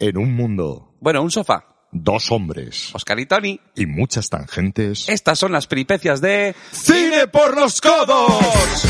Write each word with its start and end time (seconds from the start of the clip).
En 0.00 0.16
un 0.16 0.34
mundo, 0.34 0.94
Bueno, 1.00 1.22
un 1.22 1.30
sofá. 1.30 1.64
dos 1.90 2.30
hombres 2.30 2.94
Oscar 2.94 3.18
y 3.18 3.26
Tony. 3.26 3.60
y 3.74 3.86
muchas 3.86 4.28
tangentes. 4.30 5.08
Estas 5.08 5.38
son 5.38 5.52
las 5.52 5.66
peripecias 5.66 6.20
de... 6.20 6.54
¡Cine 6.70 7.26
por 7.28 7.56
los 7.56 7.80
codos! 7.80 8.84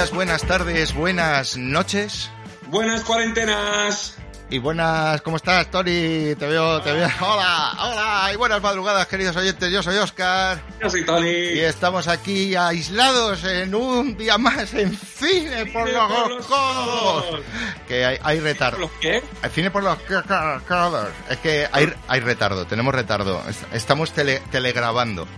Días, 0.00 0.10
buenas 0.12 0.42
tardes, 0.44 0.94
buenas 0.94 1.56
noches. 1.58 2.30
Buenas 2.68 3.02
cuarentenas. 3.02 4.16
Y 4.48 4.58
buenas, 4.58 5.20
¿cómo 5.20 5.36
estás, 5.36 5.70
Tony? 5.70 6.34
Te 6.36 6.46
veo, 6.46 6.80
te 6.80 6.90
veo. 6.92 7.06
Hola, 7.20 7.72
hola, 7.78 8.30
y 8.32 8.36
buenas 8.36 8.62
madrugadas, 8.62 9.06
queridos 9.08 9.36
oyentes. 9.36 9.70
Yo 9.70 9.82
soy 9.82 9.96
Oscar. 9.98 10.62
Yo 10.80 10.88
soy 10.88 11.04
Tony. 11.04 11.28
Y 11.28 11.60
estamos 11.60 12.08
aquí 12.08 12.54
aislados 12.56 13.44
en 13.44 13.74
un 13.74 14.16
día 14.16 14.38
más 14.38 14.72
en 14.72 14.96
Cine 14.96 15.66
por 15.66 15.86
Cine 15.86 15.98
los, 15.98 16.10
por 16.12 16.30
los 16.30 16.46
codos. 16.46 17.24
codos. 17.26 17.40
Que 17.86 18.06
hay, 18.06 18.18
hay 18.22 18.40
retardo. 18.40 18.78
¿Los 18.78 18.90
qué? 19.02 19.22
El 19.42 19.50
Cine 19.50 19.70
por 19.70 19.82
los 19.82 19.98
co- 19.98 20.22
co- 20.26 20.60
codos. 20.66 21.08
Es 21.28 21.36
que 21.38 21.68
hay, 21.70 21.92
hay 22.08 22.20
retardo, 22.20 22.66
tenemos 22.66 22.94
retardo. 22.94 23.42
Est- 23.48 23.64
Estamos 23.74 24.12
tele- 24.14 24.40
telegrabando. 24.50 25.28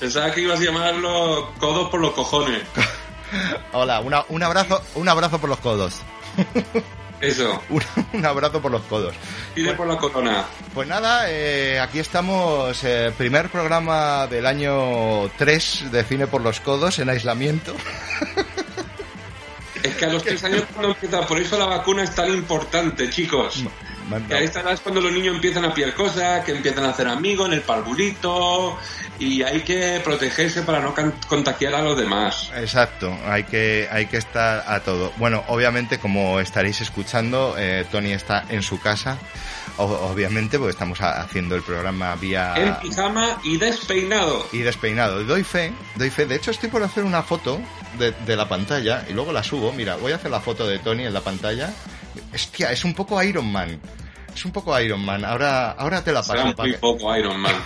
Pensaba 0.00 0.32
que 0.32 0.40
ibas 0.40 0.58
a 0.58 0.64
llamarlo 0.64 1.52
codos 1.60 1.88
por 1.88 2.00
los 2.00 2.12
cojones. 2.14 2.62
Hola, 3.72 4.00
una- 4.00 4.24
un 4.28 4.42
abrazo, 4.42 4.82
un 4.94 5.08
abrazo 5.08 5.38
por 5.40 5.48
los 5.50 5.58
codos. 5.60 6.02
Eso. 7.20 7.60
Un, 7.68 7.82
un 8.12 8.24
abrazo 8.24 8.62
por 8.62 8.70
los 8.70 8.82
codos. 8.82 9.12
Tire 9.54 9.74
por 9.74 9.88
la 9.88 9.96
corona. 9.96 10.44
Pues 10.72 10.86
nada, 10.86 11.24
eh, 11.28 11.80
aquí 11.80 11.98
estamos, 11.98 12.78
eh, 12.84 13.12
primer 13.18 13.48
programa 13.50 14.28
del 14.28 14.46
año 14.46 15.28
3 15.36 15.90
de 15.90 16.04
Cine 16.04 16.28
por 16.28 16.42
los 16.42 16.60
Codos 16.60 17.00
en 17.00 17.08
aislamiento. 17.10 17.74
Es 19.82 19.94
que 19.96 20.04
a 20.04 20.08
los 20.08 20.22
tres 20.22 20.42
años 20.44 20.62
cuando 20.72 20.92
empieza, 20.92 21.20
por 21.26 21.40
eso 21.40 21.58
la 21.58 21.66
vacuna 21.66 22.04
es 22.04 22.14
tan 22.14 22.28
importante, 22.32 23.10
chicos. 23.10 23.64
Que 24.28 24.34
ahí 24.34 24.44
estará 24.44 24.72
es 24.72 24.80
cuando 24.80 25.00
los 25.00 25.12
niños 25.12 25.34
empiezan 25.34 25.64
a 25.64 25.74
pillar 25.74 25.94
cosas, 25.94 26.44
que 26.44 26.52
empiezan 26.52 26.84
a 26.84 26.90
hacer 26.90 27.08
amigos 27.08 27.46
en 27.48 27.54
el 27.54 27.60
parvulito 27.62 28.78
y 29.18 29.42
hay 29.42 29.60
que 29.62 30.00
protegerse 30.04 30.62
para 30.62 30.80
no 30.80 30.94
contagiar 31.28 31.74
a 31.74 31.82
los 31.82 31.98
demás. 31.98 32.50
Exacto, 32.56 33.16
hay 33.26 33.44
que, 33.44 33.88
hay 33.90 34.06
que 34.06 34.16
estar 34.16 34.64
a 34.66 34.80
todo. 34.80 35.12
Bueno, 35.16 35.44
obviamente, 35.48 35.98
como 35.98 36.40
estaréis 36.40 36.80
escuchando, 36.80 37.54
eh, 37.58 37.84
Tony 37.90 38.12
está 38.12 38.44
en 38.48 38.62
su 38.62 38.80
casa, 38.80 39.18
o- 39.76 39.84
obviamente, 39.84 40.58
porque 40.58 40.70
estamos 40.72 41.00
haciendo 41.00 41.54
el 41.56 41.62
programa 41.62 42.14
vía... 42.16 42.54
En 42.56 42.74
pijama 42.76 43.38
y 43.44 43.56
despeinado. 43.58 44.46
y 44.52 44.58
despeinado. 44.58 45.24
Doy 45.24 45.42
fe, 45.44 45.72
doy 45.96 46.10
fe. 46.10 46.26
De 46.26 46.36
hecho, 46.36 46.50
estoy 46.50 46.68
por 46.68 46.82
hacer 46.82 47.04
una 47.04 47.22
foto 47.22 47.60
de, 47.98 48.12
de 48.12 48.36
la 48.36 48.48
pantalla 48.48 49.04
y 49.08 49.12
luego 49.12 49.32
la 49.32 49.42
subo. 49.42 49.72
Mira, 49.72 49.96
voy 49.96 50.12
a 50.12 50.16
hacer 50.16 50.30
la 50.30 50.40
foto 50.40 50.66
de 50.66 50.78
Tony 50.78 51.04
en 51.06 51.14
la 51.14 51.20
pantalla. 51.20 51.72
Hostia, 52.34 52.72
es 52.72 52.84
un 52.84 52.94
poco 52.94 53.20
Iron 53.22 53.50
Man. 53.50 53.80
Es 54.38 54.44
un 54.44 54.52
poco 54.52 54.78
Iron 54.80 55.04
Man. 55.04 55.24
Ahora, 55.24 55.72
ahora 55.72 56.02
te 56.04 56.12
la 56.12 56.22
Será 56.22 56.44
paso. 56.44 56.56
para 56.56 56.68
muy 56.68 56.78
poco 56.78 57.16
Iron 57.16 57.40
Man. 57.40 57.54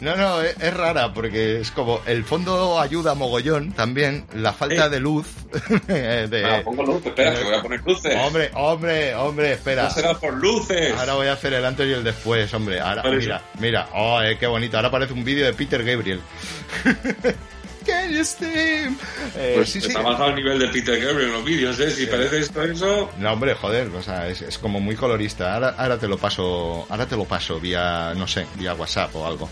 No, 0.00 0.16
no, 0.16 0.42
es, 0.42 0.56
es 0.60 0.74
rara 0.76 1.14
porque 1.14 1.60
es 1.60 1.70
como 1.70 2.00
el 2.04 2.24
fondo 2.24 2.78
ayuda 2.80 3.14
mogollón 3.14 3.72
también. 3.72 4.26
La 4.34 4.52
falta 4.52 4.86
Eh. 4.86 4.90
de 4.90 5.00
luz. 5.00 5.26
de- 5.86 6.44
Ah, 6.44 6.60
pongo 6.64 6.82
luces, 6.82 7.06
espera, 7.06 7.32
que 7.34 7.44
voy 7.44 7.54
a 7.54 7.62
poner 7.62 7.80
luces. 7.86 8.14
Hombre, 8.20 8.50
hombre, 8.54 9.14
hombre, 9.14 9.52
espera. 9.52 9.84
No 9.84 9.90
será 9.90 10.14
por 10.14 10.34
luces. 10.34 10.94
Ahora 10.98 11.14
voy 11.14 11.28
a 11.28 11.32
hacer 11.34 11.54
el 11.54 11.64
antes 11.64 11.86
y 11.88 11.92
el 11.92 12.02
después, 12.04 12.52
hombre. 12.52 12.80
Ahora, 12.80 13.02
mira, 13.04 13.42
mira. 13.60 13.88
Oh, 13.94 14.20
eh, 14.20 14.36
qué 14.38 14.46
bonito. 14.48 14.76
Ahora 14.76 14.90
parece 14.90 15.12
un 15.14 15.24
vídeo 15.24 15.46
de 15.46 15.52
Peter 15.54 15.82
Gabriel. 15.84 16.20
Steam? 18.24 18.98
Eh, 19.36 19.52
Pues 19.56 19.70
sí, 19.70 19.80
sí. 19.80 19.88
está 19.88 20.00
bajado 20.02 20.30
el 20.30 20.36
nivel 20.36 20.58
de 20.58 20.68
Peter 20.68 20.98
Gabriel 21.02 21.28
en 21.28 21.32
los 21.34 21.44
vídeos, 21.44 21.78
¿eh? 21.80 21.90
Si 21.90 22.06
parece 22.06 22.40
esto 22.40 22.62
eso... 22.62 23.10
No, 23.18 23.32
hombre, 23.32 23.54
joder, 23.54 23.88
o 23.88 24.02
sea, 24.02 24.28
es, 24.28 24.42
es 24.42 24.58
como 24.58 24.80
muy 24.80 24.96
colorista. 24.96 25.54
Ahora, 25.54 25.74
ahora 25.78 25.98
te 25.98 26.08
lo 26.08 26.18
paso, 26.18 26.86
ahora 26.88 27.06
te 27.06 27.16
lo 27.16 27.24
paso 27.24 27.58
vía, 27.60 28.12
no 28.16 28.26
sé, 28.26 28.46
vía 28.56 28.74
WhatsApp 28.74 29.14
o 29.16 29.26
algo. 29.26 29.48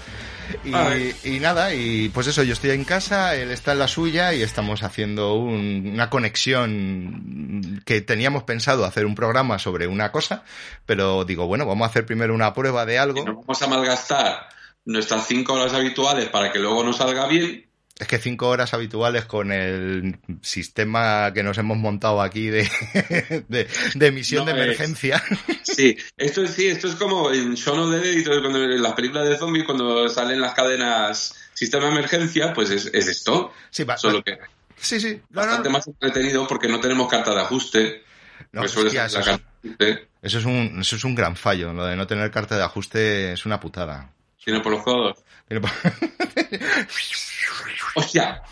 Y, 1.24 1.38
nada, 1.40 1.72
y 1.72 2.08
pues 2.10 2.26
eso, 2.26 2.42
yo 2.42 2.52
estoy 2.52 2.70
en 2.70 2.84
casa, 2.84 3.34
él 3.36 3.50
está 3.52 3.72
en 3.72 3.78
la 3.78 3.88
suya 3.88 4.34
y 4.34 4.42
estamos 4.42 4.82
haciendo 4.82 5.34
un- 5.34 5.92
una 5.94 6.10
conexión 6.10 7.80
que 7.86 8.00
teníamos 8.00 8.42
pensado 8.42 8.84
hacer 8.84 9.06
un 9.06 9.14
programa 9.14 9.58
sobre 9.58 9.86
una 9.86 10.12
cosa, 10.12 10.42
pero 10.84 11.24
digo, 11.24 11.46
bueno, 11.46 11.64
vamos 11.64 11.86
a 11.86 11.90
hacer 11.90 12.04
primero 12.06 12.34
una 12.34 12.52
prueba 12.54 12.84
de 12.84 12.98
algo. 12.98 13.24
Vamos 13.24 13.62
a 13.62 13.66
malgastar 13.66 14.48
nuestras 14.84 15.26
cinco 15.26 15.54
horas 15.54 15.72
habituales 15.74 16.28
para 16.28 16.52
que 16.52 16.58
luego 16.58 16.82
nos 16.84 16.96
salga 16.98 17.26
bien. 17.28 17.66
Es 18.02 18.08
que 18.08 18.18
cinco 18.18 18.48
horas 18.48 18.74
habituales 18.74 19.24
con 19.26 19.52
el 19.52 20.18
sistema 20.40 21.32
que 21.32 21.42
nos 21.44 21.56
hemos 21.58 21.78
montado 21.78 22.20
aquí 22.20 22.48
de, 22.48 22.68
de, 23.48 23.68
de 23.94 24.06
emisión 24.08 24.44
No 24.44 24.52
de 24.52 24.58
es. 24.58 24.64
emergencia. 24.64 25.22
Sí, 25.62 25.96
esto 26.16 26.42
es, 26.42 26.50
sí, 26.50 26.66
esto 26.66 26.88
es 26.88 26.96
como 26.96 27.30
en 27.30 27.54
Shaun 27.54 27.78
of 27.78 27.90
the 27.92 28.00
Dead 28.00 28.40
cuando 28.40 28.62
en 28.64 28.82
las 28.82 28.94
películas 28.94 29.28
de 29.28 29.36
zombies, 29.38 29.64
cuando 29.64 30.08
salen 30.08 30.40
las 30.40 30.52
cadenas 30.54 31.34
sistema 31.54 31.84
de 31.86 31.92
emergencia, 31.92 32.52
pues 32.52 32.70
es, 32.70 32.86
es 32.92 33.06
esto. 33.06 33.52
Sí, 33.70 33.84
va- 33.84 33.96
Solo 33.96 34.22
que 34.24 34.38
sí, 34.76 34.98
sí. 35.00 35.20
No, 35.30 35.42
no, 35.42 35.46
bastante 35.46 35.68
más 35.68 35.86
entretenido 35.86 36.46
porque 36.48 36.66
no 36.68 36.80
tenemos 36.80 37.08
carta 37.08 37.32
de 37.34 37.40
ajuste. 37.40 38.02
no, 38.50 38.62
pues 38.62 38.72
suele 38.72 38.88
hostia, 38.88 39.08
ser 39.08 39.20
eso, 39.20 39.30
carta 39.30 39.46
de 39.62 39.68
ajuste. 39.92 40.08
eso 40.22 40.38
es 40.40 40.44
un, 40.44 40.78
eso 40.80 40.96
es 40.96 41.04
un 41.04 41.14
gran 41.14 41.36
fallo. 41.36 41.72
Lo 41.72 41.86
de 41.86 41.94
no 41.94 42.06
tener 42.08 42.32
carta 42.32 42.56
de 42.56 42.64
ajuste 42.64 43.32
es 43.32 43.46
una 43.46 43.60
putada. 43.60 44.10
Tiene 44.44 44.58
por 44.58 44.72
los 44.72 44.82
codos. 44.82 45.18
Hostia, 47.94 48.42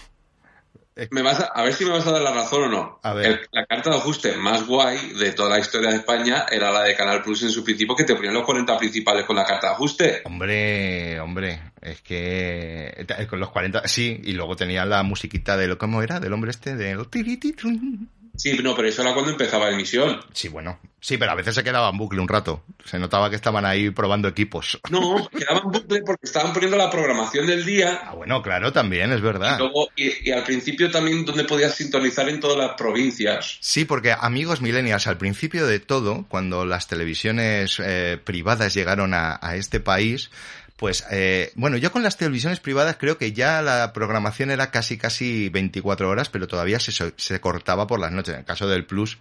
me 1.10 1.22
vas 1.22 1.40
a, 1.40 1.44
a 1.46 1.64
ver 1.64 1.72
si 1.72 1.84
me 1.84 1.92
vas 1.92 2.06
a 2.06 2.12
dar 2.12 2.20
la 2.20 2.32
razón 2.32 2.64
o 2.64 2.68
no. 2.68 3.00
A 3.02 3.14
ver. 3.14 3.26
El- 3.26 3.40
la 3.52 3.64
carta 3.64 3.90
de 3.90 3.96
ajuste 3.96 4.36
más 4.36 4.66
guay 4.66 5.12
de 5.14 5.32
toda 5.32 5.48
la 5.48 5.58
historia 5.58 5.90
de 5.90 5.96
España 5.96 6.44
era 6.50 6.70
la 6.70 6.82
de 6.82 6.94
Canal 6.94 7.22
Plus 7.22 7.42
en 7.44 7.50
su 7.50 7.64
principio, 7.64 7.96
que 7.96 8.04
te 8.04 8.14
ponían 8.14 8.34
los 8.34 8.44
40 8.44 8.76
principales 8.76 9.24
con 9.24 9.36
la 9.36 9.44
carta 9.44 9.68
de 9.68 9.72
ajuste. 9.74 10.22
Hombre, 10.24 11.18
hombre, 11.20 11.72
es 11.80 12.02
que 12.02 12.92
eh, 12.96 13.26
con 13.28 13.40
los 13.40 13.50
40, 13.50 13.88
sí, 13.88 14.20
y 14.24 14.32
luego 14.32 14.56
tenía 14.56 14.84
la 14.84 15.02
musiquita 15.02 15.56
de 15.56 15.68
lo 15.68 15.78
cómo 15.78 16.02
era, 16.02 16.20
del 16.20 16.32
hombre 16.32 16.50
este, 16.50 16.76
del 16.76 17.08
tirititrum. 17.08 18.06
Sí, 18.40 18.58
no, 18.62 18.74
pero 18.74 18.88
eso 18.88 19.02
era 19.02 19.12
cuando 19.12 19.30
empezaba 19.32 19.66
la 19.68 19.74
emisión. 19.74 20.20
Sí, 20.32 20.48
bueno, 20.48 20.78
sí, 21.00 21.18
pero 21.18 21.32
a 21.32 21.34
veces 21.34 21.54
se 21.54 21.62
quedaba 21.64 21.90
en 21.90 21.98
bucle 21.98 22.20
un 22.20 22.28
rato. 22.28 22.62
Se 22.84 22.98
notaba 22.98 23.28
que 23.28 23.36
estaban 23.36 23.64
ahí 23.66 23.90
probando 23.90 24.28
equipos. 24.28 24.80
No, 24.90 25.28
quedaba 25.28 25.60
en 25.64 25.70
bucle 25.70 26.00
porque 26.04 26.26
estaban 26.26 26.52
poniendo 26.52 26.76
la 26.76 26.90
programación 26.90 27.46
del 27.46 27.64
día 27.64 28.00
Ah, 28.04 28.14
bueno, 28.14 28.42
claro, 28.42 28.72
también, 28.72 29.12
es 29.12 29.20
verdad. 29.20 29.56
y 29.56 29.58
luego 29.58 29.88
y, 29.96 30.28
y 30.28 30.32
al 30.32 30.44
principio 30.44 30.90
también 30.90 31.24
donde 31.24 31.44
podías 31.44 31.74
sintonizar 31.74 32.28
en 32.28 32.40
todas 32.40 32.56
las 32.56 32.76
provincias. 32.76 33.58
Sí, 33.60 33.84
porque 33.84 34.12
amigos 34.18 34.60
millennials, 34.62 35.06
al 35.06 35.18
principio 35.18 35.66
de 35.66 35.80
todo, 35.80 36.24
cuando 36.28 36.64
las 36.64 36.86
televisiones 36.86 37.80
eh, 37.84 38.18
privadas 38.22 38.74
llegaron 38.74 39.12
a, 39.14 39.38
a 39.42 39.56
este 39.56 39.80
país, 39.80 40.30
pues 40.80 41.04
eh, 41.10 41.52
bueno, 41.56 41.76
yo 41.76 41.92
con 41.92 42.02
las 42.02 42.16
televisiones 42.16 42.58
privadas 42.58 42.96
creo 42.98 43.18
que 43.18 43.34
ya 43.34 43.60
la 43.60 43.92
programación 43.92 44.50
era 44.50 44.70
casi 44.70 44.96
casi 44.96 45.50
24 45.50 46.08
horas, 46.08 46.30
pero 46.30 46.48
todavía 46.48 46.80
se, 46.80 47.12
se 47.14 47.40
cortaba 47.40 47.86
por 47.86 48.00
las 48.00 48.12
noches. 48.12 48.32
En 48.32 48.40
el 48.40 48.46
caso 48.46 48.66
del 48.66 48.86
Plus, 48.86 49.18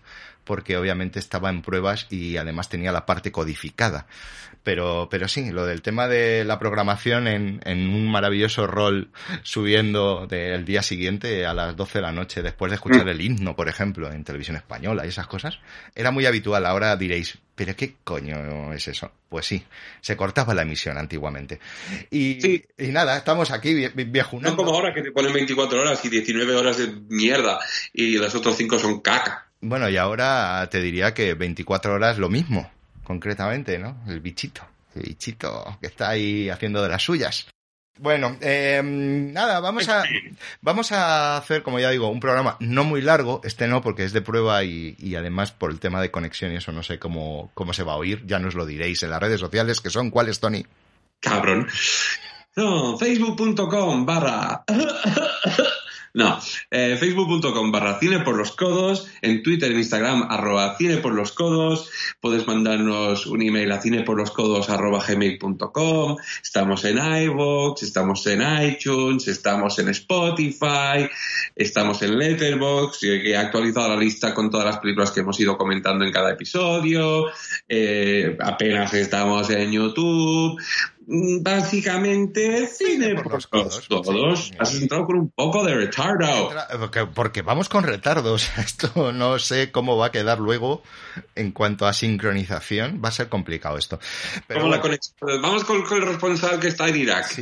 porque 0.49 0.77
obviamente 0.77 1.19
estaba 1.19 1.51
en 1.51 1.61
pruebas 1.61 2.07
y 2.09 2.37
además 2.37 2.69
tenía 2.69 2.91
la 2.91 3.05
parte 3.05 3.31
codificada. 3.31 4.07
Pero, 4.63 5.07
pero 5.11 5.27
sí, 5.27 5.51
lo 5.51 5.67
del 5.67 5.83
tema 5.83 6.07
de 6.07 6.43
la 6.43 6.57
programación 6.57 7.27
en, 7.27 7.61
en 7.65 7.87
un 7.89 8.09
maravilloso 8.09 8.65
rol 8.65 9.11
subiendo 9.43 10.25
del 10.25 10.65
día 10.65 10.81
siguiente 10.81 11.45
a 11.45 11.53
las 11.53 11.75
12 11.75 11.99
de 11.99 12.01
la 12.01 12.11
noche 12.11 12.41
después 12.41 12.71
de 12.71 12.77
escuchar 12.77 13.07
el 13.07 13.21
himno, 13.21 13.55
por 13.55 13.69
ejemplo, 13.69 14.11
en 14.11 14.23
televisión 14.23 14.57
española 14.57 15.05
y 15.05 15.09
esas 15.09 15.27
cosas, 15.27 15.59
era 15.93 16.09
muy 16.09 16.25
habitual. 16.25 16.65
Ahora 16.65 16.95
diréis, 16.95 17.37
¿Pero 17.59 17.75
qué 17.75 17.95
coño 18.05 18.73
es 18.73 18.87
eso? 18.87 19.11
Pues 19.27 19.45
sí, 19.45 19.61
se 19.99 20.15
cortaba 20.15 20.53
la 20.53 20.61
emisión 20.61 20.97
antiguamente. 20.97 21.59
Y, 22.09 22.55
y 22.55 22.87
nada, 22.87 23.17
estamos 23.17 23.51
aquí 23.51 23.85
viajando. 23.89 24.49
No 24.49 24.55
como 24.55 24.71
ahora 24.71 24.93
que 24.93 25.01
te 25.01 25.11
ponen 25.11 25.33
24 25.33 25.81
horas 25.81 26.05
y 26.05 26.09
19 26.09 26.55
horas 26.55 26.77
de 26.77 26.87
mierda 27.09 27.59
y 27.91 28.17
las 28.17 28.33
otras 28.33 28.55
5 28.55 28.79
son 28.79 29.01
caca. 29.01 29.48
Bueno, 29.61 29.89
y 29.89 29.97
ahora 29.97 30.67
te 30.69 30.81
diría 30.81 31.13
que 31.13 31.33
24 31.33 31.93
horas 31.93 32.17
lo 32.17 32.29
mismo, 32.29 32.71
concretamente, 33.03 33.77
¿no? 33.77 33.97
El 34.07 34.21
bichito, 34.21 34.61
el 34.95 35.03
bichito 35.03 35.77
que 35.81 35.87
está 35.87 36.09
ahí 36.09 36.49
haciendo 36.49 36.81
de 36.81 36.89
las 36.89 37.03
suyas. 37.03 37.47
Bueno, 37.97 38.37
eh, 38.39 38.81
nada, 38.81 39.59
vamos 39.59 39.89
a, 39.89 40.05
vamos 40.61 40.93
a 40.93 41.35
hacer, 41.35 41.63
como 41.63 41.81
ya 41.81 41.89
digo, 41.89 42.07
un 42.07 42.21
programa 42.21 42.55
no 42.61 42.85
muy 42.85 43.01
largo, 43.01 43.41
este 43.43 43.67
no, 43.67 43.81
porque 43.81 44.05
es 44.05 44.13
de 44.13 44.21
prueba 44.21 44.63
y, 44.63 44.95
y, 44.97 45.15
además 45.15 45.51
por 45.51 45.69
el 45.69 45.81
tema 45.81 46.01
de 46.01 46.09
conexión 46.09 46.53
y 46.53 46.55
eso 46.55 46.71
no 46.71 46.81
sé 46.81 46.97
cómo, 46.97 47.51
cómo 47.53 47.73
se 47.73 47.83
va 47.83 47.93
a 47.93 47.97
oír, 47.97 48.25
ya 48.25 48.39
nos 48.39 48.55
lo 48.55 48.65
diréis 48.65 49.03
en 49.03 49.09
las 49.09 49.19
redes 49.19 49.41
sociales, 49.41 49.81
que 49.81 49.89
son, 49.89 50.11
¿cuáles, 50.11 50.39
Tony? 50.39 50.65
Cabrón. 51.19 51.67
No, 52.55 52.97
facebook.com 52.97 54.05
barra 54.05 54.63
no, 56.13 56.39
eh, 56.71 56.97
facebook.com 56.99 57.71
barra 57.71 57.99
cine 57.99 58.19
por 58.19 58.35
los 58.35 58.51
codos, 58.55 59.07
en 59.21 59.43
Twitter, 59.43 59.71
en 59.71 59.77
Instagram, 59.77 60.27
arroba 60.29 60.75
cine 60.77 60.97
por 60.97 61.13
los 61.13 61.31
codos, 61.31 61.89
puedes 62.19 62.47
mandarnos 62.47 63.25
un 63.27 63.41
email 63.41 63.71
a 63.71 63.81
cine 63.81 64.03
por 64.03 64.17
los 64.17 64.31
codos 64.31 64.69
arroba 64.69 65.03
gmail.com, 65.05 66.17
estamos 66.41 66.85
en 66.85 66.97
iVoox, 66.97 67.83
estamos 67.83 68.25
en 68.27 68.41
iTunes, 68.63 69.27
estamos 69.27 69.77
en 69.79 69.89
Spotify, 69.89 71.09
estamos 71.55 72.01
en 72.01 72.17
Letterboxd, 72.17 72.99
que 72.99 73.31
he 73.31 73.37
actualizado 73.37 73.89
la 73.89 73.97
lista 73.97 74.33
con 74.33 74.49
todas 74.49 74.65
las 74.65 74.79
películas 74.79 75.11
que 75.11 75.19
hemos 75.19 75.39
ido 75.39 75.57
comentando 75.57 76.05
en 76.05 76.11
cada 76.11 76.31
episodio, 76.31 77.25
eh, 77.67 78.37
apenas 78.39 78.93
estamos 78.93 79.49
en 79.49 79.71
YouTube, 79.71 80.59
básicamente 81.09 82.67
cine 82.67 83.15
por, 83.15 83.33
los 83.33 83.47
codos. 83.47 83.87
Todos. 83.87 84.51
Has 84.59 84.75
entrado 84.75 85.05
con 85.05 85.17
un 85.17 85.31
poco 85.31 85.63
de 85.65 85.73
retardo. 85.73 86.51
Porque, 87.15 87.41
vamos 87.41 87.67
con 87.67 87.83
retardos. 87.83 88.49
Esto 88.57 89.11
no 89.11 89.39
sé 89.39 89.71
cómo 89.71 89.97
va 89.97 90.07
a 90.07 90.11
quedar 90.11 90.39
luego 90.39 90.83
en 91.35 91.51
cuanto 91.51 91.87
a 91.87 91.93
sincronización. 91.93 93.01
Va 93.03 93.09
a 93.09 93.11
ser 93.11 93.27
complicado 93.27 93.77
esto. 93.77 93.99
Pero 94.47 94.69
Vamos 95.41 95.63
con, 95.63 95.83
el 95.97 96.07
responsable 96.07 96.59
que 96.59 96.67
está 96.67 96.87
en 96.87 96.97
Irak. 96.97 97.35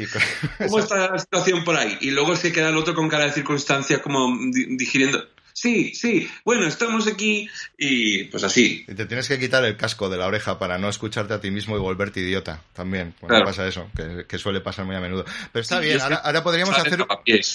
¿Cómo 0.57 0.79
está 0.79 1.11
la 1.11 1.19
situación 1.19 1.63
por 1.63 1.75
ahí? 1.75 1.97
Y 2.01 2.11
luego 2.11 2.35
se 2.35 2.51
queda 2.51 2.69
el 2.69 2.77
otro 2.77 2.95
con 2.95 3.09
cara 3.09 3.25
de 3.25 3.33
circunstancia 3.33 4.01
como 4.01 4.33
digiriendo 4.77 5.23
sí, 5.57 5.95
sí, 5.95 6.29
bueno, 6.45 6.67
estamos 6.67 7.07
aquí 7.07 7.49
y 7.77 8.25
pues 8.25 8.43
así. 8.43 8.85
Y 8.87 8.93
te 8.93 9.07
tienes 9.07 9.27
que 9.27 9.39
quitar 9.39 9.65
el 9.65 9.75
casco 9.75 10.07
de 10.07 10.17
la 10.17 10.27
oreja 10.27 10.59
para 10.59 10.77
no 10.77 10.87
escucharte 10.87 11.33
a 11.33 11.41
ti 11.41 11.49
mismo 11.49 11.75
y 11.75 11.79
volverte 11.79 12.19
idiota 12.19 12.61
también. 12.73 13.15
Cuando 13.19 13.43
pasa 13.43 13.67
eso, 13.67 13.89
que, 14.27 14.37
suele 14.37 14.61
pasar 14.61 14.85
muy 14.85 14.95
a 14.95 14.99
menudo. 14.99 15.25
Pero 15.51 15.61
está 15.61 15.79
bien, 15.79 15.99
ahora, 15.99 16.43
podríamos 16.43 16.77
hacer 16.77 17.03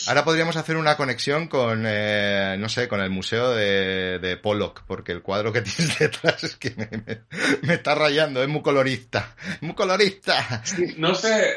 ahora 0.08 0.24
podríamos 0.24 0.56
hacer 0.56 0.76
una 0.76 0.96
conexión 0.96 1.46
con, 1.46 1.84
eh, 1.86 2.56
no 2.58 2.68
sé, 2.68 2.88
con 2.88 3.00
el 3.00 3.10
museo 3.10 3.52
de, 3.52 4.18
de, 4.18 4.36
Pollock, 4.36 4.82
porque 4.88 5.12
el 5.12 5.22
cuadro 5.22 5.52
que 5.52 5.62
tienes 5.62 5.96
detrás 5.96 6.42
es 6.42 6.56
que 6.56 6.74
me, 7.62 7.74
está 7.74 7.94
rayando, 7.94 8.42
es 8.42 8.48
muy 8.48 8.62
colorista, 8.62 9.36
muy 9.60 9.74
colorista. 9.74 10.64
no 10.96 11.14
sé, 11.14 11.54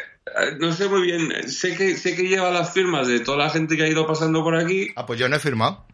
no 0.60 0.72
sé 0.74 0.88
muy 0.90 1.02
bien, 1.02 1.52
sé 1.52 1.76
que, 1.76 1.98
sé 1.98 2.16
que 2.16 2.28
lleva 2.28 2.52
las 2.52 2.72
firmas 2.72 3.08
de 3.08 3.22
toda 3.22 3.38
la 3.38 3.50
gente 3.50 3.76
que 3.76 3.84
ha 3.84 3.88
ido 3.88 4.06
pasando 4.06 4.44
por 4.44 4.56
aquí. 4.56 4.90
Ah, 4.96 5.08
pues 5.08 5.20
yo 5.20 5.28
no 5.28 5.38
he 5.38 5.40
firmado. 5.40 5.88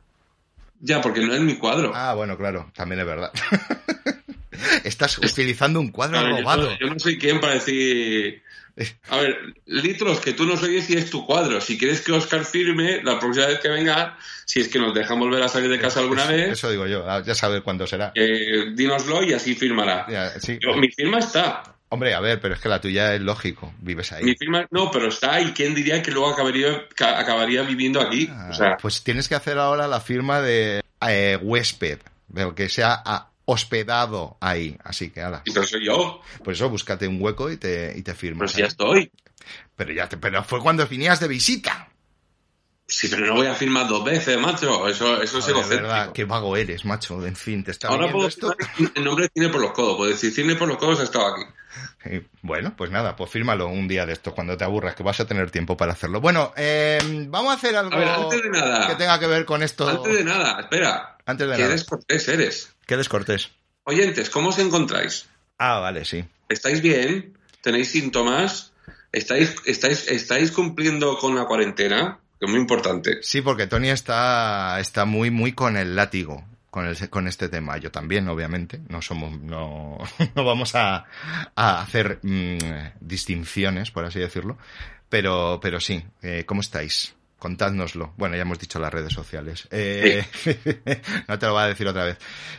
Ya, 0.82 1.00
porque 1.00 1.22
no 1.22 1.34
es 1.34 1.42
mi 1.42 1.56
cuadro. 1.56 1.92
Ah, 1.94 2.14
bueno, 2.16 2.38
claro, 2.38 2.72
también 2.74 3.02
es 3.02 3.06
verdad. 3.06 3.32
Estás 4.84 5.18
utilizando 5.20 5.80
un 5.80 5.92
cuadro 5.92 6.22
robado. 6.28 6.78
Yo 6.80 6.88
no, 6.88 7.00
soy 7.00 7.18
quien 7.18 7.40
para 7.40 7.54
decir. 7.54 8.42
A 9.10 9.18
ver, 9.18 9.38
litros, 9.66 10.20
que 10.22 10.34
tú 10.34 10.46
no 10.46 10.54
oyes 10.54 10.86
si 10.86 10.96
es 10.96 11.10
tu 11.10 11.26
cuadro. 11.26 11.62
Si 11.62 11.78
quieres 11.78 12.02
que 12.02 12.12
Oscar 12.14 12.46
firme, 12.46 13.04
la 13.04 13.20
próxima 13.20 13.48
vez 13.48 13.60
que 13.60 13.70
venga, 13.70 14.18
si 14.46 14.60
es 14.60 14.70
que 14.70 14.80
nos 14.80 14.94
dejan 14.94 15.20
volver 15.20 15.44
a 15.44 15.50
salir 15.50 15.70
de 15.70 15.80
casa 15.80 16.00
alguna 16.00 16.26
vez. 16.26 16.54
Eso 16.54 16.72
digo 16.72 16.88
yo, 16.88 17.06
ya 17.24 17.36
sabes 17.36 17.62
cuándo 17.62 17.86
será. 17.86 18.12
Eh, 18.16 18.72
dínoslo 18.74 19.24
y 19.24 19.34
así 19.34 19.56
firmará. 19.56 20.08
mi 20.78 20.90
firma 20.90 21.20
está. 21.20 21.76
Hombre, 21.94 22.14
a 22.14 22.22
ver, 22.22 22.40
pero 22.40 22.54
es 22.54 22.62
que 22.62 22.70
la 22.70 22.80
tuya 22.80 23.14
es 23.14 23.20
lógico, 23.20 23.74
vives 23.82 24.14
ahí. 24.14 24.24
Mi 24.24 24.36
firma, 24.36 24.66
no, 24.72 24.90
pero 24.90 25.10
está 25.10 25.42
y 25.42 25.52
quién 25.52 25.76
diría 25.76 26.02
que 26.02 26.10
luego 26.10 26.30
acabaría, 26.30 26.88
acabaría 26.98 27.64
viviendo 27.64 28.00
aquí. 28.00 28.30
Ah, 28.32 28.78
pues 28.82 29.04
tienes 29.04 29.28
que 29.28 29.36
hacer 29.36 29.58
ahora 29.58 29.90
la 29.90 30.00
firma 30.00 30.40
de 30.40 30.82
eh, 31.06 31.38
huésped, 31.42 32.00
de 32.30 32.56
que 32.56 32.70
sea 32.70 33.04
hospedado 33.44 34.38
ahí, 34.40 34.78
así 34.86 35.10
que 35.10 35.22
ala. 35.22 35.42
Y 35.44 35.52
soy 35.52 35.86
yo. 35.86 36.22
Por 36.42 36.54
eso 36.54 36.70
búscate 36.70 37.10
un 37.10 37.22
hueco 37.22 37.52
y 37.52 37.58
te, 37.58 37.94
y 37.94 38.02
te 38.04 38.14
firmas. 38.14 38.40
Pero 38.40 38.48
si 38.48 38.62
ya 38.62 38.68
estoy. 38.68 39.12
Pero 39.76 39.92
ya 39.92 40.08
te, 40.08 40.16
pero 40.16 40.46
fue 40.46 40.62
cuando 40.62 40.88
venías 40.88 41.20
de 41.20 41.28
visita. 41.28 41.90
Sí, 42.92 43.08
pero 43.08 43.26
no 43.26 43.36
voy 43.36 43.48
a 43.48 43.56
firmar 43.56 43.88
dos 43.88 44.04
veces, 44.04 44.38
macho. 44.38 44.86
Eso, 44.86 45.22
eso 45.22 45.40
es 45.40 45.48
egocéntrico. 45.48 45.84
verdad, 45.84 46.12
qué 46.12 46.26
vago 46.26 46.58
eres, 46.58 46.84
macho. 46.84 47.26
En 47.26 47.38
fin, 47.38 47.64
te 47.64 47.72
está 47.72 47.88
Ahora 47.88 48.12
puedo 48.12 48.28
esto. 48.28 48.54
El 48.96 49.06
nombre 49.06 49.26
de 49.26 49.32
Cine 49.34 49.48
por 49.48 49.62
los 49.62 49.72
Codos. 49.72 49.96
Puedo 49.96 50.12
decir 50.12 50.34
Cine 50.34 50.56
por 50.56 50.68
los 50.68 50.76
Codos 50.76 51.00
ha 51.00 51.04
estado 51.04 51.34
aquí. 51.34 52.22
bueno, 52.42 52.76
pues 52.76 52.92
nada, 52.92 53.16
pues 53.16 53.32
fírmalo 53.32 53.70
un 53.70 53.88
día 53.88 54.06
de 54.06 54.12
esto 54.12 54.36
cuando 54.36 54.58
te 54.58 54.66
aburras, 54.66 54.94
que 54.94 55.04
vas 55.04 55.22
a 55.22 55.26
tener 55.26 55.50
tiempo 55.50 55.78
para 55.78 55.94
hacerlo. 55.94 56.20
Bueno, 56.20 56.52
eh, 56.58 57.00
vamos 57.30 57.54
a 57.54 57.56
hacer 57.56 57.78
algo 57.78 57.98
que 57.98 58.96
tenga 58.98 59.18
que 59.22 59.28
ver 59.28 59.46
con 59.46 59.64
esto. 59.64 59.88
Antes 59.88 60.14
de 60.14 60.26
nada, 60.26 60.60
espera. 60.60 61.18
Antes 61.26 61.50
de 61.50 61.56
¿Qué 61.56 61.68
descortés 61.70 62.28
eres? 62.28 62.74
¿Qué 62.86 62.98
descortés? 62.98 63.52
Oyentes, 63.86 64.30
¿cómo 64.30 64.50
os 64.50 64.60
encontráis? 64.60 65.30
Ah, 65.58 65.80
vale, 65.80 66.04
sí. 66.04 66.26
¿Estáis 66.50 66.82
bien? 66.82 67.38
¿Tenéis 67.62 67.92
síntomas? 67.92 68.74
¿Estáis, 69.14 69.56
estáis, 69.66 70.10
estáis 70.10 70.52
cumpliendo 70.52 71.18
con 71.18 71.36
la 71.36 71.46
cuarentena? 71.46 72.20
Es 72.42 72.50
muy 72.50 72.60
importante. 72.60 73.20
Sí, 73.22 73.42
porque 73.42 73.68
Tony 73.68 73.90
está, 73.90 74.80
está 74.80 75.06
muy, 75.06 75.30
muy 75.30 75.54
con 75.54 75.78
el 75.78 75.96
látigo 75.96 76.44
con, 76.72 76.88
el, 76.88 77.10
con 77.10 77.28
este 77.28 77.50
tema. 77.50 77.78
Yo 77.78 77.92
también, 77.92 78.28
obviamente. 78.28 78.80
No 78.90 79.04
somos, 79.04 79.40
no, 79.40 80.00
no 80.36 80.44
vamos 80.44 80.74
a, 80.74 81.06
a 81.56 81.82
hacer 81.82 82.20
mm, 82.24 82.98
distinciones, 83.00 83.92
por 83.92 84.06
así 84.06 84.20
decirlo. 84.20 84.58
Pero, 85.10 85.60
pero 85.62 85.80
sí, 85.80 86.04
eh, 86.24 86.46
¿cómo 86.48 86.62
estáis? 86.62 87.14
Contádnoslo. 87.38 88.14
Bueno, 88.18 88.36
ya 88.36 88.44
hemos 88.44 88.60
dicho 88.60 88.80
las 88.80 88.94
redes 88.94 89.14
sociales. 89.14 89.68
Eh, 89.72 90.24
no 91.28 91.38
te 91.38 91.46
lo 91.46 91.54
voy 91.54 91.64
a 91.64 91.68
decir 91.68 91.88
otra 91.88 92.06
vez. 92.06 92.18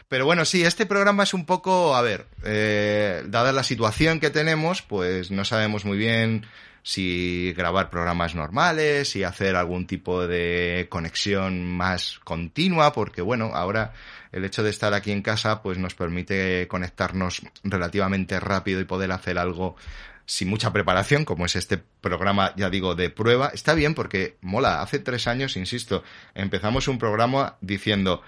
Pero 0.08 0.26
bueno, 0.26 0.44
sí, 0.44 0.62
este 0.62 0.86
programa 0.86 1.22
es 1.22 1.34
un 1.34 1.46
poco, 1.46 1.96
a 1.96 2.02
ver, 2.02 2.26
eh, 2.44 3.22
dada 3.26 3.52
la 3.52 3.62
situación 3.62 4.20
que 4.20 4.30
tenemos, 4.30 4.82
pues 4.82 5.30
no 5.30 5.44
sabemos 5.44 5.84
muy 5.84 5.96
bien 5.96 6.46
si 6.82 7.54
grabar 7.56 7.90
programas 7.90 8.34
normales, 8.34 9.10
si 9.10 9.24
hacer 9.24 9.56
algún 9.56 9.86
tipo 9.86 10.26
de 10.26 10.86
conexión 10.90 11.64
más 11.64 12.18
continua, 12.24 12.92
porque 12.92 13.22
bueno, 13.22 13.52
ahora 13.54 13.92
el 14.32 14.44
hecho 14.44 14.62
de 14.62 14.70
estar 14.70 14.92
aquí 14.94 15.12
en 15.12 15.22
casa 15.22 15.62
pues 15.62 15.78
nos 15.78 15.94
permite 15.94 16.66
conectarnos 16.68 17.42
relativamente 17.62 18.40
rápido 18.40 18.80
y 18.80 18.84
poder 18.84 19.12
hacer 19.12 19.38
algo 19.38 19.76
sin 20.24 20.48
mucha 20.48 20.72
preparación, 20.72 21.24
como 21.24 21.46
es 21.46 21.56
este 21.56 21.78
programa, 21.78 22.52
ya 22.56 22.70
digo, 22.70 22.94
de 22.94 23.10
prueba. 23.10 23.50
Está 23.52 23.74
bien 23.74 23.94
porque 23.94 24.36
mola. 24.40 24.80
Hace 24.80 24.98
tres 24.98 25.26
años, 25.26 25.56
insisto, 25.56 26.04
empezamos 26.34 26.88
un 26.88 26.98
programa 26.98 27.56
diciendo, 27.60 28.22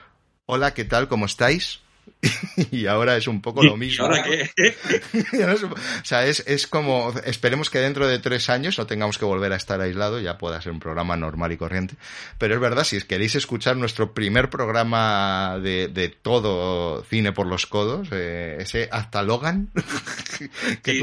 hola, 0.47 0.75
¿qué 0.75 0.85
tal? 0.85 1.09
¿Cómo 1.09 1.27
estáis? 1.27 1.84
y 2.71 2.87
ahora 2.87 3.17
es 3.17 3.27
un 3.27 3.41
poco 3.41 3.63
lo 3.63 3.77
mismo. 3.77 4.05
¿Ahora 4.05 4.23
qué? 4.23 4.51
o 5.43 6.05
sea, 6.05 6.27
es, 6.27 6.45
es 6.47 6.67
como, 6.67 7.13
esperemos 7.25 7.71
que 7.71 7.79
dentro 7.79 8.07
de 8.07 8.19
tres 8.19 8.51
años 8.51 8.79
no 8.79 8.87
tengamos 8.87 9.19
que 9.19 9.25
volver 9.25 9.53
a 9.53 9.57
estar 9.57 9.81
aislado, 9.81 10.21
ya 10.21 10.39
pueda 10.39 10.61
ser 10.61 10.73
un 10.73 10.81
programa 10.81 11.17
normal 11.17 11.53
y 11.53 11.57
corriente. 11.57 11.95
Pero 12.39 12.55
es 12.55 12.61
verdad, 12.61 12.85
si 12.85 13.01
queréis 13.03 13.35
escuchar 13.35 13.77
nuestro 13.77 14.13
primer 14.13 14.51
programa 14.51 15.59
de, 15.63 15.89
de 15.89 16.09
todo 16.09 17.03
cine 17.05 17.33
por 17.33 17.47
los 17.47 17.67
codos, 17.67 18.09
eh, 18.13 18.59
ese 18.61 18.89
hasta 18.93 19.23
Logan, 19.23 19.71
que 20.83 21.01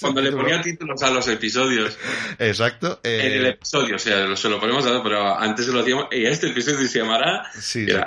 Cuando 0.00 0.20
le 0.20 0.32
ponía 0.32 0.60
títulos 0.60 1.02
a 1.02 1.10
los 1.10 1.26
episodios. 1.28 1.96
Exacto. 2.38 3.00
en 3.02 3.32
el 3.32 3.46
eh, 3.46 3.48
episodio, 3.50 3.96
o 3.96 3.98
sea, 3.98 4.36
se 4.36 4.48
lo 4.48 4.60
ponemos 4.60 4.86
a 4.86 5.02
pero 5.02 5.36
antes 5.38 5.66
se 5.66 5.72
lo 5.72 5.78
decíamos, 5.78 6.06
y 6.12 6.24
este 6.24 6.48
episodio 6.48 6.86
se 6.88 6.98
llamará 6.98 7.50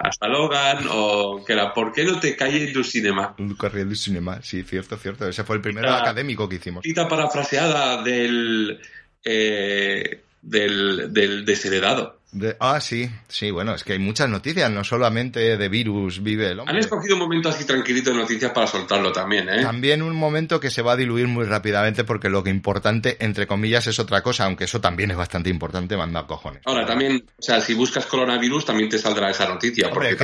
hasta 0.04 0.28
Logan 0.28 0.88
o 0.90 1.44
que 1.46 1.56
la 1.56 1.74
por 1.74 1.88
¿por 1.88 1.96
qué 1.96 2.04
no 2.08 2.20
te 2.20 2.36
calles 2.36 2.74
tu 2.74 2.84
cinema? 2.84 3.36
Un 3.38 3.56
corriendo 3.56 3.90
del 3.90 3.98
cinema, 3.98 4.42
sí, 4.42 4.64
cierto, 4.64 4.98
cierto. 4.98 5.28
Ese 5.28 5.44
fue 5.44 5.58
el 5.58 5.62
primero 5.62 5.90
académico 5.92 6.48
que 6.50 6.56
hicimos. 6.56 6.84
Cita 6.84 7.08
parafraseada 7.08 8.02
del, 8.02 8.80
eh, 9.24 10.22
del, 10.42 11.14
del 11.14 11.46
desheredado. 11.46 12.20
Ah, 12.60 12.80
sí, 12.82 13.10
sí, 13.28 13.52
bueno, 13.52 13.76
es 13.76 13.84
que 13.84 13.94
hay 13.94 14.00
muchas 14.00 14.30
noticias, 14.30 14.70
no 14.72 14.84
solamente 14.84 15.58
de 15.58 15.70
virus 15.70 16.22
vive 16.22 16.52
el 16.52 16.60
hombre. 16.60 16.74
Han 16.74 16.80
escogido 16.80 17.16
un 17.16 17.22
momento 17.22 17.50
así 17.50 17.66
tranquilito 17.66 18.12
de 18.12 18.18
noticias 18.18 18.52
para 18.52 18.68
soltarlo 18.68 19.12
también, 19.12 19.50
¿eh? 19.50 19.62
También 19.62 20.02
un 20.02 20.16
momento 20.16 20.60
que 20.60 20.70
se 20.70 20.82
va 20.82 20.94
a 20.94 20.96
diluir 20.96 21.28
muy 21.28 21.46
rápidamente 21.46 22.04
porque 22.04 22.30
lo 22.30 22.44
que 22.44 22.50
importante, 22.50 23.18
entre 23.20 23.48
comillas, 23.48 23.88
es 23.88 24.00
otra 24.00 24.22
cosa, 24.22 24.46
aunque 24.46 24.66
eso 24.66 24.82
también 24.82 25.12
es 25.12 25.18
bastante 25.18 25.50
importante, 25.50 25.98
manda 25.98 26.26
cojones. 26.26 26.62
Ahora, 26.66 26.86
también, 26.86 27.24
o 27.38 27.42
sea, 27.42 27.62
si 27.62 27.74
buscas 27.74 28.06
coronavirus 28.06 28.66
también 28.66 28.90
te 28.90 28.98
saldrá 28.98 29.30
esa 29.30 29.48
noticia. 29.48 29.90
porque 29.90 30.18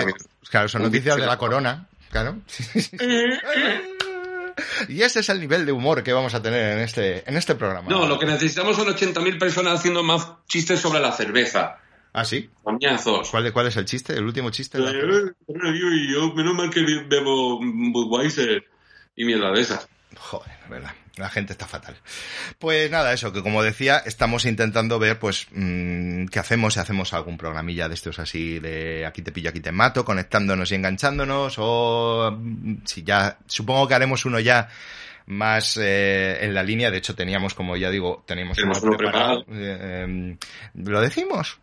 Claro, 0.50 0.68
son 0.68 0.84
noticias 0.84 1.18
de 1.18 1.26
la 1.26 1.38
corona, 1.38 1.88
Claro. 2.14 2.38
y 4.88 5.02
ese 5.02 5.22
es 5.22 5.30
el 5.30 5.40
nivel 5.40 5.66
de 5.66 5.72
humor 5.72 6.04
que 6.04 6.14
vamos 6.14 6.36
a 6.36 6.44
tener 6.44 6.78
en 6.78 6.84
este, 6.84 7.28
en 7.28 7.36
este 7.36 7.56
programa. 7.56 7.90
No, 7.90 8.06
lo 8.06 8.20
que 8.20 8.28
necesitamos 8.28 8.76
son 8.76 8.88
80.000 8.88 9.40
personas 9.40 9.80
haciendo 9.80 10.04
más 10.04 10.28
chistes 10.48 10.80
sobre 10.80 11.00
la 11.00 11.12
cerveza. 11.12 11.80
¿Ah, 12.14 12.26
sí? 12.26 12.50
Coñazos. 12.62 13.32
¿Cuál, 13.32 13.52
¿Cuál 13.52 13.68
es 13.68 13.76
el 13.76 13.86
chiste? 13.86 14.14
¿El 14.14 14.24
último 14.24 14.52
chiste? 14.52 14.78
yo, 14.78 14.94
yo, 15.48 16.34
menos 16.36 16.54
mal 16.54 16.70
que 16.70 16.84
bebo 17.08 17.60
Budweiser 17.60 18.64
y 19.16 19.26
mierda 19.26 19.52
de 19.52 19.62
esas. 19.62 19.90
Joder, 20.18 20.52
verdad. 20.70 20.92
La 21.18 21.30
gente 21.30 21.54
está 21.54 21.68
fatal. 21.68 21.96
Pues 22.58 22.90
nada, 22.90 23.14
eso, 23.14 23.34
que 23.34 23.42
como 23.42 23.62
decía, 23.62 23.98
estamos 24.06 24.46
intentando 24.46 24.98
ver, 24.98 25.20
pues, 25.20 25.48
mmm, 25.52 26.26
qué 26.26 26.40
hacemos, 26.40 26.76
si 26.76 26.80
hacemos 26.80 27.14
algún 27.14 27.38
programilla 27.38 27.88
de 27.88 27.94
estos 27.94 28.18
así 28.18 28.60
de 28.60 29.06
aquí 29.06 29.22
te 29.22 29.32
pillo, 29.32 29.50
aquí 29.50 29.60
te 29.60 29.72
mato, 29.72 30.06
conectándonos 30.06 30.72
y 30.72 30.76
enganchándonos, 30.76 31.56
o 31.58 32.36
mm, 32.36 32.78
si 32.86 33.04
ya, 33.04 33.38
supongo 33.46 33.88
que 33.88 33.94
haremos 33.94 34.26
uno 34.26 34.40
ya 34.40 34.70
más 35.28 35.78
eh, 35.78 36.40
en 36.42 36.54
la 36.54 36.64
línea, 36.64 36.90
de 36.90 36.98
hecho 36.98 37.16
teníamos, 37.16 37.54
como 37.54 37.78
ya 37.78 37.92
digo, 37.92 38.24
teníamos 38.28 38.58
uno 38.58 38.74
preparado. 38.74 39.46
preparado. 39.46 39.46
Eh, 39.52 40.06
eh, 40.08 40.38
¿Lo 40.76 41.00
decimos? 41.00 41.60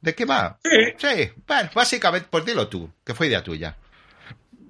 ¿De 0.00 0.14
qué 0.14 0.24
va? 0.24 0.58
Sí. 0.62 0.94
Sí, 0.96 1.30
bueno, 1.46 1.70
básicamente, 1.74 2.28
pues 2.30 2.44
dilo 2.44 2.68
tú, 2.68 2.90
que 3.04 3.14
fue 3.14 3.26
idea 3.26 3.42
tuya. 3.42 3.76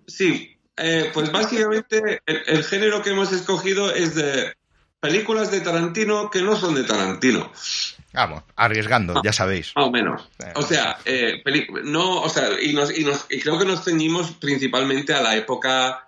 Sí, 0.07 0.57
eh, 0.77 1.11
pues 1.13 1.31
básicamente 1.31 2.23
el, 2.25 2.43
el, 2.47 2.65
género 2.65 3.03
que 3.03 3.11
hemos 3.11 3.33
escogido 3.33 3.93
es 3.95 4.15
de 4.15 4.55
películas 5.01 5.51
de 5.51 5.61
Tarantino 5.61 6.31
que 6.31 6.43
no 6.43 6.57
son 6.57 6.75
de 6.75 6.85
Tarantino. 6.85 7.53
Vamos, 8.13 8.43
arriesgando, 8.57 9.15
Ah. 9.17 9.21
ya 9.23 9.33
sabéis. 9.33 9.73
Más 9.77 9.87
o 9.87 9.91
menos. 9.91 10.29
O 10.55 10.63
sea, 10.63 10.99
eh, 11.05 11.43
no, 11.85 12.23
o 12.23 12.29
sea, 12.29 12.61
y, 12.61 12.73
nos, 12.73 12.97
y, 12.97 13.05
nos, 13.05 13.27
y 13.29 13.41
creo 13.41 13.59
que 13.59 13.67
nos 13.67 13.85
ceñimos 13.85 14.33
principalmente 14.33 15.15
a 15.15 15.21
la 15.23 15.37
época. 15.37 16.07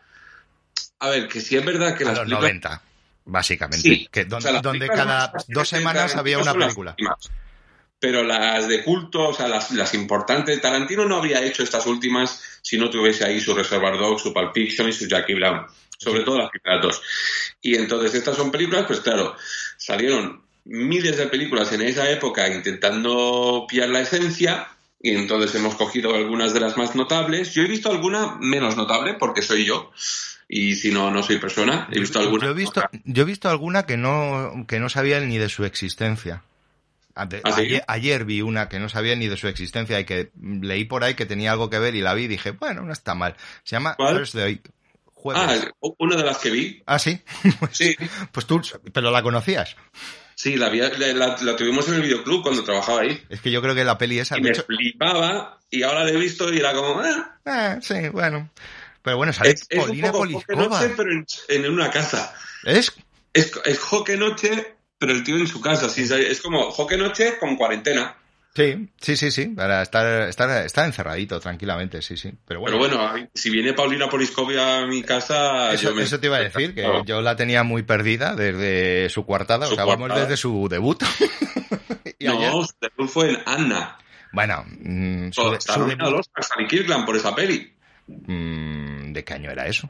A 0.99 1.09
ver, 1.09 1.29
que 1.29 1.41
sí 1.41 1.57
es 1.57 1.65
verdad 1.65 1.97
que 1.97 2.05
a 2.05 2.09
las 2.09 2.17
los 2.19 2.25
películas... 2.25 2.53
90, 2.53 2.83
básicamente. 3.27 3.89
Sí. 3.89 4.09
Que 4.11 4.25
donde, 4.25 4.37
O 4.37 4.41
sea, 4.41 4.53
las 4.53 4.63
donde 4.63 4.89
cada 4.89 5.33
dos 5.49 5.69
semanas 5.69 6.17
había 6.17 6.39
una 6.39 6.53
las 6.55 6.65
película. 6.65 6.97
Pero 8.01 8.25
las 8.25 8.67
de 8.67 8.83
culto, 8.83 9.29
o 9.29 9.35
sea, 9.35 9.47
las, 9.47 9.71
las 9.73 9.95
importantes, 9.95 10.61
Tarantino 10.61 11.05
no 11.05 11.17
habría 11.17 11.45
hecho 11.45 11.63
estas 11.63 11.87
últimas 11.87 12.43
si 12.63 12.79
no 12.79 12.89
tuviese 12.91 13.25
ahí 13.25 13.41
su 13.41 13.55
Reservoir 13.55 13.99
Dogs, 13.99 14.23
su 14.23 14.33
Pulp 14.33 14.53
Fiction 14.55 14.89
y 14.89 14.93
su 14.93 15.07
Jackie 15.07 15.35
Brown. 15.35 15.67
Sobre 15.99 16.23
todo 16.23 16.39
las 16.39 16.51
primeras 16.51 16.83
dos. 16.83 17.03
Y 17.61 17.77
entonces 17.77 18.15
estas 18.15 18.37
son 18.37 18.51
películas, 18.51 18.87
pues 18.87 19.01
claro, 19.01 19.37
salieron 19.77 20.43
miles 20.65 21.17
de 21.17 21.27
películas 21.27 21.73
en 21.73 21.83
esa 21.83 22.11
época 22.11 22.49
intentando 22.49 23.67
pillar 23.69 23.91
la 23.91 24.01
esencia 24.01 24.69
y 25.03 25.15
entonces 25.15 25.55
hemos 25.55 25.75
cogido 25.75 26.15
algunas 26.15 26.55
de 26.55 26.61
las 26.61 26.77
más 26.77 26.95
notables. 26.95 27.53
Yo 27.53 27.63
he 27.63 27.67
visto 27.67 27.91
alguna 27.91 28.37
menos 28.41 28.77
notable 28.77 29.15
porque 29.15 29.43
soy 29.43 29.65
yo 29.65 29.91
y 30.49 30.75
si 30.75 30.91
no, 30.91 31.11
no 31.11 31.23
soy 31.23 31.39
persona. 31.39 31.89
He 31.91 32.01
visto 32.01 32.19
alguna. 32.19 32.45
Yo 32.45 32.51
he 32.51 32.55
visto, 32.55 32.83
yo 33.05 33.23
he 33.23 33.27
visto 33.27 33.49
alguna 33.49 33.87
que 33.87 33.97
no, 33.97 34.67
que 34.69 34.81
no 34.81 34.89
sabía 34.89 35.21
ni 35.21 35.39
de 35.39 35.49
su 35.49 35.65
existencia. 35.65 36.43
¿Ah, 37.45 37.55
ayer, 37.57 37.85
ayer, 37.87 38.25
vi 38.25 38.43
una 38.43 38.69
que 38.69 38.79
no 38.79 38.89
sabía 38.89 39.15
ni 39.17 39.27
de 39.29 39.37
su 39.37 39.49
existencia 39.49 39.99
y 40.01 40.05
que 40.05 40.31
leí 40.41 40.85
por 40.85 41.05
ahí 41.05 41.15
que 41.15 41.27
tenía 41.27 41.53
algo 41.53 41.71
que 41.71 41.79
ver 41.79 41.95
y 41.95 42.01
la 42.01 42.15
vi 42.15 42.25
y 42.25 42.29
dije, 42.29 42.51
bueno, 42.53 42.83
no 42.83 42.93
está 42.93 43.15
mal. 43.15 43.37
Se 43.65 43.77
llama 43.77 43.95
¿Cuál? 43.97 44.17
Thursday. 44.17 44.61
Jueves. 45.05 45.67
Ah, 45.83 45.89
una 45.99 46.17
de 46.17 46.25
las 46.25 46.39
que 46.39 46.51
vi. 46.51 46.83
Ah, 46.87 46.99
sí. 46.99 47.21
pues, 47.61 47.77
Sí. 47.77 47.97
Pues 48.33 48.47
tú, 48.47 48.61
pero 48.93 49.11
la 49.11 49.23
conocías. 49.23 49.77
Sí, 50.35 50.57
la, 50.57 50.71
vi- 50.71 50.81
la, 50.81 51.37
tuvimos 51.57 51.87
en 51.89 51.95
el 51.97 52.03
videoclub 52.03 52.43
cuando 52.43 52.65
trabajaba 52.65 53.03
ahí. 53.03 53.23
Es 53.29 53.43
que 53.43 53.51
yo 53.51 53.61
creo 53.61 53.75
que 53.75 53.85
la 53.85 53.99
peli 53.99 54.19
esa. 54.19 54.39
Y 54.39 54.41
me 54.41 54.49
hecho- 54.51 54.65
flipaba 54.65 55.59
y 55.69 55.83
ahora 55.83 56.05
la 56.05 56.11
he 56.11 56.17
visto 56.17 56.51
y 56.53 56.59
era 56.59 56.73
como... 56.73 57.03
ah, 57.03 57.37
eh, 57.45 57.79
sí, 57.83 58.09
bueno. 58.09 58.49
Pero 59.03 59.19
bueno, 59.19 59.33
sale 59.35 59.51
es, 59.51 59.67
es 59.69 59.87
un 59.89 60.01
poco 60.01 60.19
Poliskova. 60.21 60.81
Noche, 60.81 60.95
pero 60.97 61.13
en, 61.13 61.27
en 61.49 61.71
una 61.71 61.91
casa. 61.91 62.35
¿Es? 62.65 62.93
Es, 63.35 63.53
es 63.65 63.79
Joque 63.79 64.17
Noche, 64.17 64.77
pero 65.01 65.13
el 65.13 65.25
tío 65.25 65.37
en 65.37 65.49
su 65.49 65.61
casa. 65.61 65.87
Es 65.87 66.41
como 66.41 66.71
Joque 66.71 66.97
Noche 66.97 67.39
con 67.41 67.57
cuarentena. 67.57 68.15
Sí, 68.55 68.89
sí, 69.01 69.17
sí, 69.17 69.31
sí. 69.31 69.47
Para 69.47 69.81
estar, 69.81 70.29
estar, 70.29 70.67
estar 70.67 70.85
encerradito 70.85 71.39
tranquilamente, 71.41 72.03
sí, 72.03 72.17
sí. 72.17 72.33
Pero 72.47 72.61
bueno. 72.61 72.79
Pero 72.81 72.99
bueno, 72.99 73.29
si 73.33 73.49
viene 73.49 73.73
Paulina 73.73 74.09
Poliskovia 74.11 74.81
a 74.83 74.87
mi 74.87 75.03
casa... 75.03 75.73
Eso, 75.73 75.91
yo 75.91 75.95
me- 75.95 76.03
eso 76.03 76.19
te 76.21 76.27
iba 76.27 76.37
a 76.37 76.41
decir, 76.41 76.75
que 76.75 76.85
yo 77.07 77.23
la 77.23 77.37
tenía 77.37 77.63
muy 77.63 77.83
perdida 77.85 78.35
desde 78.35 79.09
su 79.09 79.25
cuartada, 79.25 79.67
Su 79.67 79.73
o 79.73 79.75
sea, 79.77 79.85
vamos 79.85 80.01
coartada. 80.09 80.23
desde 80.27 80.37
su 80.37 80.69
debut. 80.69 81.03
y 82.19 82.27
No, 82.27 82.33
ayer- 82.39 82.51
su 82.51 82.75
debut 82.81 83.09
fue 83.09 83.31
en 83.31 83.39
Anna. 83.47 83.97
bueno, 84.33 84.65
mm, 84.67 85.31
su, 85.31 85.43
Su, 85.43 85.73
su 85.73 85.85
debut, 85.87 86.11
los 86.11 86.29
Kirkland 86.69 87.07
por 87.07 87.17
esa 87.17 87.35
peli. 87.35 87.73
mm, 88.09 89.13
¿de 89.13 89.25
qué 89.25 89.35
año 89.35 89.51
era 89.51 89.67
eso? 89.67 89.89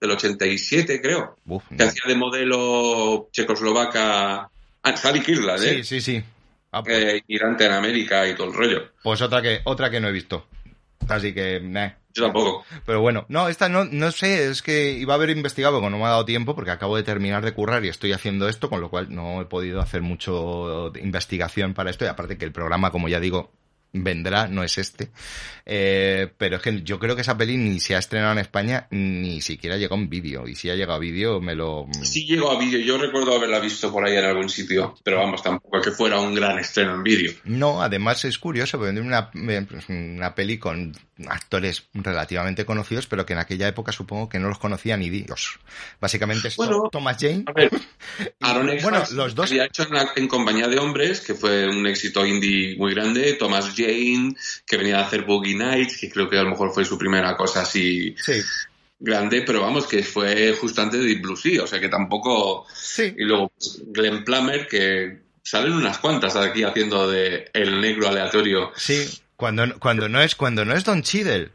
Del 0.00 0.10
87, 0.10 1.00
creo. 1.00 1.36
Uf, 1.46 1.64
Que 1.68 1.76
no. 1.76 1.84
hacía 1.84 2.02
de 2.06 2.14
modelo 2.16 3.28
checoslovaca... 3.32 4.50
Ah, 4.82 4.96
Sally 4.96 5.20
Kirkland, 5.20 5.62
¿eh? 5.64 5.74
Sí, 5.82 5.84
sí, 5.84 6.00
sí. 6.00 6.24
Ah, 6.70 6.82
pues, 6.82 6.96
eh, 7.02 7.22
inmigrante 7.26 7.64
en 7.66 7.72
América 7.72 8.28
y 8.28 8.34
todo 8.34 8.48
el 8.48 8.54
rollo. 8.54 8.92
pues 9.02 9.20
otra 9.22 9.40
que, 9.42 9.60
otra 9.64 9.90
que 9.90 9.98
no 10.00 10.08
he 10.08 10.12
visto. 10.12 10.46
Así 11.08 11.32
que, 11.32 11.60
nah. 11.60 11.90
Yo 12.14 12.24
tampoco. 12.24 12.64
Pero 12.84 13.00
bueno, 13.00 13.24
no, 13.28 13.48
esta 13.48 13.68
no, 13.68 13.84
no 13.84 14.10
sé, 14.10 14.48
es 14.48 14.62
que 14.62 14.92
iba 14.92 15.14
a 15.14 15.16
haber 15.16 15.30
investigado, 15.30 15.78
pero 15.78 15.90
no 15.90 15.98
me 15.98 16.04
ha 16.04 16.08
dado 16.08 16.24
tiempo 16.24 16.54
porque 16.54 16.70
acabo 16.70 16.96
de 16.96 17.02
terminar 17.02 17.44
de 17.44 17.52
currar 17.52 17.84
y 17.84 17.88
estoy 17.88 18.12
haciendo 18.12 18.48
esto, 18.48 18.70
con 18.70 18.80
lo 18.80 18.90
cual 18.90 19.14
no 19.14 19.40
he 19.42 19.44
podido 19.46 19.80
hacer 19.80 20.02
mucho 20.02 20.92
investigación 20.96 21.74
para 21.74 21.90
esto 21.90 22.04
y 22.04 22.08
aparte 22.08 22.38
que 22.38 22.44
el 22.44 22.52
programa, 22.52 22.90
como 22.90 23.08
ya 23.08 23.20
digo, 23.20 23.52
vendrá, 23.92 24.48
no 24.48 24.62
es 24.62 24.78
este. 24.78 25.10
Eh, 25.68 26.28
pero 26.38 26.56
es 26.56 26.62
que 26.62 26.82
yo 26.82 26.98
creo 26.98 27.16
que 27.16 27.22
esa 27.22 27.36
peli 27.36 27.56
ni 27.56 27.80
se 27.80 27.96
ha 27.96 27.98
estrenado 27.98 28.32
en 28.32 28.38
España, 28.38 28.86
ni 28.90 29.40
siquiera 29.40 29.76
llegó 29.76 29.96
en 29.96 30.08
vídeo. 30.08 30.46
Y 30.46 30.54
si 30.54 30.70
ha 30.70 30.74
llegado 30.74 30.94
a 30.94 31.00
vídeo, 31.00 31.40
me 31.40 31.54
lo... 31.54 31.86
Sí 32.02 32.24
llegó 32.24 32.52
a 32.52 32.58
vídeo, 32.58 32.78
yo 32.78 32.98
recuerdo 32.98 33.34
haberla 33.34 33.58
visto 33.58 33.92
por 33.92 34.06
ahí 34.06 34.16
en 34.16 34.24
algún 34.24 34.48
sitio, 34.48 34.94
pero 35.02 35.18
vamos, 35.18 35.42
tampoco 35.42 35.80
que 35.80 35.90
fuera 35.90 36.20
un 36.20 36.34
gran 36.34 36.58
estreno 36.58 36.94
en 36.94 37.02
vídeo. 37.02 37.32
No, 37.44 37.82
además 37.82 38.24
es 38.24 38.38
curioso, 38.38 38.78
porque 38.78 39.00
una, 39.00 39.30
una 39.88 40.34
peli 40.34 40.58
con 40.58 40.92
actores 41.28 41.88
relativamente 41.94 42.64
conocidos, 42.64 43.06
pero 43.06 43.26
que 43.26 43.32
en 43.32 43.38
aquella 43.40 43.66
época 43.66 43.90
supongo 43.90 44.28
que 44.28 44.38
no 44.38 44.48
los 44.48 44.58
conocía 44.58 44.96
ni 44.96 45.10
Dios. 45.10 45.58
Básicamente 46.00 46.48
es 46.48 46.56
Bueno, 46.56 46.88
Thomas 46.92 47.16
Jane. 47.18 47.44
A 47.46 47.52
ver, 47.52 47.70
y, 48.20 48.24
Aaron 48.40 48.70
bueno, 48.82 49.02
los 49.12 49.34
dos... 49.34 49.50
había 49.50 49.64
hecho 49.64 49.82
en, 49.84 49.96
en 50.14 50.28
Compañía 50.28 50.68
de 50.68 50.78
Hombres, 50.78 51.20
que 51.20 51.34
fue 51.34 51.66
un 51.66 51.86
éxito 51.86 52.24
indie 52.24 52.76
muy 52.76 52.94
grande, 52.94 53.32
Thomas 53.34 53.74
Jane, 53.76 54.34
que 54.66 54.76
venía 54.76 54.98
a 54.98 55.06
hacer 55.06 55.24
Boogie 55.24 55.54
Nights, 55.54 55.98
que 55.98 56.10
creo 56.10 56.28
que 56.28 56.38
a 56.38 56.42
lo 56.42 56.50
mejor 56.50 56.72
fue 56.72 56.84
su 56.84 56.96
primera 56.96 57.36
cosa 57.36 57.62
así 57.62 58.14
Sí, 58.16 58.40
grande, 58.98 59.42
pero 59.42 59.60
vamos, 59.60 59.86
que 59.86 60.02
fue 60.02 60.52
justo 60.52 60.82
antes 60.82 61.00
de 61.00 61.06
Deep 61.06 61.22
Blue 61.22 61.36
Sea, 61.36 61.64
o 61.64 61.66
sea 61.66 61.80
que 61.80 61.88
tampoco... 61.88 62.66
sí. 62.74 63.14
Y 63.16 63.24
luego 63.24 63.52
pues, 63.56 63.82
Glenn 63.86 64.24
Plummer, 64.24 64.66
que 64.66 65.18
salen 65.42 65.74
unas 65.74 65.98
cuantas 65.98 66.34
aquí 66.36 66.64
haciendo 66.64 67.08
de 67.08 67.50
el 67.52 67.80
negro 67.80 68.08
aleatorio. 68.08 68.72
Sí, 68.76 69.06
cuando, 69.36 69.78
cuando 69.78 70.08
no 70.08 70.20
es 70.20 70.34
cuando 70.34 70.64
no 70.64 70.74
es 70.74 70.84
Don 70.84 71.02
Cheadle, 71.02 71.50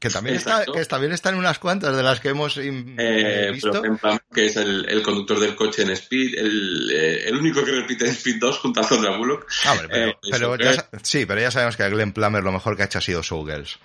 que 0.00 0.10
también 0.10 0.36
está 0.36 0.50
Exacto. 0.58 0.72
que 0.72 0.84
también 0.84 1.12
está 1.12 1.30
en 1.30 1.36
unas 1.36 1.58
cuantas 1.58 1.96
de 1.96 2.02
las 2.02 2.20
que 2.20 2.28
hemos 2.30 2.56
im- 2.58 2.94
Eh, 2.98 3.50
visto. 3.52 3.70
Plummer, 3.82 4.20
que 4.32 4.46
es 4.46 4.56
el, 4.56 4.88
el 4.88 5.02
conductor 5.02 5.40
del 5.40 5.54
coche 5.56 5.82
en 5.82 5.90
Speed, 5.90 6.38
el, 6.38 6.90
eh, 6.92 7.28
el 7.28 7.36
único 7.36 7.64
que 7.64 7.72
repite 7.72 8.04
en 8.04 8.10
Speed 8.12 8.36
2 8.40 8.58
junto 8.58 8.80
a 8.80 8.84
Sandra 8.84 9.16
Bullock. 9.16 9.46
Ah, 9.66 9.76
pero, 9.88 10.08
Eh, 10.10 10.16
pero 10.30 10.56
ya 10.56 10.88
sí, 11.02 11.26
pero 11.26 11.40
ya 11.40 11.50
sabemos 11.50 11.76
que 11.76 11.82
a 11.82 11.88
Glenn 11.88 12.12
Plummer 12.12 12.42
lo 12.42 12.52
mejor 12.52 12.76
que 12.76 12.82
ha 12.82 12.86
hecho 12.86 12.98
ha 12.98 13.02
sido 13.02 13.22
Showgirls. 13.22 13.78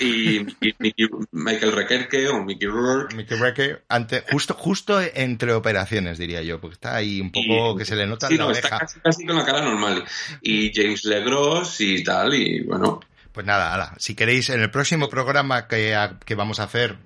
y, 0.00 0.36
y 0.38 0.74
Mickey- 0.78 1.08
Michael 1.32 1.72
Rekerke 1.72 2.28
o 2.28 2.44
Mickey 2.44 2.68
Rourke. 2.68 3.16
Mickey 3.16 3.36
Rourke, 3.36 3.82
ante, 3.88 4.22
justo, 4.30 4.54
justo 4.54 5.00
entre 5.00 5.52
operaciones, 5.52 6.18
diría 6.18 6.40
yo, 6.40 6.60
porque 6.60 6.74
está 6.74 6.94
ahí 6.94 7.20
un 7.20 7.32
poco 7.32 7.74
Y- 7.74 7.78
que 7.78 7.84
se 7.84 7.96
le 7.96 8.06
nota 8.06 8.28
Sí, 8.28 8.34
en 8.34 8.38
la 8.38 8.44
no, 8.44 8.50
está 8.52 8.68
oreja. 8.68 8.78
casi, 8.78 9.00
casi 9.00 9.26
con 9.26 9.34
la 9.36 9.44
cara 9.44 9.60
normal. 9.60 10.04
Y 10.40 10.70
James 10.72 11.04
Legros 11.04 11.80
y 11.80 12.04
tal, 12.04 12.32
y 12.34 12.62
bueno. 12.62 13.00
Pues 13.32 13.46
nada, 13.46 13.72
ala, 13.74 13.94
si 13.98 14.14
queréis, 14.14 14.50
en 14.50 14.60
el 14.60 14.70
próximo 14.70 15.08
programa 15.08 15.68
que, 15.68 15.94
a- 15.94 16.18
que 16.24 16.34
vamos 16.34 16.60
a 16.60 16.64
hacer 16.64 16.96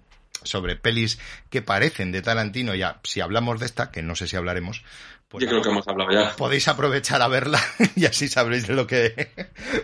sobre 0.45 0.77
pelis 0.77 1.19
que 1.51 1.63
parecen 1.63 2.11
de 2.13 2.23
Tarantino, 2.23 2.75
ya 2.75 3.01
si 3.05 3.21
hablamos 3.21 3.61
de 3.61 3.67
esta, 3.67 3.91
que 3.91 4.03
no 4.03 4.17
sé 4.17 4.27
si 4.27 4.37
hablaremos, 4.37 4.83
pues 5.29 5.45
yo 5.45 5.49
creo 5.51 5.63
que 5.63 5.69
hemos 5.69 5.87
hablado 5.87 6.11
ya. 6.13 6.35
podéis 6.37 6.67
aprovechar 6.69 7.23
a 7.23 7.29
verla 7.29 7.61
y 7.97 8.07
así 8.07 8.29
sabréis 8.29 8.67
de 8.67 8.75
lo 8.75 8.87
que 8.87 9.31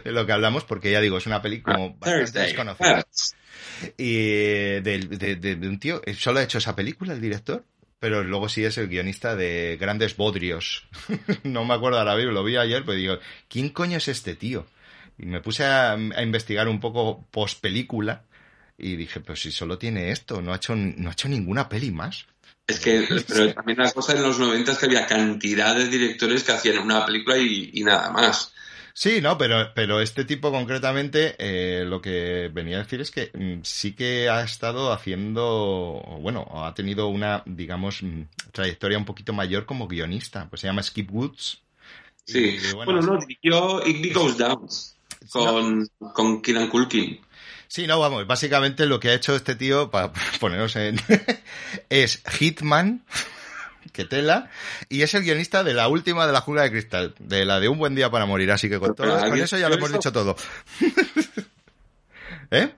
de 0.04 0.12
lo 0.12 0.26
que 0.26 0.32
hablamos, 0.32 0.64
porque 0.64 0.90
ya 0.90 1.00
digo, 1.00 1.18
es 1.18 1.26
una 1.26 1.42
peli 1.42 1.60
como 1.60 1.90
bastante 1.94 2.20
Thursday. 2.24 2.46
desconocida. 2.46 3.04
Y 3.96 4.16
de, 4.16 4.80
de- 4.80 5.36
de- 5.36 5.56
de 5.56 5.68
un 5.68 5.78
tío, 5.78 6.02
eh, 6.04 6.14
solo 6.14 6.40
ha 6.40 6.42
hecho 6.42 6.58
esa 6.58 6.74
película 6.74 7.12
el 7.12 7.20
director, 7.20 7.64
pero 8.00 8.24
luego 8.24 8.48
sí 8.48 8.64
es 8.64 8.78
el 8.78 8.88
guionista 8.88 9.36
de 9.36 9.76
Grandes 9.80 10.16
Bodrios. 10.16 10.88
no 11.44 11.64
me 11.64 11.74
acuerdo 11.74 11.98
ahora 11.98 12.16
mismo, 12.16 12.32
lo 12.32 12.42
vi 12.44 12.56
ayer, 12.56 12.82
pero 12.84 12.98
digo, 12.98 13.18
¿quién 13.48 13.68
coño 13.68 13.98
es 13.98 14.08
este 14.08 14.34
tío? 14.34 14.66
Y 15.18 15.26
me 15.26 15.40
puse 15.40 15.64
a, 15.64 15.92
a 15.92 16.22
investigar 16.22 16.68
un 16.68 16.80
poco 16.80 17.26
post 17.30 17.60
película 17.60 18.24
y 18.78 18.94
dije, 18.94 19.20
pues 19.20 19.42
si 19.42 19.50
solo 19.50 19.76
tiene 19.76 20.12
esto, 20.12 20.40
no 20.40 20.52
ha 20.52 20.56
hecho, 20.56 20.76
no 20.76 21.10
ha 21.10 21.12
hecho 21.12 21.28
ninguna 21.28 21.68
peli 21.68 21.90
más. 21.90 22.26
Es 22.66 22.78
que, 22.78 23.06
pero 23.28 23.52
también 23.52 23.78
la 23.78 23.90
cosa 23.90 24.12
en 24.12 24.22
los 24.22 24.38
90 24.38 24.72
es 24.72 24.78
que 24.78 24.86
había 24.86 25.06
cantidad 25.06 25.74
de 25.74 25.88
directores 25.88 26.44
que 26.44 26.52
hacían 26.52 26.78
una 26.78 27.04
película 27.04 27.36
y, 27.36 27.70
y 27.74 27.82
nada 27.82 28.10
más. 28.10 28.54
Sí, 28.94 29.20
no, 29.20 29.38
pero, 29.38 29.72
pero 29.74 30.00
este 30.00 30.24
tipo 30.24 30.50
concretamente 30.50 31.36
eh, 31.38 31.84
lo 31.84 32.00
que 32.00 32.50
venía 32.52 32.76
a 32.78 32.82
decir 32.82 33.00
es 33.00 33.10
que 33.10 33.30
mm, 33.32 33.62
sí 33.62 33.92
que 33.92 34.28
ha 34.28 34.42
estado 34.42 34.92
haciendo, 34.92 36.02
bueno, 36.20 36.48
ha 36.52 36.74
tenido 36.74 37.06
una, 37.08 37.42
digamos, 37.46 38.02
mm, 38.02 38.22
trayectoria 38.52 38.98
un 38.98 39.04
poquito 39.04 39.32
mayor 39.32 39.66
como 39.66 39.86
guionista. 39.88 40.48
Pues 40.48 40.60
se 40.60 40.66
llama 40.66 40.82
Skip 40.82 41.12
Woods. 41.12 41.62
Sí, 42.24 42.58
bueno, 42.74 43.00
no, 43.00 43.18
dirigió 43.18 43.86
It 43.86 44.12
Goes 44.12 44.36
Down 44.36 44.68
con, 45.30 45.88
con 46.14 46.42
Kieran 46.42 46.68
Culkin. 46.68 47.20
Sí, 47.68 47.86
no, 47.86 48.00
vamos, 48.00 48.26
básicamente 48.26 48.86
lo 48.86 48.98
que 48.98 49.10
ha 49.10 49.14
hecho 49.14 49.36
este 49.36 49.54
tío, 49.54 49.90
para 49.90 50.12
ponernos 50.40 50.74
en... 50.76 50.98
es 51.90 52.22
Hitman, 52.26 53.04
que 53.92 54.04
tela, 54.04 54.50
y 54.88 55.02
es 55.02 55.14
el 55.14 55.22
guionista 55.22 55.62
de 55.62 55.74
la 55.74 55.88
última 55.88 56.26
de 56.26 56.32
la 56.32 56.40
jungla 56.40 56.62
de 56.62 56.70
cristal, 56.70 57.14
de 57.18 57.44
la 57.44 57.60
de 57.60 57.68
Un 57.68 57.78
buen 57.78 57.94
día 57.94 58.10
para 58.10 58.26
morir, 58.26 58.50
así 58.50 58.68
que 58.68 58.78
con, 58.78 58.94
todo, 58.94 59.18
con 59.20 59.38
eso 59.38 59.58
ya 59.58 59.68
lo 59.68 59.74
hemos 59.74 59.92
dicho 59.92 60.12
todo. 60.12 60.34
¿Eh? 62.50 62.72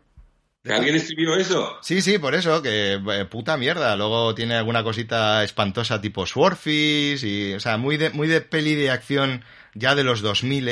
alguien 0.68 0.96
escribió 0.96 1.36
eso? 1.36 1.78
Sí, 1.80 2.02
sí, 2.02 2.18
por 2.18 2.34
eso, 2.34 2.60
que 2.60 2.94
eh, 2.94 3.24
puta 3.24 3.56
mierda. 3.56 3.96
Luego 3.96 4.34
tiene 4.34 4.56
alguna 4.56 4.82
cosita 4.82 5.42
espantosa 5.42 6.00
tipo 6.00 6.26
Swordfish 6.26 7.24
y, 7.24 7.54
o 7.54 7.60
sea, 7.60 7.76
muy 7.76 7.96
de, 7.96 8.10
muy 8.10 8.28
de 8.28 8.40
peli 8.40 8.74
de 8.74 8.90
acción 8.90 9.42
ya 9.74 9.94
de 9.94 10.04
los 10.04 10.20
2000 10.20 10.68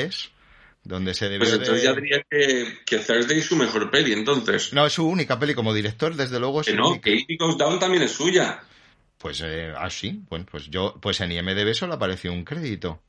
donde 0.83 1.13
se 1.13 1.25
debe 1.25 1.39
Pues 1.39 1.53
entonces 1.53 1.83
ya 1.83 1.93
diría 1.93 2.23
que, 2.29 2.79
que, 2.85 2.97
Thursday 2.99 3.39
es 3.39 3.45
su 3.45 3.55
mejor 3.55 3.91
peli, 3.91 4.13
entonces. 4.13 4.73
No, 4.73 4.85
es 4.85 4.93
su 4.93 5.07
única 5.07 5.37
peli 5.37 5.53
como 5.53 5.73
director, 5.73 6.15
desde 6.15 6.39
luego. 6.39 6.61
Es 6.61 6.67
que 6.67 6.73
no, 6.73 6.99
que 6.99 7.13
It 7.27 7.39
Goes 7.39 7.57
Down 7.57 7.79
también 7.79 8.03
es 8.03 8.11
suya. 8.11 8.63
Pues, 9.17 9.41
eh, 9.43 9.73
ah, 9.77 9.89
sí, 9.89 10.21
bueno, 10.29 10.45
pues 10.49 10.69
yo, 10.69 10.97
pues 11.01 11.19
en 11.21 11.31
IMDB 11.31 11.73
solo 11.73 11.93
apareció 11.93 12.31
un 12.31 12.45
crédito. 12.45 13.01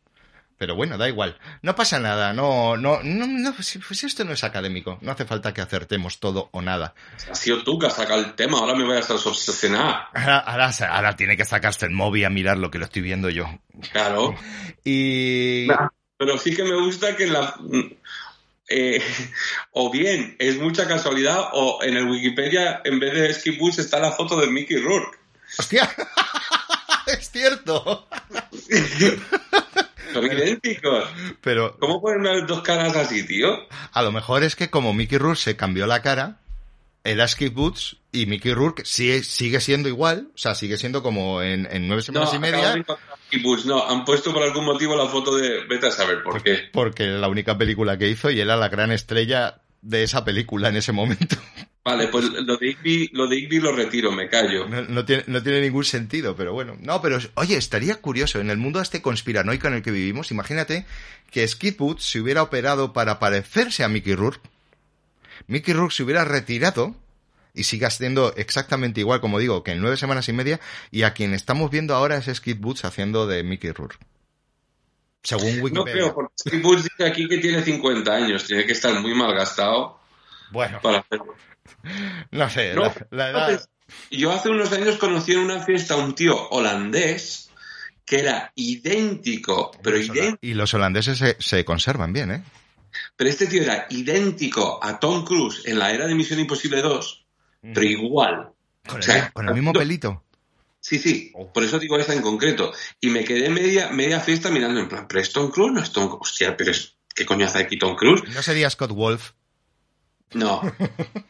Pero 0.61 0.75
bueno, 0.75 0.99
da 0.99 1.09
igual. 1.09 1.39
No 1.63 1.75
pasa 1.75 1.99
nada, 2.01 2.35
no, 2.35 2.77
no, 2.77 3.03
no, 3.03 3.27
no 3.27 3.55
pues 3.55 4.05
esto 4.05 4.25
no 4.27 4.33
es 4.33 4.45
académico. 4.45 4.99
No 5.01 5.13
hace 5.13 5.25
falta 5.25 5.55
que 5.55 5.63
acertemos 5.63 6.21
todo 6.21 6.51
o 6.53 6.61
nada. 6.61 6.93
Ha 7.31 7.35
sido 7.35 7.65
tú 7.65 7.79
que 7.79 7.87
has 7.87 7.95
sacado 7.95 8.21
el 8.21 8.35
tema, 8.35 8.59
ahora 8.59 8.75
me 8.75 8.85
voy 8.85 8.97
a 8.97 8.99
estar 8.99 9.17
obsesionado. 9.17 10.09
Ahora, 10.13 10.69
ahora, 10.91 11.17
tiene 11.17 11.39
que 11.39 11.47
sacarse 11.47 11.87
el 11.87 11.93
móvil 11.93 12.27
a 12.27 12.29
mirar 12.29 12.59
lo 12.59 12.71
que 12.71 12.77
lo 12.77 12.85
estoy 12.85 13.01
viendo 13.01 13.31
yo. 13.31 13.47
Claro. 13.91 14.35
Y. 14.85 15.67
pero 16.21 16.37
sí 16.37 16.55
que 16.55 16.65
me 16.65 16.75
gusta 16.75 17.17
que 17.17 17.27
la. 17.27 17.55
Eh, 18.69 19.03
o 19.73 19.91
bien 19.91 20.37
es 20.39 20.59
mucha 20.59 20.87
casualidad, 20.87 21.49
o 21.55 21.83
en 21.83 21.97
el 21.97 22.11
Wikipedia, 22.11 22.83
en 22.85 23.01
vez 23.01 23.15
de 23.15 23.33
Skip 23.33 23.59
Bush, 23.59 23.81
está 23.81 23.99
la 23.99 24.13
foto 24.13 24.39
de 24.39 24.49
Mickey 24.49 24.77
Rourke. 24.77 25.19
¡Hostia! 25.59 25.91
es 27.07 27.31
cierto. 27.31 28.07
Son 30.13 30.27
idénticos. 30.27 31.09
Pero, 31.41 31.79
¿Cómo 31.79 32.03
pueden 32.03 32.27
haber 32.27 32.47
dos 32.47 32.61
caras 32.61 32.95
así, 32.97 33.27
tío? 33.27 33.67
A 33.91 34.03
lo 34.03 34.13
mejor 34.13 34.45
es 34.45 34.57
que 34.57 34.69
como 34.69 34.93
Mickey 34.93 35.17
Rourke 35.17 35.41
se 35.41 35.57
cambió 35.57 35.87
la 35.87 36.03
cara, 36.03 36.37
era 37.03 37.27
Skip 37.27 37.55
Boots 37.55 37.97
y 38.13 38.27
Mickey 38.27 38.53
Rourke 38.53 38.85
sigue, 38.85 39.23
sigue 39.23 39.61
siendo 39.61 39.89
igual, 39.89 40.29
o 40.35 40.39
sea, 40.39 40.55
sigue 40.55 40.77
siendo 40.77 41.03
como 41.03 41.41
en, 41.41 41.67
nueve 41.89 42.03
semanas 42.03 42.35
y 42.35 42.39
media. 42.39 42.85
No, 43.67 43.89
han 43.89 44.05
puesto 44.05 44.33
por 44.33 44.43
algún 44.43 44.65
motivo 44.65 44.97
la 44.97 45.07
foto 45.07 45.37
de... 45.37 45.65
Vete 45.67 45.87
a 45.87 45.91
saber 45.91 46.23
por 46.23 46.43
qué. 46.43 46.69
Porque 46.73 47.07
la 47.07 47.29
única 47.29 47.57
película 47.57 47.99
que 47.99 48.09
hizo 48.09 48.31
y 48.31 48.41
era 48.41 48.57
la 48.57 48.69
gran 48.69 48.91
estrella 48.93 49.61
de 49.83 50.03
esa 50.03 50.25
película 50.25 50.69
en 50.69 50.77
ese 50.77 50.93
momento. 50.93 51.37
Vale, 51.85 52.09
pues 52.09 52.27
lo 52.27 52.59
de 52.59 52.69
Igby 52.69 53.11
lo, 53.15 53.27
de 53.27 53.49
lo 53.53 53.73
retiro, 53.73 54.13
me 54.13 54.29
callo. 54.29 54.69
No, 54.69 55.05
tiene, 55.07 55.25
no 55.27 55.43
tiene 55.43 55.63
ningún 55.63 55.85
sentido, 55.85 56.37
pero 56.37 56.53
bueno. 56.53 56.77
No, 56.79 57.01
pero 57.01 57.19
oye, 57.35 57.57
estaría 57.57 57.97
curioso, 57.97 58.39
en 58.39 58.51
el 58.51 58.59
mundo 58.59 58.83
este 58.83 59.01
conspiranoico 59.01 59.67
en 59.67 59.75
el 59.75 59.83
que 59.83 59.91
vivimos, 59.91 60.31
imagínate 60.31 60.85
que 61.31 61.49
Skip 61.49 61.81
Woods 61.81 62.05
se 62.05 62.21
hubiera 62.21 62.43
operado 62.43 62.93
para 62.93 63.19
parecerse 63.19 63.83
a 63.83 63.89
Mickey 63.89 64.15
Rourke. 64.15 64.47
Mickey 65.47 65.73
Rourke 65.73 65.95
se 65.95 66.03
hubiera 66.03 66.25
retirado 66.25 66.95
y 67.55 67.65
siga 67.65 67.91
siendo 67.91 68.35
exactamente 68.37 69.01
igual, 69.01 69.21
como 69.21 69.39
digo, 69.39 69.63
que 69.63 69.73
en 69.73 69.81
nueve 69.81 69.97
semanas 69.97 70.29
y 70.29 70.33
media, 70.33 70.61
y 70.91 71.03
a 71.03 71.13
quien 71.13 71.35
estamos 71.35 71.71
viendo 71.71 71.95
ahora 71.95 72.17
es 72.17 72.27
Skip 72.35 72.65
Woods 72.65 72.85
haciendo 72.85 73.27
de 73.27 73.43
Mickey 73.43 73.73
Rourke. 73.73 73.99
Según 75.23 75.61
Wikipedia. 75.61 75.73
No 75.73 75.85
creo, 75.85 76.15
porque 76.15 76.35
Skip 76.39 76.65
Woods 76.65 76.85
dice 76.85 77.05
aquí 77.05 77.29
que 77.29 77.39
tiene 77.39 77.63
50 77.63 78.13
años, 78.13 78.45
tiene 78.47 78.65
que 78.65 78.73
estar 78.73 78.99
muy 79.01 79.15
mal 79.15 79.35
gastado. 79.35 80.01
Bueno. 80.51 80.81
Para. 80.83 81.05
No 82.31 82.51
sé, 82.51 82.75
la, 83.11 83.31
edad... 83.31 83.69
Yo 84.11 84.33
hace 84.33 84.49
unos 84.49 84.73
años 84.73 84.97
conocí 84.97 85.33
en 85.33 85.39
una 85.39 85.61
fiesta 85.61 85.95
a 85.95 85.97
un 85.99 86.15
tío 86.15 86.49
holandés 86.51 87.51
que 88.05 88.21
era 88.21 88.53
idéntico, 88.57 89.71
pero 89.83 89.97
idéntico. 89.99 90.39
Y 90.41 90.55
los 90.55 90.75
holandeses 90.75 91.37
se, 91.39 91.65
conservan 91.65 92.13
bien, 92.13 92.31
¿eh? 92.33 92.45
Pero 93.17 93.31
este 93.31 93.47
tío 93.47 93.63
era 93.63 93.87
idéntico 93.89 94.81
a 94.83 94.99
Tom 94.99 95.25
Cruise 95.25 95.63
en 95.65 95.79
la 95.79 95.93
era 95.93 96.09
de 96.09 96.15
Misión 96.17 96.41
Imposible 96.41 96.83
2, 96.83 97.20
mm. 97.63 97.73
pero 97.73 97.87
igual. 97.87 98.51
Con 99.33 99.49
el, 99.49 99.55
mismo 99.55 99.73
pelito. 99.73 100.23
Sí, 100.81 100.99
sí, 100.99 101.31
oh. 101.35 101.53
por 101.53 101.63
eso 101.63 101.79
digo 101.79 101.99
esta 101.99 102.15
en 102.15 102.23
concreto. 102.23 102.73
Y 103.01 103.11
me 103.11 103.25
quedé 103.25 103.51
media, 103.51 103.91
media 103.91 104.21
fiesta 104.21 104.51
mirando 104.51 104.81
en 104.81 104.89
plan, 104.89 105.07
¿pero 105.07 105.21
es 105.21 105.33
Tom 105.33 105.51
Cruise? 105.51 105.73
No 105.73 105.83
es 105.83 105.93
Tom 105.93 106.19
Hostia, 106.21 106.57
pero 106.57 106.71
es, 106.71 106.97
¿qué 107.15 107.27
coño 107.27 107.47
hace 107.47 107.59
aquí 107.59 107.79
Tom 107.79 107.97
Cruise? 107.97 108.23
¿No 108.35 108.43
sería 108.43 108.71
Scott 108.71 108.93
Wolf? 108.93 109.33
No, 110.33 110.61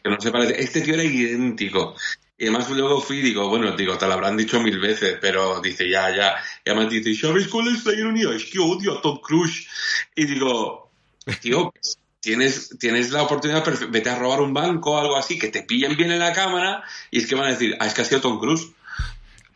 que 0.03 0.09
no 0.09 0.19
se 0.19 0.31
parece. 0.31 0.61
Este 0.61 0.81
tío 0.81 0.93
era 0.93 1.03
idéntico. 1.03 1.95
Y 2.37 2.45
además 2.45 2.69
luego 2.71 3.01
fui 3.01 3.19
y 3.19 3.21
digo, 3.21 3.47
bueno, 3.49 3.75
digo, 3.75 3.97
te 3.97 4.07
lo 4.07 4.13
habrán 4.13 4.37
dicho 4.37 4.59
mil 4.59 4.79
veces, 4.79 5.17
pero 5.21 5.61
dice, 5.61 5.87
ya, 5.89 6.15
ya. 6.15 6.35
Y 6.65 6.71
además 6.71 6.91
dice, 6.91 7.13
¿sabes 7.13 7.47
cuál 7.47 7.67
es 7.67 7.85
la 7.85 7.93
ironía? 7.93 8.29
Es 8.35 8.45
que 8.45 8.59
odio 8.59 8.97
a 8.97 9.01
Tom 9.01 9.19
Cruise. 9.21 9.67
Y 10.15 10.25
digo, 10.25 10.91
tío, 11.39 11.71
tienes, 12.21 12.77
tienes 12.79 13.11
la 13.11 13.23
oportunidad, 13.23 13.65
vete 13.89 14.09
a 14.09 14.17
robar 14.17 14.39
un 14.39 14.53
banco 14.53 14.91
o 14.91 14.99
algo 14.99 15.17
así, 15.17 15.37
que 15.37 15.49
te 15.49 15.63
pillen 15.63 15.97
bien 15.97 16.11
en 16.11 16.19
la 16.19 16.31
cámara 16.31 16.83
y 17.09 17.17
es 17.17 17.27
que 17.27 17.35
van 17.35 17.45
a 17.45 17.51
decir, 17.51 17.75
ah, 17.79 17.87
es 17.87 17.93
que 17.93 18.01
ha 18.01 18.05
sido 18.05 18.21
Tom 18.21 18.39
Cruise. 18.39 18.71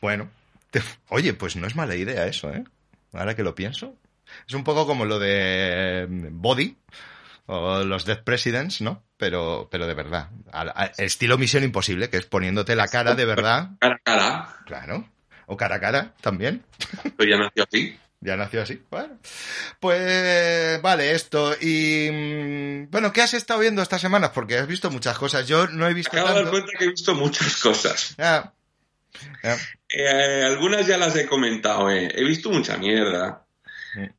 Bueno, 0.02 0.30
oye, 1.10 1.34
pues 1.34 1.56
no 1.56 1.68
es 1.68 1.76
mala 1.76 1.96
idea 1.96 2.28
eso, 2.28 2.54
¿eh? 2.54 2.64
Ahora 3.14 3.36
que 3.36 3.44
lo 3.44 3.56
pienso. 3.56 3.96
Es 4.48 4.54
un 4.54 4.64
poco 4.64 4.86
como 4.86 5.06
lo 5.06 5.20
de 5.20 6.08
Body 6.10 6.76
o 7.46 7.84
los 7.84 8.06
Death 8.06 8.24
Presidents, 8.24 8.82
¿no? 8.82 9.04
Pero, 9.18 9.70
pero 9.72 9.88
de 9.88 9.94
verdad. 9.94 10.30
estilo 10.98 11.38
Misión 11.38 11.64
Imposible, 11.64 12.10
que 12.10 12.18
es 12.18 12.26
poniéndote 12.26 12.76
la 12.76 12.88
cara 12.88 13.16
de 13.16 13.26
verdad. 13.26 13.70
Cara 13.80 13.96
a 13.96 14.00
cara. 14.04 14.56
Claro. 14.66 15.08
O 15.46 15.56
cara 15.56 15.76
a 15.76 15.80
cara 15.80 16.14
también. 16.22 16.66
Pero 17.16 17.30
ya 17.30 17.38
nació 17.38 17.64
así. 17.64 17.98
Ya 18.26 18.36
nació 18.36 18.64
así. 18.64 18.82
Bueno. 18.90 19.20
Pues 19.80 20.82
vale, 20.82 21.12
esto. 21.12 21.56
Y 21.62 22.10
mm, 22.12 22.90
bueno, 22.90 23.14
¿qué 23.14 23.22
has 23.22 23.36
estado 23.36 23.60
viendo 23.60 23.84
estas 23.84 24.02
semanas? 24.02 24.32
Porque 24.34 24.58
has 24.58 24.68
visto 24.68 24.90
muchas 24.90 25.18
cosas. 25.18 25.48
Yo 25.48 25.68
no 25.68 25.88
he 25.88 25.94
visto. 25.94 26.12
Me 26.14 26.22
acabo 26.22 26.36
de 26.36 26.44
dar 26.44 26.52
cuenta 26.52 26.72
que 26.78 26.86
he 26.86 26.90
visto 26.90 27.14
muchas 27.14 27.56
cosas. 27.58 28.16
Ah. 28.18 28.52
Eh, 29.90 30.44
algunas 30.44 30.88
ya 30.88 30.98
las 30.98 31.16
he 31.16 31.28
comentado. 31.28 31.92
Eh. 31.92 32.12
He 32.16 32.24
visto 32.24 32.50
mucha 32.50 32.78
mierda. 32.78 33.46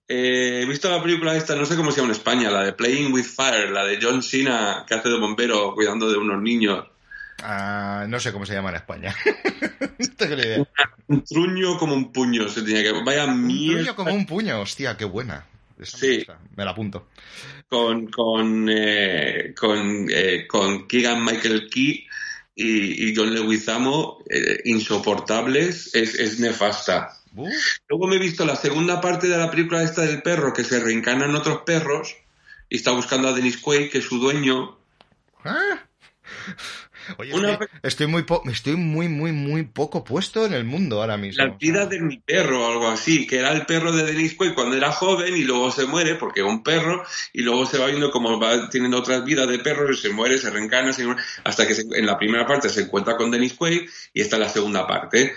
Eh, 0.07 0.61
he 0.63 0.67
visto 0.67 0.89
la 0.89 1.03
película 1.03 1.37
esta, 1.37 1.55
no 1.57 1.67
sé 1.67 1.77
cómo 1.77 1.91
se 1.91 1.99
llama 1.99 2.13
en 2.13 2.17
España, 2.17 2.51
la 2.51 2.63
de 2.63 2.73
Playing 2.73 3.13
with 3.13 3.25
Fire, 3.25 3.71
la 3.71 3.85
de 3.85 3.99
John 4.01 4.23
Cena, 4.23 4.87
que 4.89 4.95
hace 4.95 5.11
de 5.11 5.19
bombero 5.19 5.75
cuidando 5.75 6.09
de 6.09 6.17
unos 6.17 6.41
niños. 6.41 6.87
No 7.43 8.21
sé 8.21 8.33
cómo 8.33 8.47
se 8.47 8.55
llama 8.55 8.71
en 8.71 8.77
España. 8.77 9.15
Un 11.09 11.23
truño 11.23 11.79
como 11.79 11.95
un 11.95 12.13
puño 12.13 12.49
se 12.49 12.63
tenía 12.63 12.83
que. 12.83 12.93
Vaya 13.05 13.27
un 13.27 13.47
truño 13.49 13.95
como 13.95 14.13
un 14.13 14.27
puño, 14.27 14.61
hostia, 14.61 14.97
qué 14.97 15.05
buena. 15.05 15.47
sí. 15.83 16.27
Me, 16.57 16.65
la 16.65 16.73
apunto. 16.73 17.09
Con, 17.69 18.09
con, 18.09 18.69
eh, 18.69 19.55
con, 19.57 20.07
eh, 20.11 20.47
con 20.49 20.89
Keegan 20.89 21.25
Michael 21.25 21.69
Key 21.71 22.07
y, 22.57 23.09
y 23.09 23.15
John 23.15 23.33
Leguizamo, 23.35 24.19
insoportables, 24.65 25.95
es, 25.95 26.15
es 26.15 26.41
nefasta. 26.41 27.17
Luego 27.89 28.07
me 28.07 28.17
he 28.17 28.19
visto 28.19 28.45
la 28.45 28.57
segunda 28.57 29.01
parte 29.01 29.29
de 29.29 29.37
la 29.37 29.51
película 29.51 29.83
esta 29.83 30.03
del 30.03 30.23
perro, 30.23 30.53
que 30.53 30.65
se 30.65 30.81
reencarnan 30.81 31.35
otros 31.35 31.63
perros 31.67 32.17
y 32.69 32.77
está 32.77 32.93
buscando 32.93 33.29
a 33.29 33.33
Dennis 33.33 33.59
Quaid, 33.59 33.91
que 33.91 33.99
es 33.99 34.05
su 34.05 34.19
dueño. 34.19 34.79
¿Ah? 35.45 35.85
Oye, 37.19 37.33
estoy, 37.83 38.07
muy 38.07 38.25
estoy 38.51 38.77
muy, 38.77 39.09
muy, 39.09 39.33
muy 39.33 39.63
poco 39.65 40.05
puesto 40.05 40.47
en 40.47 40.53
el 40.53 40.65
mundo 40.65 41.01
ahora 41.01 41.17
mismo. 41.17 41.45
La 41.45 41.57
vida 41.57 41.87
de 41.87 42.01
mi 42.01 42.19
perro 42.19 42.65
o 42.65 42.73
algo 42.73 42.89
así, 42.89 43.27
que 43.27 43.39
era 43.39 43.53
el 43.53 43.67
perro 43.67 43.93
de 43.93 44.05
Dennis 44.05 44.35
Quaid 44.35 44.55
cuando 44.55 44.77
era 44.77 44.93
joven 44.93 45.37
y 45.37 45.45
luego 45.45 45.71
se 45.71 45.87
muere 45.87 46.15
porque 46.17 46.41
es 46.41 46.47
un 46.47 46.63
perro 46.63 47.05
y 47.33 47.43
luego 47.43 47.67
se 47.67 47.79
va 47.79 47.87
viendo 47.87 48.11
como 48.11 48.39
va 48.41 48.69
teniendo 48.69 48.99
otras 48.99 49.25
vidas 49.25 49.49
de 49.49 49.59
perro 49.59 49.91
y 49.93 49.97
se 49.97 50.11
muere, 50.11 50.39
se 50.39 50.51
reencarna, 50.51 50.93
hasta 51.45 51.67
que 51.67 51.75
en 51.75 52.07
la 52.07 52.19
primera 52.19 52.47
parte 52.47 52.69
se 52.69 52.83
encuentra 52.83 53.17
con 53.17 53.31
Dennis 53.31 53.55
Quaid 53.55 53.89
y 54.13 54.21
esta 54.21 54.37
es 54.37 54.41
la 54.41 54.49
segunda 54.49 54.87
parte 54.87 55.35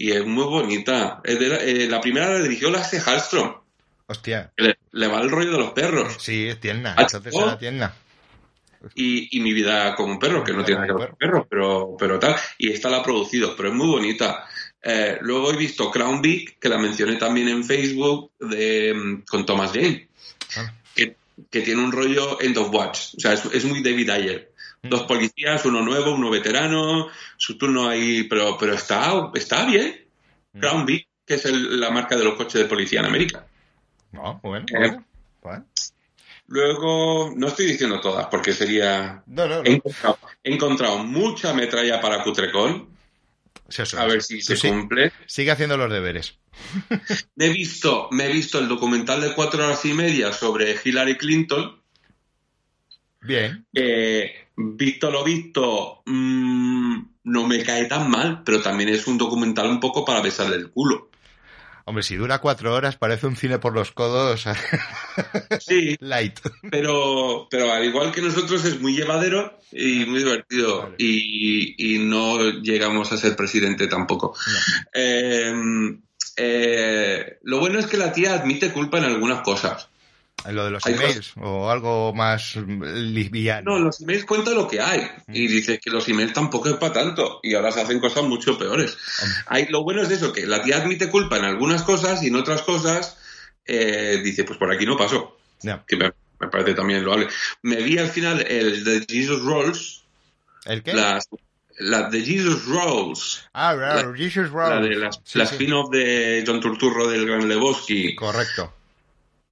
y 0.00 0.12
es 0.12 0.24
muy 0.24 0.44
bonita. 0.44 1.20
Eh, 1.24 1.86
la, 1.88 2.00
primera 2.00 2.30
la 2.30 2.42
dirigió 2.42 2.70
la 2.70 2.82
Hallström. 2.82 3.60
Hostia. 4.06 4.50
Le, 4.56 5.06
va 5.08 5.20
el 5.20 5.30
rollo 5.30 5.52
de 5.52 5.58
los 5.58 5.72
perros. 5.72 6.16
Sí, 6.18 6.48
es 6.48 6.58
tierna. 6.58 6.96
Entonces 6.98 7.34
era 7.34 7.58
tierna. 7.58 7.94
Y, 8.94 9.36
y, 9.36 9.40
mi 9.40 9.52
vida 9.52 9.94
como 9.94 10.12
un 10.12 10.18
perro, 10.18 10.42
que 10.42 10.52
no 10.52 10.64
tiene 10.64 10.80
nada 10.80 10.94
que 10.94 11.00
ver 11.00 11.08
con 11.10 11.18
perro, 11.18 11.46
pero, 11.48 11.96
pero 11.98 12.18
tal. 12.18 12.34
Y 12.58 12.70
esta 12.70 12.88
la 12.88 12.98
ha 12.98 13.02
producido, 13.02 13.54
pero 13.56 13.68
es 13.68 13.74
muy 13.74 13.88
bonita. 13.88 14.46
Eh, 14.82 15.18
luego 15.20 15.52
he 15.52 15.56
visto 15.56 15.90
Crown 15.90 16.22
Big, 16.22 16.58
que 16.58 16.68
la 16.68 16.78
mencioné 16.78 17.16
también 17.16 17.48
en 17.48 17.64
Facebook, 17.64 18.32
de, 18.38 18.94
mm, 18.94 19.22
con 19.28 19.44
Thomas 19.44 19.72
Jane. 19.72 20.08
Ah. 20.56 20.72
Que 20.94 21.16
que 21.50 21.62
tiene 21.62 21.82
un 21.82 21.92
rollo 21.92 22.40
end 22.40 22.58
of 22.58 22.72
watch. 22.72 23.14
O 23.16 23.20
sea, 23.20 23.32
es, 23.32 23.64
muy 23.64 23.82
David 23.82 24.10
Ayer. 24.10 24.52
Mm. 24.82 24.88
Dos 24.88 25.02
policías, 25.02 25.64
uno 25.64 25.82
nuevo, 25.82 26.12
uno 26.12 26.30
veterano, 26.30 27.08
su 27.36 27.56
turno 27.56 27.88
ahí, 27.88 28.24
pero, 28.24 28.56
pero 28.58 28.74
está, 28.74 29.30
está 29.34 29.64
bien. 29.64 30.06
Mm. 30.52 30.60
Crown 30.60 30.86
Vic, 30.86 31.06
que 31.24 31.34
es 31.34 31.44
la 31.46 31.90
marca 31.90 32.16
de 32.16 32.24
los 32.24 32.34
coches 32.34 32.60
de 32.60 32.68
policía 32.68 33.00
en 33.00 33.06
América. 33.06 33.46
No, 34.12 34.40
bueno, 34.42 34.66
eh, 34.68 34.98
bueno. 35.42 35.64
Luego, 36.50 37.32
no 37.36 37.46
estoy 37.46 37.66
diciendo 37.66 38.00
todas 38.00 38.26
porque 38.26 38.52
sería. 38.52 39.22
No, 39.28 39.46
no, 39.46 39.62
He, 39.64 39.80
encontrado, 40.42 40.98
mucha 40.98 41.54
metralla 41.54 42.00
para 42.00 42.24
Cutrecol. 42.24 42.88
a 43.96 44.06
ver 44.06 44.20
si 44.20 44.42
se 44.42 44.58
cumple. 44.58 45.12
Sigue 45.26 45.52
haciendo 45.52 45.76
los 45.76 45.92
deberes. 45.92 46.40
me, 47.36 47.46
he 47.46 47.50
visto, 47.50 48.08
me 48.10 48.26
he 48.26 48.32
visto 48.32 48.58
el 48.58 48.66
documental 48.66 49.20
de 49.20 49.32
cuatro 49.32 49.64
horas 49.64 49.84
y 49.84 49.94
media 49.94 50.32
sobre 50.32 50.74
Hillary 50.84 51.16
Clinton. 51.16 51.80
Bien. 53.20 53.64
visto 54.56 55.08
lo 55.08 55.22
visto, 55.22 56.02
mm, 56.04 56.98
no 57.24 57.46
me 57.46 57.62
cae 57.62 57.84
tan 57.84 58.10
mal, 58.10 58.42
pero 58.44 58.60
también 58.60 58.88
es 58.88 59.06
un 59.06 59.18
documental 59.18 59.70
un 59.70 59.78
poco 59.78 60.04
para 60.04 60.20
besarle 60.20 60.56
el 60.56 60.70
culo. 60.72 61.09
Hombre, 61.90 62.04
si 62.04 62.14
dura 62.14 62.38
cuatro 62.38 62.72
horas, 62.72 62.96
parece 62.96 63.26
un 63.26 63.34
cine 63.34 63.58
por 63.58 63.74
los 63.74 63.90
codos. 63.90 64.44
Sí. 65.58 65.96
Light. 65.98 66.38
Pero, 66.70 67.48
pero 67.50 67.72
al 67.72 67.84
igual 67.84 68.12
que 68.12 68.22
nosotros 68.22 68.64
es 68.64 68.80
muy 68.80 68.94
llevadero 68.94 69.58
y 69.72 70.04
muy 70.06 70.20
divertido. 70.20 70.94
Y, 70.98 71.98
no 71.98 72.38
llegamos 72.62 73.10
a 73.10 73.16
ser 73.16 73.34
presidente 73.34 73.88
tampoco. 73.88 74.36
Eh, 74.94 75.52
eh, 76.36 77.38
lo 77.42 77.58
bueno 77.58 77.80
es 77.80 77.86
que 77.86 77.96
la 77.96 78.12
tía 78.12 78.34
admite 78.34 78.72
culpa 78.72 78.98
en 78.98 79.04
algunas 79.04 79.42
cosas. 79.42 79.89
Lo 80.48 80.64
de 80.64 80.70
los 80.70 80.86
emails 80.86 81.32
o 81.36 81.70
algo 81.70 82.14
más 82.14 82.56
liviano. 82.56 83.72
No, 83.72 83.78
los 83.78 84.00
emails 84.00 84.24
cuenta 84.24 84.52
lo 84.52 84.66
que 84.66 84.80
hay 84.80 85.00
mm. 85.26 85.34
y 85.34 85.46
dice 85.48 85.78
que 85.78 85.90
los 85.90 86.08
emails 86.08 86.32
tampoco 86.32 86.68
es 86.68 86.76
para 86.76 86.92
tanto 86.92 87.40
y 87.42 87.54
ahora 87.54 87.72
se 87.72 87.82
hacen 87.82 88.00
cosas 88.00 88.24
mucho 88.24 88.58
peores. 88.58 88.96
Hay, 89.46 89.66
lo 89.66 89.82
bueno 89.82 90.02
es 90.02 90.10
eso, 90.10 90.32
que 90.32 90.46
la 90.46 90.62
tía 90.62 90.78
admite 90.78 91.10
culpa 91.10 91.36
en 91.36 91.44
algunas 91.44 91.82
cosas 91.82 92.22
y 92.22 92.28
en 92.28 92.36
otras 92.36 92.62
cosas 92.62 93.18
eh, 93.66 94.20
dice, 94.22 94.44
pues 94.44 94.58
por 94.58 94.72
aquí 94.72 94.86
no 94.86 94.96
pasó. 94.96 95.36
Que 95.86 95.96
me, 95.96 96.12
parece 96.38 96.74
también 96.74 97.04
loable. 97.04 97.28
Me 97.62 97.76
vi 97.76 97.98
al 97.98 98.08
final 98.08 98.40
el 98.40 98.82
de 98.82 99.04
Jesus 99.08 99.42
Rolls. 99.42 100.04
¿El 100.64 100.82
qué? 100.82 100.94
la 101.80 102.10
de 102.10 102.22
Jesus 102.22 102.66
Rolls. 102.66 103.48
Ah, 103.54 103.74
la, 103.74 104.12
Jesus 104.14 104.50
Rolls. 104.50 104.70
La 104.70 104.80
de 104.80 104.96
la, 104.96 105.44
spin-off 105.44 105.90
de 105.90 106.44
John 106.46 106.60
Turturro 106.60 107.08
del 107.08 107.26
Gran 107.26 107.48
Lebowski. 107.48 108.14
Correcto. 108.14 108.79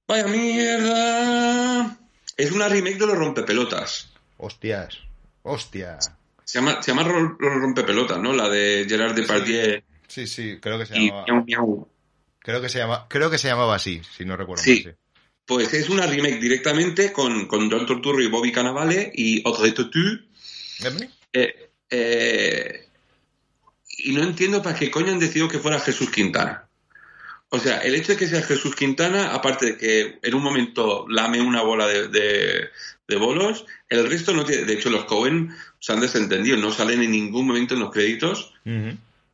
Vaya 0.09 0.25
mierda. 0.25 1.99
Es 2.35 2.51
una 2.51 2.67
remake 2.67 2.97
de 2.97 3.05
los 3.05 3.15
rompepelotas. 3.15 4.11
Hostias. 4.37 4.97
Hostia. 5.43 5.99
Se 6.43 6.57
llama, 6.57 6.81
se 6.81 6.91
llama 6.91 7.03
rompepelotas, 7.37 8.17
¿no? 8.17 8.33
La 8.33 8.49
de 8.49 8.87
Gerard 8.89 9.13
Depardieu. 9.13 9.83
Sí, 10.07 10.25
sí, 10.25 10.57
creo 10.59 10.79
que 10.79 10.87
se 10.87 10.95
llamaba. 10.95 11.25
Creo 12.39 12.59
que 12.59 12.69
se 12.69 12.79
llama, 12.79 13.05
creo 13.07 13.29
que 13.29 13.37
se 13.37 13.49
llamaba 13.49 13.75
así, 13.75 14.01
si 14.17 14.25
no 14.25 14.35
recuerdo 14.35 14.63
sí. 14.63 14.83
Pues 15.45 15.71
es 15.75 15.89
una 15.89 16.07
remake 16.07 16.39
directamente 16.39 17.13
con, 17.13 17.45
con 17.45 17.69
John 17.69 17.85
Turturro 17.85 18.23
y 18.23 18.29
Bobby 18.29 18.51
Cannavale 18.51 19.11
y 19.13 19.47
Audrey 19.47 19.73
Tautou. 19.73 20.21
Eh, 21.33 21.69
eh, 21.91 22.87
y 23.99 24.11
no 24.13 24.23
entiendo 24.23 24.63
para 24.63 24.75
qué 24.75 24.89
coño 24.89 25.11
han 25.11 25.19
decidido 25.19 25.47
que 25.47 25.59
fuera 25.59 25.79
Jesús 25.79 26.09
Quintana. 26.09 26.68
O 27.49 27.59
sea, 27.59 27.79
el 27.79 27.95
hecho 27.95 28.11
de 28.11 28.17
que 28.17 28.27
sea 28.27 28.43
Jesús 28.43 28.75
Quintana, 28.75 29.33
aparte 29.33 29.65
de 29.65 29.77
que 29.77 30.19
en 30.21 30.35
un 30.35 30.43
momento 30.43 31.07
lame 31.09 31.41
una 31.41 31.61
bola 31.61 31.87
de, 31.87 32.69
bolos, 33.17 33.65
el 33.89 34.07
resto 34.07 34.33
no 34.33 34.45
tiene. 34.45 34.65
De 34.65 34.73
hecho, 34.73 34.91
los 34.91 35.05
Cohen 35.05 35.49
se 35.79 35.93
han 35.93 35.99
desentendido, 35.99 36.57
no 36.57 36.71
salen 36.71 37.01
en 37.01 37.11
ningún 37.11 37.47
momento 37.47 37.73
en 37.73 37.79
los 37.79 37.91
créditos, 37.91 38.53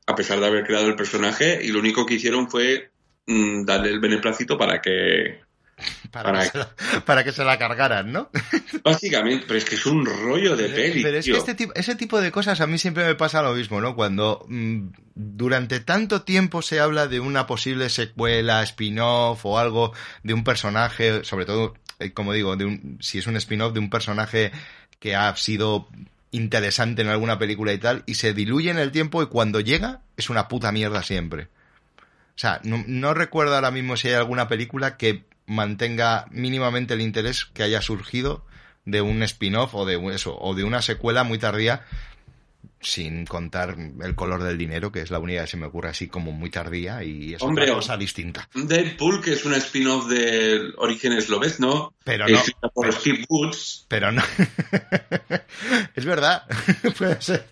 a 0.08 0.15
pesar 0.15 0.39
de 0.39 0.47
haber 0.47 0.65
creado 0.65 0.88
el 0.88 0.95
personaje, 0.95 1.60
y 1.62 1.69
lo 1.69 1.80
único 1.80 2.06
que 2.06 2.13
hicieron 2.13 2.49
fue 2.49 2.89
mm, 3.28 3.65
darle 3.65 3.89
el 3.89 3.99
beneplácito 3.99 4.58
para 4.58 4.82
que 4.82 5.44
para, 6.11 6.43
que, 6.43 6.49
se 6.51 6.57
la, 6.57 6.75
para 7.05 7.23
que 7.23 7.31
se 7.31 7.43
la 7.43 7.57
cargaran, 7.57 8.11
¿no? 8.11 8.29
Básicamente, 8.83 9.45
pero 9.47 9.57
es 9.57 9.65
que 9.65 9.75
es 9.75 9.85
un 9.85 10.05
rollo 10.05 10.55
de 10.55 10.69
peli. 10.69 11.03
Pero 11.03 11.17
es 11.17 11.25
que 11.25 11.38
este 11.38 11.55
tipo, 11.55 11.73
ese 11.75 11.95
tipo 11.95 12.21
de 12.21 12.31
cosas 12.31 12.61
a 12.61 12.67
mí 12.67 12.77
siempre 12.77 13.05
me 13.05 13.15
pasa 13.15 13.41
lo 13.41 13.53
mismo, 13.53 13.81
¿no? 13.81 13.95
Cuando 13.95 14.45
mm, 14.47 14.88
durante 15.15 15.81
tanto 15.81 16.21
tiempo 16.21 16.61
se 16.61 16.79
habla 16.79 17.07
de 17.07 17.19
una 17.19 17.45
posible 17.45 17.89
secuela, 17.89 18.63
spin-off 18.63 19.45
o 19.45 19.59
algo 19.59 19.93
de 20.23 20.33
un 20.33 20.43
personaje, 20.43 21.23
sobre 21.23 21.45
todo, 21.45 21.75
eh, 21.99 22.13
como 22.13 22.31
digo, 22.31 22.55
de 22.55 22.65
un, 22.65 22.97
si 23.01 23.17
es 23.17 23.27
un 23.27 23.35
spin-off 23.35 23.73
de 23.73 23.79
un 23.79 23.89
personaje 23.89 24.51
que 24.99 25.15
ha 25.15 25.35
sido 25.35 25.89
interesante 26.31 27.01
en 27.01 27.09
alguna 27.09 27.38
película 27.38 27.73
y 27.73 27.77
tal, 27.77 28.03
y 28.05 28.15
se 28.15 28.33
diluye 28.33 28.71
en 28.71 28.79
el 28.79 28.91
tiempo 28.91 29.21
y 29.21 29.27
cuando 29.27 29.59
llega 29.59 30.01
es 30.15 30.29
una 30.29 30.47
puta 30.47 30.71
mierda 30.71 31.03
siempre. 31.03 31.49
O 32.35 32.38
sea, 32.38 32.59
no, 32.63 32.83
no 32.88 33.13
recuerdo 33.13 33.55
ahora 33.55 33.71
mismo 33.71 33.95
si 33.95 34.09
hay 34.09 34.15
alguna 34.15 34.47
película 34.49 34.97
que 34.97 35.23
mantenga 35.45 36.27
mínimamente 36.31 36.93
el 36.93 37.01
interés 37.01 37.45
que 37.45 37.63
haya 37.63 37.81
surgido 37.81 38.45
de 38.86 39.01
un 39.01 39.23
spin-off 39.23 39.73
o 39.75 39.86
de 39.86 39.95
eso, 40.13 40.38
o 40.39 40.53
de 40.53 40.63
una 40.63 40.81
secuela 40.81 41.23
muy 41.23 41.39
tardía 41.39 41.86
sin 42.81 43.25
contar 43.25 43.75
el 44.01 44.15
color 44.15 44.43
del 44.43 44.57
dinero, 44.57 44.91
que 44.91 45.01
es 45.01 45.09
la 45.09 45.19
única 45.19 45.41
que 45.41 45.47
se 45.47 45.57
me 45.57 45.65
ocurre 45.65 45.89
así 45.89 46.07
como 46.07 46.31
muy 46.31 46.49
tardía 46.49 47.03
y 47.03 47.33
es 47.33 47.41
una 47.41 47.65
cosa 47.73 47.97
distinta. 47.97 48.47
Deadpool, 48.53 49.21
que 49.21 49.33
es 49.33 49.45
un 49.45 49.53
spin-off 49.55 50.07
de 50.07 50.71
Orígenes 50.77 51.27
¿no? 51.59 51.93
pero 52.03 52.27
no, 52.27 52.39
por 52.73 52.93
Steve 52.93 53.25
Woods. 53.27 53.85
Pero 53.88 54.11
no. 54.11 54.21
es 55.95 56.05
verdad, 56.05 56.43
puede 56.97 57.21
ser. 57.21 57.47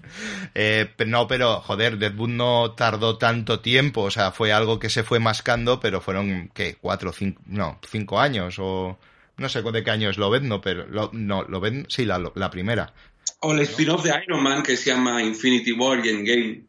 Eh, 0.54 0.94
no, 1.08 1.28
pero 1.28 1.62
joder, 1.62 1.98
Deadpool 1.98 2.38
no 2.38 2.72
tardó 2.72 3.18
tanto 3.18 3.60
tiempo, 3.60 4.02
o 4.02 4.12
sea, 4.12 4.32
fue 4.32 4.54
algo 4.54 4.80
que 4.80 4.90
se 4.90 5.04
fue 5.04 5.20
mascando, 5.20 5.80
pero 5.80 6.02
fueron, 6.02 6.52
¿qué? 6.54 6.78
Cuatro, 6.80 7.12
cinco, 7.12 7.42
no, 7.48 7.80
cinco 7.90 8.20
años 8.20 8.56
o... 8.60 9.00
No 9.36 9.50
sé 9.50 9.64
de 9.64 9.84
qué 9.84 9.90
año 9.90 10.12
es 10.12 10.20
Lobezno, 10.20 10.62
pero 10.62 10.86
lo, 10.86 11.10
no, 11.12 11.42
Lobezno, 11.42 11.86
sí, 11.90 12.06
la, 12.06 12.22
la 12.36 12.52
primera. 12.52 12.94
O 13.40 13.54
el 13.54 13.60
spin-off 13.62 14.04
de 14.04 14.14
Iron 14.26 14.42
Man 14.42 14.64
que 14.64 14.78
se 14.78 14.92
llama 14.92 15.22
Infinity 15.22 15.74
War 15.74 16.06
y 16.06 16.10
Endgame. 16.10 16.64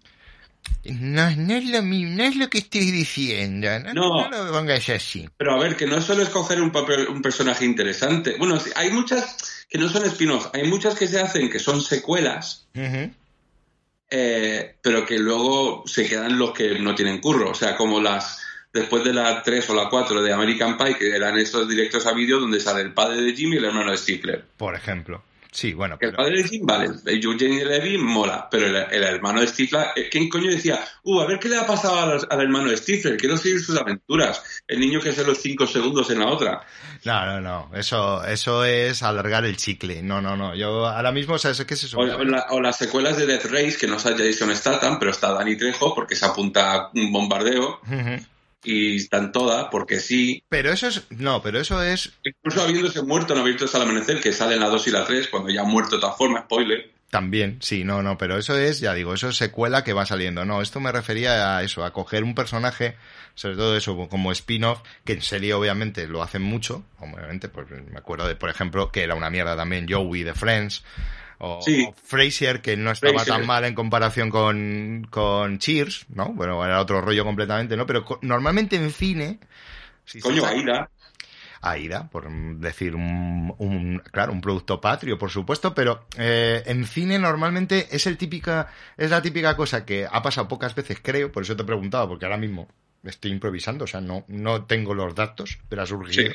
No, 0.84 1.34
no, 1.36 1.54
es 1.54 1.64
lo 1.70 1.82
mismo, 1.82 2.16
no 2.16 2.24
es 2.24 2.36
lo 2.36 2.50
que 2.50 2.58
estoy 2.58 2.90
diciendo. 2.90 3.68
No, 3.94 4.28
no, 4.28 4.44
lo 4.44 4.52
pongas 4.52 4.88
así. 4.90 5.28
Pero 5.36 5.54
a 5.54 5.58
ver, 5.58 5.76
que 5.76 5.86
no 5.86 6.00
solo 6.00 6.22
escoger 6.22 6.60
un 6.60 6.70
papel, 6.70 7.08
un 7.08 7.22
personaje 7.22 7.64
interesante. 7.64 8.36
Bueno, 8.38 8.58
hay 8.76 8.90
muchas 8.90 9.64
que 9.70 9.78
no 9.78 9.88
son 9.88 10.04
spin-offs, 10.04 10.50
hay 10.52 10.64
muchas 10.64 10.94
que 10.94 11.06
se 11.06 11.20
hacen 11.20 11.48
que 11.48 11.58
son 11.58 11.80
secuelas, 11.80 12.66
eh, 14.10 14.76
pero 14.82 15.06
que 15.06 15.18
luego 15.18 15.84
se 15.86 16.06
quedan 16.06 16.38
los 16.38 16.52
que 16.52 16.78
no 16.78 16.94
tienen 16.94 17.20
curro. 17.20 17.50
O 17.50 17.54
sea, 17.54 17.76
como 17.76 18.00
las 18.00 18.42
después 18.74 19.04
de 19.04 19.14
la 19.14 19.42
3 19.42 19.70
o 19.70 19.74
la 19.74 19.88
4 19.88 20.22
de 20.22 20.32
American 20.32 20.76
Pie, 20.76 20.96
que 20.98 21.16
eran 21.16 21.38
estos 21.38 21.66
directos 21.66 22.06
a 22.06 22.12
vídeo 22.12 22.40
donde 22.40 22.60
sale 22.60 22.82
el 22.82 22.92
padre 22.92 23.22
de 23.22 23.34
Jimmy 23.34 23.54
y 23.54 23.58
el 23.58 23.64
hermano 23.66 23.90
de 23.90 23.96
Stifler. 23.96 24.44
Por 24.56 24.74
ejemplo. 24.74 25.22
Sí, 25.54 25.72
bueno. 25.72 25.96
El 26.00 26.12
padre 26.12 26.42
de 26.42 26.48
Jim, 26.48 26.66
vale, 26.66 26.90
Eugene 27.06 27.64
Levy 27.64 27.96
mola, 27.96 28.48
pero 28.50 28.66
el, 28.66 29.04
hermano 29.04 29.40
de 29.40 29.46
Stifler, 29.46 29.86
eh, 29.94 30.08
¿quién 30.10 30.28
coño 30.28 30.50
decía? 30.50 30.80
Uh, 31.04 31.20
a 31.20 31.26
ver 31.26 31.38
qué 31.38 31.48
le 31.48 31.56
ha 31.56 31.64
pasado 31.64 32.26
al, 32.28 32.40
hermano 32.40 32.70
de 32.70 32.76
Stifler, 32.76 33.16
quiero 33.16 33.36
seguir 33.36 33.60
sus 33.60 33.78
aventuras. 33.78 34.42
El 34.66 34.80
niño 34.80 35.00
que 35.00 35.10
hace 35.10 35.22
los 35.22 35.38
cinco 35.38 35.68
segundos 35.68 36.10
en 36.10 36.18
la 36.18 36.26
otra. 36.26 36.66
No, 37.04 37.24
no, 37.26 37.40
no, 37.40 37.70
eso, 37.72 38.24
eso 38.24 38.64
es 38.64 39.04
alargar 39.04 39.44
el 39.44 39.56
chicle. 39.56 40.02
No, 40.02 40.20
no, 40.20 40.36
no, 40.36 40.56
yo 40.56 40.88
ahora 40.88 41.12
mismo, 41.12 41.38
¿sabes 41.38 41.64
qué 41.64 41.74
es 41.74 41.84
eso? 41.84 41.98
O, 42.00 42.60
las 42.60 42.76
secuelas 42.76 43.16
de 43.16 43.26
Death 43.26 43.44
Race, 43.44 43.76
que 43.78 43.86
no 43.86 43.96
está 43.96 44.10
Jason 44.10 44.54
Statham, 44.56 44.98
pero 44.98 45.12
está 45.12 45.32
Danny 45.34 45.56
Trejo, 45.56 45.94
porque 45.94 46.16
se 46.16 46.26
apunta 46.26 46.74
a 46.74 46.90
un 46.92 47.12
bombardeo 47.12 47.80
y 48.64 48.96
están 48.96 49.32
todas, 49.32 49.66
porque 49.70 50.00
sí. 50.00 50.42
Pero 50.48 50.72
eso 50.72 50.88
es. 50.88 51.04
No, 51.10 51.42
pero 51.42 51.60
eso 51.60 51.82
es. 51.82 52.12
Incluso 52.24 52.62
habiéndose 52.62 53.02
muerto 53.02 53.34
en 53.34 53.40
Abiertos 53.40 53.74
al 53.74 53.82
Amanecer, 53.82 54.20
que 54.20 54.32
sale 54.32 54.54
en 54.54 54.60
la 54.60 54.68
2 54.68 54.86
y 54.88 54.90
la 54.90 55.04
3, 55.04 55.28
cuando 55.28 55.50
ya 55.50 55.62
ha 55.62 55.64
muerto 55.64 55.96
de 55.96 56.00
todas 56.00 56.16
formas, 56.16 56.44
spoiler. 56.44 56.94
También, 57.14 57.58
sí, 57.60 57.84
no, 57.84 58.02
no, 58.02 58.18
pero 58.18 58.36
eso 58.38 58.58
es, 58.58 58.80
ya 58.80 58.92
digo, 58.92 59.14
eso 59.14 59.28
es 59.28 59.36
secuela 59.36 59.84
que 59.84 59.92
va 59.92 60.04
saliendo. 60.04 60.44
No, 60.44 60.60
esto 60.60 60.80
me 60.80 60.90
refería 60.90 61.56
a 61.56 61.62
eso, 61.62 61.84
a 61.84 61.92
coger 61.92 62.24
un 62.24 62.34
personaje, 62.34 62.96
sobre 63.36 63.54
todo 63.54 63.76
eso, 63.76 64.08
como 64.08 64.32
spin-off, 64.32 64.80
que 65.04 65.12
en 65.12 65.22
serie 65.22 65.54
obviamente 65.54 66.08
lo 66.08 66.24
hacen 66.24 66.42
mucho, 66.42 66.84
obviamente, 66.98 67.48
pues 67.48 67.70
me 67.70 67.98
acuerdo 67.98 68.26
de, 68.26 68.34
por 68.34 68.50
ejemplo, 68.50 68.90
que 68.90 69.04
era 69.04 69.14
una 69.14 69.30
mierda 69.30 69.56
también 69.56 69.86
Joey 69.88 70.24
de 70.24 70.34
Friends, 70.34 70.82
o, 71.38 71.60
sí. 71.62 71.88
Frasier, 72.02 72.60
que 72.60 72.76
no 72.76 72.90
estaba 72.90 73.24
tan 73.24 73.46
mal 73.46 73.64
en 73.64 73.74
comparación 73.74 74.30
con, 74.30 75.06
con 75.10 75.58
Cheers, 75.58 76.06
¿no? 76.08 76.32
Bueno, 76.32 76.64
era 76.64 76.80
otro 76.80 77.00
rollo 77.00 77.24
completamente, 77.24 77.76
¿no? 77.76 77.86
Pero 77.86 78.04
normalmente 78.22 78.76
en 78.76 78.90
cine... 78.90 79.38
Coño, 80.22 80.44
Aida. 80.44 80.90
Aida, 81.64 82.08
por 82.10 82.30
decir 82.58 82.94
un, 82.94 84.02
claro, 84.12 84.32
un 84.32 84.40
producto 84.40 84.80
patrio, 84.80 85.18
por 85.18 85.30
supuesto, 85.30 85.74
pero 85.74 86.06
eh, 86.18 86.62
en 86.66 86.86
cine 86.86 87.18
normalmente 87.18 87.88
es 87.90 88.06
el 88.06 88.18
típica, 88.18 88.68
es 88.96 89.10
la 89.10 89.22
típica 89.22 89.56
cosa 89.56 89.86
que 89.86 90.06
ha 90.10 90.22
pasado 90.22 90.46
pocas 90.46 90.74
veces, 90.74 90.98
creo, 91.02 91.32
por 91.32 91.42
eso 91.42 91.56
te 91.56 91.62
he 91.62 91.66
preguntado, 91.66 92.06
porque 92.08 92.26
ahora 92.26 92.36
mismo 92.36 92.68
estoy 93.02 93.30
improvisando, 93.30 93.84
o 93.84 93.86
sea, 93.86 94.00
no, 94.00 94.24
no 94.28 94.64
tengo 94.64 94.94
los 94.94 95.14
datos, 95.14 95.58
pero 95.68 95.82
ha 95.82 95.86
surgido. 95.86 96.34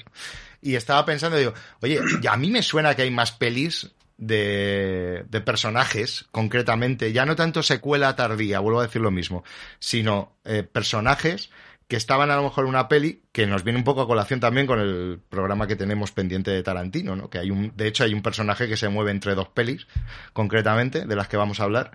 Y 0.61 0.75
estaba 0.75 1.05
pensando, 1.05 1.37
digo, 1.37 1.53
oye, 1.81 1.99
a 2.27 2.37
mí 2.37 2.49
me 2.49 2.63
suena 2.63 2.95
que 2.95 3.03
hay 3.03 3.11
más 3.11 3.31
pelis 3.31 3.91
de, 4.19 5.25
de, 5.29 5.41
personajes, 5.41 6.25
concretamente, 6.31 7.13
ya 7.13 7.25
no 7.25 7.35
tanto 7.35 7.63
secuela 7.63 8.15
tardía, 8.15 8.59
vuelvo 8.59 8.81
a 8.81 8.83
decir 8.83 9.01
lo 9.01 9.11
mismo, 9.11 9.43
sino 9.79 10.35
eh, 10.43 10.63
personajes 10.63 11.49
que 11.87 11.95
estaban 11.95 12.29
a 12.29 12.35
lo 12.35 12.43
mejor 12.43 12.65
en 12.65 12.69
una 12.69 12.87
peli 12.87 13.23
que 13.31 13.47
nos 13.47 13.63
viene 13.63 13.79
un 13.79 13.83
poco 13.83 14.01
a 14.01 14.07
colación 14.07 14.39
también 14.39 14.67
con 14.67 14.79
el 14.79 15.19
programa 15.27 15.65
que 15.65 15.75
tenemos 15.75 16.11
pendiente 16.11 16.51
de 16.51 16.61
Tarantino, 16.61 17.15
¿no? 17.15 17.31
Que 17.31 17.39
hay 17.39 17.49
un, 17.49 17.75
de 17.75 17.87
hecho 17.87 18.03
hay 18.03 18.13
un 18.13 18.21
personaje 18.21 18.67
que 18.67 18.77
se 18.77 18.89
mueve 18.89 19.09
entre 19.09 19.33
dos 19.33 19.49
pelis, 19.49 19.87
concretamente, 20.31 21.07
de 21.07 21.15
las 21.15 21.27
que 21.27 21.37
vamos 21.37 21.59
a 21.59 21.63
hablar. 21.63 21.91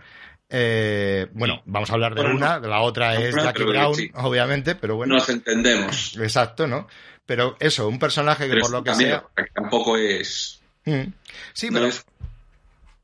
Eh, 0.51 1.29
bueno, 1.33 1.63
vamos 1.65 1.91
a 1.91 1.95
hablar 1.95 2.17
de 2.17 2.23
una, 2.23 2.59
de 2.59 2.69
la 2.69 2.81
otra 2.81 3.15
es 3.15 3.37
Jackie 3.37 3.63
Brown, 3.63 3.95
obviamente, 4.15 4.75
pero 4.75 4.97
bueno. 4.97 5.15
Nos 5.15 5.29
entendemos. 5.29 6.17
Exacto, 6.17 6.67
¿no? 6.67 6.89
Pero 7.25 7.57
eso, 7.61 7.89
un 7.89 8.01
personaje 8.01 8.49
que 8.49 8.57
por 8.57 8.71
lo 8.71 8.83
que 8.83 8.95
sea. 8.95 9.25
Tampoco 9.55 9.97
es. 9.97 10.61
Mm. 10.85 11.05
Sí, 11.53 11.69
pero. 11.73 11.89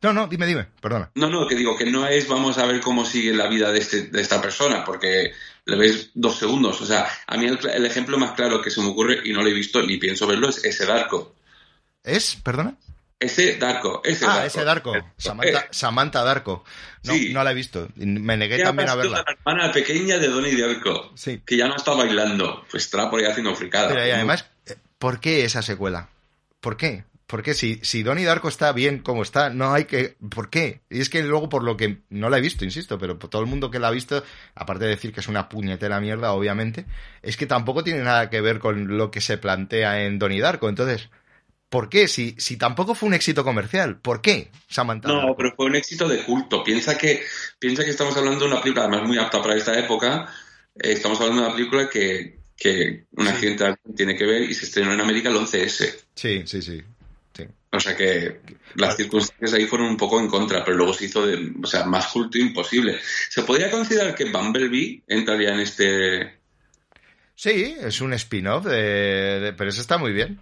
No, 0.02 0.14
no, 0.14 0.26
dime, 0.26 0.46
dime, 0.46 0.66
perdona. 0.80 1.10
No, 1.14 1.28
no, 1.28 1.46
que 1.46 1.54
digo 1.54 1.76
que 1.76 1.84
no 1.84 2.06
es 2.06 2.26
vamos 2.26 2.56
a 2.56 2.64
ver 2.64 2.80
cómo 2.80 3.04
sigue 3.04 3.34
la 3.34 3.48
vida 3.48 3.70
de, 3.70 3.80
este, 3.80 4.02
de 4.04 4.20
esta 4.22 4.40
persona, 4.40 4.82
porque 4.82 5.32
le 5.66 5.76
ves 5.76 6.10
dos 6.14 6.38
segundos. 6.38 6.80
O 6.80 6.86
sea, 6.86 7.06
a 7.26 7.36
mí 7.36 7.46
el, 7.46 7.86
ejemplo 7.86 8.16
más 8.18 8.32
claro 8.32 8.62
que 8.62 8.70
se 8.70 8.80
me 8.80 8.88
ocurre, 8.88 9.20
y 9.24 9.32
no 9.32 9.42
lo 9.42 9.48
he 9.48 9.52
visto 9.52 9.82
ni 9.82 9.98
pienso 9.98 10.26
verlo, 10.26 10.48
es 10.48 10.64
ese 10.64 10.86
Darko. 10.86 11.34
¿Es? 12.02 12.36
¿Perdona? 12.36 12.76
Ese 13.18 13.58
Darko, 13.58 14.00
ese 14.02 14.24
ah, 14.26 14.46
ese 14.46 14.64
Darko. 14.64 14.94
Samantha, 15.18 15.66
Samantha 15.70 16.24
Darko. 16.24 16.64
No, 17.02 17.12
no 17.32 17.44
la 17.44 17.50
he 17.50 17.54
visto. 17.54 17.88
Me 17.96 18.38
negué 18.38 18.62
también 18.62 18.88
a 18.88 18.94
verla. 18.94 19.22
La 19.26 19.32
hermana 19.32 19.70
pequeña 19.70 20.16
de 20.16 20.28
Donnie 20.28 20.58
Darko. 20.58 21.12
Sí. 21.14 21.42
Que 21.44 21.58
ya 21.58 21.68
no 21.68 21.76
está 21.76 21.92
bailando. 21.92 22.64
Pues 22.70 22.84
está 22.84 23.10
por 23.10 23.20
ahí 23.20 23.26
haciendo 23.26 23.54
fricada. 23.54 23.88
Pero 23.88 24.06
y 24.06 24.10
además, 24.10 24.46
¿por 24.98 25.20
qué 25.20 25.44
esa 25.44 25.60
secuela? 25.60 26.08
¿Por 26.60 26.78
qué? 26.78 27.04
Porque 27.30 27.54
si, 27.54 27.78
si 27.84 28.02
Donnie 28.02 28.24
Darko 28.24 28.48
está 28.48 28.72
bien 28.72 28.98
como 28.98 29.22
está, 29.22 29.50
no 29.50 29.72
hay 29.72 29.84
que. 29.84 30.16
¿Por 30.34 30.50
qué? 30.50 30.80
Y 30.90 31.00
es 31.00 31.08
que 31.08 31.22
luego, 31.22 31.48
por 31.48 31.62
lo 31.62 31.76
que 31.76 31.98
no 32.10 32.28
la 32.28 32.38
he 32.38 32.40
visto, 32.40 32.64
insisto, 32.64 32.98
pero 32.98 33.20
por 33.20 33.30
todo 33.30 33.40
el 33.40 33.46
mundo 33.46 33.70
que 33.70 33.78
la 33.78 33.86
ha 33.86 33.92
visto, 33.92 34.24
aparte 34.56 34.86
de 34.86 34.90
decir 34.90 35.12
que 35.12 35.20
es 35.20 35.28
una 35.28 35.48
puñetera 35.48 36.00
mierda, 36.00 36.32
obviamente, 36.32 36.86
es 37.22 37.36
que 37.36 37.46
tampoco 37.46 37.84
tiene 37.84 38.02
nada 38.02 38.30
que 38.30 38.40
ver 38.40 38.58
con 38.58 38.96
lo 38.96 39.12
que 39.12 39.20
se 39.20 39.38
plantea 39.38 40.02
en 40.02 40.18
Donnie 40.18 40.40
Darko. 40.40 40.68
Entonces, 40.68 41.08
¿por 41.68 41.88
qué? 41.88 42.08
Si, 42.08 42.34
si 42.36 42.56
tampoco 42.56 42.96
fue 42.96 43.08
un 43.08 43.14
éxito 43.14 43.44
comercial, 43.44 44.00
¿por 44.00 44.22
qué, 44.22 44.50
Samantha? 44.68 45.06
No, 45.06 45.36
pero 45.36 45.54
fue 45.54 45.66
un 45.66 45.76
éxito 45.76 46.08
de 46.08 46.24
culto. 46.24 46.64
Piensa 46.64 46.98
que, 46.98 47.22
piensa 47.60 47.84
que 47.84 47.90
estamos 47.90 48.16
hablando 48.16 48.40
de 48.40 48.50
una 48.50 48.60
película, 48.60 48.86
además 48.86 49.06
muy 49.06 49.18
apta 49.18 49.40
para 49.40 49.54
esta 49.54 49.78
época. 49.78 50.26
Eh, 50.74 50.94
estamos 50.94 51.20
hablando 51.20 51.42
de 51.42 51.46
una 51.46 51.56
película 51.56 51.88
que, 51.88 52.40
que 52.56 53.04
un 53.12 53.28
accidente 53.28 53.72
tiene 53.96 54.16
que 54.16 54.26
ver 54.26 54.42
y 54.42 54.52
se 54.52 54.64
estrenó 54.64 54.94
en 54.94 55.00
América 55.00 55.28
el 55.28 55.36
11S. 55.36 55.94
Sí, 56.16 56.42
sí, 56.44 56.60
sí. 56.60 56.82
O 57.72 57.78
sea 57.78 57.96
que 57.96 58.40
las 58.74 58.96
circunstancias 58.96 59.54
ahí 59.54 59.66
fueron 59.66 59.88
un 59.88 59.96
poco 59.96 60.18
en 60.18 60.26
contra, 60.26 60.64
pero 60.64 60.76
luego 60.76 60.92
se 60.92 61.04
hizo 61.04 61.24
de, 61.24 61.52
o 61.62 61.66
sea, 61.66 61.84
más 61.84 62.08
culto 62.08 62.36
imposible. 62.36 62.98
¿Se 63.28 63.42
podría 63.42 63.70
considerar 63.70 64.14
que 64.14 64.24
Bumblebee 64.24 65.02
entraría 65.06 65.54
en 65.54 65.60
este 65.60 66.40
Sí, 67.40 67.74
es 67.80 68.02
un 68.02 68.12
spin-off, 68.12 68.66
de, 68.66 69.54
pero 69.56 69.70
eso 69.70 69.80
está 69.80 69.96
muy 69.96 70.12
bien. 70.12 70.38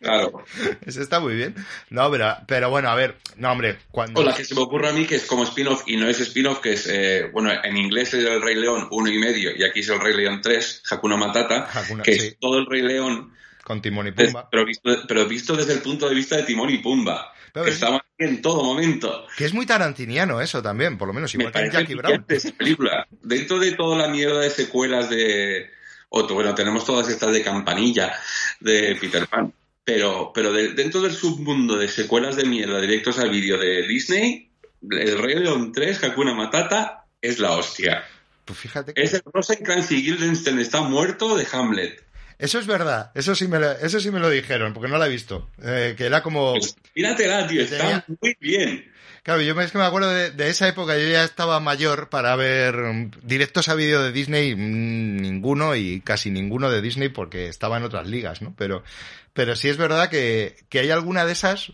Claro. 0.00 0.44
Eso 0.84 1.00
está 1.00 1.20
muy 1.20 1.36
bien. 1.36 1.54
No, 1.90 2.10
pero, 2.10 2.36
pero 2.48 2.70
bueno, 2.70 2.90
a 2.90 2.96
ver, 2.96 3.16
no, 3.36 3.52
hombre, 3.52 3.78
cuando... 3.90 4.20
O 4.20 4.24
la 4.24 4.34
que 4.34 4.44
se 4.44 4.54
me 4.54 4.62
ocurre 4.62 4.88
a 4.88 4.92
mí 4.92 5.06
que 5.06 5.14
es 5.14 5.24
como 5.26 5.44
spin-off 5.44 5.84
y 5.86 5.96
no 5.96 6.08
es 6.08 6.18
spin-off, 6.18 6.58
que 6.58 6.72
es, 6.72 6.88
eh, 6.88 7.30
bueno, 7.32 7.52
en 7.62 7.76
inglés 7.76 8.14
es 8.14 8.24
el 8.24 8.42
Rey 8.42 8.56
León 8.56 8.88
uno 8.90 9.08
y 9.08 9.18
medio 9.18 9.56
y 9.56 9.62
aquí 9.62 9.80
es 9.80 9.88
el 9.88 10.00
Rey 10.00 10.14
León 10.16 10.40
3, 10.42 10.82
Hakuna 10.90 11.16
Matata, 11.16 11.70
que 12.02 12.12
es 12.12 12.36
todo 12.40 12.58
el 12.58 12.66
Rey 12.66 12.82
León 12.82 13.32
con 13.64 13.80
Timón 13.80 14.06
y 14.06 14.12
Pumba. 14.12 14.48
Pero 14.50 14.64
visto, 14.64 14.90
pero 15.08 15.26
visto 15.26 15.56
desde 15.56 15.72
el 15.72 15.80
punto 15.80 16.08
de 16.08 16.14
vista 16.14 16.36
de 16.36 16.44
Timón 16.44 16.70
y 16.70 16.78
Pumba. 16.78 17.32
Pero 17.52 17.66
Estamos 17.66 18.00
aquí 18.00 18.28
en 18.28 18.42
todo 18.42 18.62
momento. 18.62 19.26
Que 19.36 19.44
es 19.44 19.54
muy 19.54 19.64
tarantiniano 19.64 20.40
eso 20.40 20.62
también, 20.62 20.98
por 20.98 21.08
lo 21.08 21.14
menos 21.14 21.32
igual 21.34 21.52
que 21.52 21.70
Jackie 21.70 21.94
Brown. 21.94 22.24
Esa 22.28 22.52
película. 22.52 23.06
Dentro 23.22 23.58
de 23.58 23.72
toda 23.72 23.96
la 23.96 24.08
mierda 24.08 24.40
de 24.40 24.50
secuelas 24.50 25.08
de... 25.08 25.70
O, 26.08 26.26
bueno, 26.28 26.54
tenemos 26.54 26.84
todas 26.84 27.08
estas 27.08 27.32
de 27.32 27.42
campanilla 27.42 28.14
de 28.60 28.96
Peter 29.00 29.26
Pan. 29.26 29.52
Pero, 29.84 30.32
pero 30.34 30.52
dentro 30.52 31.00
del 31.00 31.12
submundo 31.12 31.76
de 31.76 31.88
secuelas 31.88 32.36
de 32.36 32.44
mierda 32.44 32.80
directos 32.80 33.18
al 33.18 33.30
vídeo 33.30 33.58
de 33.58 33.86
Disney, 33.86 34.50
el 34.90 35.18
Rey 35.18 35.36
León 35.36 35.72
3, 35.72 36.04
Hakuna 36.04 36.34
Matata, 36.34 37.04
es 37.20 37.38
la 37.38 37.52
hostia. 37.52 38.04
Pues 38.44 38.58
fíjate 38.58 38.94
que... 38.94 39.02
Es 39.02 39.14
el 39.14 39.22
Rosencrantz 39.32 39.90
y 39.92 40.02
Guildenstern 40.02 40.58
está 40.58 40.82
muerto 40.82 41.36
de 41.36 41.46
Hamlet. 41.52 42.03
Eso 42.38 42.58
es 42.58 42.66
verdad, 42.66 43.12
eso 43.14 43.34
sí 43.34 43.48
me 43.48 43.58
lo, 43.58 43.70
eso 43.70 44.00
sí 44.00 44.10
me 44.10 44.20
lo 44.20 44.28
dijeron, 44.28 44.72
porque 44.72 44.90
no 44.90 44.98
la 44.98 45.06
he 45.06 45.10
visto. 45.10 45.48
Eh, 45.62 45.94
que 45.96 46.06
era 46.06 46.22
como. 46.22 46.52
Pues 46.52 46.76
míratela, 46.94 47.46
tío, 47.46 47.62
está 47.62 48.04
muy 48.20 48.36
bien. 48.40 48.92
Claro, 49.24 49.40
yo 49.40 49.58
es 49.58 49.72
que 49.72 49.78
me 49.78 49.84
acuerdo 49.84 50.10
de, 50.10 50.48
esa 50.50 50.68
época, 50.68 50.98
yo 50.98 51.08
ya 51.08 51.24
estaba 51.24 51.58
mayor 51.58 52.10
para 52.10 52.36
ver 52.36 52.76
mm, 52.76 53.10
directos 53.22 53.70
a 53.70 53.74
vídeo 53.74 54.02
de 54.02 54.12
Disney, 54.12 54.54
mm, 54.54 55.16
ninguno 55.16 55.74
y 55.76 56.02
casi 56.02 56.30
ninguno 56.30 56.70
de 56.70 56.82
Disney 56.82 57.08
porque 57.08 57.48
estaba 57.48 57.78
en 57.78 57.84
otras 57.84 58.06
ligas, 58.06 58.42
¿no? 58.42 58.54
Pero, 58.58 58.84
pero 59.32 59.56
sí 59.56 59.70
es 59.70 59.78
verdad 59.78 60.10
que, 60.10 60.56
que 60.68 60.80
hay 60.80 60.90
alguna 60.90 61.24
de 61.24 61.32
esas 61.32 61.72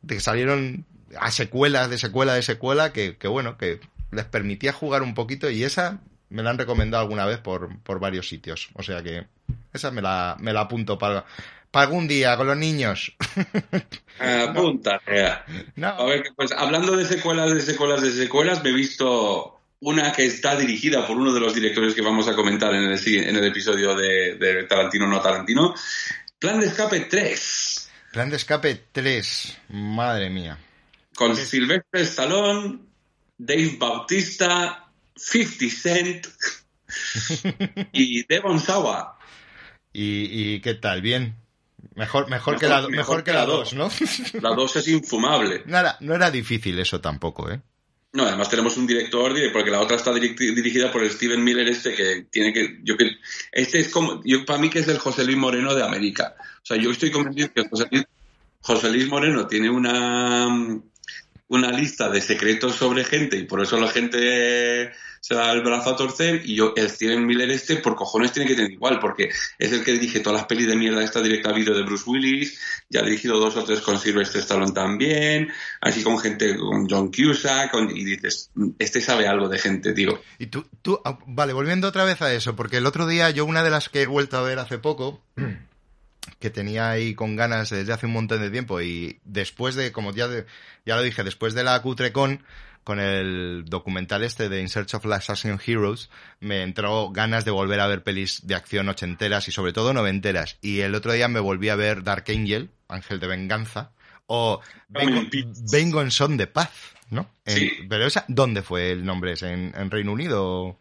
de 0.00 0.14
que 0.14 0.20
salieron 0.22 0.86
a 1.18 1.30
secuelas, 1.32 1.90
de 1.90 1.98
secuela, 1.98 2.32
de 2.32 2.42
secuela, 2.42 2.92
que, 2.94 3.18
que 3.18 3.28
bueno, 3.28 3.58
que 3.58 3.80
les 4.10 4.24
permitía 4.24 4.72
jugar 4.72 5.02
un 5.02 5.14
poquito 5.14 5.50
y 5.50 5.64
esa 5.64 6.00
me 6.30 6.42
la 6.42 6.48
han 6.48 6.58
recomendado 6.58 7.02
alguna 7.02 7.26
vez 7.26 7.38
por, 7.38 7.78
por 7.80 8.00
varios 8.00 8.26
sitios. 8.26 8.70
O 8.72 8.82
sea 8.82 9.02
que 9.02 9.26
esa 9.76 9.90
me 9.90 10.02
la, 10.02 10.36
me 10.40 10.52
la 10.52 10.62
apunto 10.62 10.98
para, 10.98 11.24
para 11.70 11.86
algún 11.86 12.08
día 12.08 12.36
con 12.36 12.46
los 12.46 12.56
niños. 12.56 13.14
Apunta. 14.18 15.00
no. 15.76 15.88
A 15.88 16.04
ver, 16.06 16.24
pues 16.34 16.52
hablando 16.52 16.96
de 16.96 17.04
secuelas, 17.04 17.52
de 17.52 17.60
secuelas, 17.60 18.00
de 18.00 18.12
secuelas, 18.12 18.62
me 18.64 18.70
he 18.70 18.72
visto 18.72 19.56
una 19.80 20.12
que 20.12 20.26
está 20.26 20.56
dirigida 20.56 21.06
por 21.06 21.16
uno 21.16 21.32
de 21.32 21.40
los 21.40 21.54
directores 21.54 21.94
que 21.94 22.02
vamos 22.02 22.28
a 22.28 22.34
comentar 22.34 22.74
en 22.74 22.84
el, 22.84 22.98
en 23.06 23.36
el 23.36 23.44
episodio 23.44 23.94
de, 23.94 24.64
Tarantino 24.68 25.06
no 25.06 25.20
Tarantino. 25.20 25.74
Plan 26.38 26.60
de 26.60 26.66
escape 26.66 27.00
3. 27.00 27.90
Plan 28.12 28.30
de 28.30 28.36
escape 28.36 28.84
3. 28.92 29.58
Madre 29.70 30.30
mía. 30.30 30.58
Con 31.14 31.36
Silvestre 31.36 32.02
Stallone, 32.02 32.78
Dave 33.38 33.76
Bautista, 33.78 34.90
50 35.14 35.74
Cent 35.74 36.26
y 37.92 38.26
Devon 38.26 38.60
Sawa. 38.60 39.15
¿Y, 39.98 40.60
qué 40.60 40.74
tal? 40.74 41.00
¿Bien? 41.00 41.36
Mejor, 41.94 42.28
mejor, 42.28 42.58
que 42.58 42.68
la, 42.68 42.86
mejor, 42.88 43.24
que, 43.24 43.32
la 43.32 43.46
2, 43.46 43.72
¿no? 43.74 43.90
La 44.42 44.50
2 44.50 44.76
es 44.76 44.88
infumable. 44.88 45.62
No 45.64 45.78
era, 45.78 45.96
no 46.00 46.14
era 46.14 46.30
difícil 46.30 46.78
eso 46.78 47.00
tampoco, 47.00 47.50
¿eh? 47.50 47.62
No, 48.12 48.24
además 48.24 48.50
tenemos 48.50 48.76
un 48.76 48.86
director, 48.86 49.34
porque 49.52 49.70
la 49.70 49.80
otra 49.80 49.96
está 49.96 50.12
dirigida 50.12 50.92
por 50.92 51.08
Steven 51.08 51.42
Miller, 51.42 51.68
este 51.68 51.94
que 51.94 52.26
tiene 52.30 52.52
que. 52.52 52.80
Yo 52.82 52.96
que 52.96 53.10
este 53.52 53.80
es 53.80 53.88
como. 53.88 54.22
Yo, 54.24 54.44
para 54.44 54.58
mí 54.58 54.68
que 54.68 54.80
es 54.80 54.88
el 54.88 54.98
José 54.98 55.24
Luis 55.24 55.36
Moreno 55.36 55.74
de 55.74 55.82
América. 55.82 56.34
O 56.38 56.66
sea, 56.66 56.76
yo 56.76 56.90
estoy 56.90 57.10
convencido 57.10 57.52
que 57.54 57.68
José 57.68 57.86
Luis, 57.90 58.04
José 58.60 58.90
Luis 58.90 59.08
Moreno 59.08 59.46
tiene 59.46 59.70
una 59.70 60.48
una 61.48 61.70
lista 61.70 62.08
de 62.08 62.20
secretos 62.20 62.74
sobre 62.74 63.04
gente 63.04 63.36
y 63.36 63.44
por 63.44 63.62
eso 63.62 63.78
la 63.78 63.88
gente 63.88 64.92
se 65.26 65.34
da 65.34 65.50
el 65.50 65.62
brazo 65.62 65.90
a 65.90 65.96
torcer 65.96 66.42
y 66.44 66.54
yo, 66.54 66.72
el 66.76 66.88
Steven 66.88 67.26
Miller 67.26 67.50
este, 67.50 67.78
por 67.78 67.96
cojones 67.96 68.30
tiene 68.30 68.48
que 68.48 68.54
tener 68.54 68.70
igual, 68.70 69.00
porque 69.00 69.30
es 69.58 69.72
el 69.72 69.82
que 69.82 69.90
dirige 69.90 70.20
todas 70.20 70.38
las 70.38 70.46
pelis 70.46 70.68
de 70.68 70.76
mierda 70.76 71.02
esta 71.02 71.20
directa 71.20 71.52
vídeo 71.52 71.74
de 71.74 71.82
Bruce 71.82 72.08
Willis, 72.08 72.60
ya 72.88 73.00
ha 73.00 73.02
dirigido 73.02 73.40
dos 73.40 73.56
o 73.56 73.64
tres 73.64 73.80
con 73.80 73.98
Sylvester 73.98 74.40
Stallone 74.42 74.70
también, 74.70 75.48
así 75.80 76.04
con 76.04 76.20
gente, 76.20 76.56
con 76.56 76.88
John 76.88 77.10
Cusack, 77.10 77.74
y 77.92 78.04
dices, 78.04 78.52
este 78.78 79.00
sabe 79.00 79.26
algo 79.26 79.48
de 79.48 79.58
gente, 79.58 79.92
tío. 79.92 80.22
Y 80.38 80.46
tú, 80.46 80.64
tú, 80.80 81.00
ah, 81.04 81.18
vale, 81.26 81.52
volviendo 81.52 81.88
otra 81.88 82.04
vez 82.04 82.22
a 82.22 82.32
eso, 82.32 82.54
porque 82.54 82.76
el 82.76 82.86
otro 82.86 83.08
día 83.08 83.28
yo 83.30 83.46
una 83.46 83.64
de 83.64 83.70
las 83.70 83.88
que 83.88 84.02
he 84.02 84.06
vuelto 84.06 84.36
a 84.36 84.42
ver 84.42 84.60
hace 84.60 84.78
poco, 84.78 85.24
que 86.38 86.50
tenía 86.50 86.88
ahí 86.88 87.16
con 87.16 87.34
ganas 87.34 87.70
desde 87.70 87.92
hace 87.92 88.06
un 88.06 88.12
montón 88.12 88.42
de 88.42 88.50
tiempo 88.50 88.80
y 88.80 89.18
después 89.24 89.74
de, 89.74 89.90
como 89.90 90.12
ya, 90.12 90.28
ya 90.84 90.94
lo 90.94 91.02
dije, 91.02 91.24
después 91.24 91.52
de 91.54 91.64
la 91.64 91.82
Cutrecon, 91.82 92.44
con 92.86 93.00
el 93.00 93.64
documental 93.66 94.22
este 94.22 94.48
de 94.48 94.60
In 94.60 94.68
Search 94.68 94.94
of 94.94 95.06
Assassin 95.06 95.58
Heroes, 95.66 96.08
me 96.38 96.62
entró 96.62 97.10
ganas 97.10 97.44
de 97.44 97.50
volver 97.50 97.80
a 97.80 97.88
ver 97.88 98.04
pelis 98.04 98.46
de 98.46 98.54
acción 98.54 98.88
ochenteras 98.88 99.48
y 99.48 99.50
sobre 99.50 99.72
todo 99.72 99.92
noventeras. 99.92 100.56
Y 100.62 100.82
el 100.82 100.94
otro 100.94 101.12
día 101.12 101.26
me 101.26 101.40
volví 101.40 101.68
a 101.68 101.74
ver 101.74 102.04
Dark 102.04 102.26
Angel, 102.28 102.70
Ángel 102.86 103.18
de 103.18 103.26
Venganza, 103.26 103.90
o 104.28 104.60
Vengo, 104.88 106.00
en 106.00 106.12
Son 106.12 106.36
de 106.36 106.46
Paz, 106.46 106.70
¿no? 107.10 107.28
Sí. 107.44 107.72
pero 107.88 108.06
esa, 108.06 108.24
¿dónde 108.28 108.62
fue 108.62 108.92
el 108.92 109.04
nombre? 109.04 109.34
¿En, 109.40 109.74
en 109.76 109.90
Reino 109.90 110.12
Unido? 110.12 110.78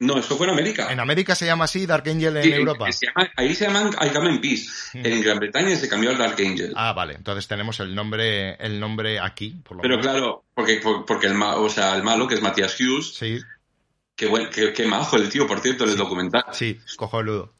No, 0.00 0.18
eso 0.18 0.34
fue 0.36 0.46
en 0.46 0.54
América. 0.54 0.90
En 0.90 0.98
América 0.98 1.34
se 1.34 1.44
llama 1.44 1.64
así 1.64 1.84
Dark 1.84 2.08
Angel 2.08 2.34
en 2.38 2.52
Europa. 2.54 2.86
ahí 3.36 3.54
se 3.54 3.66
llaman 3.66 3.90
I 4.00 4.08
Come 4.08 4.30
in 4.30 4.40
Peace. 4.40 4.66
En 4.94 5.20
Gran 5.20 5.38
Bretaña 5.38 5.76
se 5.76 5.90
cambió 5.90 6.08
al 6.08 6.16
Dark 6.16 6.36
Angel. 6.38 6.72
Ah, 6.74 6.94
vale. 6.94 7.14
Entonces 7.14 7.46
tenemos 7.46 7.80
el 7.80 7.94
nombre, 7.94 8.54
el 8.54 8.80
nombre 8.80 9.20
aquí. 9.20 9.62
Pero 9.82 10.00
claro, 10.00 10.44
porque, 10.54 10.80
porque 11.06 11.26
el, 11.26 11.40
o 11.42 11.68
sea, 11.68 11.94
el 11.96 12.02
malo, 12.02 12.26
que 12.26 12.34
es 12.34 12.40
Matthias 12.40 12.80
Hughes, 12.80 13.14
sí. 13.14 13.40
Qué, 14.16 14.26
buen, 14.26 14.48
qué, 14.48 14.86
majo 14.86 15.16
el 15.16 15.28
tío, 15.28 15.46
por 15.46 15.60
cierto, 15.60 15.84
en 15.84 15.90
el 15.90 15.96
documental. 15.96 16.44
Sí, 16.52 16.80
cojonudo. 16.96 17.52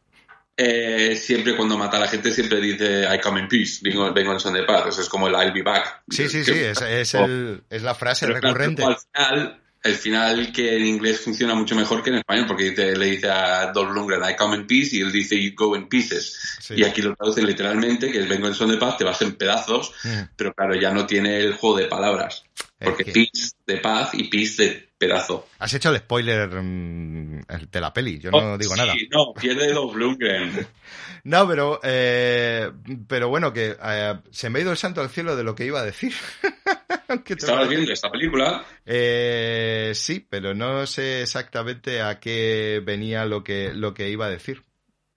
Eh, 0.56 1.16
siempre 1.16 1.56
cuando 1.56 1.76
mata 1.76 1.98
a 1.98 2.00
la 2.00 2.08
gente 2.08 2.32
siempre 2.32 2.60
dice 2.60 3.06
I 3.14 3.18
come 3.20 3.40
in 3.40 3.48
peace, 3.48 3.80
vengo, 3.82 4.12
vengo 4.12 4.32
en 4.32 4.40
son 4.40 4.54
de 4.54 4.64
paz. 4.64 4.86
Eso 4.88 5.02
es 5.02 5.08
como 5.10 5.28
el 5.28 5.34
I'll 5.34 5.52
be 5.52 5.62
back. 5.62 6.04
Sí, 6.08 6.28
sí, 6.28 6.44
sí, 6.44 6.52
es, 6.52 6.80
es, 6.80 7.14
el, 7.14 7.64
es 7.68 7.82
la 7.82 7.94
frase 7.94 8.26
recurrente. 8.26 8.82
al 8.82 8.96
final, 8.96 9.60
el 9.82 9.94
final 9.94 10.52
que 10.52 10.76
en 10.76 10.86
inglés 10.86 11.20
funciona 11.20 11.54
mucho 11.54 11.74
mejor 11.74 12.02
que 12.02 12.10
en 12.10 12.16
español, 12.16 12.46
porque 12.46 12.72
le 12.72 13.06
dice 13.06 13.30
a 13.30 13.72
Dolph 13.72 13.92
Lundgren 13.92 14.22
I 14.28 14.36
come 14.36 14.56
in 14.56 14.66
peace 14.66 14.96
y 14.96 15.00
él 15.00 15.10
dice 15.10 15.40
you 15.40 15.52
go 15.54 15.74
in 15.74 15.88
pieces. 15.88 16.58
Y 16.70 16.84
aquí 16.84 17.00
lo 17.00 17.14
traducen 17.16 17.46
literalmente, 17.46 18.10
que 18.10 18.20
es 18.20 18.28
vengo 18.28 18.46
en 18.46 18.54
son 18.54 18.70
de 18.70 18.76
paz, 18.76 18.98
te 18.98 19.04
vas 19.04 19.20
en 19.22 19.36
pedazos, 19.36 19.92
mm. 20.04 20.20
pero 20.36 20.52
claro, 20.52 20.74
ya 20.74 20.90
no 20.90 21.06
tiene 21.06 21.38
el 21.38 21.54
juego 21.54 21.78
de 21.78 21.86
palabras. 21.86 22.44
Porque 22.82 23.04
peace 23.04 23.52
de 23.66 23.76
paz 23.76 24.14
y 24.14 24.24
peace 24.24 24.62
de 24.62 24.88
pedazo. 24.96 25.48
Has 25.58 25.74
hecho 25.74 25.90
el 25.90 25.98
spoiler 25.98 26.48
mm, 26.48 27.42
de 27.70 27.80
la 27.80 27.92
peli, 27.92 28.18
yo 28.18 28.30
no 28.30 28.54
oh, 28.54 28.58
digo 28.58 28.74
nada. 28.74 28.94
No, 29.10 29.34
pierde 29.38 29.72
Dolph 29.72 29.94
Lundgren. 29.94 30.66
no, 31.24 31.46
pero, 31.46 31.80
eh, 31.82 32.70
pero 33.06 33.28
bueno, 33.28 33.52
que 33.52 33.76
eh, 33.82 34.14
se 34.30 34.48
me 34.48 34.58
ha 34.58 34.62
ido 34.62 34.70
el 34.70 34.78
santo 34.78 35.02
al 35.02 35.10
cielo 35.10 35.36
de 35.36 35.44
lo 35.44 35.54
que 35.54 35.66
iba 35.66 35.80
a 35.80 35.84
decir. 35.84 36.14
¿Estabas 37.26 37.68
viendo 37.68 37.92
esta 37.92 38.10
película? 38.10 38.64
Eh, 38.86 39.92
sí, 39.94 40.26
pero 40.28 40.54
no 40.54 40.86
sé 40.86 41.22
exactamente 41.22 42.00
a 42.00 42.18
qué 42.18 42.80
venía 42.84 43.26
lo 43.26 43.44
que, 43.44 43.74
lo 43.74 43.92
que 43.92 44.08
iba 44.08 44.26
a 44.26 44.30
decir. 44.30 44.62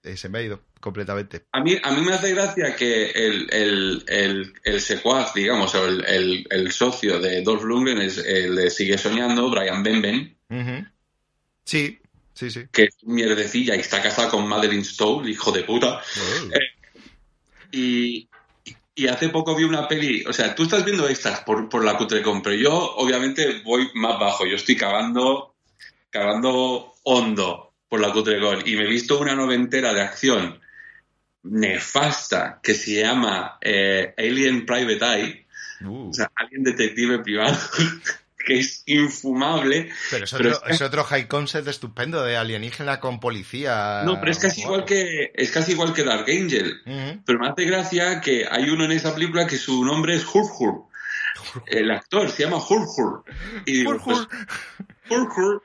se 0.02 0.28
me 0.28 0.38
ha 0.38 0.42
ido 0.42 0.60
completamente. 0.84 1.46
A 1.52 1.62
mí, 1.62 1.78
a 1.82 1.92
mí 1.92 2.02
me 2.02 2.12
hace 2.12 2.34
gracia 2.34 2.76
que 2.76 3.06
el, 3.06 3.48
el, 4.06 4.52
el, 4.62 4.80
secuaz, 4.82 5.32
digamos, 5.32 5.74
o 5.74 5.86
el, 5.86 6.46
el, 6.50 6.72
socio 6.72 7.18
de 7.18 7.40
Dolph 7.40 7.62
Lundgren 7.62 8.02
es, 8.02 8.18
le 8.18 8.68
sigue 8.68 8.98
soñando, 8.98 9.48
Brian 9.48 9.82
Benben. 9.82 10.36
Sí, 11.64 11.98
sí, 12.34 12.50
sí. 12.50 12.64
Que 12.70 12.82
es 12.82 12.96
mierdecilla 13.04 13.74
y 13.76 13.80
está 13.80 14.02
casado 14.02 14.32
con 14.32 14.46
Madeline 14.46 14.84
Stowe, 14.84 15.26
hijo 15.26 15.52
de 15.52 15.64
puta. 15.64 16.02
Eh, 16.52 17.72
y, 17.72 18.28
y 18.94 19.06
hace 19.06 19.30
poco 19.30 19.56
vi 19.56 19.64
una 19.64 19.88
peli, 19.88 20.22
o 20.26 20.34
sea, 20.34 20.54
tú 20.54 20.64
estás 20.64 20.84
viendo 20.84 21.08
estas 21.08 21.40
por, 21.40 21.70
por 21.70 21.82
la 21.82 21.96
Cutrecon, 21.96 22.42
pero 22.42 22.56
yo 22.56 22.74
obviamente 22.96 23.62
voy 23.64 23.88
más 23.94 24.20
bajo, 24.20 24.44
yo 24.44 24.56
estoy 24.56 24.76
cavando, 24.76 25.54
cavando 26.10 26.92
hondo 27.04 27.72
por 27.88 28.00
la 28.02 28.12
Cutrecon 28.12 28.64
y 28.66 28.76
me 28.76 28.82
he 28.82 28.88
visto 28.88 29.18
una 29.18 29.34
noventera 29.34 29.94
de 29.94 30.02
acción 30.02 30.60
nefasta 31.44 32.60
que 32.62 32.74
se 32.74 33.00
llama 33.00 33.58
eh, 33.60 34.14
Alien 34.16 34.66
Private 34.66 35.04
Eye, 35.04 35.46
uh. 35.84 36.08
o 36.08 36.12
sea, 36.12 36.30
Alien 36.34 36.64
Detective 36.64 37.18
Privado, 37.20 37.56
que 38.44 38.58
es 38.58 38.82
infumable. 38.86 39.90
Pero 40.10 40.24
es 40.68 40.82
otro, 40.82 41.04
high 41.04 41.28
concept 41.28 41.68
estupendo 41.68 42.22
de 42.22 42.36
alienígena 42.36 43.00
con 43.00 43.20
policía. 43.20 44.02
No, 44.04 44.18
pero 44.20 44.32
es 44.32 44.38
casi 44.38 44.62
igual 44.62 44.84
que 44.84 45.32
es 45.34 45.50
casi 45.50 45.72
igual 45.72 45.92
que 45.94 46.04
Dark 46.04 46.26
Angel. 46.28 46.80
Pero 47.24 47.38
me 47.38 47.48
hace 47.48 47.64
gracia 47.64 48.20
que 48.20 48.46
hay 48.50 48.68
uno 48.70 48.84
en 48.84 48.92
esa 48.92 49.14
película 49.14 49.46
que 49.46 49.56
su 49.56 49.84
nombre 49.84 50.14
es 50.14 50.24
Hurhur. 50.26 50.86
El 51.66 51.90
actor 51.90 52.30
se 52.30 52.44
llama 52.44 52.58
Hurhur. 52.58 53.24
Y 53.66 53.78
digo, 53.78 53.92
Hurhur. 53.92 54.28
Pues, 55.08 55.62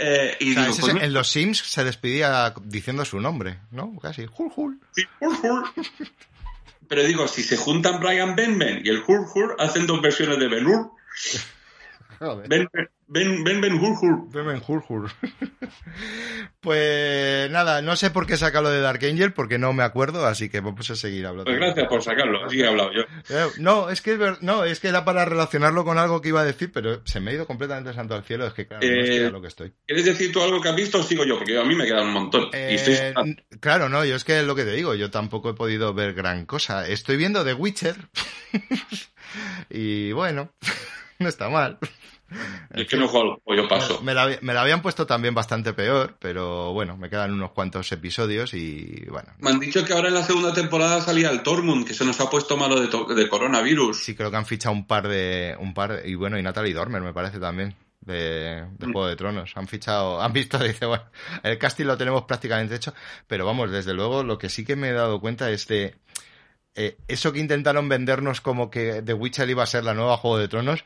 eh, 0.00 0.36
y 0.40 0.54
pues 0.54 0.80
en 0.88 1.12
los 1.12 1.30
Sims 1.30 1.58
se 1.58 1.84
despedía 1.84 2.54
diciendo 2.64 3.04
su 3.04 3.20
nombre, 3.20 3.58
¿no? 3.70 3.96
Casi. 3.98 4.26
Hul 4.36 4.50
Hul. 4.54 4.80
Sí, 4.92 5.02
Hul 5.20 5.36
Hul. 5.42 5.64
Pero 6.88 7.04
digo, 7.04 7.28
si 7.28 7.42
se 7.42 7.56
juntan 7.56 8.00
Brian 8.00 8.34
Benben 8.34 8.82
y 8.84 8.88
el 8.88 9.02
Hul 9.06 9.26
Hul, 9.32 9.54
hacen 9.58 9.86
dos 9.86 10.02
versiones 10.02 10.38
de 10.38 10.48
Ben 10.48 10.66
Ben, 12.48 12.68
Ben, 13.12 13.42
Ben, 13.42 13.60
Ben 13.60 13.74
Hur 13.74 14.30
Ben, 14.30 14.46
Ben 14.46 14.62
Hur 14.68 15.10
pues 16.60 17.50
nada, 17.50 17.82
no 17.82 17.96
sé 17.96 18.10
por 18.10 18.26
qué 18.26 18.36
saca 18.36 18.60
lo 18.60 18.70
de 18.70 18.80
Dark 18.80 19.04
Angel, 19.04 19.32
porque 19.32 19.58
no 19.58 19.72
me 19.72 19.82
acuerdo, 19.82 20.26
así 20.26 20.48
que 20.48 20.60
vamos 20.60 20.88
a 20.90 20.96
seguir 20.96 21.26
hablando. 21.26 21.50
Pues 21.50 21.58
gracias 21.58 21.88
por 21.88 22.02
sacarlo, 22.02 22.44
así 22.44 22.60
he 22.60 22.66
hablado 22.66 22.92
yo. 22.92 23.02
Eh, 23.30 23.48
no, 23.58 23.90
es 23.90 24.02
que, 24.02 24.36
no, 24.42 24.64
es 24.64 24.80
que 24.80 24.88
era 24.88 25.04
para 25.04 25.24
relacionarlo 25.24 25.84
con 25.84 25.98
algo 25.98 26.20
que 26.20 26.28
iba 26.28 26.42
a 26.42 26.44
decir, 26.44 26.70
pero 26.72 27.04
se 27.06 27.20
me 27.20 27.30
ha 27.30 27.34
ido 27.34 27.46
completamente 27.46 27.94
santo 27.94 28.14
al 28.14 28.22
cielo, 28.22 28.46
es 28.46 28.52
que 28.52 28.66
claro, 28.66 28.86
no 28.86 28.92
eh, 28.92 29.30
lo 29.30 29.40
que 29.40 29.48
estoy. 29.48 29.72
¿Quieres 29.86 30.04
decir 30.04 30.30
tú 30.30 30.42
algo 30.42 30.60
que 30.60 30.68
has 30.68 30.76
visto 30.76 30.98
o 30.98 31.02
sigo 31.02 31.24
yo? 31.24 31.38
Porque 31.38 31.58
a 31.58 31.64
mí 31.64 31.74
me 31.74 31.86
queda 31.86 32.02
un 32.02 32.12
montón. 32.12 32.50
Eh, 32.52 33.14
claro, 33.60 33.88
no, 33.88 34.04
yo 34.04 34.14
es 34.14 34.24
que 34.24 34.42
lo 34.42 34.54
que 34.54 34.64
te 34.64 34.72
digo, 34.72 34.94
yo 34.94 35.10
tampoco 35.10 35.50
he 35.50 35.54
podido 35.54 35.94
ver 35.94 36.12
gran 36.12 36.44
cosa. 36.46 36.86
Estoy 36.86 37.16
viendo 37.16 37.44
The 37.44 37.54
Witcher 37.54 37.96
y 39.70 40.12
bueno, 40.12 40.52
no 41.20 41.28
está 41.28 41.48
mal. 41.48 41.78
Es 42.72 42.86
que 42.86 42.96
no 42.96 43.08
juego, 43.08 43.42
yo 43.56 43.66
paso. 43.66 44.00
Me 44.02 44.14
la, 44.14 44.60
habían 44.60 44.82
puesto 44.82 45.04
también 45.04 45.34
bastante 45.34 45.72
peor, 45.72 46.16
pero 46.20 46.72
bueno, 46.72 46.96
me 46.96 47.10
quedan 47.10 47.32
unos 47.32 47.50
cuantos 47.50 47.90
episodios 47.90 48.54
y 48.54 49.04
bueno. 49.10 49.32
Me 49.40 49.50
han 49.50 49.58
dicho 49.58 49.84
que 49.84 49.92
ahora 49.92 50.06
en 50.06 50.14
la 50.14 50.22
segunda 50.22 50.54
temporada 50.54 51.00
salía 51.00 51.30
el 51.30 51.42
Tormund, 51.42 51.84
que 51.84 51.92
se 51.92 52.04
nos 52.04 52.20
ha 52.20 52.30
puesto 52.30 52.56
malo 52.56 52.80
de, 52.80 53.28
coronavirus. 53.28 54.04
Sí, 54.04 54.14
creo 54.14 54.30
que 54.30 54.36
han 54.36 54.46
fichado 54.46 54.72
un 54.72 54.86
par 54.86 55.08
de. 55.08 55.56
un 55.58 55.74
par 55.74 56.02
Y 56.04 56.14
bueno, 56.14 56.38
y 56.38 56.42
Natalie 56.44 56.72
Dormer 56.72 57.02
me 57.02 57.12
parece 57.12 57.40
también. 57.40 57.74
De, 58.00 58.64
mm. 58.78 58.92
Juego 58.92 59.08
de 59.08 59.16
Tronos. 59.16 59.52
Han 59.56 59.66
fichado, 59.66 60.22
han 60.22 60.32
visto, 60.32 60.56
dice, 60.62 60.86
bueno, 60.86 61.02
el 61.42 61.58
casting 61.58 61.86
lo 61.86 61.98
tenemos 61.98 62.22
prácticamente 62.26 62.76
hecho, 62.76 62.94
pero 63.26 63.44
vamos, 63.44 63.72
desde 63.72 63.92
luego, 63.92 64.22
lo 64.22 64.38
que 64.38 64.48
sí 64.48 64.64
que 64.64 64.76
me 64.76 64.90
he 64.90 64.92
dado 64.92 65.20
cuenta 65.20 65.50
es 65.50 65.66
de 65.66 65.96
eh, 66.76 66.96
eso 67.08 67.32
que 67.32 67.40
intentaron 67.40 67.88
vendernos 67.88 68.40
como 68.40 68.70
que 68.70 69.02
The 69.02 69.14
Witcher 69.14 69.50
iba 69.50 69.64
a 69.64 69.66
ser 69.66 69.84
la 69.84 69.94
nueva 69.94 70.16
Juego 70.16 70.38
de 70.38 70.48
Tronos, 70.48 70.84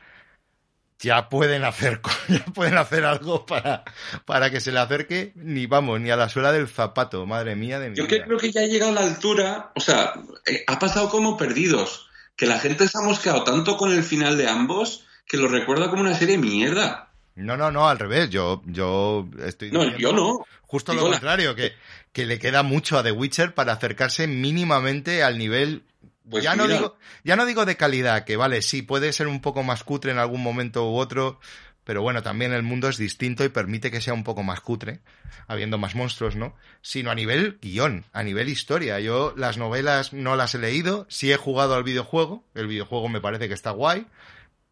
ya 0.99 1.29
pueden 1.29 1.63
hacer, 1.63 2.01
ya 2.29 2.45
pueden 2.45 2.77
hacer 2.77 3.05
algo 3.05 3.45
para, 3.45 3.83
para 4.25 4.49
que 4.49 4.61
se 4.61 4.71
le 4.71 4.79
acerque, 4.79 5.33
ni 5.35 5.65
vamos, 5.65 5.99
ni 5.99 6.09
a 6.09 6.15
la 6.15 6.29
suela 6.29 6.51
del 6.51 6.67
zapato, 6.67 7.25
madre 7.25 7.55
mía 7.55 7.79
de 7.79 7.89
mi 7.89 7.95
Yo 7.95 8.07
creo 8.07 8.37
que 8.37 8.51
ya 8.51 8.61
ha 8.61 8.67
llegado 8.67 8.91
a 8.91 8.95
la 8.95 9.01
altura, 9.01 9.71
o 9.75 9.79
sea, 9.79 10.13
eh, 10.45 10.63
ha 10.67 10.79
pasado 10.79 11.09
como 11.09 11.37
perdidos, 11.37 12.09
que 12.35 12.45
la 12.45 12.59
gente 12.59 12.87
se 12.87 12.97
ha 12.97 13.01
mosqueado 13.01 13.43
tanto 13.43 13.77
con 13.77 13.91
el 13.91 14.03
final 14.03 14.37
de 14.37 14.47
ambos 14.47 15.05
que 15.25 15.37
lo 15.37 15.47
recuerda 15.47 15.89
como 15.89 16.01
una 16.01 16.13
serie 16.13 16.37
mierda. 16.37 17.09
No, 17.35 17.57
no, 17.57 17.71
no, 17.71 17.89
al 17.89 17.99
revés, 17.99 18.29
yo, 18.29 18.61
yo 18.65 19.27
estoy... 19.45 19.71
No, 19.71 19.97
yo 19.97 20.13
no. 20.13 20.45
Justo 20.61 20.93
lo 20.93 21.01
contrario, 21.01 21.55
que, 21.55 21.73
que 22.11 22.25
le 22.25 22.39
queda 22.39 22.63
mucho 22.63 22.97
a 22.97 23.03
The 23.03 23.11
Witcher 23.11 23.53
para 23.53 23.73
acercarse 23.73 24.27
mínimamente 24.27 25.23
al 25.23 25.37
nivel 25.37 25.83
pues 26.29 26.43
ya, 26.43 26.55
no 26.55 26.67
digo, 26.67 26.97
ya 27.23 27.35
no 27.35 27.45
digo 27.45 27.65
de 27.65 27.77
calidad, 27.77 28.25
que 28.25 28.37
vale, 28.37 28.61
sí, 28.61 28.81
puede 28.81 29.13
ser 29.13 29.27
un 29.27 29.41
poco 29.41 29.63
más 29.63 29.83
cutre 29.83 30.11
en 30.11 30.17
algún 30.17 30.41
momento 30.41 30.89
u 30.89 30.95
otro, 30.95 31.39
pero 31.83 32.01
bueno, 32.01 32.23
también 32.23 32.51
el 32.51 32.63
mundo 32.63 32.89
es 32.89 32.97
distinto 32.97 33.43
y 33.43 33.49
permite 33.49 33.91
que 33.91 34.01
sea 34.01 34.13
un 34.13 34.23
poco 34.23 34.41
más 34.41 34.59
cutre, 34.59 35.01
habiendo 35.47 35.77
más 35.77 35.93
monstruos, 35.93 36.35
¿no? 36.35 36.55
Sino 36.81 37.11
a 37.11 37.15
nivel 37.15 37.59
guion, 37.61 38.05
a 38.11 38.23
nivel 38.23 38.49
historia. 38.49 38.99
Yo 38.99 39.33
las 39.37 39.57
novelas 39.57 40.11
no 40.11 40.35
las 40.35 40.55
he 40.55 40.59
leído, 40.59 41.05
sí 41.09 41.31
he 41.31 41.37
jugado 41.37 41.75
al 41.75 41.83
videojuego, 41.83 42.43
el 42.55 42.67
videojuego 42.67 43.07
me 43.07 43.21
parece 43.21 43.47
que 43.47 43.53
está 43.53 43.69
guay, 43.69 44.07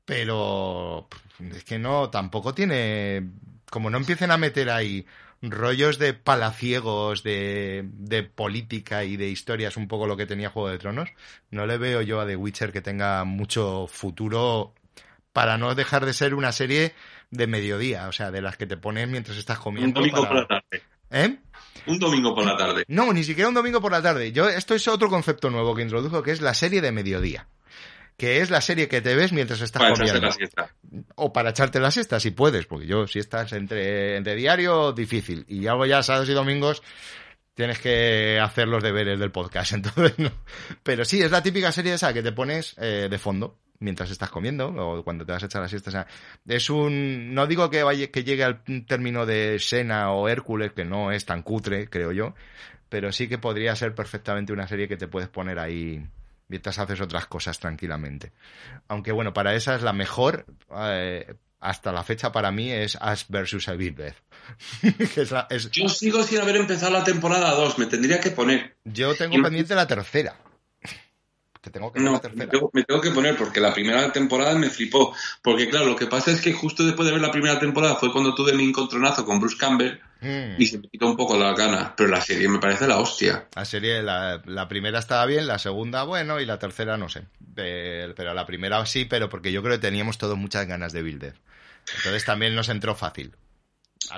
pero 0.06 1.08
es 1.40 1.64
que 1.64 1.78
no, 1.78 2.10
tampoco 2.10 2.56
tiene, 2.56 3.30
como 3.70 3.92
no 3.92 3.98
empiecen 3.98 4.32
a 4.32 4.38
meter 4.38 4.72
ahí 4.72 5.06
rollos 5.44 6.00
de 6.00 6.14
palaciegos, 6.14 7.22
de, 7.22 7.84
de 7.86 8.24
política 8.24 9.04
y 9.04 9.18
de 9.18 9.28
historias, 9.28 9.76
un 9.78 9.88
poco 9.88 10.08
lo 10.08 10.16
que 10.16 10.26
tenía 10.26 10.50
Juego 10.50 10.70
de 10.70 10.78
Tronos, 10.78 11.10
no 11.52 11.66
le 11.66 11.78
veo 11.78 12.02
yo 12.02 12.22
a 12.22 12.26
The 12.26 12.38
Witcher 12.38 12.72
que 12.72 12.82
tenga 12.82 13.24
mucho 13.26 13.88
futuro 13.88 14.74
para 15.34 15.58
no 15.58 15.76
dejar 15.76 16.06
de 16.06 16.14
ser 16.14 16.34
una 16.34 16.52
serie 16.52 16.94
de 17.30 17.48
mediodía, 17.48 18.08
o 18.08 18.12
sea, 18.12 18.32
de 18.32 18.42
las 18.42 18.56
que 18.56 18.68
te 18.68 18.78
pones 18.78 19.08
mientras 19.10 19.38
estás 19.38 19.60
comiendo. 19.60 20.00
Un 20.00 20.08
domingo 20.08 20.28
por 20.28 20.36
la 20.36 20.48
tarde. 20.48 20.84
¿Eh? 21.12 21.38
Un 21.88 22.00
domingo 22.00 22.34
por 22.34 22.46
la 22.46 22.56
tarde. 22.56 22.86
No, 22.88 23.12
ni 23.12 23.24
siquiera 23.24 23.50
un 23.50 23.56
domingo 23.56 23.82
por 23.82 23.92
la 23.92 24.02
tarde. 24.02 24.32
Yo, 24.32 24.48
esto 24.48 24.76
es 24.76 24.88
otro 24.88 25.10
concepto 25.10 25.50
nuevo 25.50 25.76
que 25.76 25.82
introdujo, 25.82 26.24
que 26.24 26.32
es 26.32 26.42
la 26.42 26.54
serie 26.54 26.82
de 26.82 26.92
mediodía 26.92 27.48
que 28.18 28.42
es 28.42 28.50
la 28.50 28.62
serie 28.62 28.88
que 28.88 29.02
te 29.02 29.16
ves 29.16 29.34
mientras 29.34 29.62
estás 29.62 29.82
para 29.82 29.94
comiendo. 29.94 30.30
O 31.16 31.34
para 31.34 31.50
echarte 31.50 31.80
la 31.80 31.92
siesta, 31.92 32.20
si 32.20 32.32
puedes, 32.32 32.66
porque 32.66 32.86
yo 32.86 33.08
si 33.08 33.20
estás 33.20 33.54
entre, 33.54 34.18
entre 34.18 34.36
diario, 34.36 34.92
difícil. 34.94 35.46
Y 35.48 35.68
hago 35.68 35.86
ya 35.86 36.04
sábados 36.04 36.30
y 36.30 36.34
domingos, 36.34 36.84
tienes 37.54 37.80
que 37.80 38.40
hacer 38.40 38.68
los 38.68 38.84
deberes 38.84 39.20
del 39.20 39.32
podcast, 39.32 39.72
entonces 39.74 40.18
no. 40.20 40.32
Pero 40.84 41.06
sí, 41.06 41.22
es 41.22 41.32
la 41.32 41.44
típica 41.44 41.72
serie 41.72 41.94
esa 41.94 42.14
que 42.14 42.24
te 42.24 42.32
pones 42.32 42.76
eh, 42.78 43.08
de 43.10 43.18
fondo 43.18 43.60
mientras 43.80 44.10
estás 44.12 44.30
comiendo 44.30 44.68
o 44.68 45.04
cuando 45.04 45.26
te 45.26 45.34
vas 45.34 45.44
a 45.44 45.48
echar 45.48 45.62
la 45.62 45.68
siesta. 45.68 45.90
O 45.90 45.92
sea, 45.92 46.08
es 46.48 46.70
un... 46.70 47.34
No 47.34 47.48
digo 47.48 47.70
que, 47.70 47.84
vaya, 47.84 48.08
que 48.12 48.24
llegue 48.24 48.44
al 48.44 48.64
término 48.88 49.26
de 49.26 49.60
Sena 49.60 50.12
o 50.12 50.30
Hércules, 50.30 50.72
que 50.72 50.86
no 50.86 51.12
es 51.12 51.26
tan 51.26 51.42
cutre, 51.44 51.90
creo 51.90 52.14
yo, 52.14 52.34
pero 52.88 53.12
sí 53.12 53.28
que 53.28 53.38
podría 53.38 53.76
ser 53.76 53.94
perfectamente 53.94 54.54
una 54.54 54.68
serie 54.68 54.88
que 54.88 54.98
te 54.98 55.08
puedes 55.08 55.28
poner 55.28 55.60
ahí 55.60 56.06
mientras 56.48 56.80
haces 56.80 57.02
otras 57.02 57.28
cosas 57.28 57.60
tranquilamente. 57.60 58.34
Aunque 58.88 59.12
bueno, 59.12 59.34
para 59.34 59.56
esa 59.56 59.76
es 59.76 59.82
la 59.82 59.94
mejor, 59.94 60.46
eh, 60.76 61.36
hasta 61.64 61.92
la 61.92 62.04
fecha 62.04 62.32
para 62.32 62.52
mí 62.52 62.72
es 62.72 62.98
Ash 63.00 63.24
vs. 63.30 63.68
Evil 63.70 63.96
Death. 63.96 64.18
Yo 65.72 65.90
sigo 65.90 66.24
sin 66.24 66.40
haber 66.40 66.58
empezado 66.58 66.92
la 66.92 67.04
temporada 67.04 67.52
2, 67.52 67.80
me 67.80 67.86
tendría 67.86 68.20
que 68.20 68.32
poner. 68.32 68.76
Yo 68.84 69.16
tengo 69.16 69.42
pendiente 69.42 69.74
la 69.74 69.88
tercera. 69.88 70.36
que 71.62 71.70
tengo 71.70 71.92
que 71.92 72.02
ver 72.02 72.12
la 72.12 72.20
tercera. 72.20 72.46
Me 72.74 72.84
tengo, 72.84 73.02
que 73.02 73.12
poner 73.12 73.38
porque 73.38 73.62
la 73.62 73.74
primera 73.74 74.12
temporada 74.12 74.56
me 74.56 74.70
flipó. 74.70 75.16
Porque 75.42 75.70
claro, 75.70 75.86
lo 75.86 75.96
que 75.96 76.08
pasa 76.08 76.32
es 76.32 76.42
que 76.42 76.52
justo 76.52 76.84
después 76.84 77.08
de 77.08 77.14
ver 77.14 77.22
la 77.22 77.32
primera 77.32 77.58
temporada 77.60 77.96
fue 77.96 78.12
cuando 78.12 78.36
tuve 78.36 78.52
mi 78.54 78.66
encontronazo 78.66 79.26
con 79.26 79.40
Bruce 79.40 79.58
Campbell 79.58 80.00
mm. 80.24 80.62
y 80.62 80.66
se 80.66 80.80
me 80.80 80.88
quitó 80.88 81.08
un 81.08 81.18
poco 81.18 81.38
la 81.38 81.54
gana. 81.54 81.94
Pero 81.96 82.10
la 82.10 82.22
serie 82.22 82.48
me 82.48 82.60
parece 82.60 82.88
la 82.88 82.98
hostia. 82.98 83.48
La 83.56 83.66
serie, 83.66 84.02
la, 84.02 84.68
primera 84.70 85.00
estaba 85.00 85.26
bien, 85.26 85.46
la 85.48 85.60
segunda 85.60 86.04
bueno 86.04 86.40
y 86.40 86.46
la 86.46 86.60
tercera 86.60 86.98
no 86.98 87.10
sé. 87.10 87.24
Pero 87.56 88.34
la 88.34 88.46
primera 88.46 88.86
sí, 88.86 89.06
pero 89.06 89.30
porque 89.30 89.52
yo 89.52 89.62
creo 89.62 89.76
que 89.76 89.82
teníamos 89.82 90.18
todos 90.18 90.38
muchas 90.38 90.68
ganas 90.68 90.94
de 90.94 91.04
Builder. 91.04 91.36
Entonces 91.98 92.26
también 92.26 92.56
nos 92.56 92.70
entró 92.70 92.96
fácil. 92.96 93.36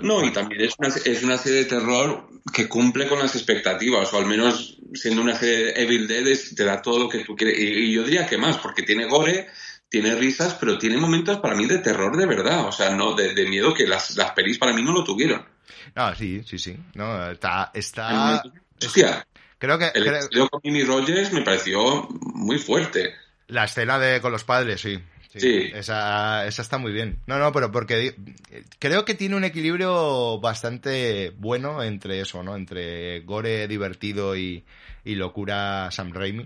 No, 0.02 0.24
y 0.26 0.32
también 0.32 0.62
es 0.62 0.74
una, 0.78 0.88
es 0.88 1.24
una 1.24 1.38
serie 1.38 1.60
de 1.60 1.66
terror 1.66 2.28
que 2.54 2.68
cumple 2.68 3.08
con 3.08 3.20
las 3.20 3.36
expectativas, 3.36 4.12
o 4.14 4.18
al 4.18 4.26
menos 4.26 4.78
siendo 4.94 5.22
una 5.22 5.36
serie 5.36 5.66
de 5.66 5.84
Evil 5.84 6.08
Dead 6.08 6.38
te 6.56 6.64
da 6.64 6.82
todo 6.82 7.00
lo 7.00 7.10
que 7.10 7.24
tú 7.24 7.36
quieres. 7.36 7.60
Y, 7.60 7.94
yo 7.94 8.04
diría 8.04 8.26
que 8.26 8.38
más, 8.38 8.58
porque 8.58 8.84
tiene 8.84 9.06
gore, 9.06 9.48
tiene 9.90 10.16
risas, 10.16 10.56
pero 10.56 10.78
tiene 10.78 10.98
momentos 10.98 11.40
para 11.40 11.56
mí 11.56 11.66
de 11.66 11.80
terror 11.80 12.18
de 12.18 12.26
verdad, 12.26 12.68
o 12.68 12.72
sea, 12.72 12.96
no 12.96 13.14
de, 13.14 13.34
miedo 13.48 13.74
que 13.74 13.88
las, 13.88 14.16
las 14.18 14.32
pelis 14.32 14.58
para 14.58 14.74
mí 14.74 14.82
no 14.82 14.92
lo 14.92 15.04
tuvieron. 15.04 15.46
No, 15.96 16.16
sí, 16.16 16.44
sí, 16.46 16.58
sí. 16.58 16.78
No, 16.94 17.32
está, 17.32 17.72
está, 17.74 18.44
creo 19.58 19.78
que 19.78 19.92
el 19.94 20.04
creo... 20.30 20.50
con 20.50 20.62
Mimi 20.64 20.84
Rogers 20.84 21.32
me 21.32 21.42
pareció 21.42 22.08
muy 22.10 22.60
fuerte. 22.60 23.14
La 23.48 23.66
escena 23.66 24.00
de 24.00 24.22
con 24.22 24.32
los 24.32 24.44
padres, 24.44 24.82
sí. 24.82 25.00
Sí, 25.38 25.70
Esa, 25.74 26.48
esa 26.48 26.62
está 26.62 26.78
muy 26.78 26.94
bien. 26.94 27.20
No, 27.28 27.38
no, 27.38 27.52
pero 27.52 27.70
porque 27.70 28.16
creo 28.80 29.04
que 29.04 29.16
tiene 29.16 29.36
un 29.36 29.44
equilibrio 29.44 30.40
bastante 30.40 31.34
bueno 31.38 31.84
entre 31.84 32.22
eso, 32.22 32.42
¿no? 32.42 32.56
Entre 32.56 33.20
gore 33.22 33.68
divertido 33.68 34.38
y, 34.38 34.64
locura 35.04 35.90
Sam 35.92 36.14
Raimi. 36.14 36.46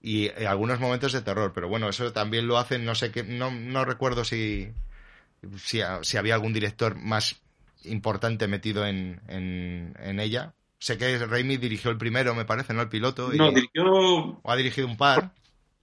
Y 0.00 0.28
algunos 0.44 0.78
momentos 0.78 1.12
de 1.12 1.22
terror, 1.22 1.52
pero 1.52 1.68
bueno, 1.68 1.88
eso 1.88 2.12
también 2.12 2.46
lo 2.46 2.58
hacen, 2.58 2.84
no 2.84 2.94
sé 2.94 3.10
qué, 3.10 3.24
no, 3.24 3.50
no 3.50 3.84
recuerdo 3.84 4.24
si, 4.24 4.72
si, 5.58 5.80
si 6.02 6.16
había 6.16 6.34
algún 6.34 6.52
director 6.52 6.94
más 6.96 7.41
importante 7.84 8.48
metido 8.48 8.86
en, 8.86 9.20
en, 9.28 10.20
ella. 10.20 10.54
Sé 10.78 10.98
que 10.98 11.18
Raimi 11.18 11.56
dirigió 11.56 11.90
el 11.90 11.98
primero, 11.98 12.34
me 12.34 12.44
parece, 12.44 12.74
¿no? 12.74 12.82
El 12.82 12.88
piloto. 12.88 13.30
No, 13.32 13.52
dirigió... 13.52 13.84
O 13.84 14.50
ha 14.50 14.56
dirigido 14.56 14.86
un 14.86 14.96
par 14.96 15.32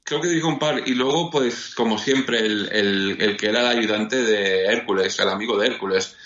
creo 0.10 0.22
que 0.22 0.28
dirijo 0.28 0.48
un 0.48 0.60
par. 0.60 0.84
Y 0.86 0.96
luego, 0.96 1.30
pues, 1.30 1.74
como 1.76 1.98
siempre, 1.98 2.40
el, 2.40 3.38
que 3.40 3.48
era 3.48 3.62
el 3.62 3.78
ayudante 3.78 4.18
de 4.18 4.66
Hércules, 4.66 5.18
el 5.20 5.30
amigo 5.30 5.58
de 5.58 5.68
Hércules, 5.68 6.18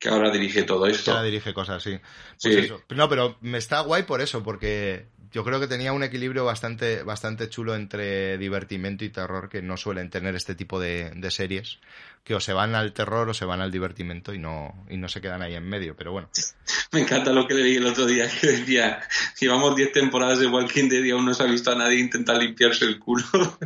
que 0.00 0.08
ahora 0.08 0.30
dirige 0.30 0.62
todo 0.62 0.86
esto. 0.86 1.12
Ahora 1.12 1.24
dirige 1.24 1.52
cosas, 1.52 1.82
sí. 1.82 2.00
Pues 2.42 2.72
no, 2.90 3.08
pero 3.08 3.36
me 3.42 3.58
está 3.58 3.80
guay 3.80 4.04
por 4.04 4.20
eso, 4.20 4.42
porque 4.42 5.08
yo 5.36 5.44
creo 5.44 5.60
que 5.60 5.66
tenía 5.66 5.92
un 5.92 6.02
equilibrio 6.02 6.46
bastante, 6.46 7.02
bastante 7.02 7.50
chulo 7.50 7.74
entre 7.74 8.38
divertimento 8.38 9.04
y 9.04 9.10
terror 9.10 9.50
que 9.50 9.60
no 9.60 9.76
suelen 9.76 10.08
tener 10.08 10.34
este 10.34 10.54
tipo 10.54 10.80
de, 10.80 11.10
de, 11.14 11.30
series, 11.30 11.78
que 12.24 12.34
o 12.34 12.40
se 12.40 12.54
van 12.54 12.74
al 12.74 12.94
terror 12.94 13.28
o 13.28 13.34
se 13.34 13.44
van 13.44 13.60
al 13.60 13.70
divertimento 13.70 14.32
y 14.32 14.38
no, 14.38 14.86
y 14.88 14.96
no 14.96 15.10
se 15.10 15.20
quedan 15.20 15.42
ahí 15.42 15.54
en 15.54 15.68
medio, 15.68 15.94
pero 15.94 16.12
bueno. 16.12 16.30
Me 16.92 17.00
encanta 17.00 17.34
lo 17.34 17.46
que 17.46 17.52
leí 17.52 17.76
el 17.76 17.84
otro 17.84 18.06
día, 18.06 18.30
que 18.40 18.46
decía, 18.46 19.06
llevamos 19.38 19.76
10 19.76 19.92
temporadas 19.92 20.38
de 20.38 20.46
Walking 20.46 20.88
Dead 20.88 21.04
y 21.04 21.10
aún 21.10 21.26
no 21.26 21.34
se 21.34 21.42
ha 21.42 21.46
visto 21.46 21.70
a 21.70 21.74
nadie 21.74 21.98
intentar 21.98 22.38
limpiarse 22.38 22.86
el 22.86 22.98
culo. 22.98 23.26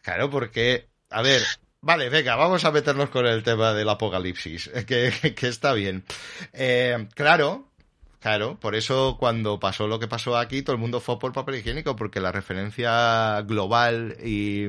claro, 0.00 0.30
porque, 0.30 0.86
a 1.10 1.22
ver, 1.22 1.42
Vale, 1.80 2.08
venga, 2.08 2.34
vamos 2.34 2.64
a 2.64 2.72
meternos 2.72 3.08
con 3.08 3.24
el 3.26 3.44
tema 3.44 3.72
del 3.72 3.88
apocalipsis, 3.88 4.68
que, 4.86 5.34
que 5.34 5.48
está 5.48 5.72
bien. 5.74 6.04
Eh, 6.52 7.06
claro, 7.14 7.67
Claro, 8.20 8.58
por 8.58 8.74
eso 8.74 9.16
cuando 9.18 9.60
pasó 9.60 9.86
lo 9.86 10.00
que 10.00 10.08
pasó 10.08 10.36
aquí, 10.36 10.62
todo 10.62 10.74
el 10.74 10.80
mundo 10.80 11.00
fue 11.00 11.18
por 11.18 11.32
papel 11.32 11.56
higiénico, 11.56 11.94
porque 11.94 12.20
la 12.20 12.32
referencia 12.32 13.40
global 13.42 14.16
y, 14.24 14.66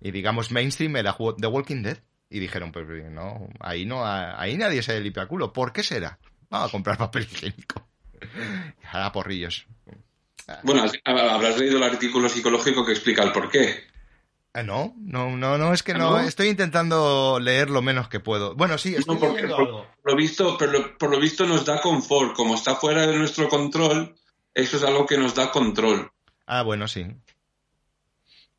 digamos 0.00 0.50
mainstream 0.50 0.96
era 0.96 1.16
The 1.38 1.46
Walking 1.46 1.82
Dead. 1.82 1.98
Y 2.32 2.38
dijeron, 2.38 2.70
pues 2.70 2.86
no, 3.10 3.48
ahí 3.58 3.84
no, 3.86 4.06
ahí 4.06 4.56
nadie 4.56 4.82
se 4.82 5.00
limpia 5.00 5.26
culo. 5.26 5.52
¿Por 5.52 5.72
qué 5.72 5.82
será? 5.82 6.18
Vamos 6.48 6.68
a 6.68 6.70
comprar 6.70 6.96
papel 6.96 7.24
higiénico. 7.24 7.88
A 8.92 9.10
porrillos. 9.10 9.66
Bueno, 10.62 10.84
habrás 11.04 11.58
leído 11.58 11.78
el 11.78 11.82
artículo 11.82 12.28
psicológico 12.28 12.84
que 12.84 12.92
explica 12.92 13.22
el 13.22 13.32
por 13.32 13.50
qué. 13.50 13.89
Eh, 14.52 14.64
no, 14.64 14.94
no, 14.98 15.36
no, 15.36 15.58
no, 15.58 15.72
es 15.72 15.84
que 15.84 15.94
no, 15.94 16.18
estoy 16.18 16.48
intentando 16.48 17.38
leer 17.40 17.70
lo 17.70 17.82
menos 17.82 18.08
que 18.08 18.18
puedo. 18.18 18.56
Bueno, 18.56 18.78
sí, 18.78 18.96
estoy 18.96 19.14
no, 19.14 19.20
porque 19.20 19.46
por, 19.46 19.86
Lo 20.02 20.16
visto, 20.16 20.56
pero 20.58 20.98
por 20.98 21.10
lo 21.10 21.20
visto 21.20 21.46
nos 21.46 21.64
da 21.64 21.80
confort, 21.80 22.34
como 22.34 22.54
está 22.54 22.74
fuera 22.74 23.06
de 23.06 23.16
nuestro 23.16 23.48
control, 23.48 24.16
eso 24.52 24.76
es 24.76 24.82
algo 24.82 25.06
que 25.06 25.18
nos 25.18 25.36
da 25.36 25.52
control. 25.52 26.10
Ah, 26.46 26.62
bueno, 26.62 26.88
sí. 26.88 27.06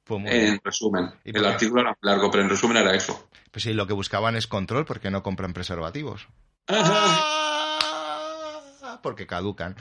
Pues 0.05 0.23
en 0.25 0.61
resumen, 0.63 1.11
el 1.25 1.45
artículo 1.45 1.81
era 1.81 1.97
largo, 2.01 2.31
pero 2.31 2.43
en 2.43 2.49
resumen 2.49 2.77
era 2.77 2.95
eso. 2.95 3.27
Pues 3.51 3.63
sí, 3.63 3.73
lo 3.73 3.85
que 3.85 3.93
buscaban 3.93 4.37
es 4.37 4.47
control 4.47 4.85
porque 4.85 5.11
no 5.11 5.23
compran 5.23 5.53
preservativos. 5.53 6.27
Porque 9.01 9.27
caducan. 9.27 9.75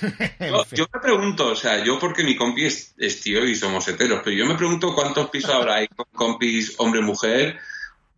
yo, 0.72 0.86
me 0.92 1.00
pregunto, 1.00 1.48
o 1.48 1.56
sea, 1.56 1.84
yo 1.84 1.98
porque 1.98 2.24
mi 2.24 2.36
compi 2.36 2.66
es, 2.66 2.94
tío 3.22 3.44
y 3.44 3.54
somos 3.54 3.86
heteros, 3.88 4.20
pero 4.24 4.36
yo 4.36 4.46
me 4.46 4.54
pregunto 4.54 4.94
cuántos 4.94 5.30
pisos 5.30 5.50
habrá 5.50 5.76
hay 5.76 5.88
con 5.88 6.06
compis 6.12 6.74
hombre-mujer 6.78 7.58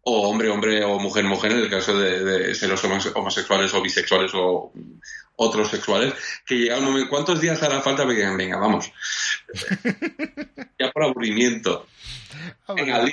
o 0.02 0.28
hombre-hombre 0.28 0.84
o 0.84 0.98
mujer-mujer 0.98 1.52
en 1.52 1.58
el 1.58 1.70
caso 1.70 1.98
de, 1.98 2.54
ser 2.54 2.68
los 2.68 2.84
homosexuales 2.84 3.72
o 3.72 3.82
bisexuales 3.82 4.32
o 4.34 4.72
otros 5.36 5.70
sexuales, 5.70 6.14
que 6.46 6.56
llega 6.56 6.78
un 6.78 6.84
momento, 6.84 7.10
¿cuántos 7.10 7.40
días 7.40 7.62
hará 7.62 7.80
falta 7.80 8.02
para 8.02 8.14
que 8.14 8.20
digan, 8.20 8.36
venga, 8.36 8.58
vamos? 8.58 8.92
ya 10.78 10.90
por 10.92 11.04
aburrimiento. 11.04 11.86
Venga, 12.68 13.04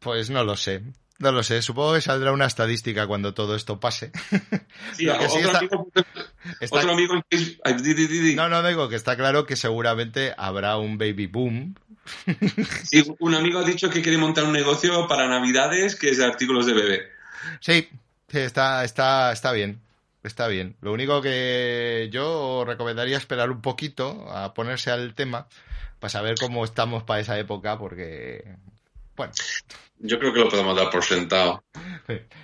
pues 0.00 0.30
no 0.30 0.42
lo 0.44 0.56
sé. 0.56 0.82
No 1.18 1.32
lo 1.32 1.42
sé, 1.42 1.62
supongo 1.62 1.94
que 1.94 2.00
saldrá 2.00 2.32
una 2.32 2.46
estadística 2.46 3.06
cuando 3.06 3.32
todo 3.34 3.56
esto 3.56 3.80
pase. 3.80 4.12
Sí, 4.92 5.08
otro, 5.08 6.90
amigo, 6.90 7.22
No, 8.36 8.48
no 8.48 8.66
digo 8.66 8.88
que 8.88 8.96
está 8.96 9.16
claro 9.16 9.46
que 9.46 9.56
seguramente 9.56 10.34
habrá 10.36 10.76
un 10.76 10.98
baby 10.98 11.26
boom. 11.26 11.74
Sí, 12.84 13.04
un 13.18 13.34
amigo 13.34 13.58
ha 13.60 13.64
dicho 13.64 13.90
que 13.90 14.02
quiere 14.02 14.18
montar 14.18 14.44
un 14.44 14.52
negocio 14.52 15.08
para 15.08 15.26
Navidades 15.28 15.96
que 15.96 16.10
es 16.10 16.18
de 16.18 16.24
artículos 16.24 16.66
de 16.66 16.74
bebé. 16.74 17.02
Sí, 17.60 17.88
está, 18.28 18.84
está, 18.84 19.32
está 19.32 19.52
bien. 19.52 19.80
Está 20.22 20.48
bien. 20.48 20.76
Lo 20.80 20.92
único 20.92 21.22
que 21.22 22.08
yo 22.12 22.64
recomendaría 22.66 23.16
esperar 23.16 23.50
un 23.50 23.62
poquito 23.62 24.28
a 24.30 24.54
ponerse 24.54 24.90
al 24.90 25.14
tema 25.14 25.46
para 26.00 26.10
saber 26.10 26.34
cómo 26.38 26.64
estamos 26.64 27.04
para 27.04 27.20
esa 27.20 27.38
época, 27.38 27.78
porque, 27.78 28.56
bueno. 29.16 29.32
Yo 29.98 30.18
creo 30.18 30.32
que 30.32 30.40
lo 30.40 30.48
podemos 30.48 30.76
dar 30.76 30.90
por 30.90 31.04
sentado. 31.04 31.64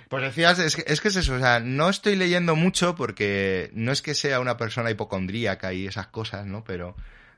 Pues 0.09 0.23
decías, 0.23 0.59
es 0.59 0.75
que, 0.75 0.83
es 0.87 1.01
que 1.01 1.07
es 1.09 1.15
eso, 1.15 1.35
o 1.35 1.39
sea, 1.39 1.59
no 1.59 1.89
estoy 1.89 2.15
leyendo 2.15 2.55
mucho 2.55 2.95
porque 2.95 3.69
no 3.73 3.91
es 3.91 4.01
que 4.01 4.15
sea 4.15 4.39
una 4.39 4.57
persona 4.57 4.91
hipocondríaca 4.91 5.71
y 5.73 5.85
esas 5.85 6.07
cosas, 6.07 6.45
¿no? 6.45 6.63
Pero, 6.63 6.95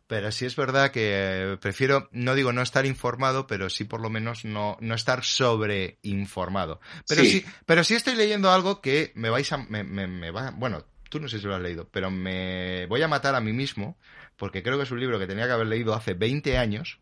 pero 0.08 0.32
sí 0.32 0.46
es 0.46 0.56
verdad 0.56 0.92
que 0.92 1.58
prefiero, 1.60 2.10
no 2.12 2.34
digo 2.34 2.54
no 2.54 2.62
estar 2.62 2.86
informado, 2.86 3.46
pero 3.46 3.70
sí 3.70 3.84
por 3.84 4.00
lo 4.00 4.10
menos 4.10 4.46
no, 4.46 4.78
no 4.80 4.96
estar 4.96 5.24
sobreinformado. 5.24 6.80
Pero 7.08 7.24
sí. 7.24 7.46
pero 7.66 7.84
sí 7.84 7.96
estoy 7.96 8.16
leyendo 8.16 8.52
algo 8.52 8.82
que 8.82 9.12
me 9.16 9.30
vais 9.30 9.52
a, 9.52 9.58
me, 9.58 9.84
me, 9.84 10.08
me 10.08 10.32
va, 10.32 10.52
bueno, 10.52 10.86
tú 11.10 11.20
no 11.20 11.28
sé 11.28 11.40
si 11.40 11.46
lo 11.46 11.56
has 11.56 11.62
leído, 11.62 11.90
pero 11.90 12.10
me 12.10 12.86
voy 12.88 13.02
a 13.02 13.08
matar 13.08 13.36
a 13.36 13.42
mí 13.42 13.54
mismo 13.54 13.98
porque 14.38 14.64
creo 14.64 14.78
que 14.78 14.84
es 14.84 14.92
un 14.92 15.00
libro 15.00 15.20
que 15.20 15.28
tenía 15.28 15.46
que 15.46 15.54
haber 15.54 15.68
leído 15.68 15.94
hace 15.94 16.14
20 16.14 16.58
años, 16.58 17.00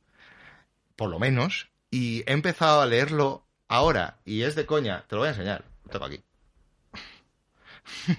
por 0.95 1.09
lo 1.09 1.19
menos, 1.19 1.69
y 1.93 2.23
he 2.25 2.33
empezado 2.33 2.81
a 2.81 2.87
leerlo 2.87 3.45
ahora 3.67 4.17
y 4.25 4.41
es 4.41 4.55
de 4.55 4.65
coña. 4.65 5.03
Te 5.07 5.15
lo 5.15 5.21
voy 5.21 5.27
a 5.27 5.31
enseñar. 5.31 5.63
Lo 5.85 5.91
tengo 5.91 6.05
aquí. 6.05 6.19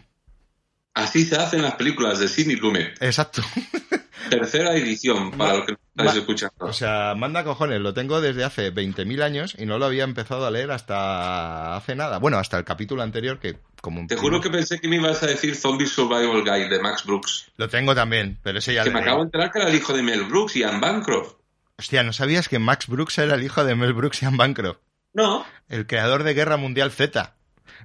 Así 0.94 1.24
se 1.24 1.34
hacen 1.34 1.62
las 1.62 1.74
películas 1.74 2.20
de 2.20 2.28
Sidney 2.28 2.54
Lumet. 2.54 3.02
Exacto. 3.02 3.42
Tercera 4.30 4.76
edición, 4.76 5.32
para 5.32 5.56
los 5.56 5.66
que 5.66 5.72
no 5.72 5.78
estáis 5.96 6.20
escuchando. 6.20 6.66
O 6.66 6.72
sea, 6.72 7.14
manda 7.16 7.42
cojones, 7.42 7.80
lo 7.80 7.92
tengo 7.92 8.20
desde 8.20 8.44
hace 8.44 8.72
20.000 8.72 9.22
años 9.22 9.56
y 9.58 9.66
no 9.66 9.78
lo 9.78 9.86
había 9.86 10.04
empezado 10.04 10.46
a 10.46 10.52
leer 10.52 10.70
hasta 10.70 11.74
hace 11.74 11.96
nada. 11.96 12.18
Bueno, 12.18 12.38
hasta 12.38 12.56
el 12.56 12.64
capítulo 12.64 13.02
anterior 13.02 13.40
que 13.40 13.58
como 13.82 14.06
Te 14.06 14.16
juro 14.16 14.40
que 14.40 14.50
pensé 14.50 14.80
que 14.80 14.86
me 14.86 14.96
ibas 14.96 15.22
a 15.24 15.26
decir 15.26 15.56
Zombie 15.56 15.88
Survival 15.88 16.44
Guide 16.44 16.68
de 16.68 16.80
Max 16.80 17.04
Brooks. 17.04 17.50
Lo 17.56 17.68
tengo 17.68 17.92
también, 17.94 18.38
pero 18.42 18.60
ese 18.60 18.72
ya... 18.72 18.84
Que 18.84 18.90
me 18.90 19.00
acabo 19.00 19.18
de 19.18 19.24
enterar 19.24 19.50
que 19.50 19.58
era 19.58 19.68
el 19.68 19.74
hijo 19.74 19.92
de 19.92 20.02
Mel 20.02 20.24
Brooks 20.24 20.56
y 20.56 20.62
Anne 20.62 20.78
Bancroft. 20.78 21.34
Hostia, 21.78 22.02
¿no 22.04 22.12
sabías 22.12 22.48
que 22.48 22.58
Max 22.58 22.86
Brooks 22.86 23.18
era 23.18 23.34
el 23.34 23.42
hijo 23.42 23.64
de 23.64 23.74
Mel 23.74 23.92
Brooks 23.92 24.22
y 24.22 24.26
Anne 24.26 24.36
Bancroft? 24.36 24.78
No. 25.12 25.44
El 25.68 25.86
creador 25.86 26.22
de 26.22 26.34
Guerra 26.34 26.56
Mundial 26.56 26.92
Z. 26.92 27.34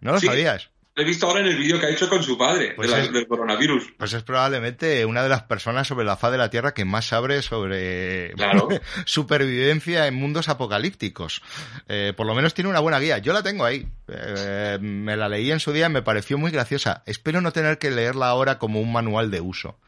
¿No 0.01 0.11
lo 0.11 0.19
sabías? 0.19 0.69
Lo 0.95 1.03
he 1.03 1.05
visto 1.05 1.27
ahora 1.27 1.39
en 1.39 1.47
el 1.47 1.57
vídeo 1.57 1.79
que 1.79 1.85
ha 1.85 1.89
hecho 1.89 2.09
con 2.09 2.21
su 2.23 2.37
padre 2.37 2.73
pues 2.75 2.91
del 2.91 3.25
coronavirus. 3.27 3.93
Pues 3.97 4.11
es 4.11 4.21
probablemente 4.23 5.05
una 5.05 5.23
de 5.23 5.29
las 5.29 5.43
personas 5.43 5.87
sobre 5.87 6.05
la 6.05 6.17
faz 6.17 6.31
de 6.31 6.37
la 6.37 6.49
Tierra 6.49 6.73
que 6.73 6.83
más 6.83 7.07
sabe 7.07 7.41
sobre 7.41 8.33
supervivencia 9.05 10.07
en 10.07 10.15
mundos 10.15 10.49
apocalípticos. 10.49 11.41
Eh, 11.87 12.13
por 12.17 12.27
lo 12.27 12.35
menos 12.35 12.53
tiene 12.53 12.69
una 12.69 12.81
buena 12.81 12.99
guía. 12.99 13.19
Yo 13.19 13.31
la 13.31 13.43
tengo 13.43 13.63
ahí. 13.63 13.87
Eh, 14.09 14.77
me 14.81 15.15
la 15.15 15.29
leí 15.29 15.51
en 15.51 15.61
su 15.61 15.71
día 15.71 15.85
y 15.85 15.89
me 15.89 16.01
pareció 16.01 16.37
muy 16.37 16.51
graciosa. 16.51 17.01
Espero 17.05 17.39
no 17.39 17.53
tener 17.53 17.77
que 17.77 17.91
leerla 17.91 18.27
ahora 18.27 18.59
como 18.59 18.81
un 18.81 18.91
manual 18.91 19.31
de 19.31 19.39
uso. 19.39 19.79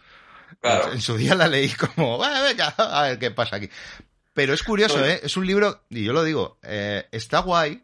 En 0.93 1.01
su 1.01 1.17
día 1.17 1.35
la 1.35 1.47
leí 1.47 1.69
como, 1.69 2.19
venga, 2.19 2.67
a 2.77 3.03
ver 3.03 3.19
qué 3.19 3.31
pasa 3.31 3.57
aquí. 3.57 3.69
Pero 4.33 4.53
es 4.53 4.63
curioso, 4.63 5.05
¿eh? 5.05 5.19
Es 5.23 5.35
un 5.37 5.45
libro, 5.45 5.83
y 5.89 6.03
yo 6.03 6.13
lo 6.13 6.23
digo, 6.23 6.57
eh, 6.63 7.07
está 7.11 7.39
guay, 7.39 7.83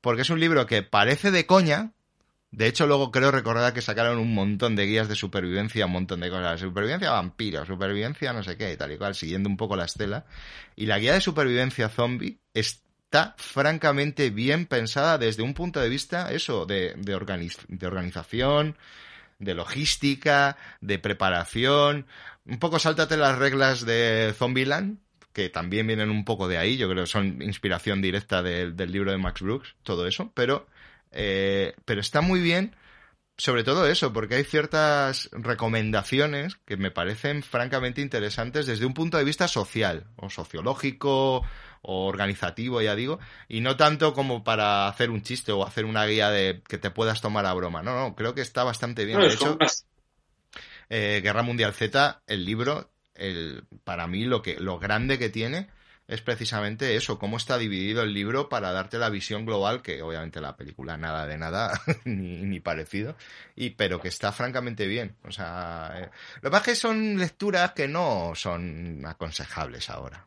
porque 0.00 0.22
es 0.22 0.30
un 0.30 0.40
libro 0.40 0.66
que 0.66 0.82
parece 0.82 1.30
de 1.30 1.46
coña. 1.46 1.92
De 2.50 2.66
hecho, 2.66 2.86
luego 2.86 3.10
creo 3.10 3.30
recordar 3.30 3.74
que 3.74 3.82
sacaron 3.82 4.18
un 4.18 4.32
montón 4.32 4.76
de 4.76 4.86
guías 4.86 5.08
de 5.08 5.16
supervivencia, 5.16 5.84
un 5.86 5.92
montón 5.92 6.20
de 6.20 6.30
cosas. 6.30 6.60
Supervivencia 6.60 7.10
vampiro, 7.10 7.66
supervivencia 7.66 8.32
no 8.32 8.42
sé 8.42 8.56
qué 8.56 8.72
y 8.72 8.76
tal 8.76 8.92
y 8.92 8.96
cual, 8.96 9.14
siguiendo 9.14 9.48
un 9.48 9.56
poco 9.56 9.76
la 9.76 9.84
estela. 9.84 10.24
Y 10.76 10.86
la 10.86 10.98
guía 10.98 11.12
de 11.12 11.20
supervivencia 11.20 11.88
zombie 11.90 12.38
está 12.54 13.34
francamente 13.36 14.30
bien 14.30 14.66
pensada 14.66 15.18
desde 15.18 15.42
un 15.42 15.52
punto 15.52 15.80
de 15.80 15.88
vista, 15.90 16.32
eso, 16.32 16.64
de, 16.64 16.94
de 16.96 17.86
organización, 17.86 18.76
de 19.38 19.54
logística, 19.54 20.56
de 20.80 20.98
preparación. 20.98 22.06
Un 22.44 22.58
poco 22.58 22.78
sáltate 22.78 23.16
las 23.16 23.38
reglas 23.38 23.84
de 23.84 24.34
Zombieland, 24.36 24.98
que 25.32 25.50
también 25.50 25.86
vienen 25.86 26.10
un 26.10 26.24
poco 26.24 26.48
de 26.48 26.58
ahí, 26.58 26.76
yo 26.76 26.88
creo 26.88 27.04
que 27.04 27.10
son 27.10 27.42
inspiración 27.42 28.00
directa 28.00 28.42
del 28.42 28.90
libro 28.90 29.10
de 29.10 29.18
Max 29.18 29.42
Brooks, 29.42 29.74
todo 29.82 30.06
eso, 30.06 30.32
pero, 30.34 30.66
eh, 31.12 31.74
pero 31.84 32.00
está 32.00 32.22
muy 32.22 32.40
bien, 32.40 32.74
sobre 33.38 33.64
todo 33.64 33.86
eso, 33.86 34.12
porque 34.12 34.36
hay 34.36 34.44
ciertas 34.44 35.28
recomendaciones 35.32 36.56
que 36.64 36.76
me 36.76 36.90
parecen 36.90 37.42
francamente 37.42 38.00
interesantes 38.00 38.66
desde 38.66 38.86
un 38.86 38.94
punto 38.94 39.18
de 39.18 39.24
vista 39.24 39.46
social, 39.46 40.06
o 40.16 40.30
sociológico, 40.30 41.42
o 41.82 42.06
organizativo, 42.06 42.80
ya 42.80 42.94
digo, 42.94 43.18
y 43.48 43.60
no 43.60 43.76
tanto 43.76 44.14
como 44.14 44.42
para 44.42 44.88
hacer 44.88 45.10
un 45.10 45.22
chiste 45.22 45.52
o 45.52 45.66
hacer 45.66 45.84
una 45.84 46.06
guía 46.06 46.30
de 46.30 46.62
que 46.66 46.78
te 46.78 46.90
puedas 46.90 47.20
tomar 47.20 47.46
a 47.46 47.52
broma. 47.52 47.82
No, 47.82 47.94
no, 47.94 48.16
creo 48.16 48.34
que 48.34 48.40
está 48.40 48.64
bastante 48.64 49.04
bien. 49.04 49.20
de 49.20 49.28
hecho, 49.28 49.58
eh, 50.88 51.20
Guerra 51.22 51.42
Mundial 51.42 51.74
Z, 51.74 52.22
el 52.26 52.44
libro, 52.44 52.90
el, 53.14 53.64
para 53.84 54.06
mí 54.06 54.24
lo 54.24 54.42
que, 54.42 54.58
lo 54.58 54.78
grande 54.78 55.18
que 55.18 55.28
tiene 55.28 55.68
es 56.08 56.20
precisamente 56.20 56.96
eso, 56.96 57.18
cómo 57.18 57.36
está 57.36 57.58
dividido 57.58 58.02
el 58.02 58.14
libro 58.14 58.48
para 58.48 58.72
darte 58.72 58.98
la 58.98 59.10
visión 59.10 59.44
global, 59.44 59.82
que 59.82 60.02
obviamente 60.02 60.40
la 60.40 60.56
película 60.56 60.96
nada 60.96 61.26
de 61.26 61.36
nada, 61.36 61.80
ni, 62.04 62.42
ni, 62.42 62.60
parecido, 62.60 63.16
y 63.56 63.70
pero 63.70 64.00
que 64.00 64.08
está 64.08 64.32
francamente 64.32 64.86
bien. 64.86 65.16
O 65.24 65.32
sea, 65.32 65.92
eh, 65.96 66.10
lo 66.36 66.42
que 66.42 66.50
pasa 66.50 66.70
es 66.70 66.78
que 66.78 66.80
son 66.80 67.18
lecturas 67.18 67.72
que 67.72 67.88
no 67.88 68.32
son 68.34 69.02
aconsejables 69.04 69.90
ahora. 69.90 70.26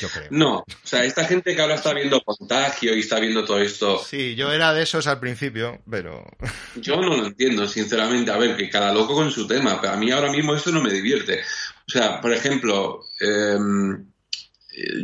Yo 0.00 0.08
creo. 0.08 0.28
No, 0.30 0.58
o 0.60 0.66
sea, 0.82 1.04
esta 1.04 1.24
gente 1.26 1.54
que 1.54 1.60
ahora 1.60 1.74
está 1.74 1.92
viendo 1.92 2.22
contagio 2.22 2.96
y 2.96 3.00
está 3.00 3.20
viendo 3.20 3.44
todo 3.44 3.58
esto. 3.60 3.98
Sí, 3.98 4.34
yo 4.34 4.50
era 4.50 4.72
de 4.72 4.84
esos 4.84 5.06
al 5.06 5.20
principio, 5.20 5.82
pero. 5.88 6.24
Yo 6.76 6.96
no 6.96 7.14
lo 7.14 7.26
entiendo, 7.26 7.68
sinceramente. 7.68 8.30
A 8.30 8.38
ver, 8.38 8.56
que 8.56 8.70
cada 8.70 8.92
loco 8.92 9.14
con 9.14 9.30
su 9.30 9.46
tema, 9.46 9.78
pero 9.80 9.92
a 9.92 9.96
mí 9.96 10.10
ahora 10.10 10.32
mismo 10.32 10.54
eso 10.54 10.70
no 10.72 10.80
me 10.80 10.90
divierte. 10.90 11.40
O 11.86 11.90
sea, 11.90 12.22
por 12.22 12.32
ejemplo, 12.32 13.04
em, 13.20 14.11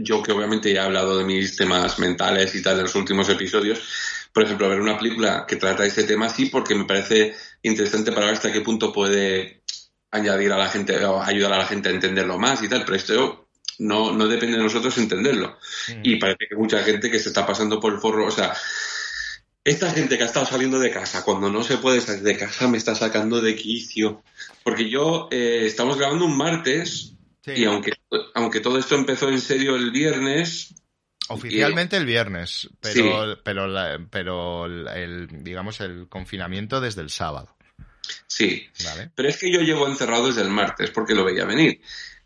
yo 0.03 0.23
que 0.23 0.33
obviamente 0.33 0.73
ya 0.73 0.83
he 0.83 0.85
hablado 0.87 1.19
de 1.19 1.25
mis 1.25 1.57
temas 1.57 1.99
mentales 1.99 2.55
y 2.55 2.62
tal 2.62 2.77
en 2.77 2.85
los 2.85 2.95
últimos 2.95 3.29
episodios, 3.29 3.81
por 4.33 4.45
ejemplo, 4.45 4.69
ver 4.69 4.81
una 4.81 4.99
película 4.99 5.45
que 5.47 5.57
trata 5.57 5.85
ese 5.85 6.05
tema 6.05 6.29
sí 6.29 6.47
porque 6.47 6.75
me 6.75 6.85
parece 6.85 7.35
interesante 7.62 8.12
para 8.12 8.27
ver 8.27 8.35
hasta 8.35 8.53
qué 8.53 8.61
punto 8.61 8.93
puede 8.93 9.62
añadir 10.11 10.53
a 10.53 10.59
la 10.59 10.69
gente 10.69 11.05
o 11.05 11.21
ayudar 11.21 11.53
a 11.53 11.59
la 11.59 11.66
gente 11.66 11.89
a 11.89 11.93
entenderlo 11.93 12.39
más 12.39 12.62
y 12.62 12.69
tal, 12.69 12.85
pero 12.85 12.97
esto 12.97 13.49
no, 13.79 14.12
no 14.12 14.27
depende 14.27 14.57
de 14.57 14.62
nosotros 14.62 14.97
entenderlo. 14.99 15.59
Mm. 15.89 16.01
Y 16.03 16.16
parece 16.16 16.47
que 16.49 16.57
mucha 16.57 16.83
gente 16.83 17.11
que 17.11 17.19
se 17.19 17.29
está 17.29 17.47
pasando 17.47 17.81
por 17.81 17.93
el 17.93 18.01
forro, 18.01 18.27
o 18.27 18.31
sea, 18.31 18.55
esta 19.64 19.91
gente 19.91 20.16
que 20.16 20.23
ha 20.23 20.27
estado 20.27 20.47
saliendo 20.47 20.79
de 20.79 20.91
casa 20.91 21.25
cuando 21.25 21.51
no 21.51 21.62
se 21.62 21.77
puede 21.77 22.01
salir 22.01 22.23
de 22.23 22.39
casa 22.39 22.69
me 22.69 22.79
está 22.79 22.95
sacando 22.95 23.41
de 23.41 23.55
quicio. 23.55 24.23
Porque 24.62 24.89
yo 24.89 25.29
eh, 25.31 25.62
estamos 25.64 25.99
grabando 25.99 26.25
un 26.25 26.37
martes 26.37 27.18
y 27.55 27.64
aunque, 27.64 27.92
aunque 28.34 28.61
todo 28.61 28.78
esto 28.78 28.94
empezó 28.94 29.28
en 29.28 29.40
serio 29.40 29.76
el 29.76 29.90
viernes. 29.90 30.74
Oficialmente 31.28 31.96
el 31.96 32.07
viernes, 32.07 32.68
pero, 32.80 33.38
pero, 33.42 33.68
pero 34.11 34.66
el, 34.66 35.28
digamos, 35.44 35.80
el 35.80 36.09
confinamiento 36.09 36.80
desde 36.80 37.03
el 37.03 37.11
sábado. 37.11 37.55
Sí, 38.26 38.66
pero 39.14 39.28
es 39.28 39.36
que 39.36 39.53
yo 39.53 39.61
llevo 39.61 39.86
encerrado 39.86 40.28
desde 40.28 40.42
el 40.42 40.49
martes 40.49 40.90
porque 40.90 41.14
lo 41.14 41.24
veía 41.24 41.44
venir. 41.44 41.80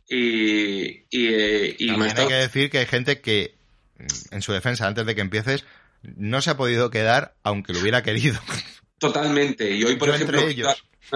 Y, 0.09 1.05
y, 1.11 1.29
eh, 1.29 1.77
hay 1.81 2.29
que 2.29 2.35
decir 2.35 2.71
que 2.71 2.79
hay 2.79 2.87
gente 2.87 3.21
que, 3.21 3.55
en 4.31 4.43
su 4.43 4.53
defensa, 4.53 4.87
antes 4.87 5.07
de 5.07 5.15
que 5.15 5.21
empieces, 5.21 5.65
no 6.03 6.43
se 6.43 6.51
ha 6.51 6.57
podido 6.57 6.91
quedar 6.91 7.35
aunque 7.43 7.73
lo 7.73 7.81
hubiera 7.81 8.03
querido. 8.03 8.41
Totalmente. 8.99 9.71
Y 9.71 9.83
hoy, 9.85 9.97
por 9.97 10.11
ejemplo, 10.11 10.41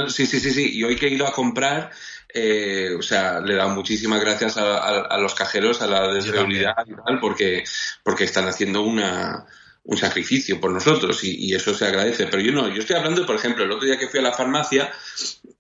sí, 0.08 0.26
sí, 0.26 0.40
sí, 0.40 0.50
sí. 0.50 0.76
Y 0.76 0.84
hoy 0.84 0.96
que 0.96 1.06
he 1.06 1.10
ido 1.10 1.26
a 1.26 1.32
comprar, 1.32 1.90
eh, 2.38 2.94
o 2.94 3.00
sea, 3.00 3.40
le 3.40 3.54
dado 3.54 3.70
muchísimas 3.70 4.20
gracias 4.20 4.58
a, 4.58 5.16
los 5.16 5.34
cajeros, 5.34 5.80
a 5.80 5.86
la 5.86 6.12
desreunidad 6.12 6.84
y 6.86 6.94
tal, 6.94 7.18
porque, 7.18 7.64
porque 8.02 8.24
están 8.24 8.46
haciendo 8.46 8.82
una, 8.82 9.46
un 9.84 9.96
sacrificio 9.96 10.60
por 10.60 10.70
nosotros 10.70 11.24
y, 11.24 11.54
eso 11.54 11.72
se 11.72 11.86
agradece. 11.86 12.26
Pero 12.26 12.42
yo 12.42 12.52
no, 12.52 12.68
yo 12.68 12.80
estoy 12.80 12.96
hablando, 12.96 13.24
por 13.24 13.36
ejemplo, 13.36 13.64
el 13.64 13.72
otro 13.72 13.86
día 13.86 13.98
que 13.98 14.08
fui 14.08 14.20
a 14.20 14.22
la 14.22 14.34
farmacia 14.34 14.92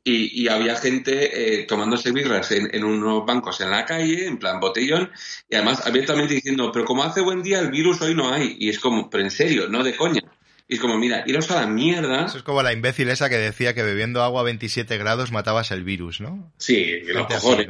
y, 0.04 0.48
había 0.48 0.76
gente 0.76 1.60
eh, 1.60 1.62
tomándose 1.62 2.12
birras 2.12 2.52
en, 2.52 2.68
en, 2.74 2.84
unos 2.84 3.24
bancos 3.24 3.58
en 3.62 3.70
la 3.70 3.86
calle, 3.86 4.26
en 4.26 4.38
plan 4.38 4.60
botellón, 4.60 5.10
y 5.48 5.56
además 5.56 5.86
abiertamente 5.86 6.34
diciendo, 6.34 6.70
pero 6.72 6.84
como 6.84 7.04
hace 7.04 7.22
buen 7.22 7.42
día, 7.42 7.58
el 7.58 7.70
virus 7.70 8.02
hoy 8.02 8.14
no 8.14 8.30
hay. 8.30 8.54
Y 8.60 8.68
es 8.68 8.78
como, 8.78 9.08
pero 9.08 9.24
en 9.24 9.30
serio, 9.30 9.66
no 9.70 9.82
de 9.82 9.96
coña. 9.96 10.20
Y 10.68 10.74
es 10.74 10.80
como, 10.80 10.98
mira, 10.98 11.22
iros 11.26 11.50
a 11.50 11.60
la 11.60 11.66
mierda. 11.66 12.26
Eso 12.26 12.38
es 12.38 12.42
como 12.42 12.62
la 12.62 12.72
imbécil 12.72 13.08
esa 13.08 13.28
que 13.28 13.36
decía 13.36 13.74
que 13.74 13.82
bebiendo 13.82 14.22
agua 14.22 14.40
a 14.40 14.44
27 14.44 14.98
grados 14.98 15.30
matabas 15.30 15.70
el 15.70 15.84
virus, 15.84 16.20
¿no? 16.20 16.52
Sí, 16.58 17.00
los 17.06 17.26
cojones. 17.26 17.68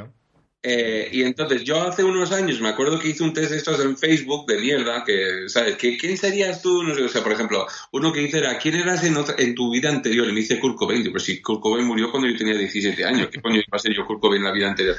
Eh, 0.68 1.10
y 1.12 1.22
entonces 1.22 1.62
yo 1.62 1.80
hace 1.80 2.02
unos 2.02 2.32
años 2.32 2.60
me 2.60 2.68
acuerdo 2.68 2.98
que 2.98 3.10
hice 3.10 3.22
un 3.22 3.32
test 3.32 3.52
de 3.52 3.56
estos 3.56 3.78
en 3.78 3.96
Facebook 3.96 4.46
de 4.46 4.58
mierda, 4.58 5.04
que, 5.04 5.48
¿sabes? 5.48 5.76
¿Quién 5.76 6.16
serías 6.16 6.60
tú? 6.60 6.82
No 6.82 6.92
sé, 6.92 7.04
o 7.04 7.08
sea, 7.08 7.22
por 7.22 7.30
ejemplo, 7.30 7.68
uno 7.92 8.12
que 8.12 8.18
dice 8.18 8.38
era, 8.38 8.58
¿quién 8.58 8.74
eras 8.74 9.04
en, 9.04 9.16
en 9.38 9.54
tu 9.54 9.70
vida 9.70 9.90
anterior? 9.90 10.26
Y 10.28 10.32
me 10.32 10.40
dice 10.40 10.58
Kurt 10.58 10.74
Cobain. 10.74 11.08
Pues 11.12 11.22
si 11.22 11.40
Kurt 11.40 11.60
Cobain 11.60 11.86
murió 11.86 12.10
cuando 12.10 12.28
yo 12.28 12.36
tenía 12.36 12.54
17 12.58 13.04
años, 13.04 13.28
¿qué 13.30 13.40
coño 13.40 13.56
iba 13.56 13.76
a 13.76 13.78
ser 13.78 13.94
yo 13.94 14.04
Kurt 14.06 14.20
Cobain 14.20 14.40
en 14.40 14.48
la 14.48 14.52
vida 14.52 14.68
anterior? 14.68 14.96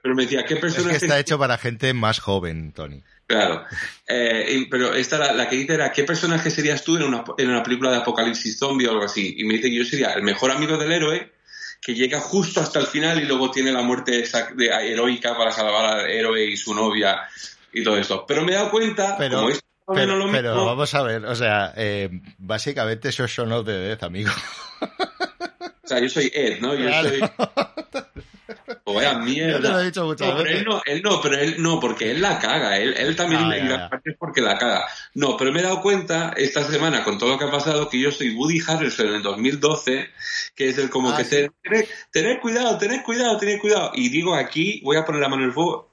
Pero 0.00 0.14
me 0.14 0.22
decía, 0.22 0.42
¿qué 0.46 0.56
persona... 0.56 0.92
Es 0.92 1.00
que 1.00 1.04
está 1.04 1.20
hecho 1.20 1.38
para 1.38 1.58
gente 1.58 1.92
más 1.92 2.20
joven, 2.20 2.72
Tony. 2.72 3.02
Claro. 3.26 3.64
Eh, 4.06 4.66
pero 4.70 4.94
esta, 4.94 5.18
la, 5.18 5.32
la, 5.32 5.48
que 5.48 5.56
dice 5.56 5.74
era, 5.74 5.90
¿qué 5.92 6.04
personaje 6.04 6.50
serías 6.50 6.84
tú 6.84 6.96
en 6.96 7.04
una, 7.04 7.24
en 7.38 7.50
una 7.50 7.62
película 7.62 7.90
de 7.90 7.98
apocalipsis 7.98 8.58
zombie 8.58 8.86
o 8.86 8.90
algo 8.90 9.04
así? 9.04 9.34
Y 9.38 9.44
me 9.44 9.54
dice 9.54 9.70
que 9.70 9.76
yo 9.76 9.84
sería 9.84 10.12
el 10.12 10.22
mejor 10.22 10.50
amigo 10.50 10.76
del 10.76 10.92
héroe 10.92 11.32
que 11.80 11.94
llega 11.94 12.18
justo 12.18 12.60
hasta 12.60 12.78
el 12.78 12.86
final 12.86 13.20
y 13.22 13.26
luego 13.26 13.50
tiene 13.50 13.70
la 13.70 13.82
muerte 13.82 14.24
heroica 14.56 15.36
para 15.36 15.52
salvar 15.52 15.84
al 15.84 16.10
héroe 16.10 16.44
y 16.46 16.56
su 16.56 16.74
novia 16.74 17.20
y 17.72 17.84
todo 17.84 17.98
esto. 17.98 18.24
Pero 18.26 18.42
me 18.42 18.52
he 18.52 18.54
dado 18.54 18.70
cuenta, 18.70 19.16
pero, 19.18 19.42
como 19.84 19.98
pero, 19.98 20.16
no 20.16 20.32
pero 20.32 20.64
vamos 20.64 20.94
a 20.94 21.02
ver, 21.02 21.26
o 21.26 21.34
sea, 21.34 21.74
eh, 21.76 22.08
básicamente 22.38 23.10
eso 23.10 23.24
es 23.24 23.38
no 23.38 23.62
de 23.62 23.78
Death, 23.78 24.02
amigo. 24.02 24.30
O 24.80 25.86
sea, 25.86 26.00
yo 26.00 26.08
soy 26.08 26.32
Ed, 26.32 26.60
¿no? 26.60 26.74
Yo 26.74 26.90
soy... 27.02 27.20
O 28.94 28.96
vaya 28.96 29.18
mierda. 29.18 29.52
Yo 29.58 29.62
te 29.62 29.68
lo 29.68 29.80
he 29.80 29.84
dicho 29.84 30.04
muchas 30.04 30.28
no, 30.28 30.40
él 30.40 30.64
no, 30.64 30.82
él 30.84 31.02
no, 31.02 31.20
pero 31.20 31.36
él 31.36 31.56
no, 31.58 31.80
porque 31.80 32.10
él 32.10 32.22
la 32.22 32.38
caga. 32.38 32.78
Él, 32.78 32.94
él 32.96 33.16
también 33.16 33.42
ah, 33.42 33.88
parte 33.90 34.10
es 34.10 34.16
porque 34.16 34.40
la 34.40 34.56
caga. 34.58 34.86
No, 35.14 35.36
pero 35.36 35.52
me 35.52 35.60
he 35.60 35.62
dado 35.62 35.80
cuenta 35.80 36.32
esta 36.36 36.64
semana 36.64 37.04
con 37.04 37.18
todo 37.18 37.30
lo 37.30 37.38
que 37.38 37.44
ha 37.44 37.50
pasado 37.50 37.88
que 37.88 38.00
yo 38.00 38.10
soy 38.10 38.34
Woody 38.34 38.60
Harrelson 38.66 39.08
en 39.08 39.14
el 39.14 39.22
2012, 39.22 40.08
que 40.54 40.68
es 40.68 40.78
el 40.78 40.90
como 40.90 41.10
ah, 41.10 41.16
que 41.16 41.24
sí. 41.24 41.46
tened, 42.10 42.40
cuidado, 42.40 42.78
tened 42.78 43.02
cuidado, 43.02 43.36
tened 43.38 43.60
cuidado. 43.60 43.92
Y 43.94 44.08
digo 44.08 44.34
aquí, 44.34 44.80
voy 44.84 44.96
a 44.96 45.04
poner 45.04 45.20
la 45.20 45.28
mano 45.28 45.42
en 45.42 45.48
el 45.48 45.54
fuego. 45.54 45.90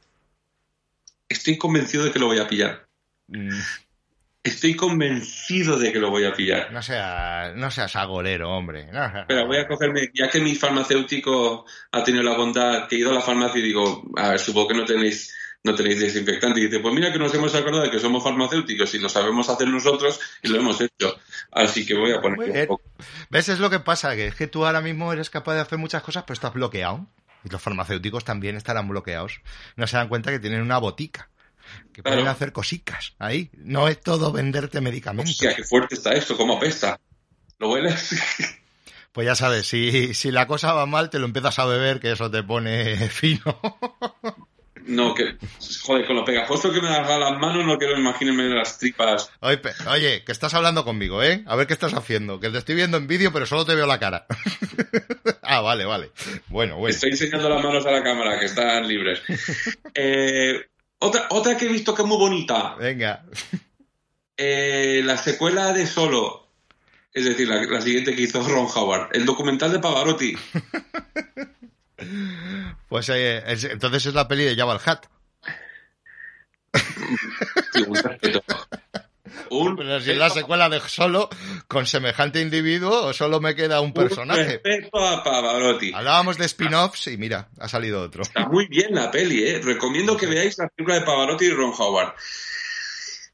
Estoy 1.28 1.58
convencido 1.58 2.04
de 2.04 2.12
que 2.12 2.20
lo 2.20 2.28
voy 2.28 2.40
a 2.40 2.48
pillar. 2.48 2.88
Mm. 3.28 3.50
Estoy 4.44 4.76
convencido 4.76 5.78
de 5.78 5.94
que 5.94 6.00
lo 6.00 6.10
voy 6.10 6.26
a 6.26 6.34
pillar. 6.34 6.72
No, 6.72 6.82
sea, 6.82 7.54
no 7.56 7.70
seas 7.70 7.96
agorero, 7.96 8.50
hombre. 8.50 8.88
Pero 9.28 9.46
voy 9.46 9.58
a 9.58 9.68
cogerme, 9.68 10.10
ya 10.14 10.30
que 10.30 10.40
mi 10.40 10.56
farmacéutico 10.56 11.66
ha 11.92 12.04
tenido 12.04 12.24
la 12.24 12.36
bondad, 12.36 12.88
que 12.88 12.96
he 12.96 13.00
ido 13.00 13.12
a 13.12 13.14
la 13.14 13.22
farmacia 13.22 13.60
y 13.60 13.64
digo, 13.64 14.04
a 14.18 14.30
ver, 14.30 14.40
supongo 14.40 14.70
que 14.70 14.74
no 14.76 14.86
tenéis 14.86 15.32
no 15.64 15.76
tenéis 15.76 16.00
desinfectante. 16.00 16.60
Y 16.60 16.66
dice, 16.66 16.80
pues 16.80 16.94
mira 16.94 17.12
que 17.12 17.20
nos 17.20 17.34
hemos 17.34 17.54
acordado 17.54 17.84
de 17.84 17.92
que 17.92 18.00
somos 18.00 18.24
farmacéuticos 18.24 18.94
y 18.96 19.00
lo 19.00 19.10
sabemos 19.10 19.50
hacer 19.50 19.68
nosotros 19.68 20.20
y 20.42 20.48
lo 20.48 20.60
hemos 20.60 20.82
hecho. 20.82 21.16
Así 21.52 21.86
que 21.86 21.94
voy 21.94 22.12
a 22.12 22.22
poner 22.22 22.40
un 22.40 22.68
poco. 22.68 22.84
¿Ves? 23.30 23.50
Es 23.50 23.60
lo 23.60 23.70
que 23.70 23.80
pasa, 23.80 24.16
que 24.16 24.28
es 24.28 24.36
que 24.36 24.48
tú 24.48 24.66
ahora 24.66 24.82
mismo 24.82 25.14
eres 25.14 25.30
capaz 25.30 25.54
de 25.54 25.62
hacer 25.62 25.78
muchas 25.78 26.02
cosas, 26.04 26.24
pero 26.24 26.34
estás 26.34 26.54
bloqueado. 26.54 27.06
Y 27.44 27.50
los 27.50 27.62
farmacéuticos 27.62 28.24
también 28.24 28.56
estarán 28.56 28.88
bloqueados. 28.88 29.42
No 29.76 29.88
se 29.88 29.98
dan 29.98 30.10
cuenta 30.10 30.32
que 30.32 30.40
tienen 30.40 30.62
una 30.62 30.78
botica 30.78 31.30
que 31.94 32.04
pueden 32.04 32.28
hacer 32.28 32.52
cositas 32.52 33.14
ahí. 33.20 33.50
No 33.54 33.88
es 33.88 34.02
todo 34.02 34.32
venderte 34.32 34.82
medicamentos. 34.82 35.32
Hostia, 35.32 35.56
qué 35.56 35.64
fuerte 35.64 35.96
está 35.96 36.14
esto, 36.14 36.38
cómo 36.38 36.58
apesta. 36.58 37.00
¿Lo 37.60 37.72
hueles? 37.72 38.16
Pues 39.12 39.28
ya 39.28 39.36
sabes, 39.36 39.68
si, 39.68 40.14
si 40.14 40.32
la 40.32 40.48
cosa 40.48 40.72
va 40.72 40.86
mal, 40.86 41.10
te 41.10 41.20
lo 41.20 41.26
empiezas 41.26 41.60
a 41.60 41.66
beber, 41.66 42.00
que 42.00 42.14
eso 42.14 42.32
te 42.32 42.44
pone 42.44 42.96
fino. 43.10 43.60
No, 44.86 45.14
que. 45.14 45.38
Joder, 45.84 46.06
con 46.06 46.16
lo 46.16 46.26
pegajoso 46.26 46.72
que 46.72 46.82
me 46.82 46.90
das 46.90 47.08
las 47.08 47.38
manos, 47.38 47.66
no 47.66 47.78
quiero 47.78 47.98
imaginarme 48.00 48.50
las 48.50 48.78
tripas. 48.78 49.32
Oye, 49.42 50.24
que 50.24 50.32
estás 50.32 50.54
hablando 50.54 50.84
conmigo, 50.84 51.22
¿eh? 51.22 51.44
A 51.46 51.56
ver 51.56 51.68
qué 51.68 51.74
estás 51.74 51.94
haciendo. 51.94 52.40
Que 52.40 52.50
te 52.50 52.58
estoy 52.58 52.76
viendo 52.76 52.98
en 52.98 53.08
vídeo, 53.08 53.32
pero 53.32 53.46
solo 53.46 53.66
te 53.66 53.76
veo 53.76 53.86
la 53.86 54.00
cara. 54.00 54.26
ah, 55.44 55.62
vale, 55.62 55.86
vale. 55.86 56.12
Bueno, 56.48 56.78
bueno. 56.78 56.94
Estoy 56.94 57.12
enseñando 57.12 57.50
las 57.50 57.64
manos 57.64 57.86
a 57.86 57.92
la 57.92 58.04
cámara, 58.04 58.40
que 58.40 58.46
están 58.46 58.88
libres. 58.88 59.22
Eh, 59.94 60.71
otra, 61.02 61.28
otra 61.30 61.58
que 61.58 61.66
he 61.66 61.70
visto 61.70 61.94
que 61.94 62.04
es 62.04 62.08
muy 62.08 62.18
bonita. 62.18 62.76
Venga. 62.76 63.26
Eh, 64.38 65.02
la 65.04 65.18
secuela 65.18 65.74
de 65.74 65.86
Solo. 65.86 66.48
Es 67.14 67.26
decir, 67.26 67.48
la, 67.48 67.82
siguiente 67.82 68.16
que 68.16 68.22
hizo 68.22 68.42
Ron 68.42 68.68
Howard. 68.74 69.10
El 69.14 69.26
documental 69.26 69.72
de 69.72 69.80
Pavarotti. 69.80 70.34
pues 72.90 73.10
eh, 73.10 73.44
entonces 73.46 74.06
es 74.06 74.14
la 74.14 74.28
peli 74.28 74.46
de 74.46 74.56
Jabal 74.56 74.80
Hat. 74.86 75.06
Pero 79.50 80.00
si 80.00 80.12
es 80.12 80.18
la 80.18 80.30
secuela 80.30 80.70
de 80.70 80.80
solo 80.82 81.30
con 81.68 81.86
semejante 81.86 82.42
individuo, 82.42 83.06
o 83.06 83.14
solo 83.14 83.40
me 83.40 83.56
queda 83.56 83.82
un 83.82 83.94
personaje. 83.94 84.62
Respecto 84.64 85.00
a 85.00 85.24
Pavarotti. 85.24 85.92
Hablábamos 85.94 86.38
de 86.38 86.46
spin-offs 86.46 87.08
y 87.08 87.18
mira, 87.18 87.50
ha 87.60 87.68
salido 87.68 88.02
otro. 88.02 88.24
Está 88.24 88.48
muy 88.48 88.68
bien 88.68 88.94
la 88.94 89.12
peli, 89.12 89.44
¿eh? 89.44 89.62
Recomiendo 89.64 90.18
que 90.18 90.28
veáis 90.28 90.58
la 90.58 90.68
película 90.68 91.00
de 91.00 91.06
Pavarotti 91.06 91.46
y 91.46 91.52
Ron 91.52 91.74
Howard. 91.78 92.14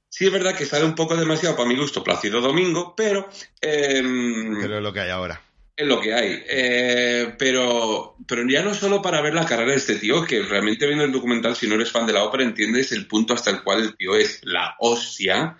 Sí 0.09 0.25
es 0.25 0.31
verdad 0.31 0.55
que 0.55 0.65
sale 0.65 0.83
un 0.83 0.95
poco 0.95 1.15
demasiado 1.15 1.55
para 1.55 1.69
mi 1.69 1.75
gusto 1.75 2.03
Plácido 2.03 2.41
Domingo, 2.41 2.95
pero... 2.95 3.29
Em, 3.61 4.59
pero 4.59 4.77
es 4.77 4.83
lo 4.83 4.91
que 4.91 5.01
hay 5.01 5.11
ahora. 5.11 5.41
Es 5.77 5.85
lo 5.85 6.01
que 6.01 6.11
hay. 6.11 6.43
Eh, 6.49 7.35
pero, 7.37 8.15
pero 8.27 8.41
ya 8.49 8.63
no 8.63 8.73
solo 8.73 8.99
para 8.99 9.21
ver 9.21 9.35
la 9.35 9.45
carrera 9.45 9.71
de 9.71 9.77
este 9.77 9.97
tío, 9.97 10.25
que 10.25 10.41
realmente 10.41 10.87
viendo 10.87 11.03
el 11.03 11.11
documental, 11.11 11.55
si 11.55 11.67
no 11.67 11.75
eres 11.75 11.91
fan 11.91 12.07
de 12.07 12.13
la 12.13 12.23
ópera, 12.23 12.43
entiendes 12.43 12.91
el 12.91 13.05
punto 13.05 13.35
hasta 13.35 13.51
el 13.51 13.61
cual 13.61 13.81
el 13.83 13.95
tío 13.95 14.15
es 14.15 14.41
la 14.43 14.75
hostia. 14.79 15.55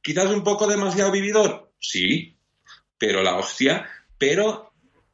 Quizás 0.00 0.26
un 0.26 0.44
poco 0.44 0.68
demasiado 0.68 1.10
vividor, 1.10 1.72
sí, 1.80 2.36
pero 2.96 3.24
la 3.24 3.34
hostia. 3.36 3.90
Pero 4.18 4.69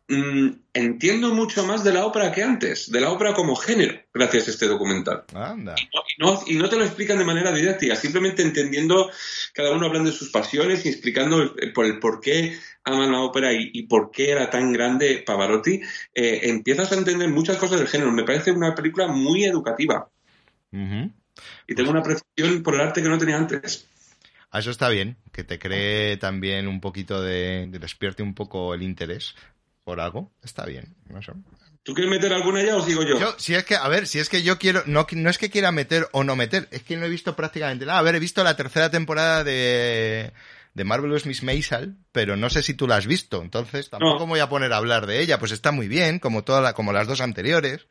Mm, 0.08 0.50
entiendo 0.72 1.34
mucho 1.34 1.66
más 1.66 1.82
de 1.82 1.92
la 1.92 2.06
ópera 2.06 2.30
que 2.30 2.40
antes, 2.40 2.92
de 2.92 3.00
la 3.00 3.10
ópera 3.10 3.34
como 3.34 3.56
género, 3.56 3.98
gracias 4.14 4.46
a 4.46 4.50
este 4.52 4.68
documental. 4.68 5.24
Y, 6.46 6.54
no, 6.56 6.68
te 6.68 6.76
lo 6.76 6.84
explican 6.84 7.18
de 7.18 7.24
manera 7.24 7.50
didáctica, 7.50 7.96
simplemente 7.96 8.42
entendiendo 8.42 9.10
cada 9.52 9.72
uno 9.72 9.86
hablando 9.86 10.10
de 10.10 10.16
sus 10.16 10.30
pasiones 10.30 10.86
y 10.86 10.90
explicando 10.90 11.42
el, 11.42 11.72
por 11.72 11.86
el 11.86 11.98
por 11.98 12.20
qué 12.20 12.56
aman 12.84 13.10
la 13.10 13.20
ópera 13.20 13.52
y, 13.52 13.82
por 13.88 14.12
qué 14.12 14.30
era 14.30 14.48
tan 14.48 14.72
grande 14.72 15.24
Pavarotti, 15.26 15.80
eh, 16.14 16.40
empiezas 16.44 16.92
a 16.92 16.96
entender 16.96 17.28
muchas 17.28 17.56
cosas 17.56 17.80
del 17.80 17.88
género. 17.88 18.12
Me 18.12 18.22
parece 18.22 18.52
una 18.52 18.76
película 18.76 19.08
muy 19.08 19.44
educativa. 19.44 20.08
Y 20.70 21.74
tengo 21.74 21.90
una 21.90 22.00
apreciación 22.00 22.62
por 22.62 22.74
el 22.74 22.82
arte 22.82 23.02
que 23.02 23.08
no 23.08 23.18
tenía 23.18 23.38
antes. 23.38 23.88
Eso 24.52 24.70
está 24.70 24.88
bien, 24.88 25.16
que 25.32 25.42
te 25.42 25.58
cree 25.58 26.16
también 26.16 26.68
un 26.68 26.80
poquito 26.80 27.20
de, 27.20 27.66
de 27.68 27.78
despierte 27.80 28.22
un 28.22 28.34
poco 28.34 28.72
el 28.72 28.82
interés 28.82 29.34
por 29.86 30.00
algo, 30.00 30.32
está 30.42 30.66
bien. 30.66 30.96
No 31.08 31.22
sé. 31.22 31.30
¿Tú 31.84 31.94
quieres 31.94 32.10
meter 32.10 32.32
alguna 32.32 32.60
ya 32.60 32.74
o 32.74 32.82
sigo 32.82 33.04
yo? 33.04 33.20
Yo, 33.20 33.36
si 33.38 33.54
es 33.54 33.64
que, 33.64 33.76
a 33.76 33.86
ver, 33.86 34.08
si 34.08 34.18
es 34.18 34.28
que 34.28 34.42
yo 34.42 34.58
quiero, 34.58 34.82
no, 34.84 35.06
no 35.12 35.30
es 35.30 35.38
que 35.38 35.48
quiera 35.48 35.70
meter 35.70 36.08
o 36.10 36.24
no 36.24 36.34
meter, 36.34 36.66
es 36.72 36.82
que 36.82 36.96
no 36.96 37.06
he 37.06 37.08
visto 37.08 37.36
prácticamente 37.36 37.86
nada. 37.86 38.00
A 38.00 38.02
ver, 38.02 38.16
he 38.16 38.18
visto 38.18 38.42
la 38.42 38.56
tercera 38.56 38.90
temporada 38.90 39.44
de, 39.44 40.32
de 40.74 40.84
Marvelous 40.84 41.24
Miss 41.24 41.44
Maisel, 41.44 41.94
pero 42.10 42.36
no 42.36 42.50
sé 42.50 42.64
si 42.64 42.74
tú 42.74 42.88
la 42.88 42.96
has 42.96 43.06
visto, 43.06 43.40
entonces 43.40 43.88
tampoco 43.88 44.26
voy 44.26 44.40
a 44.40 44.48
poner 44.48 44.72
a 44.72 44.78
hablar 44.78 45.06
de 45.06 45.20
ella, 45.20 45.38
pues 45.38 45.52
está 45.52 45.70
muy 45.70 45.86
bien, 45.86 46.18
como 46.18 46.42
toda 46.42 46.60
la, 46.60 46.72
como 46.72 46.92
las 46.92 47.06
dos 47.06 47.20
anteriores, 47.20 47.86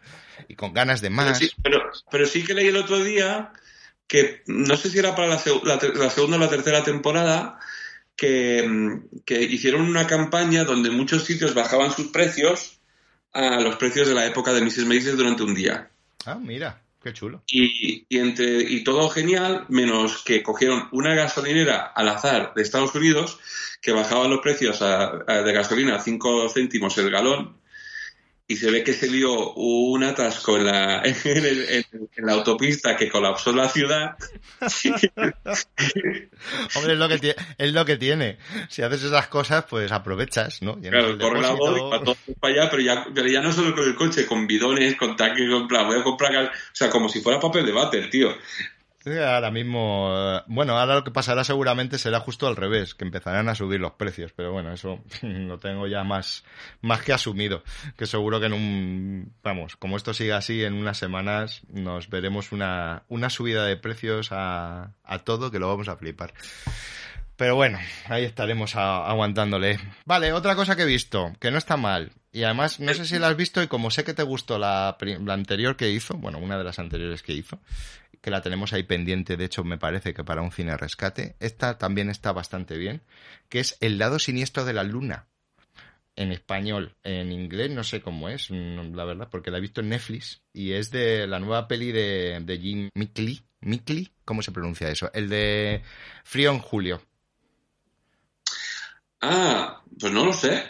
y 0.49 0.55
con 0.55 0.73
ganas 0.73 0.99
de 0.99 1.11
más. 1.11 1.39
Pero 1.39 1.51
sí, 1.93 2.01
pero, 2.11 2.25
sí 2.25 2.43
que 2.43 2.55
leí 2.55 2.67
el 2.67 2.75
otro 2.75 3.01
día 3.01 3.53
que 4.05 4.43
no 4.47 4.75
sé 4.75 4.89
si 4.89 4.99
era 4.99 5.15
para 5.15 5.29
la, 5.29 5.35
la 5.35 6.09
segunda 6.09 6.35
o 6.35 6.39
la 6.41 6.49
tercera 6.49 6.83
temporada, 6.83 7.57
que, 8.15 8.65
hicieron 9.27 9.81
una 9.81 10.07
campaña 10.07 10.63
donde 10.63 10.89
muchos 10.89 11.23
sitios 11.23 11.53
bajaban 11.53 11.91
sus 11.91 12.07
precios 12.07 12.79
a 13.33 13.59
los 13.59 13.75
precios 13.75 14.07
de 14.07 14.13
la 14.13 14.25
época 14.25 14.53
de 14.53 14.61
Mrs. 14.61 14.85
Maisel 14.85 15.17
durante 15.17 15.43
un 15.43 15.53
día. 15.53 15.89
Ah, 16.25 16.35
mira, 16.35 16.81
qué 17.03 17.13
chulo. 17.13 17.43
Y, 17.47 18.05
entre, 18.09 18.61
y 18.61 18.83
todo 18.83 19.09
genial, 19.09 19.65
menos 19.69 20.23
que 20.23 20.41
cogieron 20.41 20.87
una 20.91 21.13
gasolinera 21.15 21.81
al 21.81 22.09
azar 22.09 22.53
de 22.55 22.61
Estados 22.61 22.95
Unidos 22.95 23.39
que 23.81 23.91
bajaba 23.91 24.27
los 24.27 24.39
precios 24.39 24.79
de 24.79 25.53
gasolina 25.53 25.97
a 25.97 25.99
5 25.99 26.49
céntimos 26.49 26.97
el 26.97 27.11
galón 27.11 27.57
y 28.47 28.57
se 28.57 28.69
ve 28.69 28.83
que 28.83 28.93
se 28.93 29.07
dio 29.07 29.53
un 29.53 30.03
atasco 30.03 30.57
en 30.57 30.65
la, 30.65 31.01
en, 31.25 31.83
la 32.17 32.33
autopista 32.33 32.95
que 32.95 33.09
colapsó 33.09 33.51
la 33.51 33.69
ciudad. 33.69 34.15
Hombre, 36.75 36.93
es 36.93 36.99
lo, 36.99 37.09
que 37.09 37.35
es 37.57 37.73
lo 37.73 37.85
que 37.85 37.97
tiene. 37.97 38.37
Si 38.69 38.83
haces 38.83 39.03
esas 39.03 39.27
cosas, 39.27 39.65
pues 39.67 39.91
aprovechas, 39.91 40.61
¿no? 40.61 40.79
claro, 40.79 41.17
corre 41.17 41.41
la 41.41 41.51
voz 41.51 41.77
y 41.77 41.89
para 41.89 42.03
todos 42.03 42.17
para 42.39 42.53
allá, 42.53 42.69
pero 42.69 42.83
ya, 42.83 43.07
pero 43.13 43.27
ya 43.27 43.41
no 43.41 43.51
solo 43.51 43.73
con 43.73 43.83
el 43.83 43.95
coche, 43.95 44.27
con 44.27 44.45
bidones, 44.45 44.95
con 44.95 45.15
tanques, 45.15 45.49
con 45.49 45.67
voy 45.67 45.99
a 45.99 46.03
comprar, 46.03 46.45
o 46.45 46.51
sea, 46.71 46.89
como 46.89 47.09
si 47.09 47.21
fuera 47.21 47.39
papel 47.39 47.65
de 47.65 47.71
váter, 47.71 48.09
tío. 48.11 48.35
Ahora 49.05 49.51
mismo, 49.51 50.11
eh, 50.15 50.41
bueno, 50.47 50.79
ahora 50.79 50.95
lo 50.95 51.03
que 51.03 51.11
pasará 51.11 51.43
seguramente 51.43 51.99
será 51.99 52.19
justo 52.19 52.47
al 52.47 52.55
revés, 52.55 52.95
que 52.95 53.05
empezarán 53.05 53.47
a 53.49 53.55
subir 53.55 53.79
los 53.79 53.93
precios, 53.93 54.33
pero 54.35 54.51
bueno, 54.51 54.73
eso 54.73 54.99
lo 55.21 55.59
tengo 55.59 55.85
ya 55.85 56.03
más, 56.03 56.43
más 56.81 57.03
que 57.03 57.13
asumido, 57.13 57.63
que 57.97 58.07
seguro 58.07 58.39
que 58.39 58.47
en 58.47 58.53
un, 58.53 59.33
vamos, 59.43 59.75
como 59.75 59.97
esto 59.97 60.13
siga 60.13 60.37
así, 60.37 60.63
en 60.63 60.73
unas 60.73 60.97
semanas 60.97 61.61
nos 61.69 62.09
veremos 62.09 62.51
una, 62.51 63.03
una 63.07 63.29
subida 63.29 63.65
de 63.65 63.77
precios 63.77 64.29
a, 64.31 64.93
a 65.03 65.19
todo 65.19 65.51
que 65.51 65.59
lo 65.59 65.67
vamos 65.67 65.87
a 65.87 65.97
flipar. 65.97 66.33
Pero 67.37 67.55
bueno, 67.55 67.77
ahí 68.07 68.23
estaremos 68.23 68.75
aguantándole. 68.75 69.77
Vale, 70.05 70.31
otra 70.31 70.55
cosa 70.55 70.75
que 70.75 70.83
he 70.83 70.85
visto, 70.85 71.33
que 71.39 71.51
no 71.51 71.57
está 71.57 71.75
mal. 71.75 72.13
Y 72.31 72.43
además, 72.43 72.79
no 72.79 72.93
sé 72.93 73.05
si 73.05 73.19
la 73.19 73.27
has 73.27 73.37
visto 73.37 73.61
y 73.61 73.67
como 73.67 73.91
sé 73.91 74.03
que 74.03 74.13
te 74.13 74.23
gustó 74.23 74.57
la, 74.57 74.97
la 74.99 75.33
anterior 75.33 75.75
que 75.75 75.89
hizo, 75.89 76.15
bueno, 76.15 76.37
una 76.37 76.57
de 76.57 76.63
las 76.63 76.79
anteriores 76.79 77.23
que 77.23 77.33
hizo, 77.33 77.59
que 78.25 78.31
la 78.31 78.41
tenemos 78.41 78.73
ahí 78.73 78.81
pendiente, 78.81 79.37
de 79.37 79.45
hecho 79.45 79.63
me 79.63 79.77
parece 79.77 80.15
que 80.15 80.23
para 80.23 80.41
un 80.41 80.51
cine 80.51 80.75
rescate. 80.77 81.35
Esta 81.39 81.77
también 81.77 82.09
está 82.09 82.31
bastante 82.31 82.75
bien, 82.75 83.03
que 83.49 83.59
es 83.59 83.77
El 83.81 83.99
lado 83.99 84.17
siniestro 84.17 84.65
de 84.65 84.73
la 84.73 84.83
luna. 84.83 85.27
En 86.15 86.31
español, 86.31 86.95
en 87.03 87.31
inglés 87.31 87.69
no 87.69 87.83
sé 87.83 88.01
cómo 88.01 88.27
es, 88.27 88.49
la 88.49 89.05
verdad, 89.05 89.29
porque 89.29 89.51
la 89.51 89.59
he 89.59 89.61
visto 89.61 89.81
en 89.81 89.89
Netflix 89.89 90.41
y 90.53 90.71
es 90.71 90.89
de 90.89 91.27
la 91.27 91.39
nueva 91.39 91.67
peli 91.67 91.91
de, 91.91 92.39
de 92.41 92.57
Jim 92.57 92.89
Mickley. 92.95 93.43
¿Mickley? 93.59 94.11
¿Cómo 94.23 94.41
se 94.41 94.51
pronuncia 94.51 94.89
eso? 94.89 95.11
El 95.13 95.29
de 95.29 95.83
Frío 96.23 96.51
en 96.51 96.57
Julio. 96.57 97.03
Ah, 99.21 99.83
pues 99.99 100.11
no 100.11 100.25
lo 100.25 100.33
sé. 100.33 100.63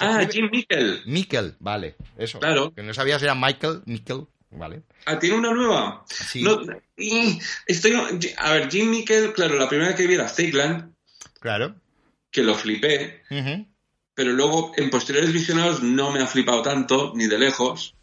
ah, 0.00 0.26
Jim 0.28 0.48
Mickel. 0.50 1.02
Mickel, 1.06 1.54
vale, 1.60 1.94
eso. 2.16 2.40
Claro. 2.40 2.74
Que 2.74 2.82
no 2.82 2.92
sabía 2.94 3.20
si 3.20 3.26
era 3.26 3.36
Michael, 3.36 3.82
Mickel, 3.86 4.26
¿vale? 4.52 4.82
Ah, 5.06 5.18
¿tiene 5.18 5.36
una 5.36 5.52
nueva? 5.52 6.04
Sí. 6.08 6.44
estoy, 7.66 7.92
a 8.38 8.52
ver, 8.52 8.70
Jim 8.70 8.90
Mickel, 8.90 9.32
claro, 9.32 9.58
la 9.58 9.68
primera 9.68 9.94
que 9.94 10.06
vi 10.06 10.14
era 10.14 10.28
Steakland. 10.28 10.94
Claro. 11.40 11.74
Que 12.30 12.42
lo 12.42 12.54
flipé. 12.54 13.22
Pero 14.14 14.32
luego, 14.32 14.72
en 14.76 14.90
posteriores 14.90 15.32
visionados, 15.32 15.82
no 15.82 16.10
me 16.10 16.20
ha 16.20 16.26
flipado 16.26 16.62
tanto, 16.62 17.12
ni 17.14 17.26
de 17.26 17.38
lejos. 17.38 17.94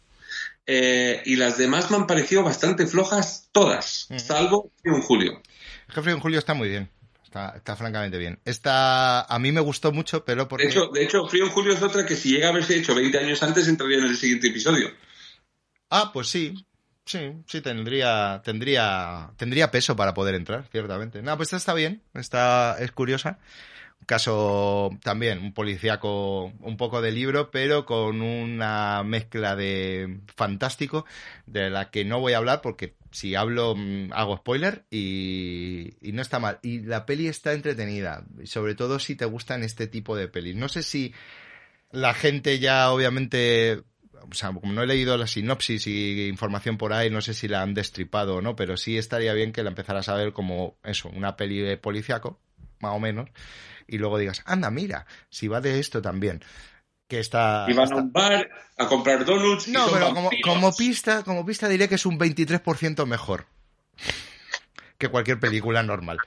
Eh, 0.66 1.22
y 1.24 1.36
las 1.36 1.58
demás 1.58 1.90
me 1.90 1.96
han 1.96 2.06
parecido 2.06 2.42
bastante 2.42 2.86
flojas, 2.86 3.48
todas, 3.50 4.08
salvo 4.18 4.70
Frío 4.80 4.94
en 4.94 5.02
Julio. 5.02 5.42
El 5.88 6.02
Frío 6.02 6.14
en 6.14 6.20
Julio 6.20 6.38
está 6.38 6.54
muy 6.54 6.68
bien. 6.68 6.88
Está, 7.24 7.54
está, 7.56 7.76
francamente 7.76 8.18
bien. 8.18 8.38
Esta 8.44 9.22
a 9.22 9.38
mí 9.38 9.52
me 9.52 9.60
gustó 9.60 9.92
mucho, 9.92 10.24
pero 10.24 10.48
porque... 10.48 10.64
De 10.64 10.70
hecho, 10.70 10.86
de 10.88 11.02
hecho, 11.02 11.26
Frío 11.28 11.44
en 11.44 11.50
Julio 11.50 11.72
es 11.72 11.82
otra 11.82 12.04
que 12.04 12.16
si 12.16 12.30
llega 12.30 12.48
a 12.48 12.50
haberse 12.50 12.76
hecho 12.76 12.94
20 12.94 13.18
años 13.18 13.42
antes 13.42 13.68
entraría 13.68 13.98
en 13.98 14.06
el 14.06 14.16
siguiente 14.16 14.48
episodio. 14.48 14.90
Ah, 15.90 16.10
pues 16.12 16.28
sí. 16.28 16.54
Sí, 17.04 17.32
sí, 17.46 17.60
tendría, 17.60 18.40
tendría, 18.44 19.32
tendría 19.36 19.70
peso 19.72 19.96
para 19.96 20.14
poder 20.14 20.36
entrar, 20.36 20.68
ciertamente. 20.70 21.22
No, 21.22 21.36
pues 21.36 21.48
esta 21.48 21.56
está 21.56 21.74
bien, 21.74 22.02
está, 22.14 22.76
es 22.78 22.92
curiosa. 22.92 23.40
Un 24.00 24.06
caso 24.06 24.90
también, 25.02 25.40
un 25.40 25.52
policíaco, 25.54 26.46
un 26.60 26.76
poco 26.76 27.02
de 27.02 27.12
libro, 27.12 27.50
pero 27.50 27.84
con 27.86 28.22
una 28.22 29.02
mezcla 29.04 29.56
de 29.56 30.20
fantástico, 30.36 31.06
de 31.46 31.70
la 31.70 31.90
que 31.90 32.04
no 32.04 32.20
voy 32.20 32.34
a 32.34 32.38
hablar 32.38 32.60
porque 32.62 32.96
si 33.12 33.34
hablo 33.34 33.74
mm, 33.76 34.12
hago 34.12 34.38
spoiler 34.38 34.86
y, 34.90 35.94
y 36.00 36.12
no 36.12 36.22
está 36.22 36.38
mal. 36.38 36.60
Y 36.62 36.80
la 36.82 37.06
peli 37.06 37.28
está 37.28 37.52
entretenida, 37.54 38.24
sobre 38.44 38.74
todo 38.76 38.98
si 39.00 39.16
te 39.16 39.24
gustan 39.26 39.64
este 39.64 39.86
tipo 39.88 40.16
de 40.16 40.28
pelis. 40.28 40.56
No 40.56 40.68
sé 40.68 40.82
si 40.84 41.12
la 41.92 42.14
gente 42.14 42.58
ya 42.58 42.90
obviamente 42.92 43.82
o 44.30 44.34
sea, 44.34 44.52
como 44.52 44.72
no 44.72 44.82
he 44.82 44.86
leído 44.86 45.16
la 45.16 45.26
sinopsis 45.26 45.86
y 45.86 46.28
información 46.28 46.76
por 46.76 46.92
ahí, 46.92 47.10
no 47.10 47.20
sé 47.20 47.34
si 47.34 47.48
la 47.48 47.62
han 47.62 47.74
destripado 47.74 48.36
o 48.36 48.42
no, 48.42 48.56
pero 48.56 48.76
sí 48.76 48.98
estaría 48.98 49.32
bien 49.32 49.52
que 49.52 49.62
la 49.62 49.70
empezaras 49.70 50.08
a 50.08 50.14
ver 50.14 50.32
como 50.32 50.76
eso, 50.82 51.08
una 51.08 51.36
peli 51.36 51.58
de 51.60 51.76
policíaco, 51.76 52.38
más 52.80 52.92
o 52.94 53.00
menos, 53.00 53.28
y 53.86 53.98
luego 53.98 54.18
digas, 54.18 54.42
anda, 54.46 54.70
mira, 54.70 55.06
si 55.28 55.48
va 55.48 55.60
de 55.60 55.78
esto 55.80 56.00
también. 56.02 56.42
que 57.08 57.20
está... 57.20 57.66
Iban 57.68 57.92
a 57.92 57.96
un 57.96 58.12
bar 58.12 58.48
a 58.78 58.86
comprar 58.86 59.24
donuts. 59.24 59.68
No, 59.68 59.88
pero 59.90 60.14
como, 60.42 60.72
pista, 60.72 61.22
como 61.24 61.44
pista 61.44 61.68
diré 61.68 61.88
que 61.88 61.96
es 61.96 62.06
un 62.06 62.18
23% 62.18 63.06
mejor 63.06 63.46
que 65.00 65.08
cualquier 65.08 65.40
película 65.40 65.82
normal. 65.82 66.18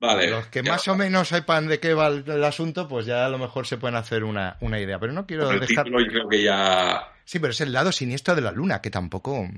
Vale. 0.00 0.30
Los 0.30 0.46
que 0.46 0.62
más 0.62 0.86
o 0.86 0.96
menos 0.96 1.28
sepan 1.28 1.66
de 1.66 1.80
qué 1.80 1.92
va 1.92 2.08
el, 2.08 2.44
asunto, 2.44 2.86
pues 2.86 3.06
ya 3.06 3.26
a 3.26 3.28
lo 3.28 3.38
mejor 3.38 3.66
se 3.66 3.78
pueden 3.78 3.96
hacer 3.96 4.22
una, 4.22 4.56
idea. 4.60 4.98
Pero 5.00 5.12
no 5.12 5.26
quiero 5.26 5.50
el 5.50 5.60
dejar. 5.60 5.84
Título 5.84 6.04
yo 6.04 6.10
creo 6.10 6.28
que 6.28 6.42
ya. 6.42 7.12
Sí, 7.24 7.38
pero 7.38 7.50
es 7.50 7.60
el 7.60 7.72
lado 7.72 7.90
siniestro 7.90 8.34
de 8.34 8.42
la 8.42 8.52
luna, 8.52 8.80
que 8.80 8.90
tampoco 8.90 9.48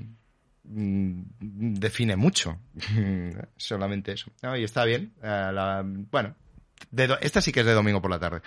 mm, 0.63 1.21
define 1.39 2.15
mucho. 2.15 2.59
Solamente 3.57 4.13
eso. 4.13 4.31
y 4.57 4.63
está 4.63 4.83
bien. 4.85 5.13
Eh, 5.21 5.81
bueno, 6.09 6.35
esta 7.21 7.41
sí 7.41 7.51
que 7.51 7.59
es 7.59 7.65
de 7.65 7.73
domingo 7.73 8.01
por 8.01 8.11
la 8.11 8.19
tarde. 8.19 8.41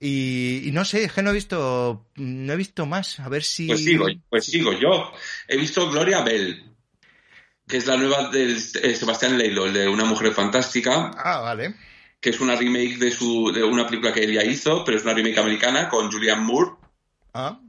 Y, 0.00 0.70
no 0.72 0.84
sé, 0.84 1.04
es 1.04 1.12
que 1.12 1.22
no 1.22 1.30
he 1.30 1.34
visto, 1.34 2.10
no 2.16 2.52
he 2.52 2.56
visto 2.56 2.86
más. 2.86 3.20
A 3.20 3.28
ver 3.28 3.42
si. 3.42 3.66
Pues 3.66 3.84
sigo, 3.84 4.06
pues 4.28 4.44
sigo 4.44 4.72
yo. 4.72 5.12
He 5.48 5.56
visto 5.56 5.90
Gloria 5.90 6.22
Bell, 6.22 6.73
que 7.66 7.78
es 7.78 7.86
la 7.86 7.96
nueva 7.96 8.28
de 8.30 8.52
eh, 8.52 8.94
Sebastián 8.94 9.38
Leilo, 9.38 9.70
de 9.72 9.88
Una 9.88 10.04
Mujer 10.04 10.32
Fantástica. 10.32 11.10
Ah, 11.16 11.40
vale. 11.40 11.74
Que 12.20 12.30
es 12.30 12.40
una 12.40 12.56
remake 12.56 12.98
de 12.98 13.10
su 13.10 13.52
de 13.52 13.62
una 13.62 13.86
película 13.86 14.12
que 14.12 14.24
él 14.24 14.32
ya 14.32 14.44
hizo, 14.44 14.84
pero 14.84 14.96
es 14.96 15.04
una 15.04 15.14
remake 15.14 15.38
americana 15.38 15.88
con 15.88 16.10
Julianne 16.10 16.44
Moore. 16.44 16.72
Ah, 17.32 17.60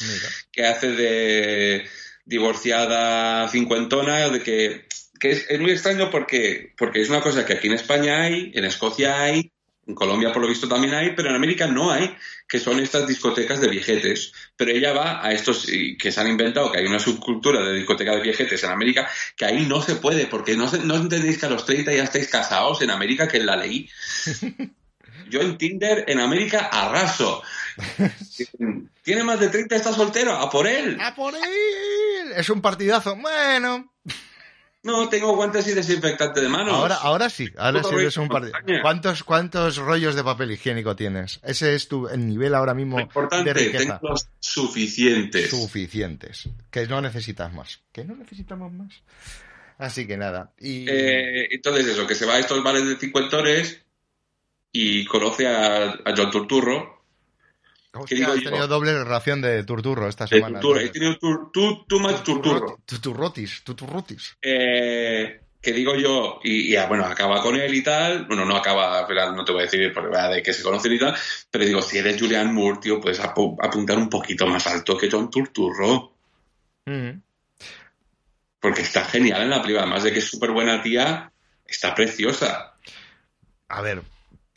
mira. 0.00 0.28
Que 0.52 0.66
hace 0.66 0.92
de 0.92 1.88
divorciada 2.24 3.48
cincuentona, 3.48 4.28
de 4.28 4.42
que, 4.42 4.86
que 5.18 5.30
es, 5.30 5.46
es, 5.48 5.60
muy 5.60 5.72
extraño 5.72 6.10
porque, 6.10 6.74
porque 6.76 7.00
es 7.00 7.08
una 7.08 7.22
cosa 7.22 7.46
que 7.46 7.54
aquí 7.54 7.68
en 7.68 7.74
España 7.74 8.20
hay, 8.20 8.52
en 8.54 8.64
Escocia 8.66 9.22
hay, 9.22 9.50
en 9.88 9.94
Colombia, 9.94 10.32
por 10.32 10.42
lo 10.42 10.48
visto, 10.48 10.68
también 10.68 10.92
hay, 10.94 11.14
pero 11.16 11.30
en 11.30 11.34
América 11.34 11.66
no 11.66 11.90
hay, 11.90 12.14
que 12.46 12.60
son 12.60 12.78
estas 12.78 13.06
discotecas 13.06 13.58
de 13.58 13.68
viejetes. 13.68 14.32
Pero 14.54 14.70
ella 14.70 14.92
va 14.92 15.24
a 15.24 15.32
estos 15.32 15.66
que 15.98 16.12
se 16.12 16.20
han 16.20 16.28
inventado, 16.28 16.70
que 16.70 16.78
hay 16.78 16.86
una 16.86 17.00
subcultura 17.00 17.64
de 17.64 17.74
discoteca 17.74 18.14
de 18.14 18.20
viejetes 18.20 18.62
en 18.62 18.70
América, 18.70 19.08
que 19.34 19.46
ahí 19.46 19.64
no 19.64 19.80
se 19.80 19.96
puede, 19.96 20.26
porque 20.26 20.56
no, 20.56 20.70
no 20.70 20.96
entendéis 20.96 21.38
que 21.38 21.46
a 21.46 21.50
los 21.50 21.64
30 21.64 21.94
ya 21.94 22.04
estáis 22.04 22.28
casados 22.28 22.82
en 22.82 22.90
América, 22.90 23.26
que 23.26 23.38
es 23.38 23.44
la 23.44 23.56
ley. 23.56 23.88
Yo 25.30 25.40
en 25.40 25.56
Tinder, 25.56 26.04
en 26.06 26.20
América, 26.20 26.68
arraso. 26.70 27.42
Tiene 29.02 29.24
más 29.24 29.40
de 29.40 29.48
30, 29.48 29.74
está 29.74 29.92
soltero, 29.94 30.34
a 30.34 30.50
por 30.50 30.66
él. 30.66 30.98
A 31.00 31.14
por 31.14 31.34
él. 31.34 32.32
Es 32.36 32.50
un 32.50 32.60
partidazo. 32.60 33.16
Bueno. 33.16 33.90
No, 34.88 35.06
tengo 35.10 35.36
guantes 35.36 35.68
y 35.68 35.74
desinfectante 35.74 36.40
de 36.40 36.48
manos. 36.48 36.72
Ahora, 36.72 36.94
ahora 36.94 37.28
sí, 37.28 37.50
ahora 37.58 37.82
sí 37.82 37.94
eres 37.94 38.16
un 38.16 38.26
par 38.26 38.50
¿Cuántos, 38.80 39.22
¿Cuántos 39.22 39.76
rollos 39.76 40.14
de 40.14 40.24
papel 40.24 40.52
higiénico 40.52 40.96
tienes? 40.96 41.40
Ese 41.42 41.74
es 41.74 41.88
tu 41.88 42.08
el 42.08 42.26
nivel 42.26 42.54
ahora 42.54 42.72
mismo 42.72 42.98
importante, 42.98 43.52
de 43.52 43.66
riqueza. 43.66 44.00
Tengo 44.00 44.14
suficientes. 44.40 45.50
Suficientes. 45.50 46.48
Que 46.70 46.86
no 46.86 47.02
necesitas 47.02 47.52
más. 47.52 47.82
Que 47.92 48.02
no 48.02 48.16
necesitamos 48.16 48.72
más. 48.72 49.02
Así 49.76 50.06
que 50.06 50.16
nada. 50.16 50.54
Y... 50.58 50.88
Eh, 50.88 51.48
entonces 51.50 51.86
eso, 51.86 52.06
que 52.06 52.14
se 52.14 52.24
va 52.24 52.36
a 52.36 52.38
estos 52.38 52.62
bares 52.62 52.86
de 52.86 52.96
cincuentones 52.96 53.82
y 54.72 55.04
conoce 55.04 55.48
a, 55.48 55.84
a 55.84 56.14
John 56.16 56.30
Turturro, 56.30 56.97
Hostia, 58.00 58.28
has 58.28 58.42
tenido 58.42 58.66
doble 58.68 59.04
ración 59.04 59.40
de 59.40 59.64
turturro 59.64 60.08
esta 60.08 60.26
semana. 60.26 60.60
he 60.80 60.88
tenido 60.90 61.18
tu, 61.18 61.50
tu, 61.52 61.84
tu 61.86 62.00
más 62.00 62.22
turturro. 62.22 62.78
Tuturrotis, 62.84 63.62
tuturrotis. 63.64 64.36
Eh, 64.42 65.40
que 65.60 65.72
digo 65.72 65.96
yo, 65.96 66.40
y, 66.44 66.70
ya, 66.70 66.86
bueno, 66.86 67.04
acaba 67.04 67.42
con 67.42 67.56
él 67.56 67.74
y 67.74 67.82
tal. 67.82 68.26
Bueno, 68.26 68.44
no 68.44 68.56
acaba, 68.56 69.06
no 69.34 69.44
te 69.44 69.52
voy 69.52 69.62
a 69.62 69.64
decir 69.64 69.92
por 69.92 70.10
de 70.10 70.42
que 70.42 70.52
se 70.52 70.62
conocen 70.62 70.92
y 70.92 70.98
tal. 70.98 71.16
Pero 71.50 71.64
digo, 71.64 71.82
si 71.82 71.98
eres 71.98 72.20
Julian 72.20 72.54
Moore, 72.54 72.78
tío, 72.80 73.00
puedes 73.00 73.20
apuntar 73.20 73.98
un 73.98 74.08
poquito 74.08 74.46
más 74.46 74.66
alto 74.66 74.96
que 74.96 75.10
John 75.10 75.30
Turturro. 75.30 76.14
Mm. 76.86 77.20
Porque 78.60 78.82
está 78.82 79.04
genial 79.04 79.42
en 79.42 79.50
la 79.50 79.62
privada. 79.62 79.84
Además 79.86 80.04
de 80.04 80.12
que 80.12 80.20
es 80.20 80.28
súper 80.28 80.52
buena 80.52 80.82
tía, 80.82 81.32
está 81.66 81.94
preciosa. 81.94 82.74
A 83.68 83.82
ver, 83.82 84.02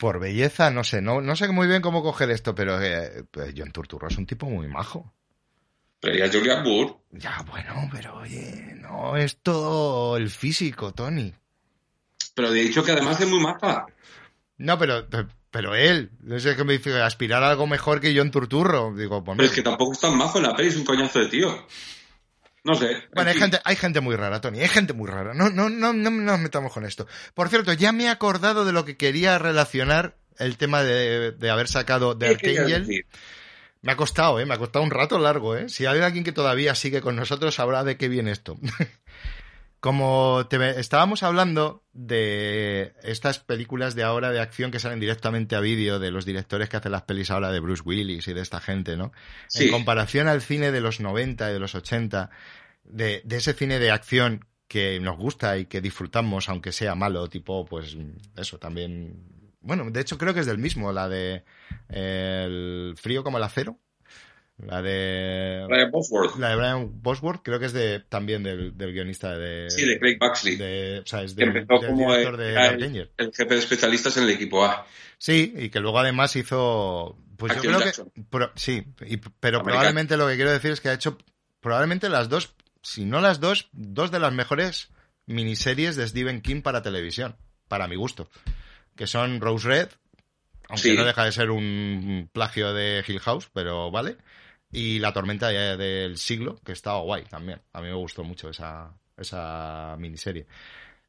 por 0.02 0.18
belleza, 0.18 0.72
no 0.72 0.82
sé, 0.82 1.00
no, 1.00 1.20
no 1.20 1.36
sé 1.36 1.46
muy 1.46 1.68
bien 1.68 1.80
cómo 1.80 2.02
coger 2.02 2.28
esto, 2.32 2.56
pero 2.56 2.82
eh, 2.82 3.22
pues 3.30 3.54
John 3.56 3.70
Turturro 3.70 4.08
es 4.08 4.18
un 4.18 4.26
tipo 4.26 4.46
muy 4.46 4.66
majo. 4.66 5.14
Pero 6.00 6.16
ya 6.18 6.28
Julian 6.28 6.64
Moore. 6.64 6.94
Ya, 7.12 7.44
bueno, 7.48 7.88
pero 7.92 8.16
oye, 8.16 8.74
no 8.80 9.16
es 9.16 9.36
todo 9.36 10.16
el 10.16 10.28
físico, 10.28 10.92
Tony. 10.92 11.32
Pero 12.34 12.50
de 12.50 12.62
hecho 12.62 12.82
que 12.82 12.90
además 12.90 13.20
es 13.20 13.28
muy 13.28 13.38
maja. 13.38 13.86
No, 14.56 14.76
pero, 14.76 15.06
pero 15.52 15.76
él, 15.76 16.10
no 16.18 16.40
sé 16.40 16.56
qué 16.56 16.64
me 16.64 16.72
dice, 16.72 17.00
aspirar 17.00 17.44
a 17.44 17.50
algo 17.50 17.68
mejor 17.68 18.00
que 18.00 18.12
John 18.12 18.32
Turturro. 18.32 18.92
Digo, 18.96 19.22
pues 19.22 19.36
pero 19.36 19.48
es 19.48 19.54
que 19.54 19.62
tampoco 19.62 19.92
es 19.92 20.00
tan 20.00 20.18
majo 20.18 20.38
en 20.38 20.48
la 20.48 20.56
peli, 20.56 20.70
es 20.70 20.76
un 20.76 20.84
coñazo 20.84 21.20
de 21.20 21.28
tío. 21.28 21.64
No 22.64 22.74
sé. 22.74 23.02
Bueno, 23.14 23.30
hay 23.30 23.36
gente, 23.36 23.60
hay 23.64 23.76
gente 23.76 24.00
muy 24.00 24.14
rara, 24.14 24.40
Tony. 24.40 24.60
Hay 24.60 24.68
gente 24.68 24.92
muy 24.92 25.08
rara. 25.10 25.34
No, 25.34 25.50
no, 25.50 25.68
no, 25.68 25.92
no, 25.92 26.10
nos 26.10 26.40
metamos 26.40 26.72
con 26.72 26.84
esto. 26.84 27.06
Por 27.34 27.48
cierto, 27.48 27.72
ya 27.72 27.92
me 27.92 28.04
he 28.04 28.08
acordado 28.08 28.64
de 28.64 28.72
lo 28.72 28.84
que 28.84 28.96
quería 28.96 29.38
relacionar 29.38 30.16
el 30.38 30.56
tema 30.56 30.82
de, 30.82 31.50
haber 31.50 31.68
sacado 31.68 32.14
de 32.14 32.28
Archangel. 32.28 33.06
Me 33.82 33.92
ha 33.92 33.96
costado, 33.96 34.38
¿eh? 34.38 34.46
Me 34.46 34.54
ha 34.54 34.58
costado 34.58 34.84
un 34.84 34.92
rato 34.92 35.18
largo, 35.18 35.56
¿eh? 35.56 35.68
Si 35.68 35.86
hay 35.86 36.00
alguien 36.00 36.22
que 36.22 36.30
todavía 36.30 36.76
sigue 36.76 37.00
con 37.00 37.16
nosotros, 37.16 37.56
sabrá 37.56 37.82
de 37.82 37.96
qué 37.96 38.08
viene 38.08 38.30
esto. 38.30 38.56
Como 39.82 40.46
te, 40.48 40.78
estábamos 40.78 41.24
hablando 41.24 41.82
de 41.92 42.94
estas 43.02 43.40
películas 43.40 43.96
de 43.96 44.04
ahora 44.04 44.30
de 44.30 44.38
acción 44.38 44.70
que 44.70 44.78
salen 44.78 45.00
directamente 45.00 45.56
a 45.56 45.60
vídeo, 45.60 45.98
de 45.98 46.12
los 46.12 46.24
directores 46.24 46.68
que 46.68 46.76
hacen 46.76 46.92
las 46.92 47.02
pelis 47.02 47.32
ahora 47.32 47.50
de 47.50 47.58
Bruce 47.58 47.82
Willis 47.84 48.28
y 48.28 48.32
de 48.32 48.42
esta 48.42 48.60
gente, 48.60 48.96
¿no? 48.96 49.10
En 49.52 49.72
comparación 49.72 50.28
al 50.28 50.40
cine 50.40 50.70
de 50.70 50.80
los 50.80 51.00
90 51.00 51.50
y 51.50 51.52
de 51.52 51.58
los 51.58 51.74
80, 51.74 52.30
de, 52.84 53.22
de 53.24 53.36
ese 53.36 53.54
cine 53.54 53.80
de 53.80 53.90
acción 53.90 54.46
que 54.68 55.00
nos 55.00 55.16
gusta 55.16 55.58
y 55.58 55.66
que 55.66 55.80
disfrutamos, 55.80 56.48
aunque 56.48 56.70
sea 56.70 56.94
malo, 56.94 57.28
tipo, 57.28 57.64
pues 57.66 57.96
eso 58.36 58.58
también. 58.58 59.50
Bueno, 59.62 59.90
de 59.90 60.00
hecho 60.00 60.16
creo 60.16 60.32
que 60.32 60.40
es 60.40 60.46
del 60.46 60.58
mismo, 60.58 60.92
la 60.92 61.08
de 61.08 61.42
El 61.88 62.94
frío 62.96 63.24
como 63.24 63.38
el 63.38 63.42
acero, 63.42 63.80
la 64.66 64.80
de. 64.80 65.64
Brian 65.68 65.90
Bosworth. 65.90 66.36
La 66.36 66.50
de 66.50 66.56
Brian 66.56 67.02
Bosworth, 67.02 67.42
creo 67.42 67.58
que 67.58 67.66
es 67.66 67.72
de 67.72 68.00
también 68.00 68.42
del, 68.42 68.72
guionista 68.76 69.36
de. 69.36 69.68
Sí, 69.70 69.84
de 69.84 69.98
Craig 69.98 70.18
Baxley. 70.18 70.56
De, 70.56 71.00
o 71.00 71.06
sea, 71.06 71.22
es 71.22 71.34
de, 71.34 71.44
empezó 71.44 71.84
como 71.86 72.14
el, 72.14 72.36
de 72.36 73.08
el, 73.16 73.32
jefe 73.32 73.54
de 73.54 73.58
especialistas 73.58 74.16
en 74.16 74.24
el 74.24 74.30
equipo 74.30 74.64
A. 74.64 74.86
Sí, 75.18 75.52
y 75.56 75.68
que 75.68 75.80
luego 75.80 75.98
además 75.98 76.36
hizo. 76.36 77.16
Pues 77.36 77.56
yo 77.56 77.62
creo 77.62 77.80
que. 77.80 78.50
sí, 78.54 78.86
pero 79.40 79.62
probablemente 79.62 80.16
lo 80.16 80.28
que 80.28 80.36
quiero 80.36 80.52
decir 80.52 80.70
es 80.70 80.80
que 80.80 80.90
ha 80.90 80.94
hecho 80.94 81.18
probablemente 81.60 82.08
las 82.08 82.28
dos, 82.28 82.54
si 82.82 83.04
no 83.04 83.20
las 83.20 83.40
dos, 83.40 83.68
dos 83.72 84.12
de 84.12 84.20
las 84.20 84.32
mejores 84.32 84.90
miniseries 85.26 85.96
de 85.96 86.06
Stephen 86.06 86.40
King 86.40 86.62
para 86.62 86.82
televisión, 86.82 87.36
para 87.66 87.88
mi 87.88 87.96
gusto. 87.96 88.28
Que 88.94 89.08
son 89.08 89.40
Rose 89.40 89.66
Red, 89.66 89.88
aunque 90.68 90.94
no 90.94 91.04
deja 91.04 91.24
de 91.24 91.32
ser 91.32 91.50
un 91.50 92.28
plagio 92.32 92.72
de 92.74 93.02
Hill 93.04 93.18
House, 93.18 93.48
pero 93.52 93.90
vale 93.90 94.18
y 94.72 94.98
La 94.98 95.12
tormenta 95.12 95.48
del 95.48 96.16
siglo, 96.16 96.58
que 96.64 96.72
estaba 96.72 97.00
guay 97.00 97.24
también. 97.24 97.60
A 97.72 97.82
mí 97.82 97.88
me 97.88 97.94
gustó 97.94 98.24
mucho 98.24 98.48
esa, 98.48 98.90
esa 99.16 99.96
miniserie. 99.98 100.46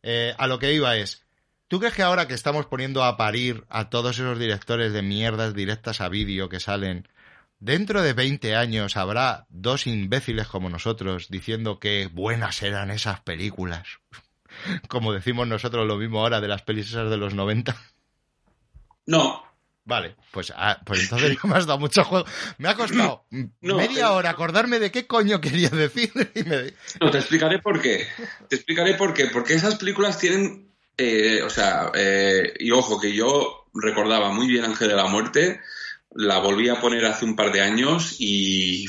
Eh, 0.04 0.36
a 0.38 0.48
lo 0.48 0.60
que 0.60 0.74
iba 0.74 0.98
es, 0.98 1.26
¿tú 1.70 1.80
crees 1.80 1.94
que 1.94 2.04
ahora 2.04 2.28
que 2.28 2.34
estamos 2.34 2.66
poniendo 2.66 3.04
a 3.06 3.16
parir 3.16 3.64
a 3.70 3.90
todos 3.90 4.20
esos 4.20 4.38
directores 4.38 4.92
de 4.92 5.02
mierdas 5.02 5.54
directas 5.54 6.02
a 6.02 6.10
vídeo 6.10 6.50
que 6.50 6.60
salen, 6.60 7.08
dentro 7.60 8.02
de 8.02 8.12
20 8.12 8.56
años 8.58 8.98
habrá 8.98 9.48
dos 9.50 9.88
imbéciles 9.88 10.48
como 10.48 10.70
nosotros 10.70 11.30
diciendo 11.30 11.80
que 11.80 12.08
buenas 12.08 12.62
eran 12.64 12.92
esas 12.92 13.22
películas? 13.22 13.88
como 14.90 15.14
decimos 15.14 15.48
nosotros 15.48 15.88
lo 15.88 15.96
mismo 15.96 16.20
ahora 16.20 16.42
de 16.42 16.50
las 16.50 16.64
pelis 16.64 16.90
esas 16.90 17.10
de 17.10 17.18
los 17.18 17.34
90. 17.34 17.76
No, 19.06 19.44
Vale, 19.86 20.16
pues, 20.32 20.54
ah, 20.56 20.80
pues 20.86 21.02
entonces 21.04 21.38
me 21.44 21.56
has 21.56 21.66
dado 21.66 21.80
mucho 21.80 22.04
juego. 22.04 22.26
Me 22.58 22.70
ha 22.70 22.76
costado 22.76 23.26
media 23.62 24.12
hora 24.12 24.30
acordarme 24.30 24.80
de 24.80 24.92
qué 24.92 25.08
coño 25.08 25.42
quería 25.42 25.70
decir. 25.70 26.12
No, 27.02 27.12
te 27.12 27.18
explicaré 27.18 27.60
por 27.60 27.82
qué. 27.82 28.08
Te 28.50 28.56
explicaré 28.56 28.96
por 28.96 29.14
qué. 29.14 29.28
Porque 29.28 29.54
esas 29.54 29.76
películas 29.76 30.20
tienen, 30.20 30.72
eh, 30.98 31.42
o 31.42 31.50
sea, 31.50 31.92
eh, 31.94 32.54
y 32.60 32.72
ojo, 32.72 33.00
que 33.00 33.14
yo 33.14 33.68
recordaba 33.74 34.32
muy 34.32 34.48
bien 34.48 34.66
Ángel 34.66 34.90
de 34.90 34.96
la 34.96 35.08
Muerte, 35.08 35.60
la 36.12 36.40
volví 36.40 36.70
a 36.70 36.80
poner 36.80 37.06
hace 37.06 37.26
un 37.26 37.36
par 37.36 37.52
de 37.52 37.62
años 37.62 38.16
y... 38.20 38.86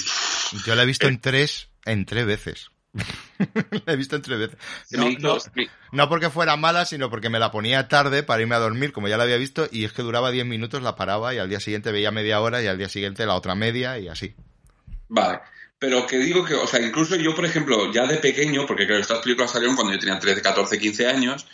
Yo 0.65 0.75
la 0.75 0.83
he 0.83 0.87
visto 0.87 1.09
en 1.09 1.21
tres, 1.21 1.69
en 1.85 2.05
tres 2.05 2.27
veces. 2.27 2.71
la 3.87 3.93
he 3.93 3.97
visto 3.97 4.17
entre 4.17 4.37
veces. 4.37 4.59
No, 5.93 6.09
porque 6.09 6.31
fuera 6.31 6.57
mala, 6.57 6.85
sino 6.87 7.11
porque 7.11 7.31
me 7.31 7.39
la 7.39 7.51
ponía 7.51 7.89
tarde 7.89 8.23
para 8.23 8.43
irme 8.43 8.55
a 8.55 8.61
dormir, 8.61 8.93
como 8.93 9.09
ya 9.09 9.17
la 9.17 9.25
había 9.25 9.37
visto, 9.37 9.69
y 9.71 9.85
es 9.85 9.93
que 9.93 10.03
duraba 10.03 10.31
10 10.31 10.47
minutos, 10.47 10.83
la 10.83 10.97
paraba 10.97 11.35
y 11.35 11.39
al 11.39 11.49
día 11.49 11.61
siguiente 11.61 11.93
veía 11.93 12.11
media 12.11 12.41
hora 12.41 12.63
y 12.63 12.67
al 12.67 12.79
día 12.79 12.89
siguiente 12.89 13.27
la 13.27 13.35
otra 13.35 13.55
media 13.55 13.99
y 13.99 14.09
así. 14.09 14.35
Vale. 15.09 15.41
Pero 15.79 16.07
que 16.07 16.17
digo 16.19 16.45
que, 16.45 16.55
o 16.55 16.67
sea, 16.67 16.81
incluso 16.81 17.17
yo, 17.17 17.35
por 17.35 17.45
ejemplo, 17.45 17.93
ya 17.93 18.07
de 18.07 18.17
pequeño, 18.17 18.67
porque 18.67 18.87
creo 18.87 18.99
que 18.99 19.03
estas 19.03 19.19
películas 19.19 19.51
salieron 19.51 19.77
cuando 19.77 19.93
yo 19.93 19.99
tenía 19.99 20.19
13, 20.19 20.41
14, 20.41 20.79
15 20.79 21.07
años, 21.09 21.47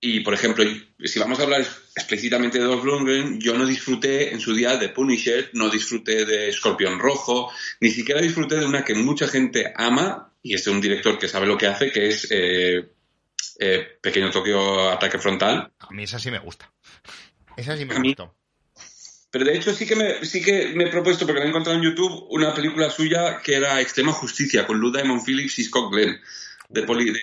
y, 0.00 0.20
por 0.20 0.34
ejemplo, 0.34 0.64
si 1.02 1.18
vamos 1.18 1.40
a 1.40 1.44
hablar 1.44 1.62
explícitamente 1.96 2.58
de 2.58 2.64
Dolph 2.64 2.84
Lundgren, 2.84 3.40
yo 3.40 3.56
no 3.56 3.66
disfruté 3.66 4.32
en 4.32 4.40
su 4.40 4.54
día 4.54 4.76
de 4.76 4.90
Punisher, 4.90 5.50
no 5.54 5.70
disfruté 5.70 6.26
de 6.26 6.48
Escorpión 6.48 6.98
Rojo, 6.98 7.50
ni 7.80 7.90
siquiera 7.90 8.20
disfruté 8.20 8.56
de 8.56 8.66
una 8.66 8.84
que 8.84 8.94
mucha 8.94 9.26
gente 9.26 9.72
ama, 9.76 10.33
y 10.44 10.54
es 10.54 10.64
de 10.64 10.70
un 10.70 10.80
director 10.80 11.18
que 11.18 11.26
sabe 11.26 11.46
lo 11.46 11.56
que 11.56 11.66
hace, 11.66 11.90
que 11.90 12.10
es 12.10 12.28
eh, 12.30 12.86
eh, 13.58 13.98
Pequeño 14.00 14.30
Tokio 14.30 14.90
Ataque 14.90 15.18
Frontal. 15.18 15.72
A 15.78 15.90
mí 15.90 16.04
esa 16.04 16.18
sí 16.18 16.30
me 16.30 16.38
gusta. 16.38 16.70
Esa 17.56 17.76
sí 17.78 17.86
me 17.86 17.98
gustó. 17.98 18.36
Pero 19.30 19.46
de 19.46 19.56
hecho 19.56 19.72
sí 19.72 19.86
que, 19.86 19.96
me, 19.96 20.24
sí 20.24 20.42
que 20.42 20.74
me 20.76 20.84
he 20.84 20.90
propuesto, 20.90 21.24
porque 21.24 21.40
la 21.40 21.46
he 21.46 21.48
encontrado 21.48 21.78
en 21.78 21.84
YouTube, 21.84 22.26
una 22.28 22.54
película 22.54 22.90
suya 22.90 23.40
que 23.42 23.56
era 23.56 23.80
Extrema 23.80 24.12
Justicia, 24.12 24.66
con 24.66 24.78
Lou 24.78 24.92
Diamond 24.92 25.24
Phillips 25.24 25.58
y 25.58 25.64
Scott 25.64 25.90
Glenn, 25.90 26.20
de, 26.68 26.82
poli, 26.82 27.10
de, 27.10 27.20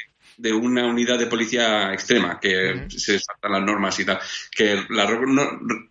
una 0.54 0.88
unidad 0.88 1.20
de 1.20 1.28
policía 1.28 1.94
extrema, 1.94 2.40
que 2.40 2.88
se 2.90 3.20
saltan 3.20 3.52
las 3.52 3.62
normas 3.64 4.00
y 4.00 4.06
tal. 4.06 4.20
Que 4.50 4.84
la, 4.90 5.06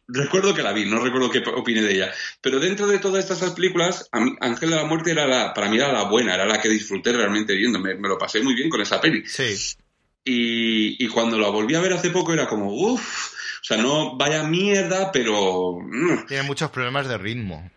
recuerdo 0.09 0.55
que 0.55 0.63
la 0.63 0.73
vi, 0.73 0.87
no 0.87 0.99
recuerdo 1.01 1.31
qué 1.31 1.43
opiné 1.55 1.83
de 1.83 1.93
ella. 1.93 2.13
Pero 2.41 2.59
dentro 2.59 2.87
de 2.87 2.99
todas 2.99 3.31
estas 3.31 3.53
películas, 3.53 4.09
Ángel 4.13 4.71
de 4.71 4.77
la 4.77 4.85
Muerte 4.85 5.13
era 5.13 5.27
la, 5.27 5.55
para 5.55 5.69
mí 5.69 5.77
era 5.77 5.93
la 5.93 6.05
buena, 6.05 6.35
era 6.35 6.47
la 6.47 6.61
que 6.61 6.69
disfruté 6.69 7.13
realmente 7.13 7.55
viendo. 7.55 7.79
Me, 7.79 7.95
me 7.95 8.09
lo 8.09 8.19
pasé 8.19 8.43
muy 8.43 8.55
bien 8.55 8.71
con 8.71 8.81
esa 8.81 9.01
peli. 9.01 9.23
Sí. 9.27 9.77
Y, 10.25 11.05
y 11.05 11.09
cuando 11.09 11.39
la 11.39 11.49
volví 11.49 11.75
a 11.75 11.81
ver 11.81 11.93
hace 11.93 12.11
poco 12.11 12.33
era 12.33 12.47
como, 12.47 12.73
uff 12.73 13.41
o 13.61 13.65
sea, 13.65 13.77
no 13.77 14.17
vaya 14.17 14.43
mierda, 14.45 15.13
pero... 15.13 15.79
Mm. 15.81 16.27
Tiene 16.27 16.45
muchos 16.45 16.71
problemas 16.71 17.09
de 17.09 17.19
ritmo, 17.19 17.71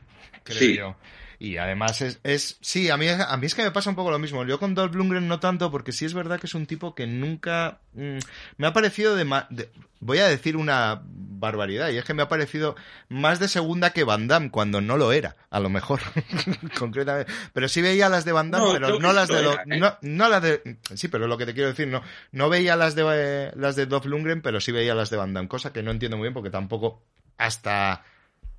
creo 0.43 0.75
yo. 0.75 0.95
Y 1.43 1.57
además 1.57 1.99
es, 1.99 2.21
es 2.23 2.57
sí, 2.61 2.89
a 2.89 2.95
mí, 2.95 3.05
a 3.09 3.35
mí 3.35 3.45
es 3.45 3.53
que 3.53 3.63
me 3.63 3.71
pasa 3.71 3.89
un 3.89 3.97
poco 3.97 4.09
lo 4.09 4.17
mismo. 4.17 4.45
Yo 4.45 4.59
con 4.59 4.75
Dolph 4.75 4.95
Lundgren 4.95 5.27
no 5.27 5.41
tanto, 5.41 5.69
porque 5.71 5.91
sí 5.91 6.05
es 6.05 6.13
verdad 6.13 6.39
que 6.39 6.47
es 6.47 6.53
un 6.53 6.65
tipo 6.65 6.95
que 6.95 7.05
nunca 7.05 7.79
mm, 7.95 8.19
me 8.55 8.67
ha 8.67 8.71
parecido 8.71 9.13
de, 9.17 9.25
de, 9.49 9.69
voy 9.99 10.19
a 10.19 10.29
decir 10.29 10.55
una 10.55 11.01
barbaridad, 11.03 11.89
y 11.89 11.97
es 11.97 12.05
que 12.05 12.13
me 12.13 12.21
ha 12.21 12.29
parecido 12.29 12.77
más 13.09 13.41
de 13.41 13.49
segunda 13.49 13.89
que 13.89 14.05
Van 14.05 14.29
Damme, 14.29 14.51
cuando 14.51 14.79
no 14.79 14.95
lo 14.95 15.11
era, 15.11 15.35
a 15.49 15.59
lo 15.59 15.69
mejor, 15.69 15.99
concretamente. 16.79 17.29
Pero 17.51 17.67
sí 17.67 17.81
veía 17.81 18.07
las 18.07 18.23
de 18.23 18.31
Van 18.31 18.49
Damme, 18.49 18.69
pero 18.71 18.97
no 19.01 19.11
las 19.11 19.27
de, 19.27 19.43
¿eh? 19.43 19.79
no, 19.79 19.97
no 20.01 20.29
las 20.29 20.41
de, 20.41 20.77
sí, 20.95 21.09
pero 21.09 21.27
lo 21.27 21.37
que 21.37 21.45
te 21.45 21.53
quiero 21.53 21.67
decir, 21.67 21.89
no, 21.89 22.03
no 22.31 22.47
veía 22.47 22.77
las 22.77 22.95
de, 22.95 23.03
eh, 23.15 23.51
las 23.57 23.75
de 23.75 23.85
Dolph 23.85 24.05
Lundgren, 24.05 24.41
pero 24.41 24.61
sí 24.61 24.71
veía 24.71 24.95
las 24.95 25.09
de 25.09 25.17
Van 25.17 25.33
Damme, 25.33 25.49
cosa 25.49 25.73
que 25.73 25.83
no 25.83 25.91
entiendo 25.91 26.15
muy 26.15 26.27
bien 26.27 26.33
porque 26.33 26.51
tampoco 26.51 27.03
hasta 27.37 28.05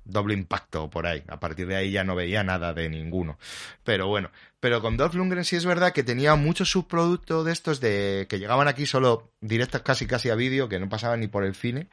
doble 0.05 0.33
impacto 0.33 0.89
por 0.89 1.07
ahí. 1.07 1.23
A 1.27 1.39
partir 1.39 1.67
de 1.67 1.75
ahí 1.75 1.91
ya 1.91 2.03
no 2.03 2.15
veía 2.15 2.43
nada 2.43 2.73
de 2.73 2.89
ninguno. 2.89 3.37
Pero 3.83 4.07
bueno, 4.07 4.31
pero 4.59 4.81
con 4.81 4.97
Dolph 4.97 5.15
Lundgren 5.15 5.45
sí 5.45 5.55
es 5.55 5.65
verdad 5.65 5.93
que 5.93 6.03
tenía 6.03 6.35
muchos 6.35 6.71
subproductos 6.71 7.45
de 7.45 7.51
estos 7.51 7.79
de 7.81 8.25
que 8.29 8.39
llegaban 8.39 8.67
aquí 8.67 8.85
solo 8.85 9.31
directos 9.41 9.81
casi 9.81 10.07
casi 10.07 10.29
a 10.29 10.35
vídeo, 10.35 10.69
que 10.69 10.79
no 10.79 10.89
pasaban 10.89 11.19
ni 11.19 11.27
por 11.27 11.43
el 11.43 11.55
cine. 11.55 11.87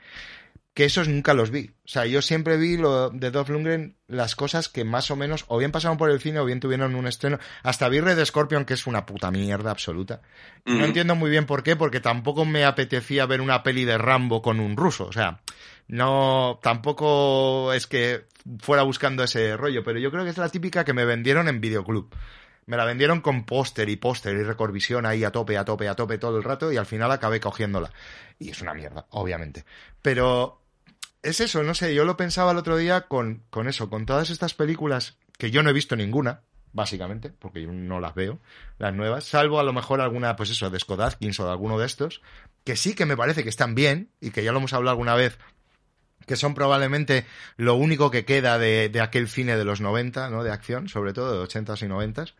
Que 0.74 0.86
esos 0.86 1.06
nunca 1.06 1.34
los 1.34 1.50
vi. 1.50 1.72
O 1.84 1.88
sea, 1.88 2.06
yo 2.06 2.22
siempre 2.22 2.56
vi 2.56 2.78
lo 2.78 3.10
de 3.10 3.30
Dolph 3.30 3.50
Lundgren 3.50 3.98
las 4.06 4.34
cosas 4.34 4.70
que 4.70 4.84
más 4.84 5.10
o 5.10 5.16
menos 5.16 5.44
o 5.48 5.58
bien 5.58 5.70
pasaron 5.70 5.98
por 5.98 6.10
el 6.10 6.18
cine 6.18 6.38
o 6.38 6.46
bien 6.46 6.60
tuvieron 6.60 6.94
un 6.94 7.06
estreno. 7.06 7.38
Hasta 7.62 7.90
vi 7.90 8.00
Red 8.00 8.24
Scorpion, 8.24 8.64
que 8.64 8.72
es 8.72 8.86
una 8.86 9.04
puta 9.04 9.30
mierda 9.30 9.70
absoluta. 9.70 10.22
No 10.64 10.82
entiendo 10.86 11.14
muy 11.14 11.28
bien 11.28 11.44
por 11.44 11.62
qué, 11.62 11.76
porque 11.76 12.00
tampoco 12.00 12.46
me 12.46 12.64
apetecía 12.64 13.26
ver 13.26 13.42
una 13.42 13.62
peli 13.62 13.84
de 13.84 13.98
Rambo 13.98 14.40
con 14.40 14.60
un 14.60 14.78
ruso. 14.78 15.04
O 15.04 15.12
sea, 15.12 15.42
no, 15.88 16.58
tampoco 16.62 17.72
es 17.72 17.86
que 17.86 18.26
fuera 18.60 18.82
buscando 18.82 19.22
ese 19.22 19.56
rollo, 19.56 19.84
pero 19.84 19.98
yo 19.98 20.10
creo 20.10 20.24
que 20.24 20.30
es 20.30 20.38
la 20.38 20.48
típica 20.48 20.84
que 20.84 20.92
me 20.92 21.04
vendieron 21.04 21.48
en 21.48 21.60
videoclub. 21.60 22.14
Me 22.66 22.76
la 22.76 22.84
vendieron 22.84 23.20
con 23.20 23.44
póster 23.44 23.88
y 23.88 23.96
póster 23.96 24.36
y 24.36 24.42
recordvisión 24.44 25.04
ahí 25.04 25.24
a 25.24 25.32
tope, 25.32 25.58
a 25.58 25.64
tope, 25.64 25.88
a 25.88 25.96
tope 25.96 26.18
todo 26.18 26.36
el 26.36 26.44
rato 26.44 26.72
y 26.72 26.76
al 26.76 26.86
final 26.86 27.10
acabé 27.10 27.40
cogiéndola. 27.40 27.90
Y 28.38 28.50
es 28.50 28.62
una 28.62 28.72
mierda, 28.72 29.06
obviamente. 29.10 29.64
Pero 30.00 30.62
es 31.22 31.40
eso, 31.40 31.62
no 31.62 31.74
sé, 31.74 31.94
yo 31.94 32.04
lo 32.04 32.16
pensaba 32.16 32.52
el 32.52 32.58
otro 32.58 32.76
día 32.76 33.02
con, 33.02 33.42
con 33.50 33.68
eso, 33.68 33.90
con 33.90 34.06
todas 34.06 34.30
estas 34.30 34.54
películas 34.54 35.18
que 35.38 35.50
yo 35.50 35.62
no 35.62 35.70
he 35.70 35.72
visto 35.72 35.96
ninguna, 35.96 36.42
básicamente, 36.72 37.30
porque 37.30 37.62
yo 37.62 37.72
no 37.72 38.00
las 38.00 38.14
veo, 38.14 38.40
las 38.78 38.94
nuevas, 38.94 39.24
salvo 39.24 39.60
a 39.60 39.62
lo 39.62 39.72
mejor 39.72 40.00
alguna, 40.00 40.36
pues 40.36 40.50
eso, 40.50 40.70
de 40.70 40.80
Scott 40.80 41.00
o 41.00 41.44
de 41.44 41.50
alguno 41.50 41.78
de 41.78 41.86
estos, 41.86 42.22
que 42.64 42.76
sí 42.76 42.94
que 42.94 43.06
me 43.06 43.16
parece 43.16 43.42
que 43.42 43.48
están 43.48 43.74
bien 43.74 44.10
y 44.20 44.30
que 44.30 44.42
ya 44.42 44.52
lo 44.52 44.58
hemos 44.58 44.72
hablado 44.72 44.92
alguna 44.92 45.14
vez 45.14 45.38
que 46.26 46.36
son 46.36 46.54
probablemente 46.54 47.26
lo 47.56 47.74
único 47.74 48.10
que 48.10 48.24
queda 48.24 48.58
de, 48.58 48.88
de, 48.88 49.00
aquel 49.00 49.28
cine 49.28 49.56
de 49.56 49.64
los 49.64 49.80
90, 49.80 50.30
¿no? 50.30 50.44
De 50.44 50.50
acción, 50.50 50.88
sobre 50.88 51.12
todo, 51.12 51.38
de 51.38 51.48
80s 51.48 51.82
y 51.82 51.88
90s. 51.88 52.34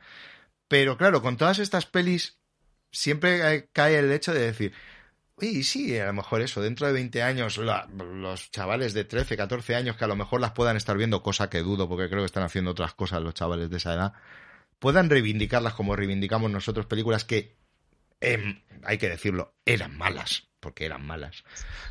Pero 0.69 0.97
claro, 0.97 1.23
con 1.23 1.37
todas 1.37 1.59
estas 1.59 1.87
pelis 1.87 2.39
siempre 2.91 3.69
cae 3.73 3.99
el 3.99 4.13
hecho 4.13 4.33
de 4.33 4.41
decir, 4.41 4.73
y 5.41 5.65
sí, 5.65 5.99
a 5.99 6.07
lo 6.07 6.13
mejor 6.13 6.41
eso, 6.43 6.63
dentro 6.63 6.87
de 6.87 6.93
20 6.93 7.23
años, 7.23 7.59
los 7.59 8.51
chavales 8.51 8.95
de 8.95 9.05
13, 9.05 9.37
14 9.37 9.75
años 9.75 9.97
que 9.97 10.05
a 10.05 10.09
lo 10.09 10.17
mejor 10.17 10.41
las 10.41 10.53
puedan 10.53 10.77
estar 10.77 10.97
viendo, 10.97 11.23
cosa 11.23 11.51
que 11.51 11.61
dudo 11.61 11.89
porque 11.89 12.09
creo 12.09 12.21
que 12.21 12.27
están 12.27 12.45
haciendo 12.45 12.71
otras 12.71 12.95
cosas 12.95 13.23
los 13.23 13.35
chavales 13.35 13.71
de 13.71 13.79
esa 13.79 13.95
edad, 13.95 14.13
puedan 14.79 15.11
reivindicarlas 15.11 15.75
como 15.75 15.97
reivindicamos 15.97 16.51
nosotros, 16.51 16.87
películas 16.87 17.25
que, 17.25 17.57
eh, 18.21 18.63
hay 18.85 18.99
que 18.99 19.09
decirlo, 19.09 19.55
eran 19.65 19.97
malas 19.97 20.52
porque 20.63 20.87
eran 20.87 21.05
malas, 21.05 21.43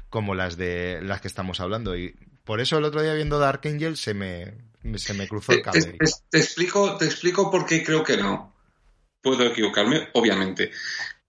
como 0.09 0.34
las 0.34 0.55
de 0.55 1.01
las 1.03 1.19
que 1.19 1.28
estamos 1.28 1.59
hablando. 1.59 1.95
Y 1.97 2.15
por 2.45 2.61
eso 2.61 2.78
el 2.78 2.86
otro 2.86 3.03
día 3.03 3.13
viendo 3.13 3.38
Dark 3.38 3.61
Angel 3.65 3.97
se 3.97 4.13
me, 4.13 4.53
se 4.95 5.13
me 5.13 5.28
cruzó 5.28 5.51
el 5.51 5.61
cable. 5.61 5.97
Te, 6.30 6.38
explico, 6.39 6.97
te 6.97 7.05
explico 7.05 7.51
por 7.51 7.65
qué 7.65 7.84
creo 7.84 8.03
que 8.03 8.15
no. 8.15 8.55
Puedo 9.22 9.45
equivocarme, 9.45 10.07
obviamente. 10.13 10.72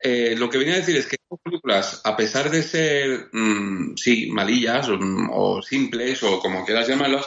Eh, 0.01 0.37
lo 0.39 0.49
que 0.49 0.59
venía 0.59 0.75
a 0.75 0.79
decir 0.79 0.97
es 0.97 1.07
que 1.07 1.17
estas 1.17 1.39
películas, 1.43 2.01
a 2.05 2.17
pesar 2.17 2.49
de 2.49 2.63
ser, 2.63 3.29
mmm, 3.33 3.95
sí, 3.97 4.31
malillas 4.31 4.89
o, 4.89 4.99
o, 5.33 5.63
simples 5.63 6.23
o 6.23 6.39
como 6.39 6.65
quieras 6.65 6.89
llamarlas, 6.89 7.27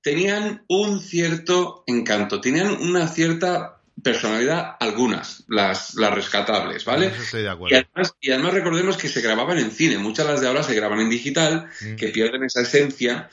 tenían 0.00 0.64
un 0.68 1.00
cierto 1.00 1.84
encanto, 1.86 2.40
tenían 2.40 2.72
una 2.80 3.08
cierta 3.08 3.79
personalidad 4.02 4.76
algunas, 4.80 5.44
las, 5.48 5.94
las 5.94 6.14
rescatables, 6.14 6.84
¿vale? 6.84 7.06
estoy 7.06 7.42
de 7.42 7.50
acuerdo. 7.50 7.76
Y 7.76 7.78
además, 7.78 8.14
y 8.20 8.30
además, 8.30 8.54
recordemos 8.54 8.96
que 8.96 9.08
se 9.08 9.20
grababan 9.20 9.58
en 9.58 9.70
cine, 9.70 9.98
muchas 9.98 10.26
de 10.26 10.32
las 10.32 10.40
de 10.40 10.48
ahora 10.48 10.62
se 10.62 10.74
graban 10.74 11.00
en 11.00 11.10
digital, 11.10 11.68
mm. 11.80 11.96
que 11.96 12.08
pierden 12.08 12.44
esa 12.44 12.62
esencia. 12.62 13.28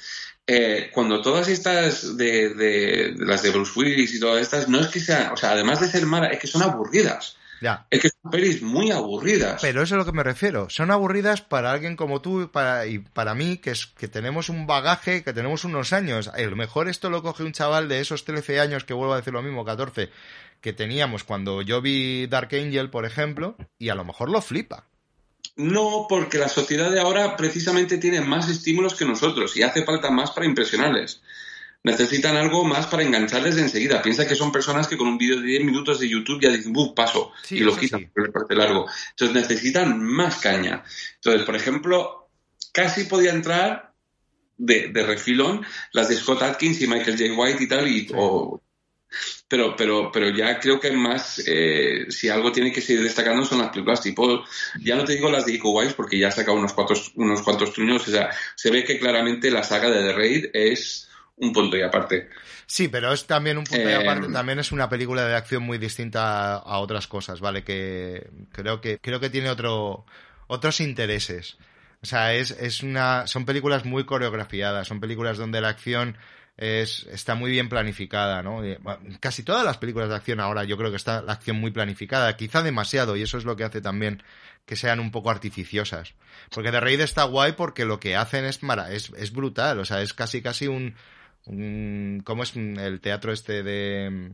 Eh, 0.45 0.91
cuando 0.93 1.21
todas 1.21 1.49
estas 1.49 2.15
de, 2.15 2.53
de, 2.53 3.13
de, 3.13 3.25
las 3.25 3.43
de 3.43 3.51
Bruce 3.51 3.73
Willis 3.75 4.13
y 4.13 4.19
todas 4.19 4.41
estas, 4.41 4.69
no 4.69 4.79
es 4.79 4.87
que 4.87 5.01
sean, 5.01 5.33
o 5.33 5.37
sea, 5.37 5.51
además 5.51 5.81
de 5.81 5.87
ser 5.87 6.05
malas, 6.05 6.31
es 6.31 6.39
que 6.39 6.47
son 6.47 6.61
aburridas. 6.61 7.35
Ya. 7.61 7.87
Es 7.89 8.01
que 8.01 8.09
son 8.09 8.31
pelis 8.31 8.61
muy 8.61 8.91
aburridas. 8.91 9.61
Pero 9.61 9.81
eso 9.81 9.95
es 9.95 9.97
a 9.97 9.97
lo 9.97 10.05
que 10.05 10.11
me 10.11 10.23
refiero. 10.23 10.69
Son 10.69 10.91
aburridas 10.91 11.41
para 11.41 11.71
alguien 11.71 11.95
como 11.95 12.21
tú 12.21 12.49
para, 12.51 12.85
y 12.85 12.99
para 12.99 13.33
mí, 13.33 13.57
que, 13.57 13.71
es, 13.71 13.87
que 13.87 14.07
tenemos 14.07 14.49
un 14.49 14.67
bagaje, 14.67 15.23
que 15.23 15.33
tenemos 15.33 15.63
unos 15.63 15.93
años. 15.93 16.27
A 16.27 16.39
lo 16.41 16.55
mejor 16.55 16.87
esto 16.87 17.09
lo 17.09 17.23
coge 17.23 17.43
un 17.43 17.53
chaval 17.53 17.89
de 17.89 17.99
esos 17.99 18.25
13 18.25 18.59
años, 18.59 18.83
que 18.83 18.93
vuelvo 18.93 19.13
a 19.13 19.17
decir 19.17 19.33
lo 19.33 19.41
mismo, 19.41 19.65
14, 19.65 20.09
que 20.61 20.73
teníamos 20.73 21.23
cuando 21.23 21.61
yo 21.61 21.81
vi 21.81 22.27
Dark 22.27 22.49
Angel, 22.53 22.89
por 22.89 23.05
ejemplo, 23.05 23.55
y 23.77 23.89
a 23.89 23.95
lo 23.95 24.05
mejor 24.05 24.29
lo 24.29 24.41
flipa. 24.41 24.85
No, 25.55 26.05
porque 26.07 26.37
la 26.37 26.49
sociedad 26.49 26.91
de 26.91 26.99
ahora 26.99 27.35
precisamente 27.35 27.97
tiene 27.97 28.21
más 28.21 28.47
estímulos 28.49 28.95
que 28.95 29.05
nosotros 29.05 29.57
y 29.57 29.63
hace 29.63 29.83
falta 29.83 30.11
más 30.11 30.31
para 30.31 30.45
impresionarles. 30.45 31.21
Necesitan 31.83 32.35
algo 32.35 32.63
más 32.63 32.87
para 32.87 33.03
engancharles 33.03 33.55
de 33.55 33.61
enseguida. 33.61 34.01
Piensa 34.01 34.27
que 34.27 34.35
son 34.35 34.51
personas 34.51 34.87
que 34.87 34.97
con 34.97 35.07
un 35.07 35.17
vídeo 35.17 35.39
de 35.39 35.47
10 35.47 35.63
minutos 35.63 35.99
de 35.99 36.09
YouTube 36.09 36.41
ya 36.41 36.49
dicen, 36.49 36.73
¡buf! 36.73 36.93
Paso. 36.93 37.31
Sí, 37.43 37.55
y 37.55 37.59
lo 37.61 37.75
quitan 37.75 38.01
sí. 38.01 38.05
por 38.07 38.25
el 38.25 38.31
parte 38.31 38.55
largo. 38.55 38.87
Entonces 39.11 39.35
necesitan 39.35 40.03
más 40.03 40.37
caña. 40.37 40.83
Entonces, 41.15 41.43
por 41.43 41.55
ejemplo, 41.55 42.29
casi 42.71 43.05
podía 43.05 43.31
entrar 43.31 43.93
de, 44.57 44.89
de 44.89 45.03
refilón 45.03 45.65
las 45.91 46.09
de 46.09 46.17
Scott 46.17 46.41
Atkins 46.41 46.81
y 46.81 46.87
Michael 46.87 47.17
J. 47.17 47.33
White 47.33 47.63
y 47.63 47.67
tal, 47.67 47.87
y, 47.87 48.01
sí. 48.01 48.13
o 48.15 48.61
pero, 49.47 49.75
pero, 49.75 50.11
pero 50.11 50.29
ya 50.29 50.59
creo 50.59 50.79
que 50.79 50.91
más, 50.91 51.41
eh, 51.45 52.05
si 52.09 52.29
algo 52.29 52.51
tiene 52.51 52.71
que 52.71 52.81
seguir 52.81 53.03
destacando 53.03 53.45
son 53.45 53.59
las 53.59 53.69
películas 53.69 54.01
tipo, 54.01 54.43
ya 54.81 54.95
no 54.95 55.03
te 55.03 55.13
digo 55.13 55.29
las 55.29 55.45
de 55.45 55.59
Wise 55.61 55.93
porque 55.93 56.19
ya 56.19 56.27
ha 56.27 56.31
sacado 56.31 56.57
unos 56.57 56.73
cuantos, 56.73 57.11
unos 57.15 57.41
cuantos 57.41 57.73
truños, 57.73 58.07
o 58.07 58.11
sea, 58.11 58.31
se 58.55 58.71
ve 58.71 58.83
que 58.83 58.99
claramente 58.99 59.51
la 59.51 59.63
saga 59.63 59.89
de 59.89 60.01
The 60.01 60.13
Raid 60.13 60.45
es 60.53 61.09
un 61.37 61.53
punto 61.53 61.77
y 61.77 61.81
aparte. 61.81 62.29
Sí, 62.65 62.89
pero 62.89 63.13
es 63.13 63.25
también 63.25 63.57
un 63.57 63.63
punto 63.63 63.89
y 63.89 63.93
aparte, 63.93 64.27
eh, 64.27 64.33
también 64.33 64.59
es 64.59 64.71
una 64.71 64.89
película 64.89 65.25
de 65.25 65.35
acción 65.35 65.63
muy 65.63 65.77
distinta 65.77 66.55
a, 66.55 66.57
a, 66.57 66.79
otras 66.79 67.07
cosas, 67.07 67.39
¿vale? 67.39 67.63
Que 67.63 68.29
creo 68.51 68.81
que, 68.81 68.99
creo 68.99 69.19
que 69.19 69.29
tiene 69.29 69.49
otro, 69.49 70.05
otros 70.47 70.81
intereses. 70.81 71.57
O 72.01 72.05
sea, 72.05 72.33
es, 72.33 72.51
es 72.51 72.83
una, 72.83 73.25
son 73.27 73.45
películas 73.45 73.85
muy 73.85 74.05
coreografiadas, 74.05 74.87
son 74.87 74.99
películas 74.99 75.37
donde 75.37 75.61
la 75.61 75.69
acción 75.69 76.17
es, 76.57 77.05
está 77.11 77.35
muy 77.35 77.51
bien 77.51 77.69
planificada, 77.69 78.41
¿no? 78.41 78.61
Casi 79.19 79.43
todas 79.43 79.63
las 79.63 79.77
películas 79.77 80.09
de 80.09 80.15
acción 80.15 80.39
ahora 80.39 80.63
yo 80.63 80.75
creo 80.75 80.89
que 80.89 80.97
está 80.97 81.21
la 81.21 81.33
acción 81.33 81.59
muy 81.59 81.71
planificada, 81.71 82.35
quizá 82.35 82.63
demasiado, 82.63 83.15
y 83.15 83.21
eso 83.21 83.37
es 83.37 83.45
lo 83.45 83.55
que 83.55 83.63
hace 83.63 83.79
también 83.79 84.23
que 84.65 84.75
sean 84.75 84.99
un 84.99 85.11
poco 85.11 85.29
artificiosas. 85.29 86.15
Porque 86.51 86.71
The 86.71 86.79
Raid 86.79 87.01
está 87.01 87.23
guay 87.23 87.53
porque 87.53 87.85
lo 87.85 87.99
que 87.99 88.15
hacen 88.15 88.43
es, 88.45 88.63
mara, 88.63 88.91
es, 88.91 89.11
es 89.17 89.31
brutal, 89.31 89.79
o 89.79 89.85
sea, 89.85 90.01
es 90.01 90.13
casi 90.13 90.41
casi 90.41 90.67
un, 90.67 90.95
un 91.45 92.21
¿cómo 92.25 92.43
es 92.43 92.55
el 92.55 92.99
teatro 93.01 93.31
este 93.31 93.63
de 93.63 94.31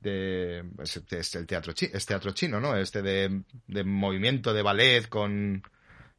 de 0.00 0.64
es, 0.80 1.34
el 1.34 1.46
teatro 1.46 1.72
es 1.76 2.06
teatro 2.06 2.32
chino, 2.32 2.60
¿no? 2.60 2.76
Este 2.76 3.02
de, 3.02 3.42
de 3.66 3.84
movimiento 3.84 4.52
de 4.54 4.62
ballet 4.62 5.08
con 5.08 5.62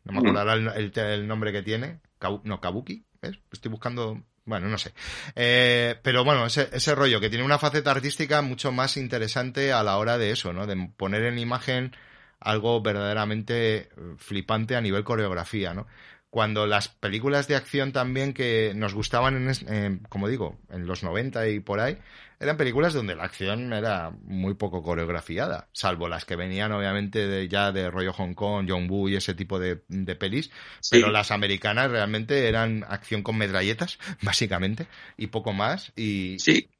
No 0.04 0.12
me 0.12 0.18
acuerdo 0.18 0.54
el, 0.54 0.92
el, 0.94 1.28
nombre 1.28 1.52
que 1.52 1.62
tiene. 1.62 2.00
no, 2.44 2.60
Kabuki. 2.60 3.06
¿ves? 3.22 3.40
Estoy 3.52 3.72
buscando 3.72 4.22
bueno, 4.46 4.68
no 4.68 4.78
sé. 4.78 4.94
Eh, 5.36 5.96
pero 6.04 6.24
bueno, 6.24 6.46
ese, 6.46 6.70
ese 6.72 6.96
rollo 6.96 7.20
que 7.20 7.30
tiene 7.30 7.44
una 7.44 7.60
faceta 7.60 7.92
artística 7.92 8.42
mucho 8.42 8.72
más 8.72 8.96
interesante 8.98 9.74
a 9.74 9.84
la 9.84 9.98
hora 9.98 10.18
de 10.18 10.32
eso, 10.32 10.54
¿no? 10.54 10.68
De 10.68 10.76
poner 10.96 11.24
en 11.24 11.40
imagen 11.40 11.96
algo 12.40 12.82
verdaderamente 12.82 13.90
flipante 14.18 14.76
a 14.76 14.82
nivel 14.82 15.04
coreografía, 15.04 15.74
¿no? 15.74 15.88
Cuando 16.36 16.68
las 16.68 16.90
películas 16.90 17.48
de 17.48 17.56
acción 17.56 17.94
también 17.94 18.34
que 18.34 18.74
nos 18.76 18.94
gustaban, 18.94 19.50
en, 19.70 20.00
como 20.10 20.28
digo, 20.28 20.60
en 20.70 20.86
los 20.86 21.02
90 21.02 21.48
y 21.48 21.62
por 21.62 21.80
ahí, 21.80 21.98
eran 22.42 22.58
películas 22.58 22.94
donde 22.94 23.16
la 23.16 23.24
acción 23.24 23.72
era 23.72 24.12
muy 24.26 24.54
poco 24.56 24.84
coreografiada, 24.84 25.70
salvo 25.72 26.10
las 26.10 26.26
que 26.26 26.36
venían 26.36 26.74
obviamente 26.74 27.26
de, 27.26 27.48
ya 27.48 27.72
de 27.72 27.90
rollo 27.90 28.12
Hong 28.12 28.34
Kong, 28.34 28.66
John 28.68 28.90
Woo 28.90 29.08
y 29.08 29.16
ese 29.16 29.34
tipo 29.34 29.60
de, 29.60 29.78
pelis, 30.20 30.52
pero 30.92 31.10
las 31.10 31.32
americanas 31.32 31.90
realmente 31.90 32.50
eran 32.50 32.84
acción 32.86 33.24
con 33.24 33.38
metralletas, 33.38 33.98
básicamente, 34.22 34.88
y 35.16 35.28
poco 35.28 35.54
más, 35.54 35.94
y, 35.96 36.36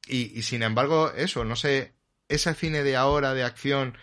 y, 0.06 0.38
y 0.38 0.42
sin 0.42 0.64
embargo 0.64 1.12
eso, 1.16 1.46
no 1.46 1.56
sé, 1.56 1.94
ese 2.28 2.52
cine 2.52 2.82
de 2.82 2.96
ahora 2.96 3.32
de 3.32 3.44
acción 3.44 3.96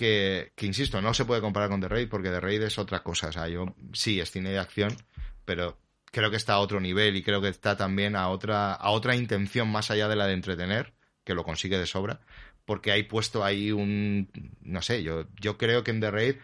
que, 0.00 0.52
insisto, 0.62 1.02
no 1.02 1.12
se 1.12 1.26
puede 1.26 1.42
comparar 1.42 1.68
con 1.68 1.82
The 1.82 1.88
Raid 1.88 2.08
porque 2.08 2.30
The 2.30 2.40
Raid 2.40 2.62
es 2.62 2.78
otra 2.78 3.02
cosa. 3.02 3.28
O 3.28 3.32
sea, 3.32 3.48
yo 3.48 3.74
sí 3.92 4.18
es 4.18 4.30
cine 4.30 4.48
de 4.48 4.58
acción, 4.58 4.96
pero 5.44 5.76
creo 6.06 6.30
que 6.30 6.38
está 6.38 6.54
a 6.54 6.60
otro 6.60 6.80
nivel 6.80 7.16
y 7.16 7.22
creo 7.22 7.42
que 7.42 7.48
está 7.48 7.76
también 7.76 8.16
a 8.16 8.30
otra, 8.30 8.72
a 8.72 8.90
otra 8.90 9.14
intención 9.14 9.68
más 9.68 9.90
allá 9.90 10.08
de 10.08 10.16
la 10.16 10.26
de 10.26 10.32
entretener, 10.32 10.94
que 11.22 11.34
lo 11.34 11.44
consigue 11.44 11.76
de 11.76 11.86
sobra, 11.86 12.20
porque 12.64 12.92
hay 12.92 13.02
puesto 13.02 13.44
ahí 13.44 13.72
un, 13.72 14.30
no 14.62 14.80
sé, 14.80 15.02
yo, 15.02 15.26
yo 15.38 15.58
creo 15.58 15.84
que 15.84 15.90
en 15.90 16.00
The 16.00 16.10
Raid 16.10 16.36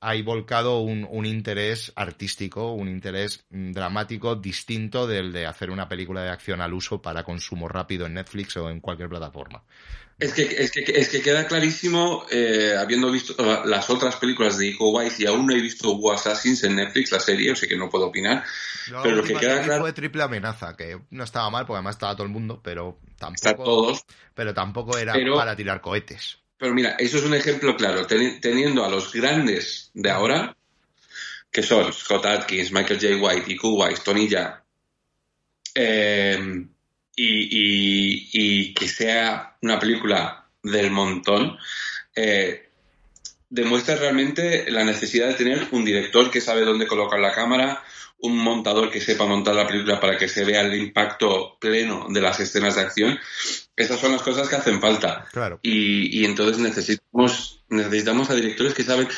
hay 0.00 0.22
volcado 0.22 0.80
un, 0.80 1.06
un, 1.08 1.26
interés 1.26 1.92
artístico, 1.94 2.72
un 2.72 2.88
interés 2.88 3.44
dramático 3.50 4.36
distinto 4.36 5.06
del 5.06 5.32
de 5.32 5.46
hacer 5.46 5.70
una 5.70 5.88
película 5.88 6.22
de 6.22 6.30
acción 6.30 6.62
al 6.62 6.72
uso 6.72 7.02
para 7.02 7.24
consumo 7.24 7.68
rápido 7.68 8.06
en 8.06 8.14
Netflix 8.14 8.56
o 8.56 8.70
en 8.70 8.80
cualquier 8.80 9.10
plataforma. 9.10 9.64
Es 10.22 10.34
que, 10.34 10.42
es 10.42 10.70
que, 10.70 10.84
es 10.86 11.08
que 11.08 11.20
queda 11.20 11.48
clarísimo, 11.48 12.24
eh, 12.30 12.76
habiendo 12.78 13.10
visto 13.10 13.34
las 13.64 13.90
otras 13.90 14.14
películas 14.14 14.56
de 14.56 14.68
Iko 14.68 14.90
Uwais 14.90 15.18
y 15.18 15.26
aún 15.26 15.46
no 15.46 15.52
he 15.52 15.60
visto 15.60 15.96
Wu 15.96 16.12
Assassins 16.12 16.62
en 16.62 16.76
Netflix, 16.76 17.10
la 17.10 17.18
serie, 17.18 17.50
o 17.50 17.56
sea 17.56 17.68
que 17.68 17.76
no 17.76 17.90
puedo 17.90 18.06
opinar. 18.06 18.44
pero 19.02 19.16
lo 19.16 19.24
que 19.24 19.34
queda 19.34 19.62
claro... 19.62 19.82
fue 19.82 19.92
Triple 19.92 20.22
Amenaza, 20.22 20.76
que 20.76 20.96
no 21.10 21.24
estaba 21.24 21.50
mal, 21.50 21.66
porque 21.66 21.78
además 21.78 21.96
estaba 21.96 22.14
todo 22.14 22.22
el 22.24 22.32
mundo, 22.32 22.60
pero 22.62 23.00
tampoco... 23.18 23.64
todos. 23.64 24.04
Pero 24.32 24.54
tampoco 24.54 24.96
era 24.96 25.12
para 25.34 25.56
tirar 25.56 25.80
cohetes. 25.80 26.38
Pero 26.56 26.72
mira, 26.72 26.90
eso 27.00 27.18
es 27.18 27.24
un 27.24 27.34
ejemplo 27.34 27.74
claro. 27.74 28.06
teniendo 28.06 28.84
a 28.84 28.88
los 28.88 29.12
grandes 29.12 29.90
de 29.92 30.10
ahora, 30.10 30.56
que 31.50 31.64
son 31.64 31.92
Scott 31.92 32.26
Atkins, 32.26 32.70
Michael 32.70 33.00
J. 33.00 33.16
White, 33.16 33.52
Iko 33.52 33.70
Uwais, 33.70 34.04
Tony 34.04 34.28
Ya, 34.28 34.62
eh, 35.74 36.64
y, 37.16 38.74
que 38.74 38.88
sea 38.88 39.56
una 39.62 39.78
película 39.78 40.46
del 40.62 40.90
montón, 40.90 41.58
eh, 42.14 42.70
demuestra 43.50 43.96
realmente 43.96 44.70
la 44.70 44.84
necesidad 44.84 45.28
de 45.28 45.34
tener 45.34 45.68
un 45.72 45.84
director 45.84 46.30
que 46.30 46.40
sabe 46.40 46.62
dónde 46.62 46.86
colocar 46.86 47.20
la 47.20 47.32
cámara, 47.32 47.82
un 48.18 48.38
montador 48.38 48.90
que 48.90 49.00
sepa 49.00 49.26
montar 49.26 49.54
la 49.54 49.66
película 49.66 50.00
para 50.00 50.16
que 50.16 50.28
se 50.28 50.44
vea 50.44 50.60
el 50.60 50.74
impacto 50.74 51.58
pleno 51.60 52.06
de 52.08 52.20
las 52.20 52.38
escenas 52.40 52.76
de 52.76 52.82
acción. 52.82 53.18
Esas 53.76 54.00
son 54.00 54.12
las 54.12 54.22
cosas 54.22 54.48
que 54.48 54.56
hacen 54.56 54.80
falta. 54.80 55.26
Claro. 55.32 55.58
Y, 55.62 56.20
y 56.20 56.24
entonces 56.24 56.58
necesitamos, 56.58 57.64
necesitamos 57.68 58.30
a 58.30 58.34
directores 58.34 58.74
que 58.74 58.84
saben 58.84 59.08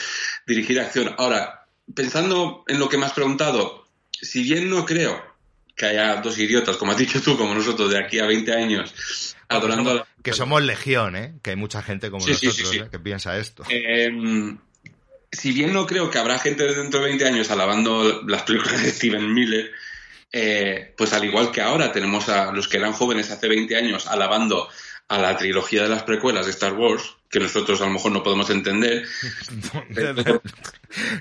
dirigir 0.47 0.80
acción. 0.80 1.14
Ahora, 1.18 1.66
pensando 1.95 2.64
en 2.66 2.78
lo 2.78 2.88
que 2.88 2.97
me 2.97 3.05
has 3.05 3.12
preguntado, 3.12 3.86
si 4.11 4.42
bien 4.42 4.70
no 4.70 4.86
creo 4.86 5.34
que 5.75 5.87
haya 5.87 6.16
dos 6.16 6.39
idiotas, 6.39 6.77
como 6.77 6.93
has 6.93 6.99
dicho 6.99 7.20
tú, 7.20 7.37
como 7.37 7.55
nosotros, 7.55 7.91
de 7.91 7.99
aquí 7.99 8.18
a 8.18 8.27
20 8.27 8.53
años, 8.53 9.37
adorando 9.49 9.91
a 9.91 9.95
la... 9.95 10.07
Que 10.22 10.33
somos 10.33 10.62
legión, 10.62 11.16
¿eh? 11.16 11.35
Que 11.43 11.51
hay 11.51 11.57
mucha 11.57 11.83
gente 11.83 12.11
como 12.11 12.27
nosotros 12.27 12.75
¿eh? 12.75 12.89
que 12.91 12.99
piensa 12.99 13.37
esto. 13.37 13.64
Em, 13.68 14.59
si 15.31 15.53
bien 15.53 15.72
no 15.72 15.87
creo 15.87 16.11
que 16.11 16.18
habrá 16.18 16.39
gente 16.39 16.64
dentro 16.64 17.01
de 17.01 17.07
20 17.07 17.27
años 17.27 17.51
alabando 17.51 18.22
las 18.27 18.43
películas 18.43 18.83
de 18.83 18.91
Steven 18.91 19.35
Miller, 19.35 19.72
eh, 20.33 20.95
pues 20.97 21.12
al 21.12 21.25
igual 21.25 21.51
que 21.51 21.61
ahora 21.61 21.93
tenemos 21.93 22.29
a 22.29 22.53
los 22.53 22.68
que 22.68 22.79
eran 22.79 22.93
jóvenes 22.93 23.31
hace 23.31 23.49
20 23.49 23.77
años 23.77 24.07
alabando 24.07 24.68
a 25.09 25.19
la 25.19 25.37
trilogía 25.37 25.83
de 25.83 25.89
las 25.89 26.03
precuelas 26.03 26.47
de 26.47 26.53
Star 26.53 26.73
Wars, 26.73 27.17
que 27.31 27.41
nosotros 27.41 27.81
a 27.81 27.87
lo 27.87 27.93
mejor 27.93 28.13
no 28.13 28.23
podemos 28.23 28.49
entender. 28.51 29.05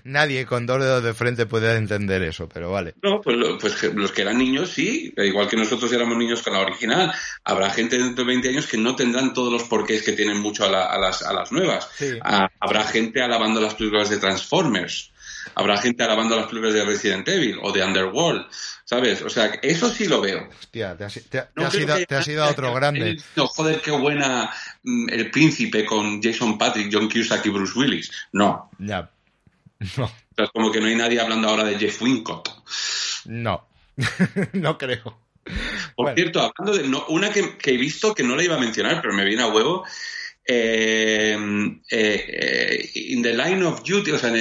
Nadie 0.03 0.45
con 0.45 0.65
dos 0.65 0.79
dedos 0.79 1.03
de 1.03 1.13
frente 1.13 1.45
puede 1.45 1.75
entender 1.75 2.21
eso, 2.23 2.47
pero 2.47 2.71
vale. 2.71 2.93
No, 3.01 3.19
pues, 3.19 3.35
pues 3.59 3.83
los 3.93 4.11
que 4.11 4.21
eran 4.21 4.37
niños 4.37 4.69
sí, 4.69 5.13
igual 5.17 5.49
que 5.49 5.57
nosotros 5.57 5.91
éramos 5.91 6.17
niños 6.17 6.41
con 6.41 6.53
la 6.53 6.59
original. 6.59 7.11
Habrá 7.43 7.71
gente 7.71 7.97
dentro 7.97 8.23
de 8.23 8.31
20 8.31 8.49
años 8.49 8.67
que 8.67 8.77
no 8.77 8.95
tendrán 8.95 9.33
todos 9.33 9.51
los 9.51 9.63
porqués 9.63 10.03
que 10.03 10.13
tienen 10.13 10.37
mucho 10.37 10.65
a, 10.65 10.69
las, 10.69 11.23
a 11.23 11.33
las, 11.33 11.51
nuevas. 11.51 11.89
Ah, 12.21 12.49
habrá 12.59 12.83
gente 12.83 13.21
alabando 13.21 13.59
las 13.59 13.75
películas 13.75 14.09
de 14.09 14.17
Transformers. 14.17 15.12
Habrá 15.55 15.77
gente 15.77 16.03
alabando 16.03 16.35
las 16.35 16.47
películas 16.47 16.73
de 16.73 16.85
Resident 16.85 17.27
Evil 17.27 17.59
o 17.61 17.71
de 17.71 17.83
Underworld. 17.83 18.45
¿Sabes? 18.85 19.21
O 19.21 19.29
sea, 19.29 19.45
eso 19.61 19.89
sí 19.89 20.07
lo 20.07 20.21
veo. 20.21 20.49
Hostia, 20.49 20.97
te 20.97 21.05
has, 21.05 22.27
ido, 22.27 22.43
a 22.43 22.49
otro 22.49 22.73
grande. 22.73 23.17
No, 23.35 23.47
joder, 23.47 23.81
qué 23.81 23.91
buena 23.91 24.53
mm, 24.83 25.09
El 25.09 25.31
Príncipe 25.31 25.85
con 25.85 26.21
Jason 26.21 26.57
Patrick, 26.57 26.89
John 26.91 27.09
Cusack 27.09 27.45
y 27.45 27.49
Bruce 27.49 27.77
Willis. 27.77 28.11
No. 28.31 28.69
Ya. 28.79 29.09
No. 29.97 30.09
es 30.37 30.49
como 30.51 30.71
que 30.71 30.79
no 30.79 30.87
hay 30.87 30.95
nadie 30.95 31.19
hablando 31.19 31.49
ahora 31.49 31.65
de 31.65 31.77
Jeff 31.77 32.01
Wincott. 32.01 32.49
No. 33.25 33.67
no 34.53 34.77
creo. 34.77 35.19
Por 35.95 36.15
cierto, 36.15 36.39
hablando 36.41 36.77
de 36.77 37.03
una 37.09 37.31
que, 37.31 37.57
que, 37.57 37.71
he 37.71 37.77
visto 37.77 38.15
que 38.15 38.23
no 38.23 38.35
la 38.35 38.43
iba 38.43 38.55
a 38.55 38.59
mencionar, 38.59 39.01
pero 39.01 39.13
me 39.13 39.25
viene 39.25 39.43
a 39.43 39.47
huevo, 39.47 39.83
eh, 40.45 41.37
eh, 41.89 42.89
in 42.95 43.21
the 43.21 43.33
line 43.33 43.63
of 43.63 43.83
duty, 43.83 44.11
o 44.11 44.17
sea, 44.17 44.31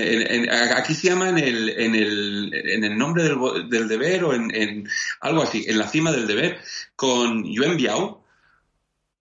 aquí 0.76 0.94
se 0.94 1.08
llama 1.08 1.28
en 1.28 1.38
el, 1.38 1.68
en 1.68 1.94
el, 1.94 2.52
en 2.52 2.84
el 2.84 2.98
nombre 2.98 3.22
del, 3.22 3.68
del 3.68 3.88
deber 3.88 4.24
o 4.24 4.34
en, 4.34 4.88
algo 5.20 5.42
así, 5.42 5.64
en 5.68 5.78
la 5.78 5.88
cima 5.88 6.10
del 6.10 6.26
deber, 6.26 6.58
con 6.96 7.44
Yuen 7.44 7.76
Biao, 7.76 8.24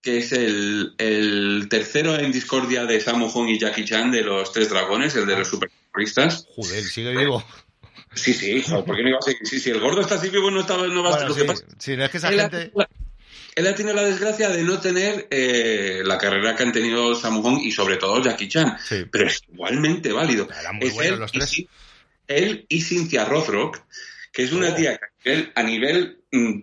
que 0.00 0.18
es 0.18 0.32
el, 0.32 0.94
el 0.98 1.68
tercero 1.70 2.18
en 2.18 2.32
discordia 2.32 2.84
de 2.84 3.00
Sammo 3.00 3.26
Hung 3.26 3.48
y 3.48 3.58
Jackie 3.58 3.84
Chan 3.84 4.10
de 4.10 4.22
los 4.22 4.52
Tres 4.52 4.68
Dragones, 4.68 5.14
el 5.14 5.26
de 5.26 5.38
los 5.38 5.48
superterroristas. 5.48 6.48
Joder, 6.56 6.82
sigue 6.82 7.16
vivo. 7.16 7.44
Sí, 8.14 8.34
sí, 8.34 8.62
¿por 8.68 8.96
qué 8.96 9.02
no 9.02 9.08
iba 9.10 9.18
a 9.18 9.22
seguir? 9.22 9.46
Si, 9.46 9.70
el 9.70 9.80
gordo 9.80 10.00
está 10.00 10.16
así 10.16 10.28
vivo, 10.28 10.50
no, 10.50 10.60
estaba, 10.60 10.86
no 10.88 11.02
va 11.02 11.14
a 11.14 11.28
lo 11.28 11.34
que 11.34 11.44
pasa. 11.44 11.64
Si 11.78 11.96
no 11.96 12.04
es 12.04 12.10
que 12.10 12.18
esa 12.18 12.30
gente 12.30 12.72
él 13.54 13.66
ha 13.66 13.74
tenido 13.74 13.94
la 13.94 14.04
desgracia 14.04 14.48
de 14.48 14.62
no 14.62 14.80
tener 14.80 15.28
eh, 15.30 16.02
la 16.04 16.18
carrera 16.18 16.56
que 16.56 16.62
han 16.62 16.72
tenido 16.72 17.14
Samu 17.14 17.42
Hong 17.42 17.60
y 17.62 17.70
sobre 17.70 17.96
todo 17.96 18.22
Jackie 18.22 18.48
Chan. 18.48 18.78
Pero 19.10 19.26
es 19.26 19.42
igualmente 19.52 20.12
válido. 20.12 20.48
es 20.80 20.98
él, 20.98 21.18
los 21.18 21.32
tres. 21.32 21.58
Y, 21.58 21.68
él 22.26 22.66
y 22.68 22.80
Cynthia 22.80 23.24
Rothrock, 23.24 23.80
que 24.32 24.44
es 24.44 24.52
una 24.52 24.70
oh. 24.70 24.74
tía 24.74 24.98
que 25.22 25.52
a 25.54 25.62
nivel, 25.62 26.22
mm, 26.30 26.60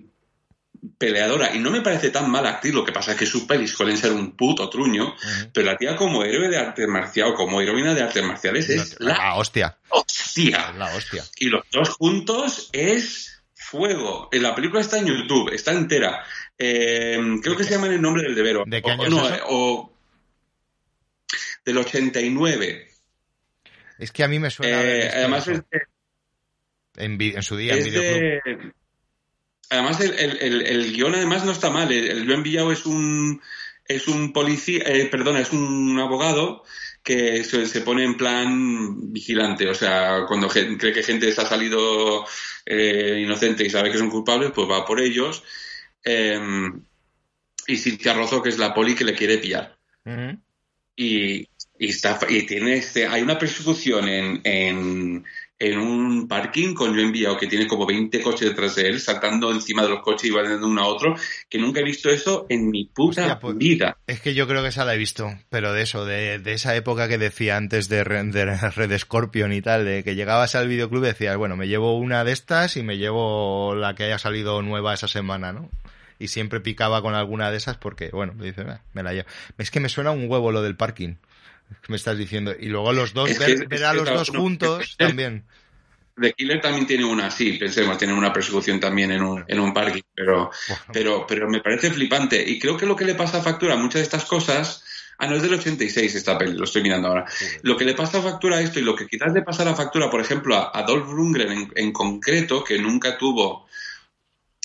peleadora, 0.98 1.54
y 1.54 1.60
no 1.60 1.70
me 1.70 1.82
parece 1.82 2.10
tan 2.10 2.32
mala 2.32 2.50
actriz, 2.50 2.74
lo 2.74 2.86
que 2.86 2.92
pasa 2.92 3.12
es 3.12 3.18
que 3.18 3.26
sus 3.26 3.44
pelis 3.44 3.72
suelen 3.72 3.98
ser 3.98 4.12
un 4.12 4.36
puto 4.36 4.70
truño, 4.70 5.14
pero 5.54 5.68
la 5.68 5.78
tía 5.78 5.96
como 5.96 6.24
héroe 6.24 6.48
de 6.48 6.58
arte 6.58 6.88
marcial 6.88 7.30
o 7.30 7.34
como 7.36 7.62
heroína 7.62 7.94
de 7.94 8.02
artes 8.02 8.24
marciales 8.24 8.70
es 8.70 8.96
la, 9.00 9.14
la 9.14 9.36
hostia. 9.36 9.78
hostia. 9.90 10.72
La 10.72 10.96
hostia. 10.96 11.24
Y 11.38 11.50
los 11.50 11.64
dos 11.72 11.90
juntos 11.90 12.70
es 12.72 13.44
fuego. 13.54 14.30
En 14.32 14.42
la 14.42 14.56
película 14.56 14.82
está 14.82 14.98
en 14.98 15.08
YouTube, 15.08 15.54
está 15.54 15.72
entera. 15.74 16.24
Eh, 16.60 17.18
creo 17.42 17.56
que 17.56 17.64
se 17.64 17.72
llama 17.72 17.88
en 17.88 17.94
el 17.94 18.02
nombre 18.02 18.24
del 18.24 18.36
deber. 18.36 18.58
¿De 18.66 18.82
qué 18.82 18.92
año 18.92 19.04
o, 19.04 19.10
no, 19.10 19.24
o 19.48 19.94
del 21.66 21.78
89. 21.78 22.88
Es 23.98 24.12
que 24.12 24.24
a 24.24 24.28
mí 24.28 24.40
me 24.40 24.50
suena. 24.50 24.82
Eh, 24.82 25.10
además, 25.14 25.48
es 25.48 25.62
en, 26.98 27.44
su 27.44 27.56
día, 27.56 27.76
en 27.76 27.84
videoclub. 27.84 28.74
además, 29.70 30.02
el, 30.02 30.14
el, 30.20 30.62
el, 30.68 30.94
guion 30.94 31.16
además 31.16 31.46
no 31.46 31.52
está 31.52 31.70
mal. 31.70 31.92
El, 31.92 32.28
Joan 32.28 32.44
Villao 32.44 32.72
es 32.72 32.86
un 32.86 33.42
es 33.86 34.08
un 34.08 34.34
policía, 34.34 34.84
eh, 34.86 35.06
perdona, 35.06 35.40
es 35.40 35.52
un 35.52 36.00
abogado 36.00 36.64
que 37.04 37.44
se, 37.44 37.66
se, 37.66 37.82
pone 37.82 38.04
en 38.04 38.18
plan 38.18 39.12
vigilante. 39.12 39.68
O 39.68 39.74
sea, 39.74 40.26
cuando 40.28 40.48
cree 40.48 40.94
que 40.94 41.04
gente 41.04 41.32
se 41.32 41.42
ha 41.42 41.46
salido 41.46 42.26
eh, 42.66 43.20
inocente 43.22 43.66
y 43.66 43.70
sabe 43.70 43.92
que 43.92 43.98
son 43.98 44.12
culpables, 44.12 44.52
pues 44.54 44.70
va 44.70 44.86
por 44.86 45.00
ellos 45.00 45.44
Em, 46.04 46.82
y 47.68 47.78
Cintia 47.78 48.14
Rozo, 48.14 48.42
que 48.42 48.50
es 48.50 48.58
la 48.58 48.74
poli 48.74 48.96
que 48.96 49.04
le 49.04 49.16
quiere 49.16 49.38
pillar. 49.38 49.78
y, 50.96 51.48
está, 51.78 52.20
y 52.28 52.46
tiene 52.46 52.76
este, 52.76 53.08
hay 53.08 53.22
una 53.22 53.38
persecución 53.38 54.10
en, 54.10 54.42
en, 54.44 55.26
en 55.60 55.78
un 55.78 56.28
parking 56.30 56.74
con 56.74 56.96
yo 56.96 57.02
enviado 57.02 57.38
que 57.38 57.48
tiene 57.48 57.68
como 57.68 57.86
20 57.86 58.22
coches 58.22 58.48
detrás 58.48 58.76
de 58.76 58.88
él, 58.88 59.00
saltando 59.02 59.52
encima 59.52 59.84
de 59.84 59.90
los 59.90 60.00
coches 60.00 60.30
y 60.30 60.34
va 60.34 60.42
de 60.42 60.56
uno 60.56 60.82
a 60.82 60.88
otro, 60.88 61.16
que 61.50 61.60
nunca 61.60 61.82
he 61.82 61.84
visto 61.84 62.10
eso 62.10 62.46
en 62.48 62.70
mi 62.70 62.86
puta 62.86 63.38
pues, 63.40 63.58
vida. 63.58 63.98
Es 64.08 64.22
que 64.22 64.34
yo 64.34 64.48
creo 64.48 64.62
que 64.64 64.70
esa 64.70 64.86
la 64.86 64.96
he 64.96 64.98
visto, 64.98 65.38
pero 65.50 65.74
de 65.74 65.82
eso, 65.82 66.06
de, 66.06 66.42
esa 66.46 66.76
época 66.78 67.10
que 67.10 67.18
decía 67.18 67.58
antes 67.58 67.90
de, 67.90 68.06
Red 68.06 68.98
Scorpion 68.98 69.52
y 69.52 69.62
tal, 69.62 69.84
de 69.84 70.04
que 70.04 70.16
llegabas 70.16 70.56
al 70.56 70.70
videoclub 70.70 71.04
y 71.04 71.08
decías, 71.08 71.36
bueno, 71.36 71.58
me 71.58 71.68
llevo 71.68 71.98
una 71.98 72.24
de 72.24 72.32
estas 72.32 72.78
y 72.78 72.84
me 72.84 72.98
llevo 72.98 73.76
la 73.76 73.96
que 73.96 74.06
haya 74.06 74.18
salido 74.18 74.62
nueva 74.62 74.94
esa 74.94 75.10
semana, 75.10 75.52
¿no? 75.52 75.70
Y 76.20 76.30
siempre 76.30 76.60
picaba 76.62 77.02
con 77.02 77.16
alguna 77.16 77.52
de 77.52 77.58
esas 77.58 77.78
porque, 77.78 78.10
bueno, 78.12 78.34
me 78.34 78.46
dice, 78.46 78.66
me 78.94 79.04
la 79.04 79.14
llevo. 79.14 79.28
Es 79.58 79.72
que 79.72 79.80
me 79.80 79.90
suena 79.90 80.12
un 80.12 80.30
huevo 80.30 80.52
lo 80.52 80.62
del 80.62 80.76
parking 80.76 81.16
me 81.88 81.96
estás 81.96 82.18
diciendo. 82.18 82.56
Y 82.58 82.68
luego 82.68 82.94
los 82.94 83.14
dos, 83.14 83.38
ver, 83.38 83.84
a 83.84 83.94
los 83.94 84.06
dos 84.06 84.30
juntos 84.30 84.96
también. 84.98 85.46
The 86.20 86.34
Killer 86.34 86.60
también 86.60 86.86
tiene 86.86 87.06
una, 87.06 87.32
sí, 87.32 87.54
pensemos, 87.54 87.98
tiene 87.98 88.14
una 88.14 88.34
persecución 88.34 88.80
también 88.80 89.12
en 89.12 89.22
un, 89.22 89.46
en 89.48 89.60
un 89.60 89.74
parking, 89.74 90.02
pero, 90.14 90.52
pero, 90.92 91.26
pero 91.26 91.50
me 91.50 91.62
parece 91.62 91.92
flipante. 91.92 92.44
Y 92.46 92.60
creo 92.60 92.76
que 92.76 92.86
lo 92.86 92.96
que 92.96 93.06
le 93.06 93.16
pasa 93.16 93.38
a 93.38 93.42
Factura 93.42 93.76
a 93.76 93.78
muchas 93.78 94.02
de 94.02 94.04
estas 94.04 94.26
cosas, 94.26 94.84
ah, 95.18 95.28
no 95.28 95.38
es 95.38 95.42
del 95.42 95.54
86 95.54 96.16
esta 96.16 96.38
peli, 96.38 96.58
lo 96.58 96.66
estoy 96.66 96.84
mirando 96.84 97.08
ahora. 97.08 97.26
Lo 97.62 97.78
que 97.78 97.86
le 97.86 97.94
pasa 97.94 98.20
a 98.20 98.22
Factura 98.22 98.58
a 98.58 98.62
esto 98.62 98.80
y 98.80 98.84
lo 98.84 98.96
que 98.96 99.08
quizás 99.08 99.34
le 99.34 99.44
pasa 99.44 99.70
a 99.70 99.76
Factura, 99.76 100.10
por 100.10 100.20
ejemplo, 100.20 100.56
a 100.56 100.72
Adolf 100.78 101.10
Lundgren 101.10 101.52
en, 101.52 101.72
en 101.76 101.92
concreto, 101.94 102.64
que 102.64 102.78
nunca 102.80 103.18
tuvo 103.18 103.68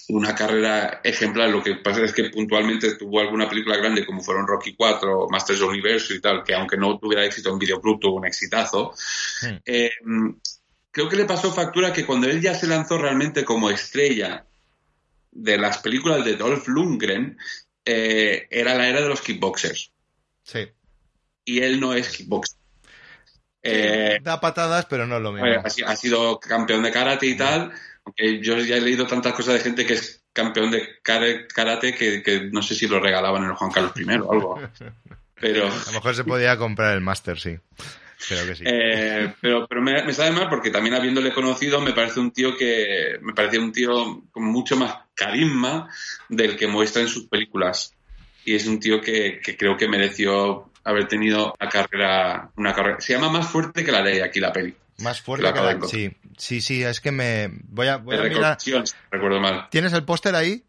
una 0.09 0.35
carrera 0.35 1.01
ejemplar. 1.03 1.51
Lo 1.51 1.63
que 1.63 1.77
pasa 1.77 2.03
es 2.03 2.13
que 2.13 2.31
puntualmente 2.31 2.97
tuvo 2.97 3.21
alguna 3.21 3.49
película 3.49 3.77
grande 3.77 4.05
como 4.05 4.23
fueron 4.23 4.47
Rocky 4.47 4.75
4, 4.75 5.29
Masters 5.31 5.63
of 5.63 5.71
Universe 5.71 6.15
y 6.15 6.21
tal, 6.21 6.45
que 6.45 6.55
aunque 6.55 6.77
no 6.77 6.99
tuviera 6.99 7.25
éxito 7.25 7.51
en 7.51 7.59
videoclub 7.59 8.01
tuvo 8.01 8.17
un 8.17 8.27
exitazo. 8.27 8.95
Eh, 9.65 9.91
creo 10.91 11.09
que 11.09 11.17
le 11.17 11.25
pasó 11.25 11.53
factura 11.53 11.93
que 11.93 12.07
cuando 12.07 12.29
él 12.29 12.41
ya 12.41 12.55
se 12.55 12.67
lanzó 12.67 12.99
realmente 12.99 13.45
como 13.45 13.71
estrella 13.71 14.47
de 15.31 15.59
las 15.59 15.79
películas 15.79 16.25
de 16.25 16.37
Dolph 16.37 16.69
Lundgren, 16.69 17.37
eh, 17.85 18.47
era 18.51 18.75
la 18.75 18.89
era 18.89 19.01
de 19.01 19.09
los 19.09 19.21
kickboxers. 19.21 19.93
Sí. 20.43 20.69
Y 21.45 21.61
él 21.61 21.81
no 21.81 21.95
es 21.95 22.09
kickboxer. 22.09 22.59
Eh, 23.67 24.19
da 24.23 24.41
patadas, 24.41 24.85
pero 24.87 25.07
no 25.07 25.17
es 25.17 25.23
lo 25.23 25.33
mismo. 25.33 25.49
Ha, 25.87 25.97
sido 25.97 26.39
campeón 26.39 26.83
de 26.83 26.93
karate 26.93 27.27
y 27.27 27.37
tal 27.37 27.73
yo 28.17 28.59
ya 28.59 28.77
he 28.77 28.81
leído 28.81 29.07
tantas 29.07 29.33
cosas 29.33 29.55
de 29.55 29.61
gente 29.61 29.87
que 29.87 29.95
es 29.95 30.25
campeón 30.33 30.71
de 30.71 30.99
karate 31.03 31.95
que, 31.95 32.49
no 32.53 32.63
sé 32.63 32.75
si 32.75 32.87
lo 32.87 33.01
regalaban 33.01 33.45
en 33.45 33.51
el 33.51 33.57
Juan 33.57 33.71
Carlos 33.71 33.93
I 33.97 34.05
o 34.19 34.33
algo. 34.33 34.61
Pero... 35.41 35.67
A 35.67 35.87
lo 35.87 35.93
mejor 35.93 36.15
se 36.15 36.25
podía 36.25 36.57
comprar 36.57 36.95
el 36.95 37.01
máster, 37.01 37.39
sí. 37.39 37.59
Creo 38.29 38.47
que 38.47 38.55
sí. 38.55 38.65
Eh, 38.67 39.35
pero 39.41 39.67
pero 39.67 39.83
me, 39.83 40.13
sabe 40.15 40.31
mal 40.31 40.49
porque 40.49 40.71
también 40.71 40.95
habiéndole 40.95 41.33
conocido 41.33 41.81
me 41.81 41.93
parece 41.93 42.21
un 42.21 42.31
tío 42.31 42.57
que 42.57 43.19
me 43.21 43.35
parecía 43.35 43.61
un 43.61 43.73
tío 43.73 44.23
con 44.31 44.45
mucho 44.45 44.77
más 44.77 44.97
carisma 45.15 45.91
del 46.29 46.57
que 46.57 46.67
muestra 46.67 47.03
en 47.03 47.09
sus 47.09 47.27
películas. 47.27 47.93
Y 48.47 48.55
es 48.55 48.67
un 48.67 48.81
tío 48.81 49.01
que, 49.01 49.41
que 49.41 49.57
creo 49.57 49.77
que 49.77 49.89
mereció 49.89 50.71
haber 50.85 51.09
tenido 51.09 51.55
una 51.61 51.69
carrera, 51.69 52.51
una 52.57 52.73
carrera. 52.75 53.01
Se 53.01 53.15
llama 53.15 53.31
más 53.31 53.51
fuerte 53.51 53.85
que 53.85 53.93
la 53.93 54.03
ley 54.03 54.21
aquí 54.21 54.41
la 54.41 54.53
peli. 54.53 54.75
Más 54.99 55.21
fuerte 55.21 55.53
que 55.53 55.61
la 55.61 55.79
Sí, 55.89 56.17
sí, 56.39 56.61
sí, 56.61 56.83
es 56.83 57.01
que 57.01 57.13
me. 57.13 57.51
Voy 57.65 57.89
a, 57.89 57.97
voy 57.97 58.17
a 58.17 58.23
mirar. 58.23 58.59
Recuerdo 59.11 59.41
mal. 59.41 59.69
¿Tienes 59.71 59.93
el 59.93 60.05
póster 60.05 60.35
ahí? 60.35 60.65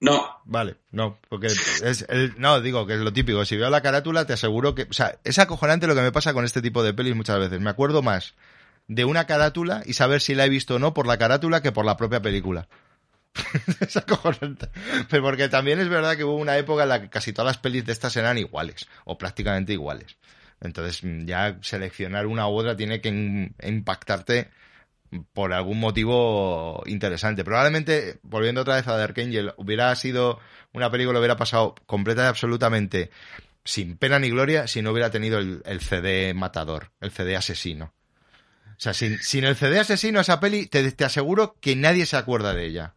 No. 0.00 0.40
Vale, 0.44 0.76
no, 0.90 1.18
porque 1.28 1.48
es 1.48 2.06
el, 2.08 2.34
no, 2.38 2.60
digo 2.60 2.86
que 2.86 2.94
es 2.94 3.00
lo 3.00 3.12
típico. 3.12 3.44
Si 3.44 3.56
veo 3.56 3.68
la 3.70 3.82
carátula, 3.82 4.26
te 4.26 4.32
aseguro 4.32 4.74
que. 4.74 4.82
O 4.84 4.92
sea, 4.92 5.18
es 5.24 5.38
acojonante 5.38 5.86
lo 5.86 5.94
que 5.94 6.00
me 6.02 6.12
pasa 6.12 6.32
con 6.32 6.44
este 6.44 6.62
tipo 6.62 6.82
de 6.82 6.94
pelis 6.94 7.14
muchas 7.14 7.38
veces. 7.38 7.60
Me 7.60 7.70
acuerdo 7.70 8.02
más 8.02 8.34
de 8.88 9.04
una 9.04 9.26
carátula 9.26 9.82
y 9.86 9.92
saber 9.92 10.20
si 10.20 10.34
la 10.34 10.46
he 10.46 10.48
visto 10.48 10.76
o 10.76 10.78
no 10.78 10.94
por 10.94 11.06
la 11.06 11.18
carátula 11.18 11.62
que 11.62 11.72
por 11.72 11.84
la 11.84 11.96
propia 11.96 12.20
película. 12.20 12.68
es 13.80 13.96
acojonante. 13.96 14.68
Pero 15.08 15.22
porque 15.22 15.48
también 15.48 15.78
es 15.80 15.88
verdad 15.88 16.16
que 16.16 16.24
hubo 16.24 16.36
una 16.36 16.58
época 16.58 16.84
en 16.84 16.88
la 16.88 17.00
que 17.00 17.10
casi 17.10 17.32
todas 17.32 17.46
las 17.46 17.58
pelis 17.58 17.84
de 17.84 17.92
estas 17.92 18.16
eran 18.16 18.38
iguales, 18.38 18.88
o 19.04 19.18
prácticamente 19.18 19.72
iguales. 19.72 20.16
Entonces 20.60 21.02
mm, 21.02 21.26
ya 21.26 21.58
seleccionar 21.62 22.26
una 22.26 22.48
u 22.48 22.52
otra 22.52 22.76
tiene 22.76 23.00
que 23.00 23.52
impactarte 23.62 24.50
por 25.32 25.52
algún 25.52 25.80
motivo 25.80 26.82
interesante. 26.86 27.44
Probablemente, 27.44 28.18
volviendo 28.22 28.60
otra 28.60 28.76
vez 28.76 28.86
a 28.86 28.96
Dark 28.96 29.18
Angel, 29.18 29.52
hubiera 29.56 29.94
sido 29.96 30.38
una 30.72 30.90
película, 30.90 31.18
hubiera 31.18 31.36
pasado 31.36 31.74
completa 31.86 32.24
y 32.24 32.26
absolutamente 32.26 33.10
sin 33.64 33.96
pena 33.96 34.18
ni 34.18 34.30
gloria 34.30 34.66
si 34.66 34.82
no 34.82 34.90
hubiera 34.90 35.10
tenido 35.10 35.38
el, 35.38 35.80
CD 35.80 36.32
matador, 36.34 36.92
el 37.00 37.10
CD 37.10 37.36
asesino. 37.36 37.92
O 38.66 38.82
sea, 38.82 38.94
sin, 38.94 39.18
sin 39.18 39.44
el 39.44 39.56
CD 39.56 39.78
asesino, 39.80 40.20
esa 40.20 40.40
peli, 40.40 40.66
te, 40.66 40.90
te, 40.92 41.04
aseguro 41.04 41.56
que 41.60 41.76
nadie 41.76 42.06
se 42.06 42.16
acuerda 42.16 42.54
de 42.54 42.66
ella. 42.66 42.94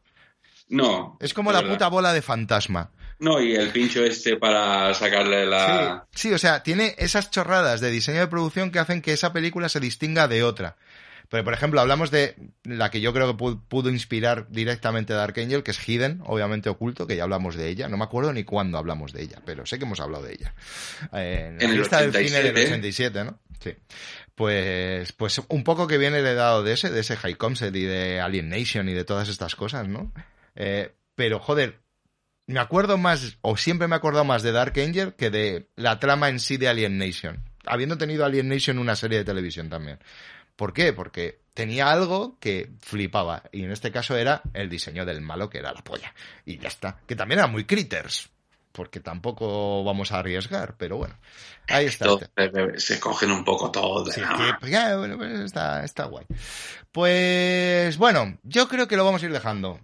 No. 0.70 1.18
Es 1.20 1.34
como 1.34 1.52
la 1.52 1.68
puta 1.68 1.90
bola 1.90 2.14
de 2.14 2.22
fantasma. 2.22 2.92
No, 3.24 3.42
y 3.42 3.56
el 3.56 3.70
pincho 3.70 4.04
este 4.04 4.36
para 4.36 4.94
sacarle 4.94 5.46
la... 5.46 6.06
Sí, 6.14 6.34
o 6.34 6.38
sea, 6.38 6.62
tiene 6.62 6.94
esas 6.98 7.32
chorradas 7.32 7.80
de 7.80 7.90
diseño 7.90 8.20
de 8.20 8.28
producción 8.28 8.70
que 8.70 8.80
hacen 8.80 9.02
que 9.02 9.14
esa 9.14 9.32
película 9.32 9.70
se 9.70 9.80
distinga 9.80 10.28
de 10.28 10.44
otra. 10.44 10.76
Pero, 11.30 11.46
por 11.46 11.54
ejemplo, 11.54 11.80
hablamos 11.80 12.12
de 12.12 12.36
la 12.66 12.92
que 12.92 13.00
yo 13.00 13.14
creo 13.14 13.28
que 13.28 13.56
pudo, 13.70 13.90
inspirar 13.90 14.48
directamente 14.50 15.14
a 15.14 15.16
Dark 15.16 15.40
Angel, 15.40 15.64
que 15.64 15.72
es 15.72 15.80
Hidden, 15.88 16.22
obviamente 16.26 16.68
oculto, 16.68 17.08
que 17.08 17.16
ya 17.16 17.24
hablamos 17.24 17.56
de 17.56 17.70
ella. 17.70 17.88
No 17.88 17.96
me 17.96 18.04
acuerdo 18.04 18.34
ni 18.34 18.44
cuándo 18.44 18.78
hablamos 18.78 19.14
de 19.14 19.22
ella, 19.22 19.42
pero 19.46 19.66
sé 19.66 19.80
que 19.80 19.86
hemos 19.86 20.02
hablado 20.02 20.26
de 20.26 20.34
ella. 20.34 20.54
en, 21.14 21.60
la 21.60 21.70
lista 21.70 22.02
del 22.02 22.14
cine 22.14 22.44
del 22.44 22.54
87, 22.54 23.24
¿no? 23.24 23.40
Sí. 23.62 23.74
Pues, 24.36 25.14
pues 25.14 25.42
un 25.48 25.64
poco 25.64 25.88
que 25.88 25.98
viene 25.98 26.18
heredado 26.18 26.62
de 26.62 26.74
ese, 26.74 26.92
de 26.92 27.00
ese 27.00 27.16
High 27.16 27.36
Concept 27.36 27.74
y 27.78 27.84
de 27.86 28.20
Alien 28.20 28.50
Nation 28.50 28.90
y 28.90 28.94
de 28.94 29.06
todas 29.06 29.30
estas 29.30 29.56
cosas, 29.56 29.88
¿no? 29.88 30.12
Eh, 30.58 30.92
pero, 31.16 31.40
joder, 31.40 31.83
me 32.48 32.60
acuerdo 32.60 32.98
más, 32.98 33.38
o 33.42 33.58
siempre 33.58 33.88
me 33.88 33.96
he 33.96 33.98
acordado 33.98 34.26
más 34.26 34.44
de 34.44 34.52
Dark 34.52 34.74
Angel 34.80 35.14
que 35.16 35.30
de 35.30 35.70
la 35.76 36.00
trama 36.00 36.30
en 36.30 36.40
sí 36.40 36.58
de 36.58 36.68
Alien 36.68 36.98
Nation. 36.98 37.44
Habiendo 37.66 37.98
tenido 37.98 38.26
Alien 38.26 38.50
Nation 38.50 38.80
una 38.80 38.96
serie 38.96 39.20
de 39.20 39.26
televisión 39.26 39.70
también. 39.70 40.00
¿Por 40.56 40.74
qué? 40.74 40.94
Porque 40.94 41.40
tenía 41.54 41.92
algo 41.92 42.38
que 42.40 42.72
flipaba. 42.82 43.44
Y 43.52 43.64
en 43.64 43.72
este 43.72 43.92
caso 43.92 44.16
era 44.16 44.42
el 44.54 44.70
diseño 44.70 45.06
del 45.06 45.22
malo, 45.22 45.50
que 45.50 45.60
era 45.60 45.74
la 45.74 45.84
polla. 45.84 46.14
Y 46.46 46.58
ya 46.58 46.68
está. 46.68 47.00
Que 47.08 47.16
también 47.16 47.40
era 47.40 47.48
muy 47.48 47.66
critters. 47.66 48.30
Porque 48.72 49.00
tampoco 49.00 49.84
vamos 49.84 50.12
a 50.12 50.20
arriesgar, 50.20 50.76
pero 50.78 50.98
bueno. 50.98 51.16
Ahí 51.68 51.86
está. 51.86 52.08
Se 52.78 53.00
cogen 53.00 53.32
un 53.32 53.46
poco 53.46 53.72
todo. 53.72 54.12
Sí, 54.12 54.22
bueno, 54.62 55.18
pues 55.18 55.40
está, 55.42 55.84
está 55.84 56.06
guay. 56.06 56.26
Pues 56.92 57.98
bueno, 57.98 58.40
yo 58.44 58.68
creo 58.68 58.88
que 58.88 58.98
lo 58.98 59.06
vamos 59.06 59.22
a 59.22 59.26
ir 59.28 59.32
dejando. 59.32 59.80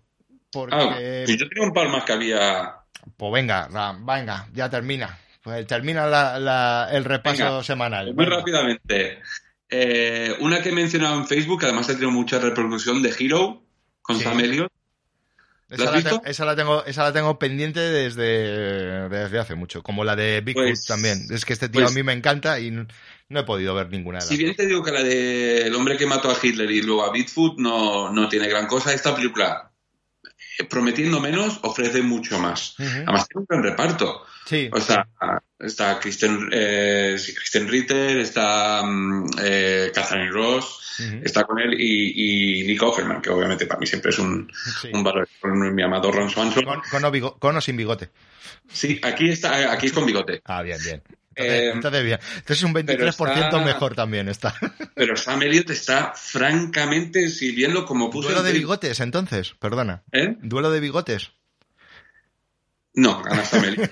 Porque... 0.51 0.75
Ah, 0.75 1.25
si 1.25 1.37
yo 1.37 1.47
tenía 1.47 1.67
un 1.67 1.73
par 1.73 1.89
más 1.89 2.03
que 2.03 2.13
había. 2.13 2.75
Pues 3.17 3.31
venga, 3.31 3.67
venga, 4.01 4.47
ya 4.53 4.69
termina. 4.69 5.17
Pues 5.41 5.65
termina 5.67 6.87
el 6.91 7.05
repaso 7.05 7.63
semanal. 7.63 8.13
Muy 8.13 8.25
rápidamente. 8.25 9.19
Eh, 9.69 10.35
una 10.39 10.61
que 10.61 10.69
he 10.69 10.71
mencionado 10.71 11.15
en 11.15 11.27
Facebook, 11.27 11.59
que 11.59 11.67
además 11.67 11.89
ha 11.89 11.93
tenido 11.93 12.11
mucha 12.11 12.39
repercusión, 12.39 13.01
de 13.01 13.13
Hero, 13.17 13.63
con 14.01 14.19
Sam 14.19 14.39
Elliott. 14.39 14.71
esa, 15.69 15.91
la 15.91 16.21
esa, 16.25 16.45
la 16.45 16.55
tengo, 16.55 16.83
esa 16.85 17.03
la 17.03 17.13
tengo 17.13 17.37
pendiente 17.37 17.79
desde, 17.79 19.07
desde 19.09 19.39
hace 19.39 19.53
mucho, 19.55 19.83
como 19.83 20.03
la 20.03 20.15
de 20.15 20.41
Bigfoot 20.41 20.65
pues, 20.65 20.85
también. 20.85 21.27
Es 21.29 21.45
que 21.45 21.53
este 21.53 21.69
tío 21.69 21.81
a 21.81 21.85
pues 21.85 21.95
mí 21.95 22.01
me 22.01 22.13
encanta 22.13 22.59
y 22.59 22.71
no, 22.71 22.87
he 23.29 23.43
podido 23.43 23.75
ver 23.75 23.89
ninguna 23.89 24.19
de 24.19 24.25
Si 24.25 24.37
bien 24.37 24.55
te 24.55 24.65
digo 24.65 24.83
que 24.83 24.91
la 24.91 25.03
de 25.03 25.67
El 25.67 25.75
hombre 25.75 25.97
que 25.97 26.07
mató 26.07 26.31
a 26.31 26.37
Hitler 26.41 26.69
y 26.71 26.81
luego 26.81 27.05
a 27.05 27.11
Bigfoot 27.11 27.59
no, 27.59 28.11
no 28.11 28.27
tiene 28.27 28.47
gran 28.47 28.65
cosa, 28.65 28.91
esta 28.91 29.15
película 29.15 29.68
prometiendo 30.63 31.19
menos, 31.19 31.59
ofrece 31.63 32.01
mucho 32.01 32.39
más. 32.39 32.75
Además, 32.77 33.27
tiene 33.27 33.41
un 33.41 33.45
gran 33.47 33.63
reparto. 33.63 34.25
Sí. 34.45 34.69
O 34.71 34.81
sea, 34.81 35.07
está 35.59 35.99
Kristen, 35.99 36.49
eh, 36.51 37.15
Kristen 37.35 37.67
Ritter, 37.67 38.17
está 38.17 38.81
mm, 38.83 39.29
eh, 39.41 39.91
Catherine 39.93 40.31
Ross, 40.31 40.97
está 41.23 41.43
con 41.43 41.59
él 41.59 41.75
y, 41.79 42.61
y, 42.61 42.67
Nick 42.67 42.81
Offerman, 42.81 43.21
que 43.21 43.29
obviamente 43.29 43.65
para 43.65 43.79
mí 43.79 43.87
siempre 43.87 44.11
es 44.11 44.19
un, 44.19 44.51
un 44.91 45.03
valor. 45.03 45.27
Mi 45.43 45.81
amado 45.81 46.11
Ron 46.11 46.29
Swanson. 46.29 46.65
Con, 46.65 46.81
con, 47.39 47.55
o 47.55 47.61
sin 47.61 47.77
bigote. 47.77 48.09
Sí, 48.71 48.99
aquí 49.03 49.29
está, 49.29 49.71
aquí 49.71 49.87
es 49.87 49.93
con 49.93 50.05
bigote. 50.05 50.41
Ah, 50.45 50.61
bien, 50.61 50.77
bien. 50.83 51.01
Entonces, 51.39 52.01
eh, 52.01 52.03
bien. 52.03 52.19
Entonces 52.37 52.63
un 52.63 52.73
23% 52.73 53.63
mejor 53.63 53.95
también 53.95 54.27
está. 54.27 54.53
Pero 54.95 55.15
Sam 55.15 55.41
Elliott 55.43 55.69
está 55.69 56.13
francamente 56.15 57.29
sirviendo 57.29 57.85
como 57.85 58.09
puso. 58.09 58.29
Duelo 58.29 58.43
de 58.43 58.53
bigotes, 58.53 58.99
entonces, 58.99 59.53
perdona. 59.59 60.03
¿Eh? 60.11 60.35
Duelo 60.41 60.69
de 60.71 60.79
bigotes. 60.79 61.31
No, 62.93 63.21
gana 63.21 63.45
Sam 63.45 63.65
Elliott. 63.65 63.91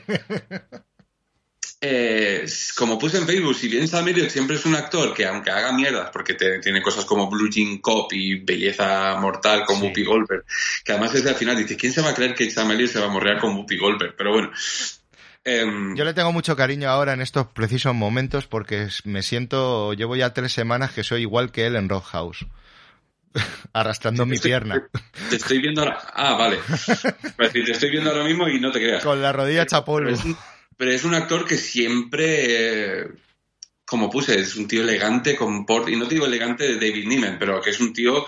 Eh, 1.80 2.48
como 2.76 2.98
puse 2.98 3.20
en 3.20 3.28
Facebook, 3.28 3.56
si 3.56 3.68
bien 3.68 3.88
Sam 3.88 4.08
Elliott 4.08 4.32
siempre 4.32 4.56
es 4.56 4.66
un 4.66 4.74
actor 4.74 5.14
que 5.14 5.28
aunque 5.28 5.52
haga 5.52 5.72
mierdas, 5.72 6.10
porque 6.12 6.34
tiene 6.34 6.82
cosas 6.82 7.06
como 7.06 7.30
Blue 7.30 7.52
Jean 7.52 7.78
Cop 7.78 8.12
y 8.14 8.40
Belleza 8.44 9.16
Mortal 9.20 9.64
como 9.64 9.86
Whoopi 9.86 10.04
Goldberg, 10.04 10.44
que 10.84 10.94
además 10.94 11.14
desde 11.14 11.30
al 11.30 11.36
final 11.36 11.56
dice, 11.56 11.78
¿quién 11.78 11.94
se 11.94 12.02
va 12.02 12.10
a 12.10 12.16
creer 12.16 12.34
que 12.34 12.50
Sam 12.50 12.72
Elliott 12.72 12.92
se 12.92 13.00
va 13.00 13.06
a 13.06 13.10
morrear 13.10 13.40
con 13.40 13.56
Whoopi 13.56 13.78
Goldberg? 13.78 14.16
Pero 14.18 14.32
bueno, 14.32 14.52
Yo 15.96 16.04
le 16.04 16.14
tengo 16.14 16.34
mucho 16.34 16.58
cariño 16.58 16.90
ahora 16.90 17.14
en 17.14 17.22
estos 17.22 17.48
precisos 17.48 17.96
momentos 17.96 18.48
porque 18.48 18.90
me 19.06 19.24
siento, 19.24 19.94
llevo 19.94 20.16
ya 20.18 20.34
tres 20.34 20.52
semanas 20.52 20.92
que 20.92 21.04
soy 21.04 21.22
igual 21.22 21.52
que 21.52 21.66
él 21.66 21.78
en 21.78 21.88
Roadhouse. 21.88 22.46
Arrastrando 23.74 24.26
mi 24.26 24.38
pierna. 24.40 24.90
Te 25.30 25.38
estoy 25.38 25.60
viendo 25.60 25.82
ahora. 25.82 26.00
Ah, 26.14 26.34
vale. 26.34 26.60
Te 27.52 27.72
estoy 27.72 27.92
viendo 27.92 28.10
ahora 28.10 28.24
mismo 28.24 28.48
y 28.48 28.60
no 28.60 28.72
te 28.72 28.80
creas. 28.80 29.04
Con 29.04 29.22
la 29.22 29.32
rodilla 29.32 29.64
hecha 29.64 29.86
polvo. 29.86 30.10
Pero 30.76 30.92
es, 30.92 31.04
un, 31.06 31.16
actor 31.16 31.46
que 31.46 31.56
siempre. 31.56 33.02
Eh, 33.02 33.08
como 33.86 34.10
puse, 34.10 34.40
es 34.40 34.56
un 34.56 34.68
tío 34.68 34.82
elegante, 34.82 35.36
con 35.36 35.66
porte. 35.66 35.92
Y 35.92 35.96
no 35.96 36.06
digo 36.06 36.26
elegante 36.26 36.66
de 36.66 36.76
David 36.76 37.08
Niven, 37.08 37.38
pero 37.40 37.62
que 37.62 37.70
es 37.70 37.80
un 37.80 37.94
tío. 37.94 38.26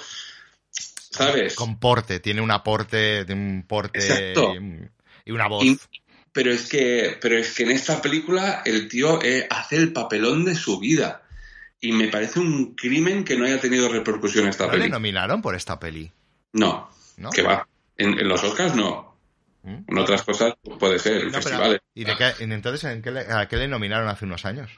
¿Sabes? 0.72 1.56
Con 1.56 1.80
porte, 1.80 2.20
tiene 2.20 2.42
un 2.42 2.52
aporte, 2.52 3.26
de 3.26 3.34
un 3.34 3.66
porte 3.68 4.34
y, 5.26 5.32
una 5.32 5.48
voz. 5.48 5.66
Pero 6.32 6.52
es 6.52 6.70
que, 6.70 7.18
pero 7.22 7.38
es 7.38 7.54
que 7.54 7.64
en 7.64 7.72
esta 7.72 8.02
película 8.02 8.62
el 8.66 8.88
tío 8.88 9.22
eh, 9.22 9.48
hace 9.50 9.78
el 9.78 9.94
papelón 9.94 10.46
de 10.46 10.56
su 10.56 10.80
vida 10.80 11.24
y 11.82 11.92
me 11.92 12.08
parece 12.10 12.40
un 12.40 12.76
crimen 12.76 13.24
que 13.24 13.38
no 13.38 13.46
haya 13.46 13.60
tenido 13.60 13.90
repercusión 13.90 14.48
esta 14.48 14.66
¿No 14.66 14.72
peli. 14.72 14.84
le 14.84 14.90
nominaron 14.90 15.42
por 15.42 15.56
esta 15.56 15.80
peli? 15.80 16.12
No, 16.54 16.90
¿No? 17.18 17.30
que 17.30 17.42
va. 17.42 17.68
En, 17.98 18.28
los 18.28 18.44
Oscars 18.44 18.76
no. 18.76 19.18
¿Mm? 19.64 19.78
En 19.88 19.98
otras 19.98 20.24
cosas 20.24 20.54
puede 20.80 21.00
ser, 21.00 21.30
festivales. 21.32 21.80
¿Y 21.94 22.06
de 22.06 22.16
qué, 22.16 22.32
entonces 22.40 22.84
¿en 22.86 23.02
qué 23.02 23.10
a 23.10 23.48
qué 23.48 23.58
le 23.58 23.68
nominaron 23.68 24.08
hace 24.08 24.26
unos 24.26 24.46
años? 24.46 24.72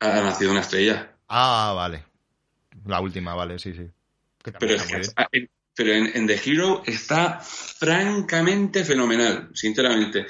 Ha 0.00 0.20
nacido 0.20 0.50
una 0.50 0.60
estrella. 0.60 1.12
Ah, 1.28 1.72
vale. 1.76 2.04
La 2.86 3.00
última, 3.00 3.34
vale, 3.34 3.58
sí, 3.58 3.72
sí. 3.72 3.88
Pero 4.58 4.74
es 4.74 4.82
que 4.82 5.48
pero 5.74 5.92
en, 5.92 6.26
The 6.26 6.40
Hero 6.44 6.82
está 6.84 7.40
francamente 7.40 8.84
fenomenal, 8.84 9.50
sinceramente. 9.54 10.26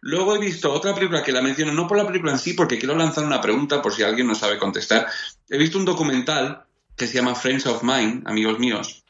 Luego 0.00 0.34
he 0.34 0.38
visto 0.38 0.72
otra 0.72 0.94
película 0.94 1.22
que 1.22 1.32
la 1.32 1.42
menciono, 1.42 1.72
no 1.72 1.86
por 1.86 1.96
la 1.96 2.06
película 2.06 2.32
en 2.32 2.38
sí, 2.38 2.54
porque 2.54 2.78
quiero 2.78 2.96
lanzar 2.96 3.24
una 3.24 3.40
pregunta 3.40 3.80
por 3.80 3.94
si 3.94 4.02
alguien 4.02 4.26
no 4.26 4.34
sabe 4.34 4.58
contestar. 4.58 5.06
He 5.48 5.58
visto 5.58 5.78
un 5.78 5.84
documental 5.84 6.64
que 6.96 7.06
se 7.06 7.14
llama 7.14 7.34
Friends 7.34 7.66
of 7.66 7.82
Mine, 7.82 8.22
amigos 8.26 8.58
míos, 8.58 9.04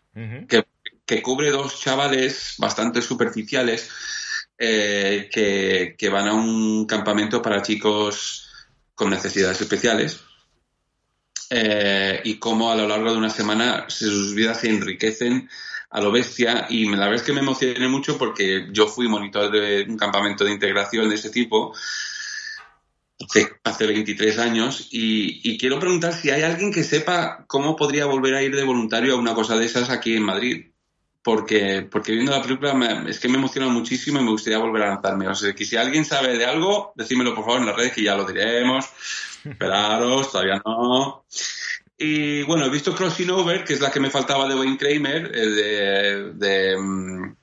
que, 0.48 0.64
cubre 1.22 1.50
dos 1.50 1.80
chavales 1.80 2.54
bastante 2.58 3.02
superficiales 3.02 3.90
eh, 4.56 5.28
que, 5.32 5.96
que 5.98 6.08
van 6.08 6.28
a 6.28 6.34
un 6.34 6.86
campamento 6.86 7.42
para 7.42 7.62
chicos 7.62 8.48
con 8.94 9.10
necesidades 9.10 9.60
especiales. 9.60 10.20
Eh, 11.52 12.20
y 12.24 12.36
cómo 12.36 12.70
a 12.70 12.76
lo 12.76 12.86
largo 12.86 13.10
de 13.10 13.18
una 13.18 13.28
semana 13.28 13.86
sus 13.88 14.34
vidas 14.34 14.60
se 14.60 14.70
enriquecen 14.70 15.48
a 15.90 16.00
lo 16.00 16.12
bestia 16.12 16.66
y 16.70 16.84
la 16.84 17.06
verdad 17.06 17.16
es 17.16 17.22
que 17.22 17.32
me 17.32 17.40
emocioné 17.40 17.88
mucho 17.88 18.16
porque 18.16 18.68
yo 18.70 18.86
fui 18.86 19.08
monitor 19.08 19.50
de 19.50 19.84
un 19.88 19.96
campamento 19.96 20.44
de 20.44 20.52
integración 20.52 21.08
de 21.08 21.16
ese 21.16 21.30
tipo 21.30 21.74
hace 23.64 23.86
23 23.86 24.38
años 24.38 24.88
y, 24.90 25.58
quiero 25.58 25.78
preguntar 25.78 26.14
si 26.14 26.30
hay 26.30 26.42
alguien 26.42 26.72
que 26.72 26.84
sepa 26.84 27.44
cómo 27.46 27.76
podría 27.76 28.06
volver 28.06 28.34
a 28.34 28.42
ir 28.42 28.54
de 28.54 28.64
voluntario 28.64 29.14
a 29.14 29.18
una 29.18 29.34
cosa 29.34 29.56
de 29.56 29.66
esas 29.66 29.90
aquí 29.90 30.14
en 30.14 30.22
Madrid. 30.22 30.69
Porque, 31.22 31.86
porque 31.90 32.12
viendo 32.12 32.32
la 32.32 32.42
película 32.42 33.04
es 33.06 33.20
que 33.20 33.28
me 33.28 33.36
emociona 33.36 33.68
muchísimo 33.68 34.20
y 34.20 34.24
me 34.24 34.30
gustaría 34.30 34.58
volver 34.58 34.82
a 34.84 34.94
lanzarme. 34.94 35.28
O 35.28 35.34
sea, 35.34 35.52
que 35.54 35.66
si 35.66 35.76
alguien 35.76 36.04
sabe 36.04 36.38
de 36.38 36.46
algo, 36.46 36.92
decímelo 36.96 37.34
por 37.34 37.44
favor 37.44 37.60
en 37.60 37.66
las 37.66 37.76
redes 37.76 37.92
que 37.92 38.02
ya 38.02 38.16
lo 38.16 38.24
diremos. 38.24 38.86
Esperaros, 39.44 40.32
todavía 40.32 40.62
no. 40.64 41.24
Y 41.98 42.42
bueno, 42.44 42.64
he 42.64 42.70
visto 42.70 42.94
Crossing 42.94 43.30
Over, 43.30 43.64
que 43.64 43.74
es 43.74 43.80
la 43.80 43.90
que 43.90 44.00
me 44.00 44.10
faltaba 44.10 44.48
de 44.48 44.54
Wayne 44.54 44.78
Kramer, 44.78 45.30
eh, 45.34 46.32
de, 46.34 46.76
mm, 46.78 47.34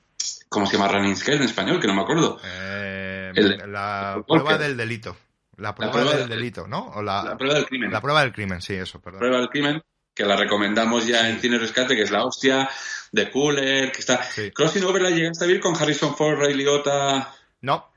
¿Cómo 0.48 0.66
se 0.66 0.76
llama 0.76 0.88
Running 0.88 1.16
Scare 1.16 1.36
en 1.36 1.44
español? 1.44 1.80
Que 1.80 1.86
no 1.86 1.94
me 1.94 2.02
acuerdo. 2.02 2.40
Eh, 2.42 3.32
la 3.66 4.22
prueba 4.26 4.58
del 4.58 4.76
delito. 4.76 5.16
La 5.56 5.74
prueba, 5.74 6.14
del 6.14 6.28
delito, 6.28 6.68
¿no? 6.68 7.02
la, 7.02 7.36
prueba 7.36 7.56
del 7.56 7.66
crimen. 7.66 7.90
La 7.90 8.00
prueba 8.00 8.20
del 8.20 8.32
crimen, 8.32 8.62
sí, 8.62 8.74
eso, 8.74 9.00
perdón. 9.00 9.20
La 9.20 9.26
prueba 9.26 9.38
del 9.38 9.48
crimen, 9.48 9.82
que 10.18 10.26
la 10.26 10.36
recomendamos 10.36 11.06
ya 11.06 11.30
en 11.30 11.40
Cine 11.40 11.58
Rescate, 11.58 11.96
que 11.96 12.02
es 12.02 12.10
la 12.10 12.24
hostia, 12.24 12.68
de 13.12 13.30
Cooler, 13.30 13.90
que 13.90 14.00
está... 14.00 14.20
Crossing 14.52 14.84
Over 14.84 15.00
la 15.02 15.10
llegaste 15.10 15.44
a 15.44 15.48
ver 15.48 15.60
con 15.60 15.74
Harrison 15.74 16.14
Ford, 16.16 16.38
Ray 16.38 16.54
Liotta... 16.54 17.34
No. 17.60 17.92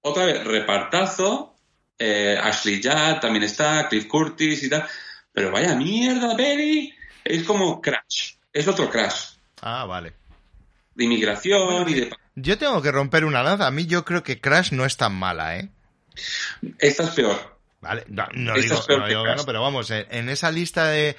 Otra 0.00 0.24
vez, 0.24 0.42
repartazo, 0.44 1.54
eh, 1.98 2.38
Ashley 2.42 2.82
Judd 2.82 3.20
también 3.20 3.44
está, 3.44 3.86
Cliff 3.88 4.06
Curtis 4.06 4.62
y 4.62 4.70
tal 4.70 4.88
pero 5.32 5.52
vaya 5.52 5.74
mierda, 5.74 6.36
Perry. 6.36 6.94
Es 7.24 7.44
como 7.44 7.80
Crash. 7.80 8.34
Es 8.52 8.66
otro 8.68 8.90
Crash. 8.90 9.36
Ah, 9.60 9.84
vale. 9.84 10.14
De 10.94 11.04
inmigración 11.04 11.88
y 11.88 11.94
de... 11.94 12.16
Yo 12.34 12.58
tengo 12.58 12.82
que 12.82 12.90
romper 12.90 13.24
una 13.24 13.42
lanza. 13.42 13.66
A 13.66 13.70
mí 13.70 13.86
yo 13.86 14.04
creo 14.04 14.22
que 14.22 14.40
Crash 14.40 14.72
no 14.72 14.84
es 14.84 14.96
tan 14.96 15.14
mala, 15.14 15.58
¿eh? 15.58 15.70
Esta 16.78 17.04
es 17.04 17.10
peor. 17.10 17.59
Vale, 17.80 18.04
no, 18.08 18.26
digo, 18.54 18.76
no 19.36 19.44
pero 19.44 19.62
vamos, 19.62 19.90
en 19.90 20.28
esa 20.28 20.50
lista 20.50 20.88
de... 20.88 21.16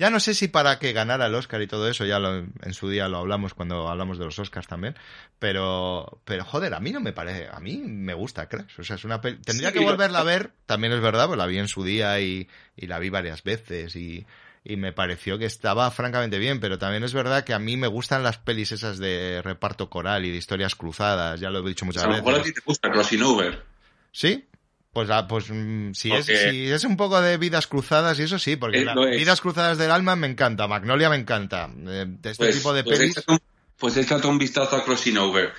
Ya 0.00 0.08
no 0.08 0.18
sé 0.18 0.32
si 0.32 0.48
para 0.48 0.78
que 0.78 0.94
ganara 0.94 1.26
el 1.26 1.34
Oscar 1.34 1.60
y 1.60 1.66
todo 1.66 1.86
eso, 1.86 2.06
ya 2.06 2.16
en 2.16 2.72
su 2.72 2.88
día 2.88 3.06
lo 3.06 3.18
hablamos 3.18 3.52
cuando 3.52 3.86
hablamos 3.86 4.18
de 4.18 4.24
los 4.24 4.38
Oscars 4.38 4.66
también, 4.66 4.96
pero, 5.38 6.22
pero 6.24 6.42
joder, 6.46 6.72
a 6.72 6.80
mí 6.80 6.90
no 6.90 7.00
me 7.00 7.12
parece, 7.12 7.48
a 7.52 7.60
mí 7.60 7.76
me 7.84 8.14
gusta 8.14 8.48
Crash, 8.48 8.80
o 8.80 8.82
sea, 8.82 8.96
es 8.96 9.04
una 9.04 9.20
tendría 9.20 9.72
que 9.72 9.80
volverla 9.80 10.20
a 10.20 10.24
ver, 10.24 10.52
también 10.64 10.94
es 10.94 11.02
verdad, 11.02 11.26
pues 11.26 11.36
la 11.36 11.44
vi 11.44 11.58
en 11.58 11.68
su 11.68 11.84
día 11.84 12.18
y, 12.18 12.48
la 12.76 12.98
vi 12.98 13.10
varias 13.10 13.42
veces 13.42 13.94
y, 13.94 14.24
me 14.64 14.94
pareció 14.94 15.36
que 15.36 15.44
estaba 15.44 15.90
francamente 15.90 16.38
bien, 16.38 16.60
pero 16.60 16.78
también 16.78 17.04
es 17.04 17.12
verdad 17.12 17.44
que 17.44 17.52
a 17.52 17.58
mí 17.58 17.76
me 17.76 17.86
gustan 17.86 18.22
las 18.22 18.38
pelis 18.38 18.72
esas 18.72 18.96
de 18.96 19.42
reparto 19.42 19.90
coral 19.90 20.24
y 20.24 20.30
de 20.30 20.38
historias 20.38 20.76
cruzadas, 20.76 21.40
ya 21.40 21.50
lo 21.50 21.58
he 21.58 21.68
dicho 21.68 21.84
muchas 21.84 22.06
veces. 22.06 22.20
A 22.20 22.22
lo 22.22 22.26
mejor 22.26 22.40
a 22.40 22.42
ti 22.42 22.54
te 22.54 22.62
gusta 22.64 22.90
Crossing 22.90 23.22
Over. 23.22 23.62
¿Sí? 24.12 24.48
Pues, 24.92 25.08
ah, 25.10 25.28
pues 25.28 25.46
mm, 25.48 25.92
si, 25.92 26.10
es, 26.12 26.26
si 26.26 26.68
es 26.68 26.82
un 26.82 26.96
poco 26.96 27.20
de 27.20 27.36
vidas 27.36 27.68
cruzadas 27.68 28.18
y 28.18 28.24
eso 28.24 28.40
sí, 28.40 28.56
porque 28.56 28.84
las 28.84 28.96
vidas 28.96 29.40
cruzadas 29.40 29.78
del 29.78 29.92
alma 29.92 30.16
me 30.16 30.26
encanta, 30.26 30.66
Magnolia 30.66 31.08
me 31.08 31.16
encanta, 31.16 31.70
eh, 31.86 32.06
de 32.08 32.30
este 32.30 32.44
pues, 32.44 32.56
tipo 32.56 32.72
de 32.74 32.82
pues 32.82 32.98
pelis. 32.98 33.14
pues 33.78 33.96
échate 33.96 34.26
un 34.26 34.38
vistazo 34.38 34.74
a 34.76 34.84
Crossing 34.84 35.18
Over. 35.18 35.52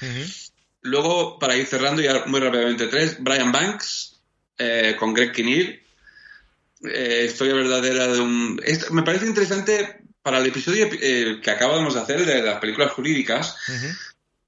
Luego, 0.81 1.39
para 1.39 1.55
ir 1.55 1.65
cerrando 1.65 2.01
ya 2.01 2.25
muy 2.25 2.41
rápidamente, 2.41 2.87
tres, 2.87 3.17
Brian 3.19 3.53
Banks 3.53 4.19
eh, 4.57 4.95
con 4.99 5.13
Greg 5.13 5.31
Kinnear. 5.31 5.79
Eh, 6.83 7.27
historia 7.29 7.53
verdadera 7.53 8.07
de 8.07 8.19
un... 8.19 8.59
me 8.89 9.03
parece 9.03 9.27
interesante 9.27 10.01
para 10.23 10.39
el 10.39 10.47
episodio 10.47 10.89
que 10.89 11.51
acabamos 11.51 11.93
de 11.93 12.01
hacer 12.01 12.25
de 12.25 12.41
las 12.41 12.59
películas 12.59 12.91
jurídicas, 12.91 13.55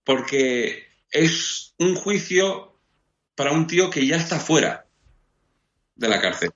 porque 0.03 0.87
es 1.09 1.73
un 1.77 1.95
juicio 1.95 2.72
para 3.35 3.51
un 3.51 3.67
tío 3.67 3.89
que 3.89 4.05
ya 4.05 4.17
está 4.17 4.39
fuera 4.39 4.85
de 5.95 6.07
la 6.07 6.21
cárcel. 6.21 6.51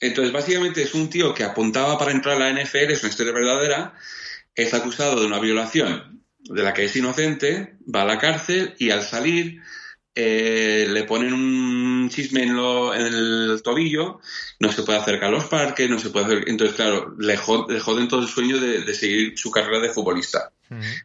Entonces, 0.00 0.32
básicamente 0.32 0.82
es 0.82 0.94
un 0.94 1.08
tío 1.08 1.32
que 1.34 1.44
apuntaba 1.44 1.98
para 1.98 2.10
entrar 2.10 2.40
a 2.40 2.50
la 2.50 2.62
NFL, 2.62 2.90
es 2.90 3.02
una 3.02 3.10
historia 3.10 3.32
verdadera, 3.32 3.94
es 4.54 4.74
acusado 4.74 5.20
de 5.20 5.26
una 5.26 5.38
violación 5.38 6.24
de 6.40 6.62
la 6.62 6.74
que 6.74 6.84
es 6.84 6.96
inocente, 6.96 7.76
va 7.82 8.02
a 8.02 8.06
la 8.06 8.18
cárcel 8.18 8.74
y 8.78 8.90
al 8.90 9.02
salir 9.02 9.62
eh, 10.14 10.86
le 10.90 11.04
ponen 11.04 11.32
un 11.32 12.10
chisme 12.10 12.42
en, 12.42 12.50
el 12.50 13.60
tobillo, 13.62 14.20
no 14.60 14.70
se 14.70 14.82
puede 14.82 14.98
acercar 14.98 15.28
a 15.28 15.32
los 15.32 15.44
parques, 15.44 15.88
no 15.88 15.98
se 15.98 16.10
puede 16.10 16.26
hacer... 16.26 16.44
Entonces, 16.48 16.76
claro, 16.76 17.14
le, 17.18 17.36
joden 17.36 18.08
todo 18.08 18.20
el 18.20 18.28
sueño 18.28 18.58
de, 18.58 18.94
seguir 18.94 19.38
su 19.38 19.50
carrera 19.50 19.80
de 19.80 19.90
futbolista. 19.90 20.52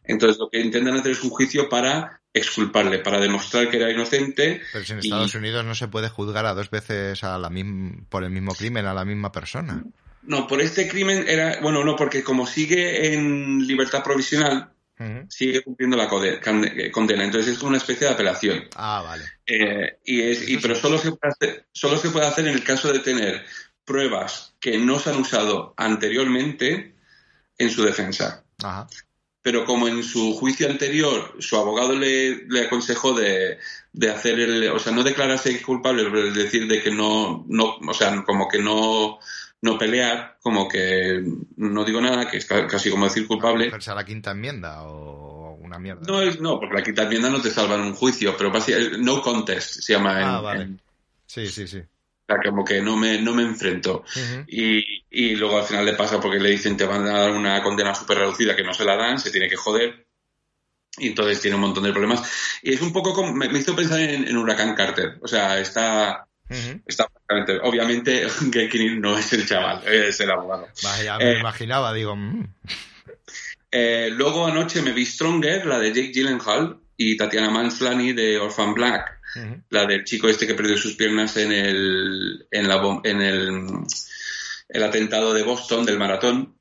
Entonces, 0.06 0.40
lo 0.40 0.50
que 0.50 0.62
intentan 0.62 0.96
hacer 0.96 1.12
es 1.12 1.24
un 1.24 1.30
juicio 1.30 1.68
para 1.68 2.22
exculparle, 2.34 3.00
para 3.00 3.20
demostrar 3.20 3.70
que 3.70 3.78
era 3.78 3.92
inocente. 3.92 4.62
Pero 4.72 4.86
si 4.86 4.94
en 4.94 5.00
Estados 5.00 5.36
Unidos 5.36 5.66
no 5.66 5.76
se 5.76 5.88
puede 5.88 6.10
juzgar 6.10 6.46
a 6.46 6.54
dos 6.54 6.70
veces 6.70 7.24
a 7.24 7.38
la 7.38 7.52
por 8.10 8.24
el 8.24 8.30
mismo 8.30 8.54
crimen 8.54 8.86
a 8.86 8.94
la 8.94 9.06
misma 9.06 9.32
persona. 9.32 9.84
No, 10.24 10.48
por 10.48 10.62
este 10.62 10.88
crimen 10.88 11.26
era, 11.28 11.60
bueno, 11.62 11.84
no, 11.84 11.96
porque 11.96 12.24
como 12.24 12.46
sigue 12.46 13.14
en 13.14 13.66
libertad 13.66 14.04
provisional, 14.04 14.72
sigue 15.30 15.64
cumpliendo 15.64 15.98
la 15.98 16.08
condena. 16.08 17.24
Entonces 17.24 17.54
es 17.54 17.60
como 17.60 17.70
una 17.70 17.78
especie 17.78 18.08
de 18.08 18.14
apelación. 18.14 18.68
Ah, 18.76 19.02
vale. 19.06 19.24
Eh, 19.46 20.00
y 20.06 20.22
es, 20.22 20.50
y, 20.50 20.58
pero 20.58 20.76
solo 20.76 20.98
se, 20.98 21.12
puede 21.12 21.34
hacer, 21.34 21.66
solo 21.72 21.98
se 21.98 22.10
puede 22.10 22.28
hacer 22.28 22.48
en 22.48 22.54
el 22.54 22.64
caso 22.64 22.92
de 22.92 23.00
tener 23.00 23.46
pruebas 23.86 24.56
que 24.60 24.78
no 24.78 25.00
se 25.00 25.12
han 25.12 25.22
usado 25.22 25.74
anteriormente 25.78 26.96
en 27.58 27.70
su 27.70 27.84
defensa. 27.84 28.44
Ajá 28.64 28.88
pero 29.48 29.64
como 29.64 29.88
en 29.88 30.04
su 30.04 30.34
juicio 30.34 30.70
anterior 30.70 31.38
su 31.40 31.56
abogado 31.56 31.96
le, 31.96 32.46
aconsejó 32.66 33.14
de, 33.14 33.58
hacer 34.14 34.42
el, 34.42 34.68
o 34.72 34.78
sea, 34.78 34.92
no 34.92 35.04
declararse 35.04 35.62
culpable, 35.62 36.04
pero 36.04 36.34
decir 36.34 36.68
de 36.68 36.84
que 36.84 36.92
no, 36.92 37.46
no, 37.48 37.78
o 37.78 37.94
sea, 37.94 38.26
como 38.26 38.50
que 38.50 38.62
no, 38.62 39.20
no 39.62 39.78
pelear, 39.78 40.38
como 40.42 40.68
que 40.68 41.24
no 41.56 41.84
digo 41.84 42.02
nada, 42.02 42.30
que 42.30 42.38
es 42.38 42.46
casi 42.46 42.90
como 42.90 43.06
decir 43.06 43.28
culpable. 43.28 43.72
¿A 43.74 43.96
la 43.96 44.06
quinta 44.06 44.32
enmienda 44.32 44.84
o 44.84 45.56
una 45.56 45.80
mierda? 45.80 46.02
No, 46.08 46.24
no, 46.40 46.60
porque 46.60 46.76
la 46.76 46.84
quinta 46.84 47.04
enmienda 47.04 47.30
no 47.30 47.42
te 47.42 47.50
salva 47.50 47.76
en 47.76 47.82
un 47.82 47.94
juicio, 47.94 48.36
pero 48.38 48.52
no 49.00 49.22
contest 49.22 49.82
se 49.82 49.94
llama 49.94 50.38
ah, 50.38 50.42
vale. 50.42 50.78
Sí, 51.26 51.48
sí, 51.48 51.68
sí 51.68 51.82
sea, 52.28 52.38
como 52.44 52.64
que 52.66 52.82
no 52.82 52.98
me, 52.98 53.22
no 53.22 53.34
me 53.34 53.44
enfrento. 53.44 54.04
y, 54.48 54.84
y, 55.10 55.36
luego 55.36 55.58
al 55.58 55.64
final 55.64 55.86
le 55.86 55.94
pasa 55.94 56.20
porque 56.20 56.40
le 56.40 56.50
dicen 56.50 56.76
te 56.76 56.86
van 56.86 57.08
a 57.08 57.20
dar 57.20 57.32
una 57.32 57.64
condena 57.64 57.96
súper 57.96 58.20
reducida 58.20 58.56
que 58.56 58.64
no 58.64 58.74
se 58.74 58.86
la 58.86 58.96
dan, 58.96 59.20
se 59.20 59.32
tiene 59.32 59.48
que 59.48 59.56
joder. 59.56 60.06
y 60.98 61.08
entonces 61.08 61.42
tiene 61.42 61.56
un 61.56 61.62
montón 61.62 61.84
de 61.84 61.92
problemas. 61.92 62.22
Y 62.62 62.74
es 62.74 62.82
un 62.82 62.92
poco 62.92 63.14
como, 63.14 63.34
me, 63.34 63.46
hizo 63.58 63.76
pensar 63.76 64.00
en, 64.00 64.36
Huracán 64.36 64.76
Carter. 64.76 65.18
O 65.22 65.28
sea, 65.28 65.60
está, 65.60 66.28
está 66.86 67.08
obviamente 67.64 68.28
Gay 68.42 69.00
no 69.00 69.18
es 69.18 69.34
el 69.34 69.46
chaval, 69.46 69.82
es 69.88 70.20
el 70.20 70.32
abogado. 70.32 70.68
Vaya, 70.84 71.18
me 71.18 71.32
eh, 71.32 71.40
imaginaba, 71.40 71.94
digo. 71.94 72.16
Mm. 72.16 72.48
Eh, 73.72 74.10
luego 74.12 74.46
anoche 74.46 74.82
me 74.82 74.94
vi 74.94 75.06
Stronger, 75.06 75.66
la 75.66 75.80
de 75.80 75.90
Jake 75.90 76.12
Gyllenhaal 76.14 76.80
y 76.96 77.18
Tatiana 77.18 77.50
Manslani 77.50 78.14
de 78.14 78.38
Orphan 78.38 78.74
Black, 78.74 79.20
la 79.70 79.86
del 79.86 80.04
chico 80.04 80.30
este 80.30 80.48
que 80.48 80.56
perdió 80.56 80.78
sus 80.78 80.96
piernas 80.96 81.38
en 81.38 81.52
el, 81.52 82.48
en 82.50 82.68
la, 82.68 83.02
en 83.04 83.22
el, 83.22 83.68
el 84.70 84.84
atentado 84.84 85.34
de 85.34 85.44
Boston 85.44 85.86
del 85.86 86.00
maratón. 86.00 86.56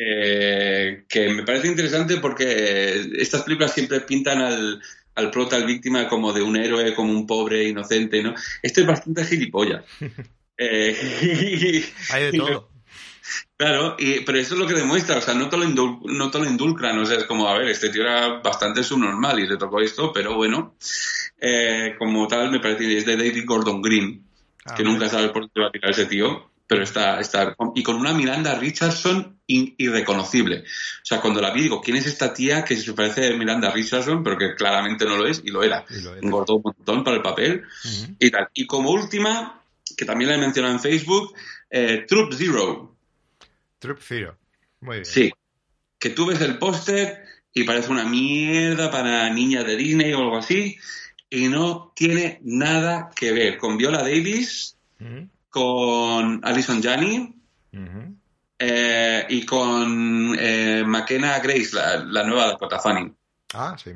Eh, 0.00 1.04
que 1.08 1.28
me 1.30 1.42
parece 1.42 1.66
interesante 1.66 2.18
porque 2.18 3.10
estas 3.18 3.42
películas 3.42 3.74
siempre 3.74 4.00
pintan 4.00 4.40
al, 4.40 4.80
al 5.18 5.32
prota, 5.32 5.56
al 5.56 5.66
víctima, 5.66 6.08
como 6.08 6.32
de 6.32 6.42
un 6.42 6.56
héroe, 6.56 6.94
como 6.94 7.12
un 7.12 7.26
pobre 7.26 7.68
inocente, 7.68 8.22
¿no? 8.22 8.34
Esto 8.62 8.80
es 8.80 8.86
bastante 8.86 9.24
gilipollas. 9.24 9.84
eh, 10.56 11.84
Hay 12.10 12.22
de 12.22 12.38
todo. 12.38 12.70
Claro, 13.56 13.96
y, 13.98 14.20
pero 14.20 14.38
eso 14.38 14.54
es 14.54 14.60
lo 14.60 14.66
que 14.66 14.74
demuestra, 14.74 15.18
o 15.18 15.20
sea, 15.20 15.34
no 15.34 15.48
te, 15.48 15.56
lo 15.56 15.66
no 15.66 16.30
te 16.30 16.38
lo 16.38 16.44
indulcran, 16.44 16.96
o 16.98 17.04
sea, 17.04 17.18
es 17.18 17.24
como, 17.24 17.48
a 17.48 17.58
ver, 17.58 17.68
este 17.68 17.90
tío 17.90 18.02
era 18.02 18.38
bastante 18.38 18.84
subnormal 18.84 19.40
y 19.40 19.46
le 19.48 19.56
tocó 19.56 19.80
esto, 19.80 20.12
pero 20.12 20.36
bueno, 20.36 20.76
eh, 21.40 21.96
como 21.98 22.26
tal, 22.28 22.50
me 22.50 22.60
parece 22.60 22.86
que 22.86 22.98
es 22.98 23.04
de 23.04 23.16
David 23.16 23.44
Gordon 23.44 23.82
Green, 23.82 24.24
ah, 24.64 24.74
que 24.74 24.84
nunca 24.84 25.08
sabes 25.08 25.30
por 25.30 25.50
qué 25.50 25.60
va 25.60 25.66
a 25.66 25.72
tirar 25.72 25.90
ese 25.90 26.06
tío, 26.06 26.47
pero 26.68 26.84
está, 26.84 27.18
está, 27.18 27.56
y 27.74 27.82
con 27.82 27.96
una 27.96 28.12
Miranda 28.12 28.54
Richardson 28.54 29.40
irreconocible. 29.46 30.58
O 30.58 31.04
sea, 31.04 31.18
cuando 31.20 31.40
la 31.40 31.50
vi 31.50 31.62
digo, 31.62 31.80
¿quién 31.80 31.96
es 31.96 32.06
esta 32.06 32.34
tía 32.34 32.62
que 32.62 32.76
se 32.76 32.92
parece 32.92 33.32
a 33.32 33.36
Miranda 33.36 33.70
Richardson, 33.70 34.22
pero 34.22 34.36
que 34.36 34.54
claramente 34.54 35.06
no 35.06 35.16
lo 35.16 35.26
es, 35.26 35.40
y 35.42 35.50
lo 35.50 35.62
era. 35.62 35.86
Engordó 36.20 36.56
un 36.56 36.62
montón 36.64 37.02
para 37.02 37.16
el 37.16 37.22
papel 37.22 37.64
y 38.18 38.30
tal. 38.30 38.48
Y 38.52 38.66
como 38.66 38.90
última, 38.90 39.64
que 39.96 40.04
también 40.04 40.28
la 40.28 40.36
he 40.36 40.40
mencionado 40.40 40.74
en 40.74 40.80
Facebook, 40.80 41.34
eh, 41.70 42.04
Troop 42.06 42.34
Zero. 42.34 42.94
Troop 43.78 44.00
Zero. 44.06 44.36
Muy 44.80 44.96
bien. 44.96 45.06
Sí. 45.06 45.32
Que 45.98 46.10
tú 46.10 46.26
ves 46.26 46.42
el 46.42 46.58
póster 46.58 47.24
y 47.54 47.64
parece 47.64 47.90
una 47.90 48.04
mierda 48.04 48.90
para 48.90 49.30
niñas 49.30 49.64
de 49.66 49.76
Disney 49.76 50.12
o 50.12 50.18
algo 50.18 50.36
así, 50.36 50.76
y 51.30 51.48
no 51.48 51.94
tiene 51.96 52.40
nada 52.42 53.10
que 53.16 53.32
ver 53.32 53.56
con 53.56 53.78
Viola 53.78 54.02
Davis 54.02 54.76
con 55.50 56.40
Alison 56.44 56.82
Janney 56.82 57.34
eh, 58.58 59.26
y 59.28 59.46
con 59.46 60.36
eh, 60.38 60.82
McKenna 60.84 61.38
Grace, 61.38 61.70
la, 61.72 62.22
nueva 62.24 62.48
Dakota 62.48 62.78
Fanning. 62.78 63.16
Ah, 63.54 63.76
sí. 63.82 63.92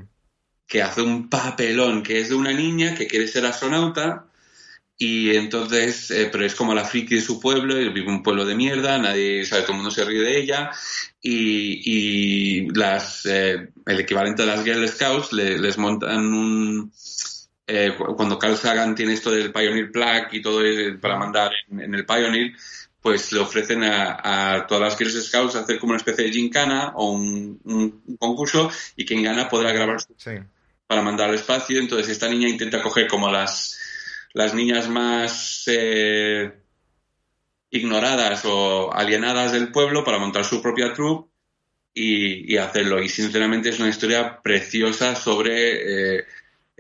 Que 0.66 0.82
hace 0.82 1.02
un 1.02 1.28
papelón, 1.28 2.02
que 2.02 2.20
es 2.20 2.28
de 2.28 2.36
una 2.36 2.52
niña 2.52 2.94
que 2.94 3.06
quiere 3.06 3.26
ser 3.26 3.44
astronauta 3.44 4.26
y 4.96 5.34
entonces, 5.34 6.10
eh, 6.12 6.28
pero 6.30 6.46
es 6.46 6.54
como 6.54 6.74
la 6.74 6.84
friki 6.84 7.16
de 7.16 7.20
su 7.20 7.40
pueblo, 7.40 7.80
y 7.80 7.88
vive 7.88 8.08
un 8.08 8.22
pueblo 8.22 8.44
de 8.44 8.54
mierda, 8.54 8.98
nadie 8.98 9.44
sabe, 9.44 9.62
todo 9.62 9.72
el 9.72 9.78
mundo 9.78 9.90
se 9.90 10.04
ríe 10.04 10.20
de 10.20 10.38
ella 10.38 10.70
y, 11.20 12.70
las, 12.72 13.26
el 13.26 13.72
equivalente 13.86 14.44
a 14.44 14.46
las 14.46 14.64
Girl 14.64 14.88
Scouts 14.88 15.32
les 15.32 15.76
montan 15.76 16.32
un 16.32 16.92
eh, 17.66 17.94
cuando 18.16 18.38
Carl 18.38 18.56
Sagan 18.56 18.94
tiene 18.94 19.12
esto 19.12 19.30
del 19.30 19.52
Pioneer 19.52 19.92
Plaque 19.92 20.38
y 20.38 20.42
todo 20.42 20.60
para 21.00 21.16
mandar 21.16 21.52
en, 21.70 21.94
el 21.94 22.04
Pioneer, 22.04 22.52
pues 23.00 23.32
le 23.32 23.40
ofrecen 23.40 23.84
a, 23.84 24.66
todas 24.66 24.82
las 24.82 24.98
Girl 24.98 25.10
Scouts 25.10 25.56
hacer 25.56 25.78
como 25.78 25.90
una 25.90 25.98
especie 25.98 26.24
de 26.24 26.32
gincana 26.32 26.92
o 26.96 27.12
un, 27.12 28.18
concurso 28.18 28.70
y 28.96 29.04
quien 29.04 29.22
gana 29.22 29.48
podrá 29.48 29.72
grabar 29.72 29.98
para 30.86 31.02
mandar 31.02 31.30
al 31.30 31.36
espacio. 31.36 31.78
Entonces 31.78 32.08
esta 32.08 32.28
niña 32.28 32.48
intenta 32.48 32.82
coger 32.82 33.06
como 33.06 33.30
las, 33.30 33.78
las 34.32 34.54
niñas 34.54 34.88
más 34.88 35.64
eh, 35.66 36.52
ignoradas 37.70 38.44
o 38.44 38.92
alienadas 38.92 39.52
del 39.52 39.70
pueblo 39.70 40.04
para 40.04 40.18
montar 40.18 40.44
su 40.44 40.60
propia 40.60 40.92
troupe 40.92 41.30
y, 41.94 42.56
hacerlo. 42.56 43.02
Y 43.02 43.08
sinceramente 43.08 43.68
es 43.68 43.78
una 43.78 43.88
historia 43.88 44.42
preciosa 44.42 45.14
sobre... 45.14 46.18
Eh, 46.18 46.24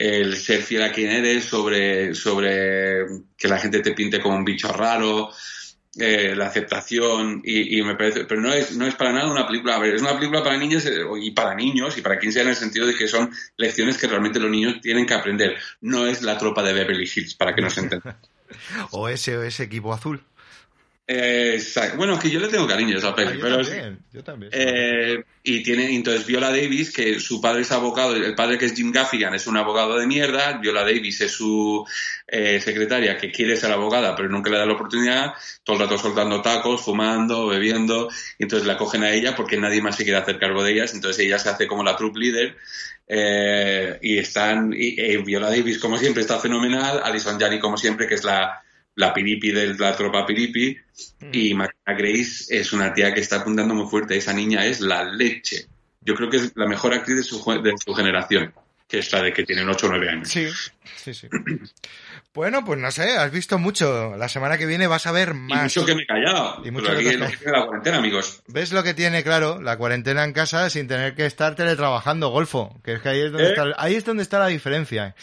el 0.02 0.36
ser 0.36 0.62
fiel 0.62 0.82
a 0.82 0.90
quien 0.90 1.10
eres, 1.10 1.44
sobre, 1.44 2.12
sobre 2.12 3.06
que 3.36 3.46
la 3.46 3.58
gente 3.58 3.78
te 3.78 3.92
pinte 3.92 4.20
como 4.20 4.36
un 4.36 4.44
bicho 4.44 4.72
raro, 4.72 5.30
eh, 5.96 6.34
la 6.34 6.46
aceptación 6.46 7.40
y, 7.44 7.80
me 7.82 7.94
parece, 7.94 8.24
pero 8.24 8.40
no 8.40 8.52
es, 8.52 8.76
no 8.76 8.84
es 8.84 8.96
para 8.96 9.12
nada 9.12 9.30
una 9.30 9.46
película, 9.46 9.76
a 9.76 9.78
ver, 9.78 9.94
es 9.94 10.02
una 10.02 10.14
película 10.16 10.42
para 10.42 10.56
niños 10.56 10.84
eh, 10.86 11.02
y 11.20 11.30
para 11.30 11.54
niños 11.54 11.96
y 11.96 12.00
para 12.00 12.18
quien 12.18 12.32
sea 12.32 12.42
en 12.42 12.48
el 12.48 12.56
sentido 12.56 12.84
de 12.84 12.96
que 12.96 13.06
son 13.06 13.30
lecciones 13.56 13.96
que 13.96 14.08
realmente 14.08 14.40
los 14.40 14.50
niños 14.50 14.80
tienen 14.80 15.06
que 15.06 15.14
aprender. 15.14 15.56
No 15.80 16.04
es 16.06 16.22
la 16.22 16.36
tropa 16.36 16.64
de 16.64 16.72
Beverly 16.72 17.08
Hills, 17.14 17.36
para 17.36 17.54
que 17.54 17.62
nos 17.62 17.78
entiendan. 17.78 18.16
o 18.90 19.08
ese, 19.08 19.36
o 19.36 19.44
ese 19.44 19.62
equipo 19.62 19.94
azul. 19.94 20.20
Exacto. 21.12 21.96
Bueno, 21.96 22.18
que 22.18 22.30
yo 22.30 22.40
le 22.40 22.48
tengo 22.48 22.66
cariño 22.66 22.96
a 22.96 22.98
esa 22.98 23.14
peli. 23.14 23.40
Ah, 23.42 23.48
yo, 23.48 23.56
también, 23.56 23.98
yo 24.12 24.24
también. 24.24 24.52
Eh, 24.54 25.24
y 25.44 25.62
tiene, 25.62 25.94
entonces 25.94 26.24
Viola 26.24 26.50
Davis, 26.50 26.92
que 26.92 27.18
su 27.18 27.40
padre 27.40 27.62
es 27.62 27.72
abogado, 27.72 28.14
el 28.14 28.34
padre 28.34 28.58
que 28.58 28.66
es 28.66 28.74
Jim 28.74 28.92
Gaffigan 28.92 29.34
es 29.34 29.48
un 29.48 29.56
abogado 29.56 29.98
de 29.98 30.06
mierda, 30.06 30.58
Viola 30.58 30.84
Davis 30.84 31.20
es 31.20 31.32
su 31.32 31.84
eh, 32.28 32.60
secretaria 32.60 33.16
que 33.18 33.32
quiere 33.32 33.56
ser 33.56 33.72
abogada 33.72 34.14
pero 34.14 34.28
nunca 34.28 34.50
le 34.50 34.58
da 34.58 34.66
la 34.66 34.74
oportunidad, 34.74 35.34
todo 35.64 35.76
el 35.76 35.82
rato 35.82 35.98
soltando 35.98 36.40
tacos, 36.42 36.82
fumando, 36.82 37.48
bebiendo, 37.48 38.08
y 38.38 38.44
entonces 38.44 38.68
la 38.68 38.78
cogen 38.78 39.02
a 39.02 39.10
ella 39.10 39.34
porque 39.34 39.56
nadie 39.56 39.82
más 39.82 39.96
se 39.96 40.04
quiere 40.04 40.20
hacer 40.20 40.38
cargo 40.38 40.62
de 40.62 40.72
ellas, 40.72 40.94
entonces 40.94 41.24
ella 41.24 41.40
se 41.40 41.48
hace 41.48 41.66
como 41.66 41.82
la 41.82 41.96
troop 41.96 42.16
leader 42.16 42.56
eh, 43.08 43.98
y 44.00 44.18
están, 44.18 44.72
y, 44.72 45.16
Viola 45.18 45.50
Davis 45.50 45.78
como 45.78 45.98
siempre 45.98 46.22
está 46.22 46.38
fenomenal, 46.38 47.00
Alison 47.02 47.38
Janney 47.38 47.58
como 47.58 47.76
siempre 47.76 48.06
que 48.06 48.14
es 48.14 48.22
la 48.22 48.62
la 48.94 49.12
piripi 49.12 49.50
de 49.50 49.74
la 49.74 49.96
tropa 49.96 50.26
piripi 50.26 50.76
mm. 51.20 51.30
y 51.32 51.54
Marina 51.54 51.94
Grace 51.96 52.44
es 52.50 52.72
una 52.72 52.92
tía 52.92 53.14
que 53.14 53.20
está 53.20 53.36
apuntando 53.36 53.74
muy 53.74 53.88
fuerte. 53.88 54.16
Esa 54.16 54.32
niña 54.32 54.66
es 54.66 54.80
la 54.80 55.04
leche. 55.04 55.66
Yo 56.00 56.14
creo 56.14 56.28
que 56.28 56.38
es 56.38 56.52
la 56.56 56.66
mejor 56.66 56.92
actriz 56.92 57.18
de 57.18 57.22
su, 57.22 57.38
de 57.62 57.72
su 57.82 57.94
generación, 57.94 58.52
que 58.88 58.98
es 58.98 59.12
la 59.12 59.22
de 59.22 59.32
que 59.32 59.44
tienen 59.44 59.68
8 59.68 59.86
o 59.86 59.90
9 59.90 60.08
años. 60.08 60.28
Sí, 60.28 60.48
sí, 60.96 61.14
sí. 61.14 61.28
Bueno, 62.34 62.64
pues 62.64 62.80
no 62.80 62.90
sé, 62.90 63.18
has 63.18 63.30
visto 63.30 63.58
mucho. 63.58 64.16
La 64.16 64.26
semana 64.26 64.56
que 64.56 64.64
viene 64.64 64.86
vas 64.86 65.06
a 65.06 65.12
ver 65.12 65.34
más. 65.34 65.60
Y 65.76 65.80
mucho 65.80 65.86
que 65.86 65.94
me 65.94 66.02
he 66.02 66.06
callado. 66.06 66.62
Y 66.64 66.70
mucho 66.70 66.96
que, 66.96 67.18
la 67.18 67.66
cuarentena, 67.66 67.98
amigos. 67.98 68.42
¿Ves 68.48 68.72
lo 68.72 68.82
que 68.82 68.94
tiene, 68.94 69.22
claro, 69.22 69.60
la 69.60 69.76
cuarentena 69.76 70.24
en 70.24 70.32
casa 70.32 70.70
sin 70.70 70.88
tener 70.88 71.14
que 71.14 71.26
estar 71.26 71.54
teletrabajando, 71.54 72.30
Golfo? 72.30 72.80
Que 72.82 72.94
es 72.94 73.02
que 73.02 73.10
ahí 73.10 73.20
es 73.20 73.32
donde, 73.32 73.48
¿Eh? 73.48 73.50
está, 73.50 73.66
ahí 73.76 73.94
es 73.96 74.04
donde 74.06 74.22
está 74.22 74.38
la 74.38 74.46
diferencia 74.46 75.14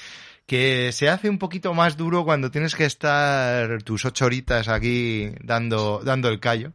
que 0.50 0.92
se 0.94 1.10
hace 1.10 1.30
un 1.30 1.38
poquito 1.38 1.76
más 1.76 1.96
duro 1.96 2.26
cuando 2.26 2.50
tienes 2.50 2.74
que 2.74 2.86
estar 2.86 3.84
tus 3.84 4.04
ocho 4.04 4.26
horitas 4.26 4.68
aquí 4.68 5.30
dando, 5.44 6.02
dando 6.04 6.28
el 6.28 6.40
callo, 6.40 6.74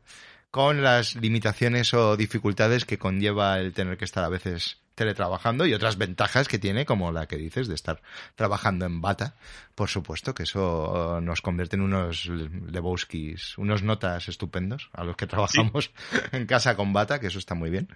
con 0.52 0.80
las 0.84 1.16
limitaciones 1.16 1.92
o 1.92 2.16
dificultades 2.16 2.84
que 2.84 2.98
conlleva 2.98 3.58
el 3.58 3.72
tener 3.72 3.96
que 3.96 4.04
estar 4.04 4.22
a 4.22 4.28
veces 4.28 4.78
teletrabajando 4.94 5.66
y 5.66 5.74
otras 5.74 5.98
ventajas 5.98 6.46
que 6.46 6.60
tiene, 6.60 6.86
como 6.86 7.10
la 7.10 7.26
que 7.26 7.36
dices, 7.36 7.66
de 7.66 7.74
estar 7.74 8.00
trabajando 8.36 8.86
en 8.86 9.00
bata. 9.00 9.34
Por 9.74 9.88
supuesto 9.88 10.34
que 10.34 10.44
eso 10.44 11.18
nos 11.20 11.40
convierte 11.42 11.74
en 11.74 11.82
unos 11.82 12.26
Lebowskis, 12.26 13.58
unos 13.58 13.82
notas 13.82 14.28
estupendos 14.28 14.90
a 14.92 15.02
los 15.02 15.16
que 15.16 15.26
trabajamos 15.26 15.90
en 16.32 16.46
casa 16.46 16.76
con 16.76 16.92
bata, 16.92 17.18
que 17.18 17.26
eso 17.26 17.40
está 17.40 17.56
muy 17.56 17.70
bien. 17.70 17.88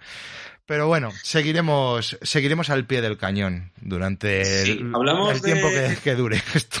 Pero 0.69 0.85
bueno, 0.85 1.11
seguiremos, 1.23 2.19
seguiremos 2.21 2.69
al 2.69 2.85
pie 2.85 3.01
del 3.01 3.17
cañón 3.17 3.71
durante 3.81 4.61
el, 4.61 4.77
tiempo 5.41 5.69
que, 5.71 5.97
que, 6.03 6.13
dure 6.13 6.39
esto. 6.53 6.79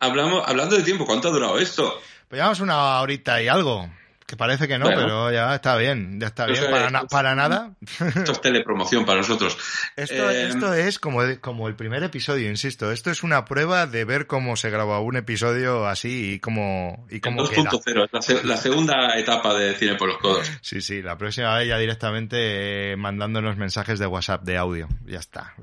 Hablamos, 0.00 0.42
hablando 0.44 0.76
de 0.76 0.82
tiempo, 0.82 1.06
¿cuánto 1.06 1.28
ha 1.28 1.30
durado 1.30 1.60
esto? 1.60 1.94
Pues 2.28 2.40
llevamos 2.40 2.58
una 2.58 3.00
horita 3.00 3.40
y 3.40 3.46
algo. 3.46 3.88
Que 4.26 4.36
parece 4.38 4.66
que 4.66 4.78
no, 4.78 4.86
pero 4.86 5.30
ya 5.30 5.54
está 5.54 5.76
bien, 5.76 6.18
ya 6.18 6.28
está 6.28 6.46
bien. 6.46 6.64
Para, 6.70 7.04
para, 7.04 7.34
nada. 7.34 7.72
Esto 7.82 8.32
es 8.32 8.40
telepromoción 8.40 9.04
para 9.04 9.18
nosotros. 9.18 9.58
Esto, 9.96 10.30
eh, 10.30 10.48
esto 10.48 10.72
es 10.72 10.98
como, 10.98 11.20
como 11.42 11.68
el 11.68 11.76
primer 11.76 12.02
episodio, 12.02 12.48
insisto. 12.48 12.90
Esto 12.90 13.10
es 13.10 13.22
una 13.22 13.44
prueba 13.44 13.86
de 13.86 14.06
ver 14.06 14.26
cómo 14.26 14.56
se 14.56 14.70
graba 14.70 15.00
un 15.00 15.16
episodio 15.16 15.86
así 15.86 16.34
y 16.34 16.40
cómo, 16.40 17.06
y 17.10 17.20
cómo 17.20 17.44
2.0, 17.44 18.08
la, 18.12 18.42
la, 18.44 18.56
segunda 18.56 19.18
etapa 19.18 19.52
de 19.52 19.74
Cine 19.74 19.96
por 19.96 20.08
los 20.08 20.18
Codos. 20.18 20.50
Sí, 20.62 20.80
sí, 20.80 21.02
la 21.02 21.18
próxima 21.18 21.58
vez 21.58 21.68
ya 21.68 21.76
directamente 21.76 22.92
eh, 22.92 22.96
mandándonos 22.96 23.58
mensajes 23.58 23.98
de 23.98 24.06
WhatsApp 24.06 24.42
de 24.44 24.56
audio. 24.56 24.88
Ya 25.04 25.18
está. 25.18 25.54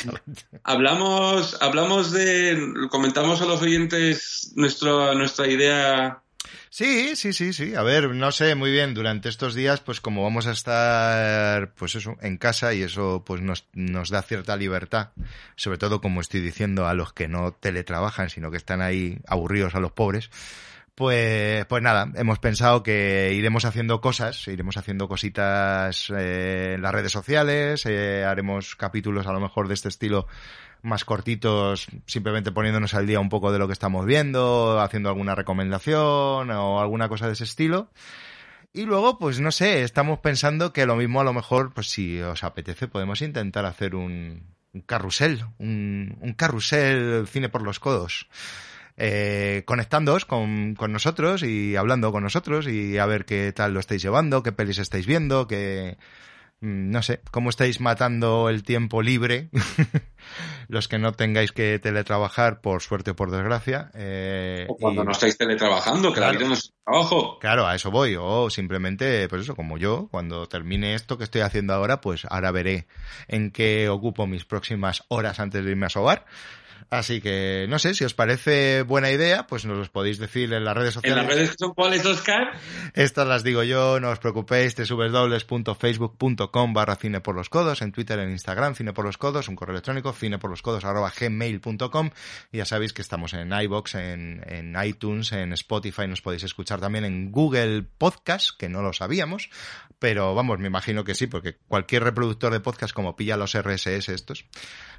hablamos, 0.64 1.56
hablamos 1.62 2.10
de, 2.10 2.58
comentamos 2.90 3.40
a 3.40 3.44
los 3.44 3.62
oyentes 3.62 4.52
nuestra, 4.56 5.14
nuestra 5.14 5.46
idea 5.46 6.22
Sí, 6.70 7.16
sí, 7.16 7.32
sí, 7.32 7.52
sí. 7.52 7.74
A 7.74 7.82
ver, 7.82 8.10
no 8.14 8.30
sé 8.32 8.54
muy 8.54 8.70
bien, 8.70 8.94
durante 8.94 9.28
estos 9.28 9.54
días, 9.54 9.80
pues 9.80 10.00
como 10.00 10.22
vamos 10.22 10.46
a 10.46 10.52
estar, 10.52 11.72
pues 11.74 11.94
eso, 11.96 12.16
en 12.22 12.36
casa 12.38 12.72
y 12.74 12.82
eso 12.82 13.24
pues 13.26 13.40
nos, 13.42 13.66
nos 13.72 14.10
da 14.10 14.22
cierta 14.22 14.56
libertad, 14.56 15.10
sobre 15.56 15.78
todo 15.78 16.00
como 16.00 16.20
estoy 16.20 16.40
diciendo 16.40 16.86
a 16.86 16.94
los 16.94 17.12
que 17.12 17.28
no 17.28 17.52
teletrabajan, 17.52 18.30
sino 18.30 18.50
que 18.50 18.56
están 18.56 18.80
ahí 18.82 19.18
aburridos 19.26 19.74
a 19.74 19.80
los 19.80 19.92
pobres, 19.92 20.30
Pues, 20.94 21.64
pues 21.66 21.82
nada, 21.82 22.12
hemos 22.16 22.38
pensado 22.40 22.82
que 22.82 23.32
iremos 23.34 23.64
haciendo 23.64 24.02
cosas, 24.02 24.46
iremos 24.48 24.76
haciendo 24.76 25.08
cositas 25.08 26.12
eh, 26.14 26.74
en 26.74 26.82
las 26.82 26.92
redes 26.92 27.12
sociales, 27.12 27.86
eh, 27.86 28.24
haremos 28.24 28.76
capítulos 28.76 29.26
a 29.26 29.32
lo 29.32 29.40
mejor 29.40 29.66
de 29.68 29.74
este 29.74 29.88
estilo 29.88 30.26
más 30.82 31.04
cortitos, 31.04 31.88
simplemente 32.06 32.52
poniéndonos 32.52 32.94
al 32.94 33.06
día 33.06 33.20
un 33.20 33.28
poco 33.28 33.52
de 33.52 33.58
lo 33.58 33.66
que 33.66 33.72
estamos 33.72 34.06
viendo, 34.06 34.80
haciendo 34.80 35.08
alguna 35.08 35.34
recomendación 35.34 36.50
o 36.50 36.80
alguna 36.80 37.08
cosa 37.08 37.26
de 37.26 37.34
ese 37.34 37.44
estilo. 37.44 37.90
Y 38.72 38.82
luego, 38.82 39.18
pues 39.18 39.40
no 39.40 39.50
sé, 39.50 39.82
estamos 39.82 40.20
pensando 40.20 40.72
que 40.72 40.86
lo 40.86 40.96
mismo 40.96 41.20
a 41.20 41.24
lo 41.24 41.32
mejor, 41.32 41.72
pues 41.74 41.90
si 41.90 42.20
os 42.20 42.44
apetece, 42.44 42.86
podemos 42.86 43.20
intentar 43.20 43.66
hacer 43.66 43.96
un, 43.96 44.54
carrusel, 44.86 45.44
un, 45.58 46.16
un 46.20 46.32
carrusel 46.34 47.26
cine 47.26 47.48
por 47.48 47.62
los 47.62 47.80
codos. 47.80 48.28
Eh, 48.96 49.62
conectándoos 49.66 50.24
con, 50.26 50.74
con, 50.74 50.92
nosotros 50.92 51.42
y 51.42 51.74
hablando 51.76 52.12
con 52.12 52.22
nosotros 52.22 52.68
y 52.68 52.98
a 52.98 53.06
ver 53.06 53.24
qué 53.24 53.50
tal 53.52 53.72
lo 53.72 53.80
estáis 53.80 54.02
llevando, 54.02 54.42
qué 54.42 54.52
pelis 54.52 54.78
estáis 54.78 55.06
viendo, 55.06 55.48
qué, 55.48 55.96
no 56.60 57.02
sé, 57.02 57.20
cómo 57.30 57.48
estáis 57.48 57.80
matando 57.80 58.50
el 58.50 58.62
tiempo 58.62 59.00
libre, 59.00 59.48
los 60.68 60.88
que 60.88 60.98
no 60.98 61.12
tengáis 61.12 61.52
que 61.52 61.78
teletrabajar, 61.78 62.60
por 62.60 62.82
suerte 62.82 63.12
o 63.12 63.16
por 63.16 63.30
desgracia. 63.30 63.90
Eh, 63.94 64.66
o 64.68 64.76
cuando 64.76 65.02
no 65.02 65.12
estáis 65.12 65.38
teletrabajando, 65.38 66.12
que 66.12 66.20
la 66.20 66.30
vida 66.32 66.46
no 66.46 66.54
es 66.54 66.72
trabajo. 66.84 67.38
Claro, 67.38 67.66
a 67.66 67.74
eso 67.74 67.90
voy, 67.90 68.16
o 68.18 68.50
simplemente, 68.50 69.26
pues 69.28 69.42
eso, 69.42 69.56
como 69.56 69.78
yo, 69.78 70.08
cuando 70.10 70.46
termine 70.48 70.94
esto 70.94 71.16
que 71.16 71.24
estoy 71.24 71.40
haciendo 71.40 71.72
ahora, 71.72 72.02
pues 72.02 72.26
ahora 72.28 72.50
veré 72.50 72.86
en 73.26 73.50
qué 73.50 73.88
ocupo 73.88 74.26
mis 74.26 74.44
próximas 74.44 75.02
horas 75.08 75.40
antes 75.40 75.64
de 75.64 75.70
irme 75.70 75.86
a 75.86 75.90
sobar. 75.90 76.26
Así 76.88 77.20
que, 77.20 77.66
no 77.68 77.78
sé, 77.78 77.94
si 77.94 78.04
os 78.04 78.14
parece 78.14 78.82
buena 78.82 79.10
idea, 79.10 79.46
pues 79.46 79.64
nos 79.64 79.76
los 79.76 79.90
podéis 79.90 80.18
decir 80.18 80.52
en 80.52 80.64
las 80.64 80.76
redes 80.76 80.94
sociales. 80.94 81.22
¿En 81.22 81.28
las 81.28 81.36
redes 81.36 81.56
son 81.58 81.74
cuáles, 81.74 82.04
Oscar? 82.06 82.52
Estas 82.94 83.26
las 83.26 83.44
digo 83.44 83.62
yo, 83.62 84.00
no 84.00 84.10
os 84.10 84.18
preocupéis, 84.18 84.74
www.facebook.com 84.76 86.72
barra 86.72 86.96
cine 86.96 87.20
por 87.20 87.34
los 87.34 87.48
codos, 87.48 87.82
en 87.82 87.92
Twitter, 87.92 88.18
en 88.18 88.30
Instagram, 88.30 88.74
cine 88.74 88.92
por 88.92 89.04
los 89.04 89.18
codos, 89.18 89.48
un 89.48 89.56
correo 89.56 89.74
electrónico, 89.74 90.12
cine 90.12 90.38
por 90.38 90.50
los 90.50 90.62
codos 90.62 90.84
arroba 90.84 91.12
gmail.com. 91.18 92.10
Ya 92.52 92.64
sabéis 92.64 92.92
que 92.92 93.02
estamos 93.02 93.34
en 93.34 93.52
iBox, 93.52 93.94
en, 93.96 94.44
en 94.46 94.76
iTunes, 94.84 95.32
en 95.32 95.52
Spotify, 95.52 96.08
nos 96.08 96.22
podéis 96.22 96.44
escuchar 96.44 96.80
también 96.80 97.04
en 97.04 97.30
Google 97.30 97.84
Podcast, 97.98 98.50
que 98.58 98.68
no 98.68 98.82
lo 98.82 98.92
sabíamos, 98.92 99.50
pero 99.98 100.34
vamos, 100.34 100.58
me 100.58 100.66
imagino 100.66 101.04
que 101.04 101.14
sí, 101.14 101.26
porque 101.26 101.56
cualquier 101.68 102.04
reproductor 102.04 102.52
de 102.52 102.60
podcast 102.60 102.94
como 102.94 103.16
pilla 103.16 103.36
los 103.36 103.56
RSS 103.56 104.08
estos, 104.08 104.46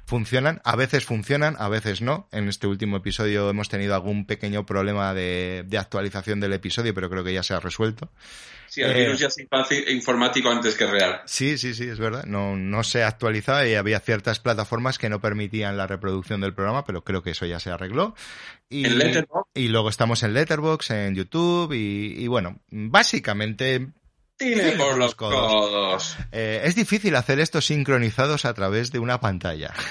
funcionan, 0.04 0.60
a 0.64 0.76
veces 0.76 1.04
funcionan, 1.04 1.56
a 1.58 1.68
veces 1.68 2.02
no. 2.02 2.28
En 2.32 2.48
este 2.48 2.66
último 2.66 2.96
episodio 2.96 3.48
hemos 3.48 3.68
tenido 3.68 3.94
algún 3.94 4.26
pequeño 4.26 4.66
problema 4.66 5.14
de, 5.14 5.66
actualización 5.78 6.40
del 6.40 6.52
episodio, 6.52 6.94
pero 6.94 7.08
creo 7.08 7.24
que 7.24 7.32
ya 7.32 7.42
se 7.42 7.54
ha 7.54 7.60
resuelto. 7.60 8.10
Sí, 8.68 8.80
el 8.80 8.94
virus 8.94 9.18
ya 9.18 9.26
es 9.26 9.36
informático 9.90 10.48
antes 10.48 10.74
que 10.76 10.86
real. 10.86 11.20
Sí, 11.26 11.58
sí, 11.58 11.74
sí, 11.74 11.88
es 11.88 11.98
verdad. 11.98 12.24
No, 12.24 12.56
no 12.56 12.82
se 12.84 13.04
actualizaba 13.04 13.66
y 13.66 13.74
había 13.74 14.00
ciertas 14.00 14.40
plataformas 14.40 14.98
que 14.98 15.10
no 15.10 15.20
permitían 15.20 15.76
la 15.76 15.86
reproducción 15.86 16.40
del 16.40 16.54
programa, 16.54 16.84
pero 16.84 17.04
creo 17.04 17.22
que 17.22 17.32
eso 17.32 17.44
ya 17.44 17.60
se 17.60 17.70
arregló. 17.70 18.14
Y, 18.70 18.86
¿En 18.86 18.98
Letterboxd? 18.98 19.50
Y 19.54 19.68
luego 19.68 19.90
estamos 19.90 20.22
en 20.22 20.32
Letterboxd, 20.32 20.92
en 20.92 21.14
YouTube 21.14 21.72
y, 21.74 22.14
y 22.16 22.26
bueno, 22.28 22.60
básicamente 22.70 23.92
Por 24.78 24.98
los 24.98 25.14
codos. 25.14 26.16
Eh, 26.32 26.62
es 26.64 26.74
difícil 26.74 27.16
hacer 27.16 27.40
esto 27.40 27.60
sincronizados 27.60 28.44
a 28.44 28.54
través 28.54 28.92
de 28.92 28.98
una 28.98 29.20
pantalla. 29.20 29.72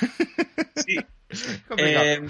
Sí. 0.73 0.97
eh, 1.77 2.21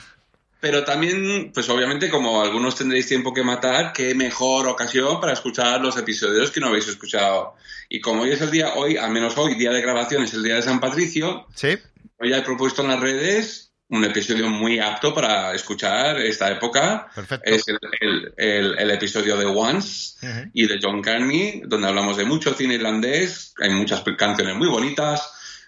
pero 0.62 0.84
también, 0.84 1.52
pues 1.54 1.68
obviamente, 1.70 2.10
como 2.10 2.42
algunos 2.42 2.76
tendréis 2.76 3.08
tiempo 3.08 3.34
que 3.34 3.44
matar, 3.44 3.92
qué 3.94 4.14
mejor 4.14 4.68
ocasión 4.68 5.20
para 5.20 5.34
escuchar 5.34 5.82
los 5.82 5.98
episodios 5.98 6.52
que 6.52 6.60
no 6.60 6.68
habéis 6.68 6.88
escuchado. 6.88 7.56
Y 7.90 8.00
como 8.00 8.22
hoy 8.22 8.32
es 8.32 8.42
el 8.42 8.52
día, 8.52 8.76
hoy, 8.76 8.96
al 8.96 9.12
menos 9.12 9.38
hoy, 9.38 9.56
día 9.56 9.72
de 9.72 9.82
grabación, 9.82 10.24
es 10.24 10.34
el 10.36 10.44
día 10.44 10.56
de 10.56 10.62
San 10.62 10.80
Patricio. 10.80 11.48
Sí. 11.56 11.80
Hoy 12.20 12.30
ya 12.30 12.38
he 12.38 12.42
propuesto 12.44 12.84
en 12.84 12.90
las 12.90 13.00
redes 13.00 13.71
un 13.92 14.06
episodio 14.06 14.50
muy 14.50 14.80
apto 14.80 15.14
para 15.14 15.54
escuchar 15.54 16.18
esta 16.22 16.50
época. 16.50 17.10
Perfecto. 17.14 17.52
Es 17.52 17.68
el, 17.68 18.34
el, 18.38 18.80
el, 18.80 18.92
episodio 18.92 19.36
de 19.38 19.46
Once 19.46 20.16
uh 20.22 20.30
-huh. 20.30 20.52
y 20.54 20.66
de 20.66 20.80
John 20.82 21.02
Carney, 21.02 21.64
donde 21.66 21.88
hablamos 21.88 22.16
de 22.16 22.24
mucho 22.24 22.54
cine 22.54 22.76
irlandés. 22.76 23.54
Hay 23.62 23.70
muchas 23.72 24.02
canciones 24.18 24.56
muy 24.56 24.70
bonitas. 24.70 25.20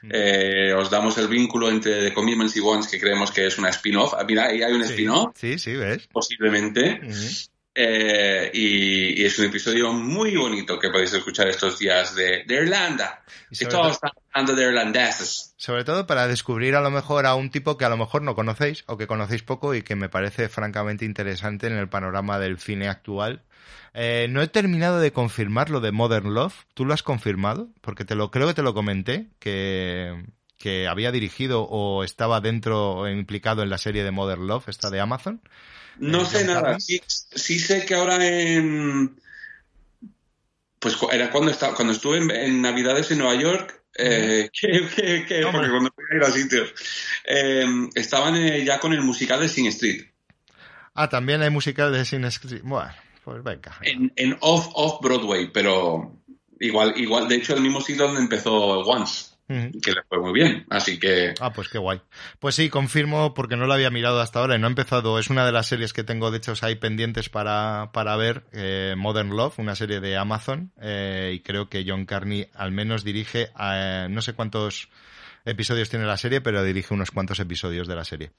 Uh 0.01 0.07
-huh. 0.07 0.11
eh, 0.13 0.73
os 0.73 0.89
damos 0.89 1.17
el 1.17 1.27
vínculo 1.27 1.69
entre 1.69 2.01
The 2.01 2.13
Commitments 2.13 2.55
y 2.55 2.61
Once, 2.61 2.89
que 2.89 2.99
creemos 2.99 3.29
que 3.31 3.45
es 3.45 3.57
una 3.57 3.69
spin-off. 3.69 4.13
Ah, 4.13 4.23
mira, 4.25 4.45
ahí 4.47 4.63
hay 4.63 4.71
un 4.71 4.83
sí, 4.85 4.91
spin-off. 4.91 5.35
Sí, 5.35 5.59
sí, 5.59 5.75
¿ves? 5.75 6.07
Posiblemente. 6.07 7.01
Uh 7.03 7.07
-huh. 7.07 7.49
Eh, 7.75 8.51
y, 8.53 9.21
y, 9.21 9.25
es 9.25 9.39
un 9.39 9.45
episodio 9.45 9.91
muy 9.93 10.35
bonito 10.35 10.77
que 10.77 10.89
podéis 10.89 11.13
escuchar 11.13 11.47
estos 11.47 11.79
días 11.79 12.13
de, 12.13 12.43
de 12.45 12.55
Irlanda. 12.55 13.23
Que 13.57 13.65
todos 13.65 13.93
están 13.93 14.11
hablando 14.31 14.55
de 14.55 14.63
irlandeses. 14.67 15.53
Sobre 15.57 15.83
todo 15.83 16.05
para 16.05 16.27
descubrir 16.27 16.75
a 16.75 16.81
lo 16.81 16.91
mejor 16.91 17.25
a 17.25 17.35
un 17.35 17.49
tipo 17.49 17.77
que 17.77 17.85
a 17.85 17.89
lo 17.89 17.97
mejor 17.97 18.21
no 18.21 18.35
conocéis 18.35 18.83
o 18.87 18.97
que 18.97 19.07
conocéis 19.07 19.41
poco 19.41 19.73
y 19.73 19.81
que 19.81 19.95
me 19.95 20.09
parece 20.09 20.49
francamente 20.49 21.05
interesante 21.05 21.67
en 21.67 21.73
el 21.73 21.89
panorama 21.89 22.37
del 22.37 22.59
cine 22.59 22.89
actual. 22.89 23.43
Eh, 23.95 24.27
no 24.29 24.41
he 24.41 24.47
terminado 24.47 24.99
de 24.99 25.11
confirmar 25.11 25.69
lo 25.69 25.79
de 25.79 25.91
Modern 25.91 26.33
Love. 26.33 26.65
¿Tú 26.73 26.85
lo 26.85 26.93
has 26.93 27.03
confirmado? 27.03 27.69
Porque 27.81 28.05
te 28.05 28.15
lo 28.15 28.29
creo 28.29 28.47
que 28.47 28.55
te 28.55 28.63
lo 28.63 28.73
comenté 28.73 29.29
que 29.39 30.25
que 30.63 30.87
había 30.87 31.11
dirigido 31.11 31.63
o 31.63 32.05
estaba 32.05 32.39
dentro 32.39 32.91
o 32.93 33.09
implicado 33.09 33.63
en 33.63 33.69
la 33.69 33.77
serie 33.77 34.05
de 34.05 34.11
Modern 34.11 34.47
Love, 34.47 34.69
esta 34.69 34.89
de 34.89 35.01
Amazon. 35.01 35.41
No 35.97 36.21
eh, 36.21 36.25
sé 36.25 36.45
nada. 36.45 36.79
Sí, 36.79 37.01
sí, 37.05 37.59
sé 37.59 37.85
que 37.85 37.95
ahora 37.95 38.25
en. 38.25 39.19
Pues 40.79 40.95
era 41.11 41.29
cuando, 41.31 41.51
estaba, 41.51 41.75
cuando 41.75 41.91
estuve 41.91 42.19
en, 42.19 42.31
en 42.31 42.61
Navidades 42.61 43.11
en 43.11 43.17
Nueva 43.17 43.35
York. 43.35 43.83
Eh, 43.97 44.49
que, 44.61 44.87
que, 44.95 45.25
que 45.25 45.41
porque 45.51 45.69
cuando 45.69 45.91
fui 45.93 46.05
a 46.09 46.15
ir 46.15 46.23
a 46.23 46.31
sitios. 46.31 46.73
Eh, 47.25 47.65
estaban 47.95 48.33
ya 48.63 48.79
con 48.79 48.93
el 48.93 49.01
musical 49.01 49.41
de 49.41 49.49
Sin 49.49 49.65
Street. 49.65 50.13
Ah, 50.93 51.09
también 51.09 51.41
hay 51.41 51.49
musical 51.49 51.91
de 51.91 52.05
Sin 52.05 52.23
Street. 52.23 52.61
Bueno, 52.63 52.93
pues 53.25 53.43
venga. 53.43 53.79
En, 53.81 54.13
en 54.15 54.37
off, 54.39 54.69
off 54.75 55.01
Broadway, 55.01 55.51
pero 55.51 56.21
igual, 56.61 56.93
igual, 56.95 57.27
de 57.27 57.35
hecho, 57.35 57.53
el 57.53 57.61
mismo 57.61 57.81
sitio 57.81 58.05
donde 58.05 58.21
empezó 58.21 58.53
Once 58.53 59.32
que 59.47 59.91
le 59.91 60.03
fue 60.07 60.19
muy 60.19 60.33
bien, 60.33 60.65
así 60.69 60.99
que... 60.99 61.33
Ah, 61.39 61.51
pues 61.51 61.69
qué 61.69 61.77
guay. 61.77 62.01
Pues 62.39 62.55
sí, 62.55 62.69
confirmo 62.69 63.33
porque 63.33 63.57
no 63.57 63.67
lo 63.67 63.73
había 63.73 63.89
mirado 63.89 64.21
hasta 64.21 64.39
ahora 64.39 64.55
y 64.55 64.59
no 64.59 64.67
he 64.67 64.69
empezado, 64.69 65.19
es 65.19 65.29
una 65.29 65.45
de 65.45 65.51
las 65.51 65.67
series 65.67 65.93
que 65.93 66.03
tengo 66.03 66.31
de 66.31 66.37
hecho 66.37 66.53
ahí 66.61 66.75
pendientes 66.75 67.29
para, 67.29 67.91
para 67.93 68.15
ver, 68.15 68.45
eh, 68.53 68.95
Modern 68.97 69.35
Love, 69.35 69.59
una 69.59 69.75
serie 69.75 69.99
de 69.99 70.17
Amazon, 70.17 70.71
eh, 70.81 71.33
y 71.35 71.39
creo 71.41 71.69
que 71.69 71.83
John 71.87 72.05
Carney 72.05 72.47
al 72.53 72.71
menos 72.71 73.03
dirige 73.03 73.49
a, 73.55 74.07
no 74.09 74.21
sé 74.21 74.33
cuántos 74.33 74.89
episodios 75.45 75.89
tiene 75.89 76.05
la 76.05 76.17
serie, 76.17 76.41
pero 76.41 76.63
dirige 76.63 76.93
unos 76.93 77.11
cuantos 77.11 77.39
episodios 77.39 77.87
de 77.87 77.95
la 77.95 78.03
serie. 78.03 78.31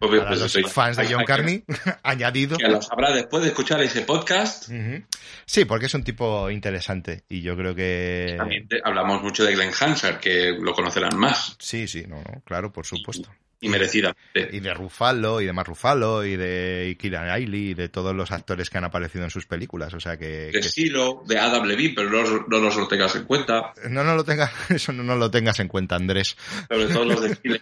Obvio, 0.00 0.20
Para 0.24 0.36
pues 0.36 0.54
los 0.54 0.72
fans 0.72 0.96
de 0.96 1.06
John 1.12 1.24
Carney, 1.24 1.64
añadido. 2.02 2.56
Que 2.56 2.68
lo 2.68 2.80
sabrá 2.80 3.12
después 3.12 3.42
de 3.42 3.50
escuchar 3.50 3.80
ese 3.82 4.02
podcast. 4.02 4.68
Uh 4.68 4.72
-huh. 4.72 5.06
Sí, 5.46 5.64
porque 5.64 5.86
es 5.86 5.94
un 5.94 6.04
tipo 6.04 6.50
interesante 6.50 7.24
y 7.28 7.40
yo 7.42 7.56
creo 7.56 7.74
que... 7.74 8.34
También 8.36 8.68
hablamos 8.84 9.22
mucho 9.22 9.44
de 9.44 9.54
Glenn 9.54 9.72
Hansard, 9.78 10.18
que 10.18 10.52
lo 10.58 10.72
conocerán 10.72 11.16
más. 11.16 11.56
Sí, 11.58 11.88
sí, 11.88 12.04
no, 12.06 12.16
no 12.16 12.42
claro, 12.44 12.72
por 12.72 12.86
supuesto. 12.86 13.28
Y 13.30 13.34
merecida. 13.68 14.16
Y 14.34 14.60
de 14.60 14.74
Rufalo, 14.74 15.40
y 15.40 15.46
de 15.46 15.52
Mark 15.52 15.68
Rufalo, 15.68 16.24
y 16.24 16.36
de 16.36 16.96
Kira 16.98 17.22
Knightley, 17.22 17.70
y 17.70 17.74
de 17.74 17.88
todos 17.88 18.14
los 18.14 18.30
actores 18.30 18.70
que 18.70 18.78
han 18.78 18.84
aparecido 18.84 19.24
en 19.24 19.30
sus 19.30 19.46
películas. 19.46 19.94
O 19.94 20.00
sea 20.00 20.16
que. 20.16 20.50
De 20.52 20.58
estilo, 20.58 21.22
de 21.26 21.38
Adam 21.38 21.64
Levine, 21.66 21.94
pero 21.94 22.10
no, 22.10 22.46
no 22.48 22.58
los 22.58 22.76
lo 22.76 22.88
tengas 22.88 23.14
en 23.16 23.24
cuenta. 23.24 23.72
No, 23.88 24.04
no 24.04 24.14
lo 24.14 24.24
tengas, 24.24 24.50
eso 24.70 24.92
no, 24.92 25.02
no, 25.02 25.16
lo 25.16 25.30
tengas 25.30 25.60
en 25.60 25.68
cuenta, 25.68 25.96
Andrés. 25.96 26.36
Sobre 26.68 26.86
todo 26.86 27.04
los 27.04 27.20
de 27.20 27.36
Chile 27.42 27.60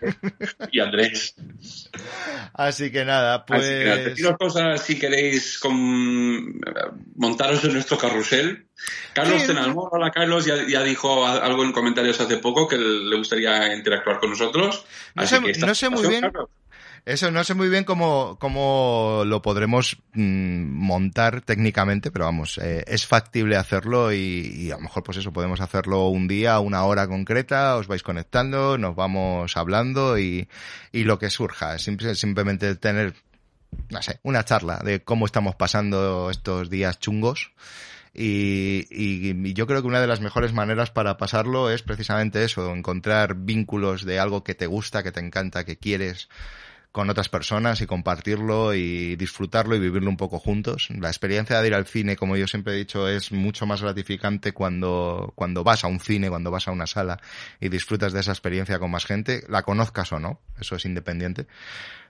y 0.71 0.81
Andrés. 0.81 1.35
Así 2.55 2.91
que 2.91 3.05
nada, 3.05 3.45
pues. 3.45 3.63
Así 3.63 3.71
que 3.71 3.85
nada, 3.85 3.97
deciros 3.97 4.37
cosas 4.39 4.83
si 4.83 4.99
queréis 4.99 5.59
con... 5.59 6.61
montaros 7.17 7.65
en 7.65 7.75
nuestro 7.75 7.99
carrusel. 7.99 8.67
Carlos. 9.13 9.47
Tenalmor, 9.47 9.91
hola 9.93 10.11
Carlos, 10.11 10.45
ya, 10.45 10.67
ya, 10.67 10.83
dijo 10.83 11.27
algo 11.27 11.65
en 11.65 11.73
comentarios 11.73 12.21
hace 12.21 12.39
poco 12.39 12.67
que 12.67 12.79
le 12.79 13.17
gustaría 13.17 13.75
interactuar 13.75 14.19
con 14.19 14.31
nosotros. 14.31 14.85
No 15.15 15.27
sé, 15.27 15.41
no 15.41 15.75
sé 15.75 15.91
muy 15.91 16.09
bien. 16.09 16.23
Carlos. 16.23 16.49
Eso 17.05 17.33
no 17.33 17.43
sé 17.43 17.55
muy 17.55 17.69
bien 17.69 17.83
cómo, 17.83 18.37
cómo 18.39 19.25
lo 19.27 19.43
podremos 19.43 19.97
mmm, 20.13 20.63
montar 20.63 21.41
técnicamente, 21.41 22.13
pero 22.13 22.27
vamos, 22.27 22.59
eh, 22.59 22.85
es 22.87 23.09
factible 23.09 23.57
hacerlo 23.57 24.13
y, 24.13 24.53
y, 24.55 24.71
a 24.71 24.77
lo 24.77 24.83
mejor 24.83 25.03
pues 25.03 25.19
eso, 25.19 25.33
podemos 25.33 25.61
hacerlo 25.61 26.07
un 26.07 26.29
día, 26.29 26.61
una 26.61 26.85
hora 26.85 27.09
concreta, 27.09 27.77
os 27.77 27.89
vais 27.89 28.05
conectando, 28.05 28.79
nos 28.79 28.95
vamos 28.95 29.57
hablando 29.57 30.17
y, 30.17 30.49
y 30.93 31.03
lo 31.03 31.19
que 31.19 31.29
surja. 31.29 31.77
Simple, 31.81 32.15
simplemente 32.15 32.77
tener, 32.77 33.15
no 33.91 34.01
sé, 34.01 34.21
una 34.23 34.45
charla 34.45 34.79
de 34.85 35.03
cómo 35.03 35.27
estamos 35.27 35.57
pasando 35.57 36.31
estos 36.31 36.71
días 36.71 37.01
chungos 37.01 37.51
y, 38.15 38.87
y, 38.91 39.31
y, 39.31 39.53
yo 39.55 39.67
creo 39.67 39.81
que 39.81 39.89
una 39.89 40.01
de 40.01 40.07
las 40.07 40.21
mejores 40.21 40.53
maneras 40.53 40.91
para 40.91 41.17
pasarlo 41.17 41.71
es 41.71 41.83
precisamente 41.83 42.45
eso, 42.45 42.75
encontrar 42.75 43.35
vínculos 43.37 44.05
de 44.05 44.19
algo 44.19 44.45
que 44.45 44.55
te 44.55 44.67
gusta, 44.67 45.03
que 45.03 45.13
te 45.13 45.21
encanta, 45.21 45.65
que 45.65 45.79
quieres 45.79 46.29
con 46.93 47.09
otras 47.09 47.31
personas 47.31 47.81
y 47.81 47.87
compartirlo 47.87 48.75
y 48.75 49.17
disfrutarlo 49.17 49.75
y 49.75 49.81
vivirlo 49.81 50.11
un 50.11 50.19
poco 50.19 50.39
juntos. 50.39 50.89
La 50.91 51.09
experiencia 51.09 51.61
de 51.61 51.67
ir 51.67 51.75
al 51.75 51.87
cine, 51.87 52.17
como 52.17 52.37
yo 52.37 52.47
siempre 52.47 52.75
he 52.75 52.77
dicho, 52.77 53.09
es 53.09 53.33
mucho 53.33 53.65
más 53.65 53.81
gratificante 53.81 54.53
cuando, 54.53 55.33
cuando 55.35 55.65
vas 55.65 55.85
a 55.85 55.89
un 55.89 56.01
cine, 56.01 56.29
cuando 56.29 56.51
vas 56.51 56.69
a 56.69 56.71
una 56.71 56.87
sala 56.87 57.19
y 57.61 57.71
disfrutas 57.71 58.13
de 58.13 58.21
esa 58.21 58.33
experiencia 58.33 58.79
con 58.79 58.91
más 58.91 59.07
gente, 59.07 59.43
la 59.49 59.63
conozcas 59.63 60.13
o 60.13 60.21
no, 60.21 60.39
eso 60.61 60.77
es 60.77 60.85
independiente. 60.85 61.47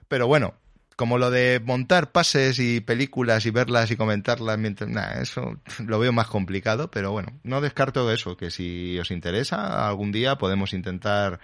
Pero 0.09 0.27
bueno, 0.27 0.55
como 0.95 1.17
lo 1.17 1.31
de 1.31 1.61
montar 1.63 2.11
pases 2.11 2.59
y 2.59 2.81
películas 2.81 3.45
y 3.45 3.51
verlas 3.51 3.91
y 3.91 3.95
comentarlas 3.95 4.57
mientras 4.57 4.89
nah, 4.89 5.21
eso 5.21 5.57
lo 5.85 5.99
veo 5.99 6.11
más 6.11 6.27
complicado 6.27 6.89
pero 6.91 7.11
bueno 7.11 7.39
no 7.43 7.61
descarto 7.61 8.11
eso 8.11 8.37
que 8.37 8.51
si 8.51 8.97
os 8.99 9.11
interesa 9.11 9.87
algún 9.87 10.11
día 10.11 10.37
podemos 10.37 10.73
intentar 10.73 11.39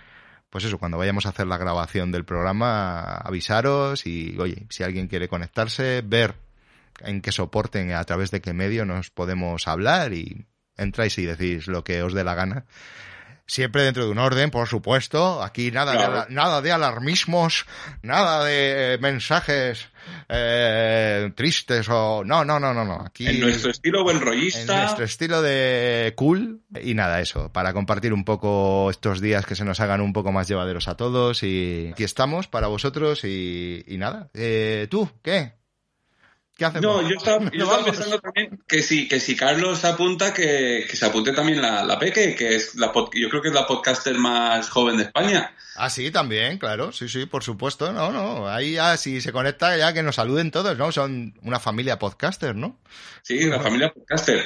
pues 0.50 0.64
eso 0.64 0.78
cuando 0.78 0.98
vayamos 0.98 1.26
a 1.26 1.30
hacer 1.30 1.48
la 1.48 1.58
grabación 1.58 2.12
del 2.12 2.26
programa 2.26 3.16
avisaros 3.18 4.06
y 4.06 4.38
oye 4.40 4.66
si 4.70 4.84
alguien 4.84 5.08
quiere 5.08 5.28
conectarse 5.28 6.02
ver 6.06 6.36
en 7.02 7.22
qué 7.22 7.32
soporten 7.32 7.92
a 7.94 8.04
través 8.04 8.32
de 8.32 8.42
qué 8.42 8.54
medio 8.54 8.86
nos 8.86 9.10
podemos 9.10 9.68
hablar 9.68 10.14
y 10.14 10.46
entráis 10.76 11.18
y 11.18 11.26
decís 11.26 11.68
lo 11.68 11.84
que 11.84 12.02
os 12.04 12.14
dé 12.14 12.24
la 12.24 12.36
gana 12.36 12.66
siempre 13.50 13.84
dentro 13.84 14.06
de 14.06 14.12
un 14.12 14.20
orden, 14.20 14.52
por 14.52 14.68
supuesto. 14.68 15.44
Aquí 15.44 15.72
nada, 15.72 16.26
de, 16.28 16.34
nada 16.34 16.62
de 16.62 16.72
alarmismos, 16.72 17.66
nada 18.02 18.46
de 18.46 18.98
mensajes 19.02 19.90
eh, 20.30 21.32
tristes 21.36 21.90
o 21.90 22.24
no, 22.24 22.46
no, 22.46 22.60
no, 22.60 22.74
no, 22.74 22.86
no. 22.86 23.02
Aquí 23.02 23.28
en 23.28 23.40
nuestro 23.40 23.72
estilo 23.72 24.04
buen 24.04 24.22
rollista, 24.22 24.74
en 24.74 24.84
nuestro 24.84 25.06
estilo 25.06 25.42
de 25.42 26.14
cool 26.16 26.62
y 26.82 26.94
nada 26.94 27.20
eso 27.20 27.52
para 27.52 27.74
compartir 27.74 28.14
un 28.14 28.24
poco 28.24 28.90
estos 28.92 29.20
días 29.20 29.46
que 29.46 29.56
se 29.56 29.66
nos 29.66 29.80
hagan 29.80 30.02
un 30.02 30.14
poco 30.14 30.32
más 30.32 30.48
llevaderos 30.48 30.88
a 30.88 30.96
todos 30.96 31.44
y 31.44 31.90
aquí 31.92 32.04
estamos 32.04 32.48
para 32.48 32.68
vosotros 32.68 33.24
y, 33.24 33.84
y 33.88 33.98
nada. 33.98 34.30
Eh, 34.34 34.88
¿Tú 34.90 35.10
qué? 35.24 35.59
No, 36.82 37.08
yo 37.08 37.16
estaba, 37.16 37.40
pensando 37.86 38.20
también 38.20 38.62
que 38.68 38.84
si, 38.84 39.08
que 39.08 39.20
si 39.20 39.36
Carlos 39.36 39.86
apunta, 39.86 40.34
que, 40.34 40.86
se 40.92 41.06
apunte 41.06 41.32
también 41.32 41.62
la, 41.62 41.84
la 41.84 41.98
Peque, 41.98 42.36
que 42.36 42.56
es 42.56 42.76
la 42.76 42.92
yo 43.14 43.30
creo 43.30 43.42
que 43.42 43.48
es 43.48 43.54
la 43.54 43.66
podcaster 43.66 44.16
más 44.18 44.70
joven 44.70 44.98
de 44.98 45.04
España. 45.04 45.54
Ah, 45.76 45.90
sí, 45.90 46.12
también, 46.12 46.58
claro, 46.58 46.92
sí, 46.92 47.08
sí, 47.08 47.26
por 47.26 47.42
supuesto, 47.42 47.94
no, 47.94 48.12
no, 48.12 48.50
ahí 48.50 48.74
ya 48.74 48.98
si 48.98 49.22
se 49.22 49.32
conecta 49.32 49.78
ya 49.78 49.94
que 49.94 50.04
nos 50.04 50.16
saluden 50.16 50.52
todos, 50.52 50.78
¿no? 50.78 50.92
Son 50.92 51.34
una 51.42 51.60
familia 51.62 51.98
podcaster, 51.98 52.54
¿no? 52.54 52.78
Sí, 53.22 53.46
una 53.46 53.62
familia 53.62 53.94
podcaster. 53.94 54.44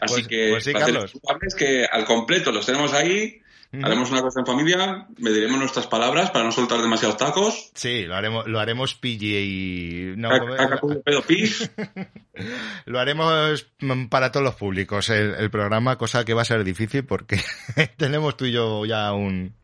Así 0.00 0.14
pues, 0.14 0.28
que, 0.28 0.48
pues 0.50 0.64
sí, 0.64 0.74
Carlos. 0.74 1.12
que 1.56 1.86
al 1.90 2.04
completo 2.04 2.52
los 2.52 2.66
tenemos 2.66 2.92
ahí, 2.92 3.40
Haremos 3.82 4.10
una 4.10 4.22
cosa 4.22 4.40
en 4.40 4.46
familia, 4.46 5.06
mediremos 5.18 5.58
nuestras 5.58 5.86
palabras 5.86 6.30
para 6.30 6.44
no 6.44 6.52
soltar 6.52 6.80
demasiados 6.80 7.16
tacos. 7.16 7.70
Sí, 7.74 8.04
lo 8.04 8.14
haremos, 8.14 8.46
lo 8.46 8.60
haremos 8.60 8.94
PG 8.94 9.22
y... 9.22 10.14
No, 10.16 10.30
lo 12.86 12.98
haremos 12.98 13.66
para 14.10 14.32
todos 14.32 14.44
los 14.44 14.54
públicos 14.54 15.10
el, 15.10 15.50
programa, 15.50 15.98
cosa 15.98 16.24
que 16.24 16.34
va 16.34 16.42
a 16.42 16.46
ser 16.46 16.64
difícil 16.64 17.04
porque 17.04 17.40
tenemos 17.96 18.36
tú 18.36 18.46
y 18.46 18.52
yo 18.52 18.84
ya 18.84 19.12
un, 19.12 19.54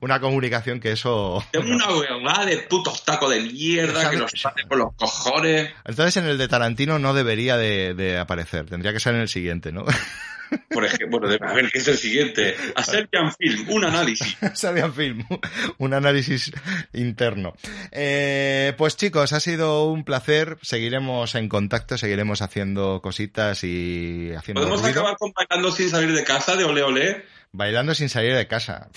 una 0.00 0.20
comunicación 0.20 0.80
que 0.80 0.92
eso... 0.92 1.44
Tengo 1.50 1.74
una 1.74 1.88
huevada 1.94 2.46
de 2.46 2.58
putos 2.58 3.04
tacos 3.04 3.30
de 3.30 3.40
mierda 3.40 4.10
que 4.10 4.16
nos 4.16 4.32
sale 4.32 4.66
por 4.66 4.78
los 4.78 4.94
cojones. 4.94 5.70
Entonces 5.84 6.16
en 6.16 6.26
el 6.28 6.38
de 6.38 6.48
Tarantino 6.48 6.98
no 6.98 7.14
debería 7.14 7.56
de, 7.56 7.94
de 7.94 8.18
aparecer, 8.18 8.66
tendría 8.66 8.92
que 8.92 9.00
ser 9.00 9.14
en 9.14 9.22
el 9.22 9.28
siguiente, 9.28 9.72
¿no? 9.72 9.84
Por 10.70 10.84
ejemplo, 10.84 11.20
bueno, 11.20 11.46
a 11.46 11.52
ver, 11.54 11.70
¿qué 11.70 11.78
es 11.78 11.88
el 11.88 11.96
siguiente? 11.96 12.56
A 12.74 12.82
Serbian 12.82 13.32
Film, 13.34 13.70
un 13.70 13.84
análisis. 13.84 14.36
Serbian 14.54 14.92
Film, 14.92 15.24
un 15.78 15.94
análisis 15.94 16.52
interno. 16.92 17.54
Eh, 17.90 18.74
pues 18.76 18.96
chicos, 18.96 19.32
ha 19.32 19.40
sido 19.40 19.86
un 19.86 20.04
placer. 20.04 20.58
Seguiremos 20.62 21.34
en 21.34 21.48
contacto, 21.48 21.96
seguiremos 21.96 22.42
haciendo 22.42 23.00
cositas 23.02 23.64
y 23.64 24.32
haciendo 24.36 24.62
¿Podemos 24.62 24.84
acabar 24.84 25.16
con 25.16 25.32
bailando 25.32 25.72
sin 25.72 25.88
salir 25.90 26.12
de 26.12 26.24
casa, 26.24 26.56
de 26.56 26.64
ole 26.64 26.82
ole? 26.82 27.24
Bailando 27.52 27.94
sin 27.94 28.08
salir 28.08 28.34
de 28.34 28.46
casa, 28.46 28.88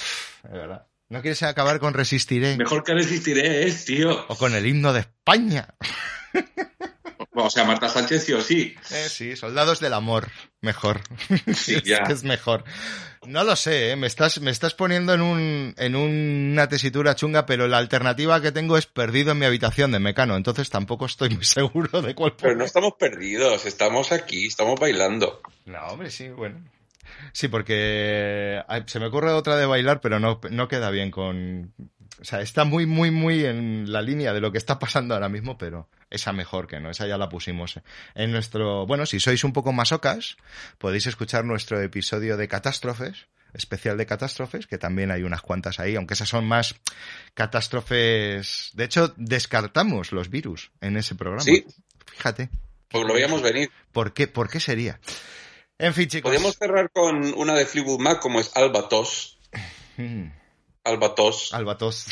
de 0.44 0.58
verdad. 0.58 0.88
¿No 1.10 1.22
quieres 1.22 1.44
acabar 1.44 1.80
con 1.80 1.94
Resistiré? 1.94 2.58
Mejor 2.58 2.84
que 2.84 2.94
Resistiré 2.94 3.68
es, 3.68 3.86
tío. 3.86 4.26
O 4.28 4.36
con 4.36 4.56
el 4.56 4.66
himno 4.66 4.92
de 4.94 5.02
España. 5.02 5.76
O 7.38 7.50
sea, 7.50 7.66
Marta 7.66 7.90
Sánchez 7.90 8.24
sí 8.24 8.34
o 8.34 8.42
sí. 8.42 8.76
Eh, 8.92 9.08
sí, 9.10 9.36
Soldados 9.36 9.82
del 9.82 9.94
Amor, 9.94 10.30
mejor. 10.62 11.02
Sí, 11.54 11.82
ya. 11.86 11.98
es, 12.10 12.24
mejor. 12.24 12.64
No 13.26 13.44
lo 13.44 13.58
sé, 13.58 13.92
¿eh? 13.92 13.96
me 13.98 14.08
estás, 14.08 14.40
me 14.40 14.52
estás 14.52 14.74
poniendo 14.74 15.14
en 15.14 15.22
un, 15.22 15.76
en 15.78 15.96
una 15.96 16.70
tesitura 16.70 17.16
chunga, 17.16 17.46
pero 17.46 17.68
la 17.68 17.78
alternativa 17.78 18.42
que 18.42 18.54
tengo 18.54 18.78
es 18.78 18.86
perdido 18.86 19.34
en 19.34 19.40
mi 19.40 19.46
habitación 19.46 19.92
de 19.92 20.00
Mecano, 20.00 20.38
entonces 20.38 20.70
tampoco 20.70 21.06
estoy 21.08 21.30
muy 21.30 21.44
seguro 21.44 22.02
de 22.02 22.16
cuál. 22.16 22.36
Pero 22.40 22.56
no 22.56 22.64
estamos 22.64 22.94
perdidos, 22.98 23.66
estamos 23.66 24.14
aquí, 24.14 24.48
estamos 24.48 24.80
bailando. 24.80 25.42
No, 25.66 25.80
hombre, 25.88 26.12
sí, 26.12 26.30
bueno. 26.30 26.64
Sí, 27.32 27.48
porque 27.48 28.62
se 28.86 29.00
me 29.00 29.08
ocurre 29.08 29.32
otra 29.32 29.56
de 29.58 29.66
bailar, 29.66 30.02
pero 30.02 30.20
no, 30.20 30.40
no 30.50 30.68
queda 30.68 30.90
bien 30.92 31.12
con, 31.12 31.74
o 32.22 32.24
sea, 32.24 32.42
está 32.42 32.64
muy, 32.64 32.86
muy, 32.86 33.12
muy 33.12 33.46
en 33.46 33.92
la 33.92 34.02
línea 34.02 34.34
de 34.34 34.40
lo 34.40 34.52
que 34.52 34.58
está 34.58 34.80
pasando 34.80 35.14
ahora 35.14 35.28
mismo, 35.28 35.58
pero 35.58 35.90
esa 36.10 36.32
mejor 36.32 36.68
que 36.68 36.80
no, 36.80 36.90
esa 36.90 37.08
ya 37.08 37.18
la 37.18 37.28
pusimos 37.28 37.80
en 38.14 38.32
nuestro... 38.32 38.86
Bueno, 38.86 39.06
si 39.06 39.20
sois 39.20 39.44
un 39.44 39.52
poco 39.52 39.74
masocas, 39.74 40.38
podéis 40.78 41.08
escuchar 41.08 41.44
nuestro 41.44 41.82
episodio 41.82 42.38
de 42.38 42.48
catástrofes, 42.48 43.28
especial 43.54 43.98
de 43.98 44.06
catástrofes, 44.06 44.66
que 44.66 44.78
también 44.78 45.12
hay 45.12 45.24
unas 45.24 45.42
cuantas 45.42 45.80
ahí, 45.80 45.96
aunque 45.98 46.14
esas 46.14 46.30
son 46.30 46.46
más 46.46 46.76
catástrofes... 47.34 48.72
De 48.74 48.86
hecho, 48.86 49.14
descartamos 49.18 50.14
los 50.14 50.30
virus 50.30 50.72
en 50.80 50.96
ese 50.96 51.16
programa. 51.16 51.44
Sí. 51.44 51.66
Fíjate. 52.06 52.50
Pues 52.88 53.06
lo 53.06 53.14
veíamos 53.14 53.42
venir. 53.42 53.70
¿Por 53.92 54.14
qué, 54.14 54.28
¿Por 54.28 54.50
qué 54.50 54.62
sería? 54.62 55.02
En 55.78 55.94
fin, 55.94 56.08
chicos. 56.08 56.30
Podemos 56.30 56.58
cerrar 56.58 56.90
con 56.92 57.34
una 57.36 57.54
de 57.54 57.66
Fleetwood 57.66 58.00
Mac 58.00 58.20
como 58.20 58.40
es 58.40 58.56
Albatos. 58.56 59.38
Albatos. 60.84 61.54
Albatos. 61.54 62.08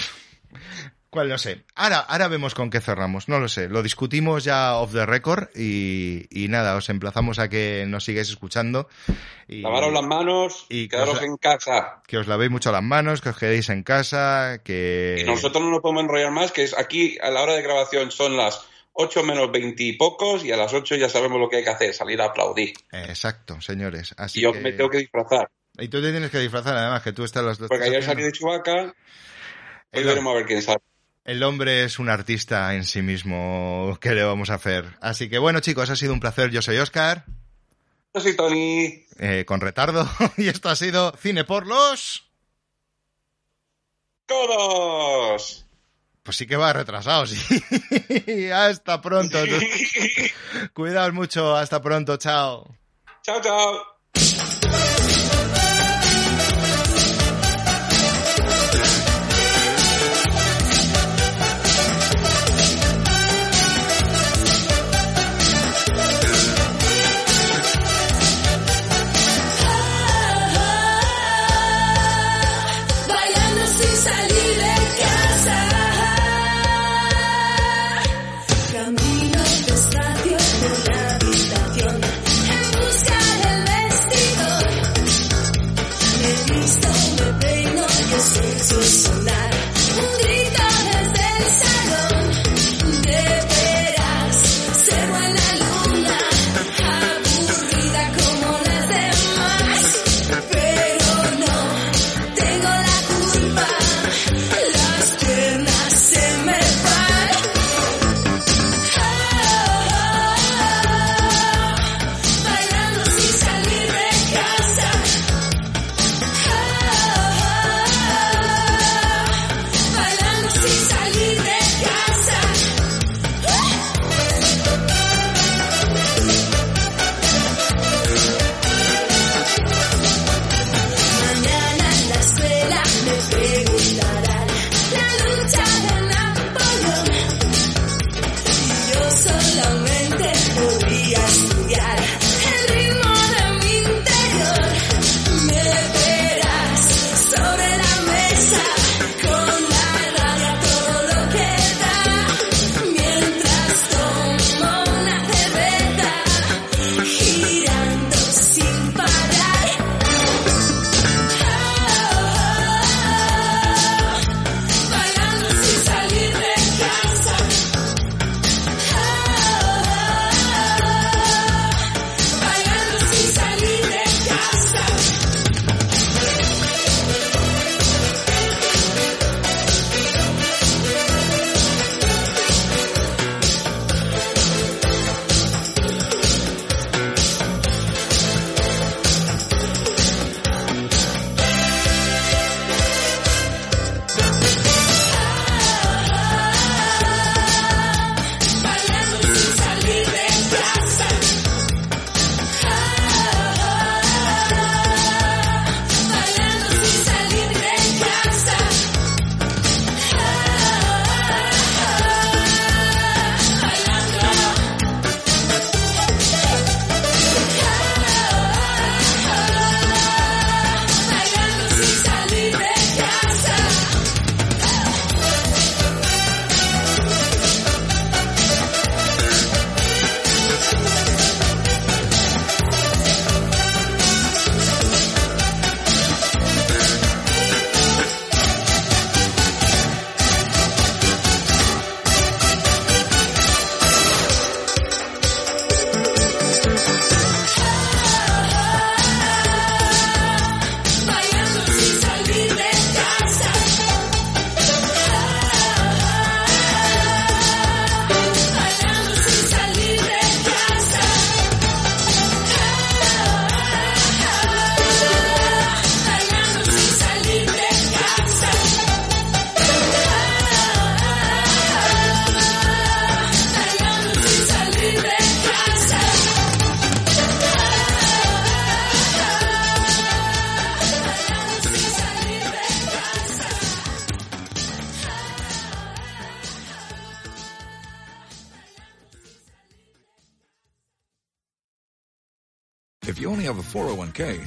¿Cuál? 1.09 1.29
No 1.29 1.37
sé. 1.37 1.63
Ahora, 1.75 1.99
ahora 1.99 2.27
vemos 2.27 2.55
con 2.55 2.71
qué 2.71 2.81
cerramos. 2.81 3.29
No 3.29 3.39
lo 3.39 3.47
sé. 3.47 3.69
Lo 3.69 3.83
discutimos 3.83 4.43
ya 4.43 4.75
off 4.77 4.93
the 4.93 5.05
record 5.05 5.47
y, 5.55 6.27
nada, 6.49 6.75
os 6.75 6.89
emplazamos 6.89 7.37
a 7.37 7.49
que 7.49 7.85
nos 7.87 8.03
sigáis 8.03 8.29
escuchando. 8.29 8.89
Y, 9.47 9.61
Lavaros 9.61 9.93
las 9.93 10.03
manos 10.03 10.65
y 10.69 10.87
quedaros 10.87 11.21
en 11.21 11.37
casa. 11.37 12.01
Que 12.07 12.17
os 12.17 12.27
lavéis 12.27 12.49
mucho 12.49 12.71
las 12.71 12.81
manos, 12.81 13.21
que 13.21 13.29
os 13.29 13.37
quedéis 13.37 13.69
en 13.69 13.83
casa, 13.83 14.61
que... 14.63 15.17
Y 15.19 15.23
nosotros 15.23 15.63
no 15.63 15.69
nos 15.69 15.81
podemos 15.81 16.03
enrollar 16.03 16.31
más, 16.31 16.51
que 16.51 16.63
es 16.63 16.75
aquí 16.75 17.17
a 17.21 17.29
la 17.29 17.43
hora 17.43 17.53
de 17.53 17.61
grabación 17.61 18.09
son 18.09 18.35
las 18.35 18.65
8 18.93 19.23
menos 19.23 19.51
20 19.51 19.83
y 19.83 19.93
pocos 19.93 20.45
y 20.45 20.51
a 20.51 20.57
las 20.57 20.73
8 20.73 20.95
ya 20.95 21.09
sabemos 21.09 21.39
lo 21.39 21.49
que 21.49 21.57
hay 21.57 21.63
que 21.63 21.69
hacer, 21.69 21.93
salir 21.93 22.21
a 22.21 22.25
aplaudir. 22.25 22.73
Exacto, 22.91 23.59
señores. 23.59 24.13
Así 24.17 24.39
y 24.39 24.43
yo 24.43 24.53
me 24.53 24.71
tengo 24.71 24.89
que 24.89 24.99
disfrazar. 24.99 25.49
Y 25.77 25.87
tú 25.87 26.01
te 26.01 26.11
tienes 26.11 26.29
que 26.29 26.39
disfrazar, 26.39 26.77
además, 26.77 27.01
que 27.01 27.13
tú 27.13 27.23
estás 27.23 27.43
los 27.43 27.57
dos. 27.57 27.67
Porque 27.67 27.85
ayer 27.85 28.03
salí 28.03 28.23
de 28.23 28.31
Chubaca. 28.31 28.93
Hoy 29.91 30.03
veremos 30.03 30.33
a 30.33 30.37
ver 30.37 30.45
quién 30.45 30.61
sale. 30.61 30.81
El 31.25 31.41
hombre 31.41 31.83
es 31.85 31.99
un 31.99 32.09
artista 32.09 32.75
en 32.75 32.83
sí 32.83 33.01
mismo. 33.01 33.97
¿Qué 33.99 34.11
le 34.11 34.23
vamos 34.23 34.49
a 34.49 34.55
hacer? 34.55 34.85
Así 35.01 35.29
que 35.29 35.39
bueno, 35.39 35.61
chicos, 35.61 35.89
ha 35.89 35.95
sido 35.95 36.13
un 36.13 36.19
placer. 36.19 36.51
Yo 36.51 36.61
soy 36.61 36.77
Oscar. 36.77 37.25
Yo 38.13 38.21
soy 38.21 38.35
Tony. 38.35 39.05
Eh, 39.17 39.45
con 39.47 39.61
retardo. 39.61 40.07
y 40.37 40.49
esto 40.49 40.69
ha 40.69 40.75
sido 40.75 41.15
Cine 41.17 41.43
por 41.43 41.65
los. 41.65 42.29
¡Todos! 44.25 45.62
Pues 46.23 46.37
sí 46.37 46.47
que 46.47 46.55
va 46.55 46.71
retrasado, 46.71 47.25
sí. 47.27 47.37
hasta 48.53 49.01
pronto. 49.01 49.37
Cuidaos 50.73 51.13
mucho. 51.13 51.55
Hasta 51.55 51.81
pronto. 51.81 52.15
Chao. 52.17 52.75
Chao, 53.23 53.41
chao. 53.41 53.92